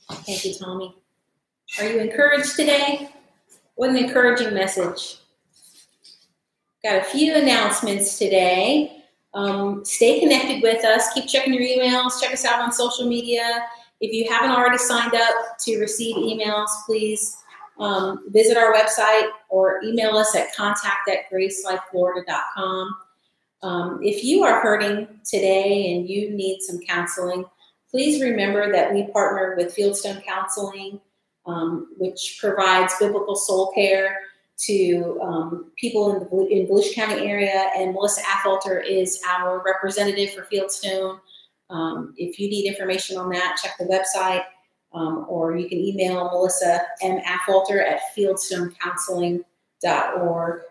Thank 0.10 0.46
you, 0.46 0.54
Tommy. 0.56 0.96
Are 1.80 1.90
you 1.90 2.00
encouraged 2.00 2.56
today? 2.56 3.10
What 3.76 3.92
an 3.92 3.96
encouraging 3.96 4.54
message. 4.54 5.18
Got 6.84 6.98
a 6.98 7.04
few 7.04 7.36
announcements 7.36 8.18
today. 8.18 9.04
Um, 9.34 9.86
stay 9.86 10.20
connected 10.20 10.64
with 10.64 10.84
us. 10.84 11.14
Keep 11.14 11.28
checking 11.28 11.54
your 11.54 11.64
emails. 11.64 12.22
Check 12.22 12.34
us 12.34 12.46
out 12.46 12.62
on 12.62 12.72
social 12.72 13.08
media. 13.08 13.66
If 14.02 14.14
you 14.14 14.28
haven't 14.30 14.52
already 14.52 14.78
signed 14.78 15.14
up 15.14 15.58
to 15.60 15.80
receive 15.80 16.16
emails, 16.16 16.68
please 16.86 17.38
um, 17.80 18.26
visit 18.30 18.58
our 18.58 18.74
website 18.74 19.30
or 19.50 19.82
email 19.84 20.18
us 20.18 20.36
at 20.36 20.54
contact 20.56 21.10
at 21.10 21.30
gracelifeflorida.com. 21.32 22.96
Um, 23.62 24.00
if 24.04 24.24
you 24.24 24.44
are 24.44 24.62
hurting 24.62 25.08
today 25.26 25.94
and 25.94 26.10
you 26.10 26.32
need 26.32 26.62
some 26.62 26.80
counseling, 26.80 27.46
please 27.90 28.22
remember 28.22 28.72
that 28.72 28.94
we 28.94 29.08
partner 29.08 29.56
with 29.58 29.76
Fieldstone 29.76 30.24
Counseling, 30.26 31.00
um, 31.46 31.88
which 31.98 32.38
provides 32.40 32.94
biblical 33.00 33.36
soul 33.36 33.72
care 33.74 34.20
to 34.60 35.20
um, 35.22 35.72
people 35.78 36.14
in 36.14 36.20
the 36.20 36.48
in 36.48 36.68
Volusia 36.68 36.94
County 36.94 37.28
area. 37.28 37.70
And 37.78 37.94
Melissa 37.94 38.22
Affolter 38.30 38.80
is 38.80 39.22
our 39.28 39.64
representative 39.66 40.34
for 40.34 40.44
Fieldstone. 40.44 41.20
Um, 41.70 42.14
if 42.18 42.40
you 42.40 42.50
need 42.50 42.68
information 42.68 43.18
on 43.18 43.30
that, 43.30 43.58
check 43.62 43.78
the 43.78 43.86
website, 43.86 44.44
um, 44.94 45.26
or 45.28 45.56
you 45.56 45.70
can 45.70 45.78
email 45.78 46.26
Melissa 46.26 46.82
M. 47.02 47.20
Affolter 47.26 47.80
at 47.82 48.00
fieldstonecounseling.org. 48.18 50.62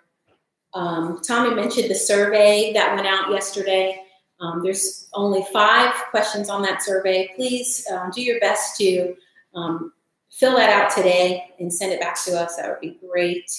Um, 0.75 1.21
Tommy 1.27 1.55
mentioned 1.55 1.91
the 1.91 1.95
survey 1.95 2.75
that 2.75 2.95
went 2.95 3.07
out 3.07 3.31
yesterday. 3.31 4.03
Um, 4.41 4.63
there's 4.63 5.09
only 5.15 5.45
five 5.53 5.95
questions 6.11 6.49
on 6.49 6.63
that 6.63 6.83
survey. 6.83 7.31
Please 7.35 7.87
um, 7.91 8.11
do 8.15 8.23
your 8.23 8.39
best 8.41 8.77
to 8.79 9.15
um, 9.55 9.93
fill 10.31 10.57
that 10.57 10.71
out 10.71 10.95
today 10.95 11.51
and 11.59 11.73
send 11.73 11.93
it 11.93 12.01
back 12.01 12.23
to 12.25 12.39
us. 12.39 12.57
That 12.57 12.69
would 12.69 12.81
be 12.81 12.99
great. 13.07 13.51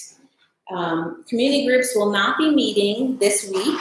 Um, 0.70 1.24
community 1.28 1.66
groups 1.66 1.92
will 1.94 2.10
not 2.10 2.38
be 2.38 2.54
meeting 2.54 3.18
this 3.18 3.50
week, 3.52 3.78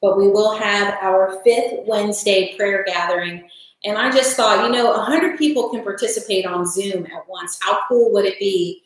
but 0.00 0.18
we 0.18 0.28
will 0.28 0.56
have 0.56 0.94
our 1.00 1.40
fifth 1.42 1.86
Wednesday 1.86 2.54
prayer 2.56 2.84
gathering. 2.86 3.48
And 3.84 3.96
I 3.96 4.10
just 4.10 4.36
thought, 4.36 4.64
you 4.64 4.72
know, 4.72 4.90
100 4.90 5.38
people 5.38 5.68
can 5.70 5.82
participate 5.82 6.46
on 6.46 6.66
Zoom 6.66 7.06
at 7.06 7.28
once. 7.28 7.58
How 7.62 7.78
cool 7.88 8.12
would 8.12 8.24
it 8.24 8.38
be? 8.38 8.82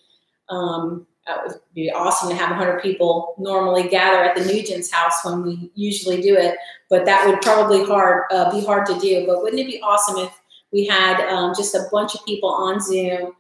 Um, 0.51 1.06
it 1.27 1.40
would 1.47 1.60
be 1.74 1.90
awesome 1.90 2.28
to 2.28 2.35
have 2.35 2.51
100 2.51 2.82
people 2.82 3.35
normally 3.39 3.89
gather 3.89 4.23
at 4.23 4.35
the 4.35 4.43
Nugent's 4.43 4.90
house 4.90 5.24
when 5.24 5.43
we 5.43 5.70
usually 5.74 6.20
do 6.20 6.36
it, 6.36 6.56
but 6.90 7.05
that 7.05 7.27
would 7.27 7.40
probably 7.40 7.85
hard 7.85 8.24
uh, 8.32 8.51
be 8.51 8.64
hard 8.64 8.86
to 8.86 8.98
do. 8.98 9.24
But 9.27 9.43
wouldn't 9.43 9.60
it 9.60 9.66
be 9.66 9.81
awesome 9.82 10.19
if 10.19 10.40
we 10.73 10.86
had 10.86 11.20
um, 11.28 11.55
just 11.56 11.74
a 11.74 11.86
bunch 11.93 12.14
of 12.14 12.24
people 12.27 12.48
on 12.48 12.81
Zoom 12.81 13.32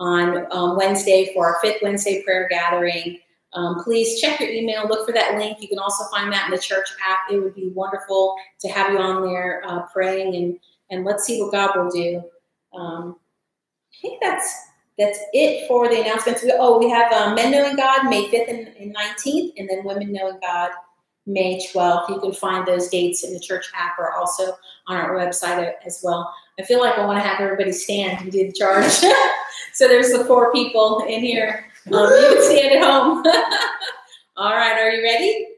on 0.00 0.46
um, 0.50 0.76
Wednesday 0.76 1.32
for 1.32 1.46
our 1.46 1.58
fifth 1.62 1.80
Wednesday 1.80 2.22
prayer 2.22 2.48
gathering? 2.50 3.20
Um, 3.54 3.82
please 3.82 4.20
check 4.20 4.40
your 4.40 4.50
email, 4.50 4.86
look 4.86 5.06
for 5.06 5.12
that 5.12 5.38
link. 5.38 5.62
You 5.62 5.68
can 5.68 5.78
also 5.78 6.04
find 6.10 6.30
that 6.32 6.46
in 6.46 6.50
the 6.50 6.60
church 6.60 6.88
app. 7.08 7.30
It 7.30 7.38
would 7.38 7.54
be 7.54 7.68
wonderful 7.68 8.36
to 8.60 8.68
have 8.68 8.92
you 8.92 8.98
on 8.98 9.22
there 9.22 9.62
uh, 9.64 9.86
praying 9.86 10.34
and 10.34 10.58
and 10.90 11.04
let's 11.04 11.24
see 11.24 11.42
what 11.42 11.52
God 11.52 11.76
will 11.76 11.90
do. 11.90 12.22
Um, 12.72 13.16
I 13.92 13.96
think 14.00 14.22
that's 14.22 14.54
that's 14.98 15.18
it 15.32 15.68
for 15.68 15.88
the 15.88 16.00
announcements. 16.00 16.42
We, 16.42 16.52
oh, 16.58 16.78
we 16.78 16.90
have 16.90 17.12
um, 17.12 17.34
Men 17.34 17.52
Knowing 17.52 17.76
God 17.76 18.10
May 18.10 18.28
5th 18.28 18.48
and, 18.48 18.68
and 18.76 18.96
19th, 18.96 19.52
and 19.56 19.68
then 19.68 19.84
Women 19.84 20.12
Knowing 20.12 20.38
God 20.40 20.70
May 21.24 21.64
12th. 21.72 22.08
You 22.08 22.20
can 22.20 22.32
find 22.32 22.66
those 22.66 22.88
dates 22.88 23.22
in 23.22 23.32
the 23.32 23.38
church 23.38 23.66
app 23.76 23.98
or 23.98 24.12
also 24.14 24.56
on 24.88 24.96
our 24.96 25.14
website 25.14 25.72
as 25.86 26.00
well. 26.02 26.34
I 26.58 26.64
feel 26.64 26.80
like 26.80 26.98
I 26.98 27.06
want 27.06 27.18
to 27.18 27.22
have 27.22 27.40
everybody 27.40 27.70
stand 27.70 28.20
and 28.22 28.32
do 28.32 28.46
the 28.46 28.52
charge. 28.52 28.90
so 29.72 29.86
there's 29.86 30.10
the 30.10 30.24
four 30.24 30.52
people 30.52 31.04
in 31.08 31.20
here. 31.20 31.66
Um, 31.86 31.94
you 31.94 32.38
can 32.42 32.56
it 32.56 32.72
at 32.76 32.82
home. 32.82 33.24
All 34.36 34.54
right, 34.54 34.78
are 34.78 34.90
you 34.90 35.02
ready? 35.02 35.48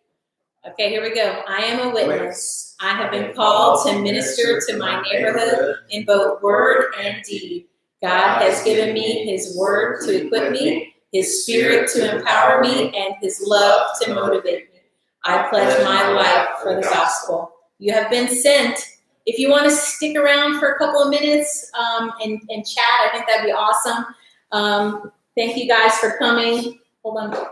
Okay, 0.68 0.90
here 0.90 1.02
we 1.02 1.14
go. 1.14 1.42
I 1.48 1.62
am 1.62 1.88
a 1.88 1.94
witness. 1.94 2.69
I 2.80 2.94
have 2.94 3.10
been 3.10 3.34
called 3.34 3.86
to 3.86 3.98
minister 3.98 4.60
to 4.66 4.76
my 4.78 5.02
neighborhood 5.02 5.76
in 5.90 6.06
both 6.06 6.42
word 6.42 6.94
and 6.98 7.22
deed. 7.24 7.66
God 8.02 8.40
has 8.40 8.62
given 8.62 8.94
me 8.94 9.30
His 9.30 9.54
word 9.56 10.00
to 10.06 10.26
equip 10.26 10.50
me, 10.50 10.94
His 11.12 11.42
spirit 11.42 11.90
to 11.90 12.16
empower 12.16 12.62
me, 12.62 12.96
and 12.96 13.14
His 13.20 13.42
love 13.46 13.90
to 14.00 14.14
motivate 14.14 14.72
me. 14.72 14.80
I 15.24 15.46
pledge 15.50 15.84
my 15.84 16.08
life 16.12 16.48
for 16.62 16.74
the 16.76 16.80
gospel. 16.80 17.52
You 17.78 17.92
have 17.92 18.10
been 18.10 18.28
sent. 18.28 18.78
If 19.26 19.38
you 19.38 19.50
want 19.50 19.64
to 19.64 19.70
stick 19.70 20.16
around 20.16 20.58
for 20.58 20.72
a 20.72 20.78
couple 20.78 21.02
of 21.02 21.10
minutes 21.10 21.70
um, 21.78 22.12
and, 22.22 22.40
and 22.48 22.66
chat, 22.66 22.84
I 23.04 23.10
think 23.12 23.26
that'd 23.26 23.44
be 23.44 23.52
awesome. 23.52 24.06
Um, 24.52 25.12
thank 25.36 25.58
you 25.58 25.68
guys 25.68 25.98
for 25.98 26.16
coming. 26.16 26.78
Hold 27.02 27.18
on. 27.18 27.46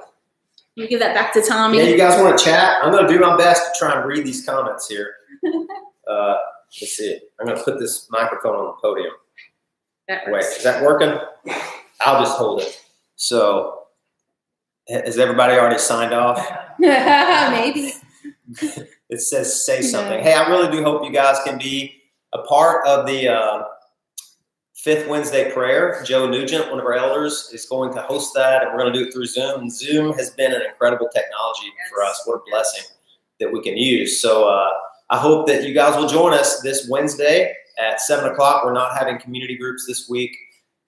You 0.74 0.88
give 0.88 1.00
that 1.00 1.14
back 1.14 1.34
to 1.34 1.42
Tommy. 1.42 1.78
Yeah, 1.78 1.84
you 1.84 1.96
guys 1.98 2.18
want 2.22 2.38
to 2.38 2.44
chat? 2.44 2.78
I'm 2.82 2.92
going 2.92 3.06
to 3.06 3.12
do 3.12 3.20
my 3.20 3.36
best 3.36 3.62
to 3.64 3.78
try 3.78 3.98
and 3.98 4.09
read 4.09 4.24
these 4.24 4.46
comments 4.46 4.88
here. 4.88 5.16
Uh, 6.09 6.36
let's 6.81 6.97
see. 6.97 7.19
I'm 7.39 7.47
going 7.47 7.59
to 7.59 7.65
put 7.65 7.78
this 7.78 8.09
microphone 8.10 8.56
on 8.56 8.66
the 8.66 8.73
podium. 8.82 9.12
That 10.09 10.23
Wait, 10.31 10.44
is 10.44 10.62
that 10.65 10.82
working? 10.82 11.19
I'll 12.01 12.23
just 12.23 12.36
hold 12.39 12.62
it. 12.62 12.81
So, 13.16 13.85
has 14.89 15.19
everybody 15.19 15.55
already 15.55 15.78
signed 15.78 16.15
off? 16.15 16.47
Maybe. 16.78 17.93
It 19.10 19.23
says 19.23 19.65
say 19.65 19.81
something. 19.81 20.23
Hey, 20.23 20.35
I 20.35 20.51
really 20.51 20.70
do 20.70 20.82
hope 20.82 21.02
you 21.02 21.10
guys 21.10 21.39
can 21.43 21.56
be 21.56 22.02
a 22.35 22.43
part 22.43 22.86
of 22.86 23.06
the 23.06 23.28
uh, 23.28 23.65
fifth 24.74 25.09
Wednesday 25.09 25.51
prayer. 25.51 26.02
Joe 26.05 26.28
Nugent, 26.28 26.70
one 26.70 26.78
of 26.78 26.85
our 26.85 26.94
elders, 26.94 27.48
is 27.55 27.65
going 27.65 27.94
to 27.94 28.02
host 28.02 28.35
that, 28.35 28.62
and 28.62 28.73
we're 28.73 28.81
going 28.81 28.93
to 28.93 28.98
do 28.98 29.06
it 29.06 29.12
through 29.12 29.27
Zoom. 29.27 29.62
And 29.62 29.73
Zoom 29.73 30.12
has 30.19 30.31
been 30.31 30.52
an 30.52 30.60
incredible 30.60 31.09
technology 31.09 31.73
for 31.90 32.02
us. 32.02 32.20
What 32.27 32.36
a 32.36 32.51
blessing 32.51 32.85
that 33.40 33.51
we 33.51 33.62
can 33.62 33.78
use. 33.78 34.20
So, 34.20 34.47
uh, 34.47 34.73
I 35.10 35.18
hope 35.18 35.47
that 35.48 35.64
you 35.66 35.72
guys 35.74 35.97
will 35.97 36.09
join 36.09 36.35
us 36.35 36.60
this 36.60 36.89
Wednesday 36.90 37.55
at 37.78 38.01
seven 38.01 38.30
o'clock. 38.30 38.64
We're 38.64 38.72
not 38.72 38.97
having 38.98 39.18
community 39.18 39.56
groups 39.56 39.86
this 39.86 40.09
week, 40.09 40.36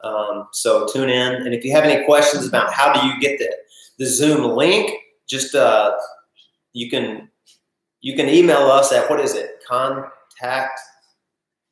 um, 0.04 0.48
so 0.52 0.86
tune 0.92 1.08
in. 1.08 1.34
And 1.34 1.54
if 1.54 1.64
you 1.64 1.72
have 1.72 1.84
any 1.84 2.04
questions 2.04 2.46
about 2.46 2.72
how 2.72 2.92
do 2.92 3.06
you 3.06 3.18
get 3.20 3.38
the 3.38 3.54
the 3.98 4.06
Zoom 4.06 4.44
link, 4.56 4.90
just 5.28 5.54
uh, 5.54 5.92
you 6.72 6.90
can 6.90 7.28
you 8.00 8.14
can 8.16 8.28
email 8.28 8.62
us 8.70 8.92
at 8.92 9.08
what 9.10 9.20
is 9.20 9.34
it? 9.34 9.62
Contact 9.68 10.78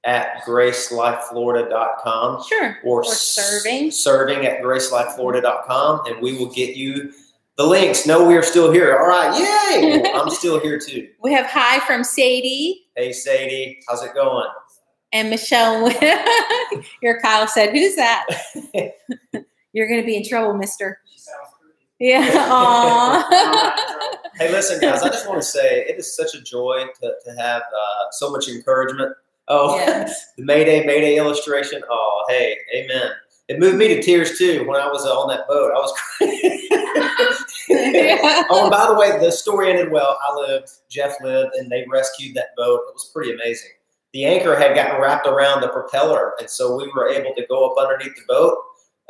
at 0.04 0.42
gracelifeflorida.com 0.46 2.42
Sure. 2.48 2.78
or, 2.84 3.00
Or 3.00 3.04
serving. 3.04 3.90
serving 3.90 4.46
at 4.46 4.60
gracelifeflorida.com 4.62 6.06
and 6.06 6.22
we 6.22 6.38
will 6.38 6.50
get 6.52 6.76
you 6.76 7.12
the 7.58 7.66
links. 7.66 8.06
No, 8.06 8.26
we 8.26 8.34
are 8.36 8.42
still 8.42 8.72
here. 8.72 8.96
All 8.98 9.06
right, 9.06 9.38
yay! 9.38 10.10
I'm 10.14 10.30
still 10.30 10.58
here 10.60 10.78
too. 10.78 11.08
We 11.22 11.32
have 11.34 11.46
hi 11.46 11.80
from 11.80 12.02
Sadie 12.04 12.86
Hey 12.96 13.12
Sadie, 13.12 13.80
how's 13.86 14.02
it 14.02 14.14
going? 14.14 14.46
and 15.12 15.28
Michelle. 15.30 15.90
Your 17.02 17.20
Kyle 17.20 17.46
said, 17.48 17.70
"Who's 17.72 17.96
that?" 17.96 18.24
You're 19.72 19.86
going 19.88 20.00
to 20.00 20.06
be 20.06 20.16
in 20.16 20.26
trouble, 20.26 20.54
Mister. 20.54 21.00
Yeah. 22.00 22.22
Hey, 24.36 24.52
listen, 24.52 24.80
guys, 24.80 25.02
I 25.02 25.08
just 25.08 25.26
want 25.28 25.40
to 25.40 25.46
say 25.46 25.80
it 25.88 25.98
is 25.98 26.14
such 26.14 26.34
a 26.36 26.40
joy 26.40 26.84
to, 27.02 27.12
to 27.24 27.30
have 27.42 27.62
uh, 27.62 28.04
so 28.12 28.30
much 28.30 28.48
encouragement. 28.48 29.12
Oh, 29.48 29.74
Yes. 29.76 30.32
the 30.36 30.44
Mayday, 30.44 30.86
Mayday 30.86 31.16
illustration. 31.16 31.82
Oh, 31.90 32.24
hey, 32.28 32.56
amen. 32.76 33.10
It 33.48 33.58
moved 33.58 33.76
me 33.76 33.88
to 33.88 34.02
tears 34.02 34.36
too 34.38 34.66
when 34.66 34.80
I 34.80 34.86
was 34.86 35.04
uh, 35.06 35.18
on 35.18 35.28
that 35.28 35.48
boat. 35.48 35.72
I 35.72 35.78
was 35.78 35.92
crying. 35.96 36.68
Yeah. 37.68 38.44
oh, 38.48 38.62
and 38.62 38.70
by 38.70 38.86
the 38.86 38.94
way, 38.94 39.18
the 39.18 39.30
story 39.30 39.70
ended 39.70 39.92
well. 39.92 40.18
I 40.26 40.34
lived, 40.34 40.70
Jeff 40.88 41.14
lived, 41.22 41.54
and 41.54 41.70
they 41.70 41.84
rescued 41.90 42.34
that 42.34 42.56
boat. 42.56 42.80
It 42.88 42.94
was 42.94 43.10
pretty 43.12 43.32
amazing. 43.32 43.70
The 44.14 44.24
anchor 44.24 44.58
had 44.58 44.74
gotten 44.74 45.00
wrapped 45.00 45.26
around 45.26 45.60
the 45.60 45.68
propeller, 45.68 46.32
and 46.38 46.48
so 46.48 46.76
we 46.76 46.90
were 46.94 47.10
able 47.10 47.34
to 47.34 47.46
go 47.46 47.68
up 47.70 47.76
underneath 47.78 48.16
the 48.16 48.22
boat. 48.26 48.56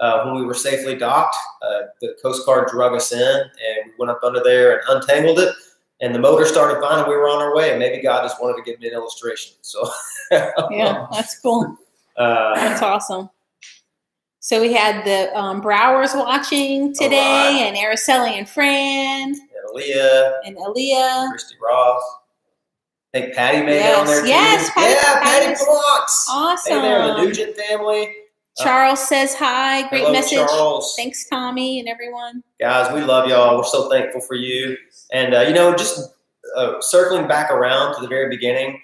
Uh, 0.00 0.24
when 0.24 0.34
we 0.34 0.44
were 0.44 0.54
safely 0.54 0.96
docked, 0.96 1.36
uh, 1.62 1.82
the 2.00 2.16
Coast 2.22 2.44
Guard 2.46 2.68
drug 2.68 2.94
us 2.94 3.12
in, 3.12 3.20
and 3.20 3.86
we 3.86 3.92
went 3.98 4.10
up 4.10 4.20
under 4.24 4.42
there 4.42 4.78
and 4.78 4.82
untangled 4.88 5.38
it. 5.38 5.54
And 6.00 6.14
the 6.14 6.18
motor 6.18 6.44
started 6.44 6.80
fine, 6.80 7.00
and 7.00 7.08
we 7.08 7.16
were 7.16 7.28
on 7.28 7.40
our 7.40 7.54
way. 7.54 7.70
And 7.70 7.78
maybe 7.78 8.02
God 8.02 8.22
just 8.22 8.40
wanted 8.40 8.56
to 8.56 8.62
give 8.68 8.80
me 8.80 8.88
an 8.88 8.94
illustration. 8.94 9.54
So, 9.62 9.88
yeah, 10.32 11.06
that's 11.12 11.38
cool. 11.40 11.76
uh, 12.16 12.54
That's 12.54 12.82
awesome. 12.82 13.30
So 14.48 14.62
we 14.62 14.72
had 14.72 15.04
the 15.04 15.30
um, 15.38 15.60
Browers 15.60 16.14
watching 16.14 16.94
today, 16.94 17.18
right. 17.18 17.66
and 17.66 17.76
Araceli 17.76 18.30
and 18.30 18.48
Fran, 18.48 19.34
And 19.34 19.36
Aaliyah, 19.74 20.32
and 20.46 20.56
Aaliyah. 20.56 21.28
Christy 21.28 21.54
Ross. 21.62 22.02
I 23.12 23.20
think 23.20 23.34
Patty 23.34 23.60
made 23.60 23.76
it 23.86 23.94
on 23.94 24.06
there 24.06 24.22
too. 24.22 24.28
Yes, 24.28 24.70
Patty- 24.70 24.94
yeah, 24.94 25.20
Patty 25.22 25.64
Blocks. 25.66 26.26
Awesome. 26.30 26.76
Hey 26.76 26.80
there, 26.80 27.06
the 27.08 27.16
Nugent 27.24 27.56
family. 27.58 28.10
Charles 28.56 29.06
says 29.06 29.34
hi. 29.34 29.86
Great 29.90 30.00
Hello, 30.00 30.12
message. 30.14 30.38
Charles. 30.38 30.94
Thanks, 30.96 31.28
Tommy, 31.28 31.78
and 31.80 31.86
everyone. 31.86 32.42
Guys, 32.58 32.90
we 32.94 33.02
love 33.02 33.28
y'all. 33.28 33.58
We're 33.58 33.64
so 33.64 33.90
thankful 33.90 34.22
for 34.22 34.34
you. 34.34 34.78
And, 35.12 35.34
uh, 35.34 35.40
you 35.40 35.52
know, 35.52 35.76
just 35.76 36.08
uh, 36.56 36.80
circling 36.80 37.28
back 37.28 37.50
around 37.50 37.96
to 37.96 38.00
the 38.00 38.08
very 38.08 38.30
beginning, 38.30 38.80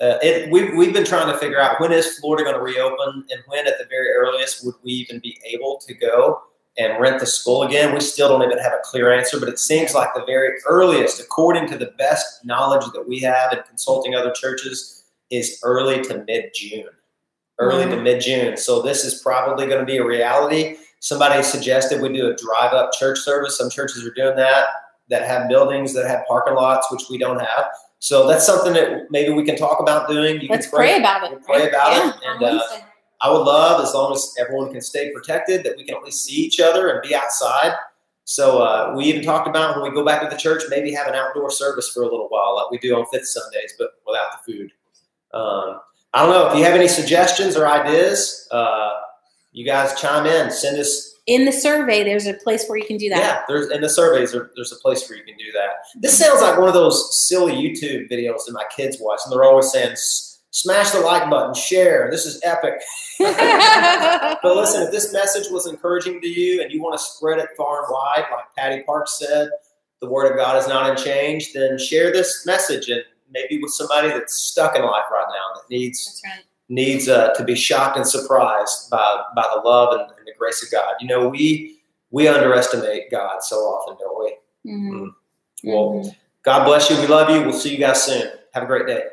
uh, 0.00 0.18
it, 0.22 0.50
we've, 0.50 0.76
we've 0.76 0.92
been 0.92 1.04
trying 1.04 1.30
to 1.32 1.36
figure 1.38 1.60
out 1.60 1.80
when 1.80 1.92
is 1.92 2.18
Florida 2.18 2.44
going 2.44 2.54
to 2.54 2.62
reopen 2.62 3.24
and 3.30 3.40
when 3.46 3.66
at 3.66 3.78
the 3.78 3.86
very 3.86 4.10
earliest 4.10 4.64
would 4.64 4.76
we 4.82 4.92
even 4.92 5.18
be 5.18 5.38
able 5.44 5.78
to 5.84 5.94
go 5.94 6.40
and 6.78 7.00
rent 7.00 7.18
the 7.18 7.26
school 7.26 7.64
again. 7.64 7.92
We 7.92 8.00
still 8.00 8.28
don't 8.28 8.44
even 8.44 8.58
have 8.58 8.72
a 8.72 8.80
clear 8.84 9.12
answer, 9.12 9.40
but 9.40 9.48
it 9.48 9.58
seems 9.58 9.94
like 9.94 10.14
the 10.14 10.24
very 10.24 10.52
earliest, 10.68 11.20
according 11.20 11.66
to 11.68 11.76
the 11.76 11.92
best 11.98 12.44
knowledge 12.44 12.86
that 12.92 13.08
we 13.08 13.18
have 13.20 13.52
in 13.52 13.58
consulting 13.68 14.14
other 14.14 14.30
churches, 14.30 15.04
is 15.30 15.60
early 15.64 16.02
to 16.04 16.24
mid 16.26 16.50
June. 16.54 16.86
Early 17.58 17.84
to 17.86 18.00
mid 18.00 18.22
June. 18.22 18.56
So 18.56 18.80
this 18.80 19.04
is 19.04 19.20
probably 19.20 19.66
going 19.66 19.80
to 19.80 19.84
be 19.84 19.96
a 19.96 20.04
reality. 20.04 20.76
Somebody 21.00 21.42
suggested 21.42 22.00
we 22.00 22.12
do 22.12 22.30
a 22.30 22.36
drive 22.36 22.72
up 22.72 22.92
church 22.92 23.18
service. 23.18 23.58
Some 23.58 23.70
churches 23.70 24.06
are 24.06 24.14
doing 24.14 24.36
that 24.36 24.66
that 25.08 25.26
have 25.26 25.48
buildings 25.48 25.92
that 25.94 26.06
have 26.06 26.24
parking 26.28 26.54
lots, 26.54 26.90
which 26.92 27.04
we 27.10 27.18
don't 27.18 27.40
have. 27.40 27.66
So 28.00 28.26
that's 28.26 28.46
something 28.46 28.72
that 28.74 29.10
maybe 29.10 29.32
we 29.32 29.44
can 29.44 29.56
talk 29.56 29.80
about 29.80 30.08
doing. 30.08 30.40
You 30.40 30.48
Let's 30.48 30.68
can 30.68 30.76
pray 30.76 30.98
about 30.98 31.30
it. 31.32 31.42
Pray 31.44 31.60
right? 31.60 31.68
about 31.68 31.92
Yeah, 31.92 32.08
it. 32.10 32.14
And 32.24 32.42
uh, 32.44 32.62
I 33.20 33.30
would 33.30 33.40
love, 33.40 33.82
as 33.82 33.92
long 33.92 34.12
as 34.12 34.32
everyone 34.38 34.70
can 34.70 34.80
stay 34.80 35.12
protected, 35.12 35.64
that 35.64 35.76
we 35.76 35.84
can 35.84 35.96
at 35.96 36.02
least 36.04 36.24
see 36.24 36.36
each 36.36 36.60
other 36.60 36.90
and 36.90 37.02
be 37.02 37.14
outside. 37.14 37.74
So 38.24 38.62
uh, 38.62 38.94
we 38.96 39.04
even 39.06 39.24
talked 39.24 39.48
about 39.48 39.80
when 39.80 39.90
we 39.90 39.96
go 39.96 40.04
back 40.04 40.22
to 40.22 40.28
the 40.28 40.36
church, 40.36 40.62
maybe 40.68 40.92
have 40.92 41.08
an 41.08 41.14
outdoor 41.14 41.50
service 41.50 41.88
for 41.88 42.02
a 42.02 42.04
little 42.04 42.28
while, 42.28 42.56
like 42.56 42.70
we 42.70 42.78
do 42.78 42.94
on 42.94 43.06
fifth 43.12 43.26
Sundays, 43.26 43.74
but 43.78 43.92
without 44.06 44.26
the 44.32 44.52
food. 44.52 44.70
Um, 45.32 45.80
I 46.14 46.22
don't 46.22 46.30
know 46.30 46.48
if 46.48 46.56
you 46.56 46.62
have 46.64 46.74
any 46.74 46.88
suggestions 46.88 47.56
or 47.56 47.66
ideas. 47.66 48.46
Uh, 48.50 48.90
you 49.52 49.64
guys 49.64 49.98
chime 50.00 50.26
in. 50.26 50.50
Send 50.50 50.78
us. 50.78 51.14
In 51.28 51.44
the 51.44 51.52
survey, 51.52 52.02
there's 52.02 52.26
a 52.26 52.34
place 52.34 52.66
where 52.66 52.78
you 52.78 52.86
can 52.86 52.96
do 52.96 53.10
that. 53.10 53.18
Yeah, 53.18 53.42
there's 53.46 53.70
in 53.70 53.82
the 53.82 53.88
surveys. 53.88 54.32
There, 54.32 54.50
there's 54.56 54.72
a 54.72 54.76
place 54.76 55.08
where 55.08 55.18
you 55.18 55.24
can 55.24 55.36
do 55.36 55.52
that. 55.52 55.70
This 56.00 56.18
sounds 56.18 56.40
like 56.40 56.58
one 56.58 56.68
of 56.68 56.74
those 56.74 57.16
silly 57.28 57.52
YouTube 57.52 58.10
videos 58.10 58.46
that 58.46 58.52
my 58.52 58.64
kids 58.74 58.96
watch, 58.98 59.20
and 59.24 59.32
they're 59.32 59.44
always 59.44 59.70
saying, 59.70 59.94
"Smash 60.50 60.90
the 60.90 61.00
like 61.00 61.28
button, 61.30 61.54
share. 61.54 62.08
This 62.10 62.26
is 62.26 62.40
epic." 62.42 62.80
But 64.40 64.56
listen, 64.56 64.82
if 64.82 64.92
this 64.92 65.12
message 65.12 65.50
was 65.50 65.66
encouraging 65.66 66.20
to 66.20 66.28
you 66.28 66.62
and 66.62 66.72
you 66.72 66.80
want 66.80 66.98
to 66.98 67.04
spread 67.04 67.38
it 67.38 67.48
far 67.56 67.84
and 67.84 67.88
wide, 67.90 68.24
like 68.30 68.44
Patty 68.56 68.82
Park 68.84 69.08
said, 69.08 69.48
the 70.00 70.08
word 70.08 70.30
of 70.30 70.36
God 70.36 70.56
is 70.56 70.68
not 70.68 70.88
unchanged, 70.88 71.54
then 71.54 71.76
share 71.76 72.12
this 72.12 72.46
message 72.46 72.88
and 72.88 73.02
maybe 73.30 73.60
with 73.60 73.72
somebody 73.72 74.08
that's 74.08 74.34
stuck 74.34 74.76
in 74.76 74.82
life 74.82 75.04
right 75.10 75.26
now 75.28 75.60
that 75.60 75.68
needs 75.70 76.04
That's 76.06 76.22
right 76.24 76.44
needs 76.68 77.08
uh, 77.08 77.32
to 77.34 77.44
be 77.44 77.54
shocked 77.54 77.96
and 77.96 78.06
surprised 78.06 78.90
by, 78.90 79.22
by 79.34 79.46
the 79.54 79.60
love 79.60 79.92
and, 79.92 80.02
and, 80.02 80.26
the 80.26 80.32
grace 80.38 80.62
of 80.62 80.70
God. 80.70 80.94
You 81.00 81.08
know, 81.08 81.28
we 81.28 81.80
we 82.10 82.28
underestimate 82.28 83.10
God 83.10 83.42
so 83.42 83.56
often, 83.56 83.96
don't 83.98 84.18
we? 84.24 84.70
Mm-hmm. 84.70 84.96
Mm. 84.96 85.06
Mm-hmm. 85.64 85.68
Well. 85.70 86.16
God 86.42 86.64
bless 86.64 86.88
you. 86.88 86.98
We 86.98 87.06
love 87.06 87.28
you. 87.28 87.42
We'll 87.42 87.52
see 87.52 87.72
you 87.72 87.78
guys 87.78 88.02
soon. 88.02 88.30
Have 88.54 88.62
a 88.62 88.66
great 88.66 88.86
day. 88.86 89.04